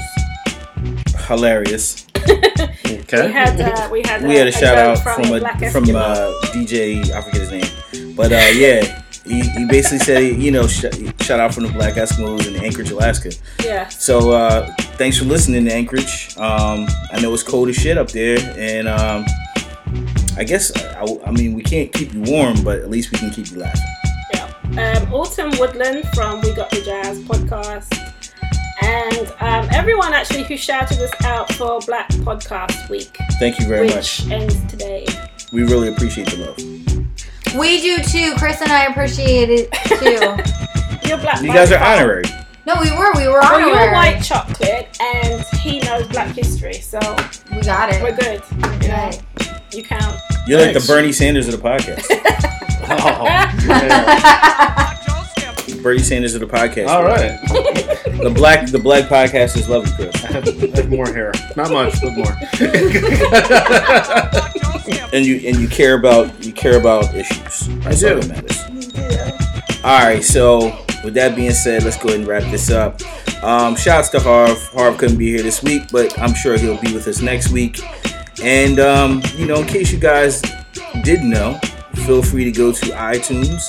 Hilarious. 1.27 2.07
Okay. 2.17 3.27
We 3.27 3.33
had 3.33 3.61
uh, 3.61 3.89
we 3.91 4.03
had 4.05 4.23
We 4.23 4.35
had 4.37 4.47
a 4.49 4.53
shout 4.53 4.77
out 4.79 4.99
from 4.99 5.25
a 5.33 5.37
a 5.37 5.71
from 5.71 5.85
Eskimo. 5.85 5.97
uh, 5.97 6.33
DJ. 6.53 7.11
I 7.11 7.23
forget 7.23 7.41
his 7.41 7.51
name, 7.51 7.80
but 8.21 8.33
uh, 8.33 8.51
yeah, 8.53 9.03
he, 9.25 9.41
he 9.41 9.65
basically 9.67 9.99
said 10.01 10.19
you 10.43 10.51
know 10.51 10.67
sh- 10.67 10.85
shout 11.23 11.41
out 11.41 11.55
from 11.55 11.65
the 11.65 11.73
Black 11.73 11.95
Eskimos 11.95 12.47
in 12.47 12.63
Anchorage, 12.63 12.91
Alaska. 12.91 13.33
yeah. 13.65 13.89
So 13.89 14.33
uh, 14.33 14.67
thanks 14.99 15.17
for 15.19 15.25
listening 15.25 15.65
to 15.65 15.73
Anchorage. 15.73 16.37
Um, 16.37 16.87
I 17.13 17.19
know 17.23 17.33
it's 17.33 17.43
cold 17.43 17.71
as 17.71 17.77
shit 17.77 17.97
up 17.97 18.11
there, 18.11 18.39
and 18.59 18.89
um, 18.89 19.25
I 20.37 20.45
guess 20.45 20.71
I, 20.77 21.07
I 21.25 21.31
mean 21.31 21.55
we 21.55 21.63
can't 21.63 21.91
keep 21.95 22.13
you 22.13 22.21
warm, 22.23 22.63
but 22.63 22.81
at 22.81 22.91
least 22.91 23.11
we 23.11 23.19
can 23.19 23.31
keep 23.31 23.51
you 23.51 23.59
laughing. 23.59 23.81
Yeah. 24.35 25.01
Um, 25.03 25.15
Autumn 25.15 25.51
Woodland 25.59 26.07
from 26.15 26.43
We 26.43 26.53
Got 26.55 26.69
the 26.71 26.83
Jazz 26.83 27.21
podcast. 27.21 27.89
And 28.83 29.29
um, 29.41 29.69
everyone 29.73 30.13
actually 30.15 30.45
who 30.45 30.57
shouted 30.57 30.99
us 31.01 31.11
out 31.25 31.53
for 31.55 31.81
Black 31.81 32.09
Podcast 32.25 32.89
Week, 32.91 33.15
Thank 33.39 33.59
you 33.61 33.67
very 33.67 33.87
which 33.87 33.95
much. 34.25 34.31
ends 34.31 34.57
today. 34.71 35.07
We 35.53 35.63
really 35.65 35.89
appreciate 35.89 36.29
the 36.31 36.37
love. 36.39 37.00
We 37.59 37.81
do 37.81 37.99
too. 38.03 38.35
Chris 38.39 38.61
and 38.61 38.71
I 38.71 38.85
appreciate 38.87 39.49
it 39.51 39.73
too. 39.87 41.07
You're 41.09 41.19
Black. 41.19 41.43
You 41.43 41.53
guys 41.53 41.73
are 41.73 41.79
far. 41.79 41.97
honorary. 41.97 42.25
no, 42.67 42.75
we 42.81 42.91
were. 42.93 43.13
We 43.17 43.27
were 43.29 43.41
Well, 43.41 43.55
on 43.55 43.69
you're 43.69 43.93
white 43.93 44.21
chocolate, 44.23 44.97
and 45.01 45.43
he 45.61 45.81
knows 45.81 46.07
Black 46.09 46.29
history, 46.35 46.75
so 46.75 46.99
We 47.53 47.61
got 47.63 47.93
it. 47.93 48.01
we're 48.03 48.15
good. 48.17 48.43
You 48.83 48.89
know, 48.89 48.95
Right. 48.95 49.23
you 49.73 49.83
count. 49.83 50.21
You're 50.47 50.61
like 50.61 50.75
the 50.75 50.85
Bernie 50.87 51.13
Sanders 51.13 51.49
of 51.49 51.61
the 51.61 51.69
podcast. 51.69 52.07
Oh, 52.93 53.23
yeah. 53.25 54.97
Bernie 55.83 56.01
Sanders 56.01 56.35
of 56.35 56.41
the 56.41 56.47
podcast. 56.47 56.89
All 56.89 57.05
right. 57.05 57.39
The 58.21 58.31
black 58.35 58.67
the 58.71 58.79
black 58.79 59.05
podcasters 59.05 59.69
love 59.69 59.87
you, 59.87 59.93
Chris. 59.95 60.25
I 60.25 60.33
have, 60.33 60.49
I 60.49 60.77
have 60.77 60.91
more 60.91 61.07
hair. 61.07 61.33
Not 61.57 61.71
much, 61.71 62.01
but 62.01 62.13
more. 62.13 62.37
And 65.13 65.27
you 65.27 65.37
and 65.49 65.57
you 65.57 65.67
care 65.69 65.95
about 65.95 66.45
you 66.45 66.53
care 66.53 66.79
about 66.79 67.13
issues. 67.15 67.67
That's 67.81 68.01
do. 68.01 68.15
all 68.15 68.21
that 68.21 68.29
matters. 68.29 68.63
All 69.83 69.99
right, 69.99 70.23
so 70.23 70.79
with 71.03 71.15
that 71.15 71.35
being 71.35 71.53
said, 71.53 71.83
let's 71.83 71.97
go 71.97 72.09
ahead 72.09 72.21
and 72.21 72.29
wrap 72.29 72.43
this 72.51 72.71
up. 72.71 73.01
Um, 73.43 73.75
shouts 73.75 74.11
to 74.11 74.21
Harv. 74.21 74.59
Harv 74.73 74.99
couldn't 74.99 75.17
be 75.17 75.31
here 75.31 75.43
this 75.43 75.63
week, 75.63 75.85
but 75.91 76.17
I'm 76.19 76.35
sure 76.35 76.59
he'll 76.59 76.81
be 76.81 76.93
with 76.93 77.09
us 77.09 77.23
next 77.23 77.51
week. 77.51 77.81
And 78.43 78.79
um, 78.79 79.23
you 79.37 79.47
know, 79.47 79.57
in 79.57 79.67
case 79.67 79.91
you 79.91 79.99
guys 79.99 80.43
didn't 81.03 81.31
know, 81.31 81.59
feel 82.01 82.23
free 82.23 82.45
to 82.45 82.53
go 82.53 82.73
to 82.73 82.87
iTunes, 82.87 83.63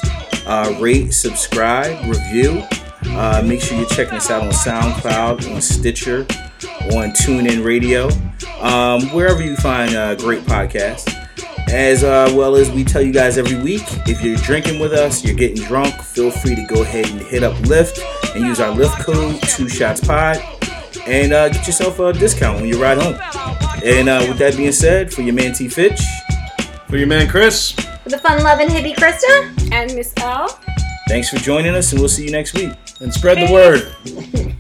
uh, 0.46 0.78
rate, 0.80 1.14
subscribe, 1.14 2.04
review. 2.08 2.64
Uh, 3.08 3.44
make 3.46 3.62
sure 3.62 3.78
you're 3.78 3.88
checking 3.90 4.16
us 4.16 4.30
out 4.30 4.44
on 4.44 4.52
SoundCloud, 4.52 5.54
on 5.54 5.62
Stitcher, 5.62 6.22
on 6.94 7.12
TuneIn 7.12 7.64
Radio, 7.66 8.10
um, 8.60 9.02
wherever 9.10 9.42
you 9.42 9.56
find 9.58 9.96
uh, 9.96 10.16
great 10.16 10.44
podcasts. 10.44 11.18
As 11.70 12.04
uh, 12.04 12.32
well 12.36 12.56
as 12.56 12.70
we 12.70 12.84
tell 12.84 13.02
you 13.02 13.14
guys 13.14 13.38
every 13.38 13.62
week, 13.62 13.84
if 14.08 14.22
you're 14.24 14.36
drinking 14.38 14.80
with 14.80 14.94
us, 14.94 15.24
you're 15.24 15.36
getting 15.36 15.64
drunk, 15.66 15.96
feel 16.02 16.30
free 16.30 16.56
to 16.56 16.66
go 16.66 16.82
ahead 16.82 17.10
and 17.10 17.22
hit 17.22 17.44
up 17.44 17.54
Lyft 17.64 18.02
and 18.36 18.46
use 18.46 18.60
our 18.60 18.76
Lyft 18.76 19.04
code, 19.06 19.42
Two 19.44 19.70
Shots 19.70 20.02
Pod, 20.02 20.38
and 21.08 21.32
uh, 21.34 21.50
get 21.50 21.66
yourself 21.66 22.00
a 22.00 22.14
discount 22.14 22.60
when 22.60 22.70
you 22.70 22.82
ride 22.82 22.98
home. 22.98 23.16
And 23.84 24.10
uh, 24.10 24.26
with 24.28 24.38
that 24.40 24.58
being 24.58 24.72
said, 24.72 25.14
for 25.14 25.22
your 25.22 25.34
man 25.34 25.54
T 25.54 25.68
Fitch, 25.68 26.02
For 26.92 26.98
your 26.98 27.08
man, 27.08 27.30
Chris. 27.30 27.74
For 28.04 28.10
the 28.10 28.18
fun 28.18 28.44
loving 28.44 28.68
hippie 28.68 28.96
Krista. 28.96 29.72
And 29.72 29.94
Miss 29.96 30.14
L. 30.18 30.48
thanks 31.08 31.30
for 31.30 31.38
joining 31.38 31.76
us, 31.76 31.92
and 31.92 32.00
we'll 32.00 32.10
see 32.10 32.26
you 32.26 32.32
next 32.32 32.54
week. 32.54 32.72
And 33.00 33.14
spread 33.14 33.38
the 33.38 33.52
word. 33.54 33.96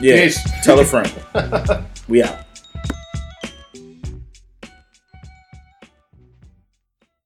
Yeah, 0.00 0.24
Peace. 0.24 0.40
tell 0.64 0.80
a 0.80 0.84
friend. 0.84 1.12
we 2.08 2.22
out. 2.24 2.38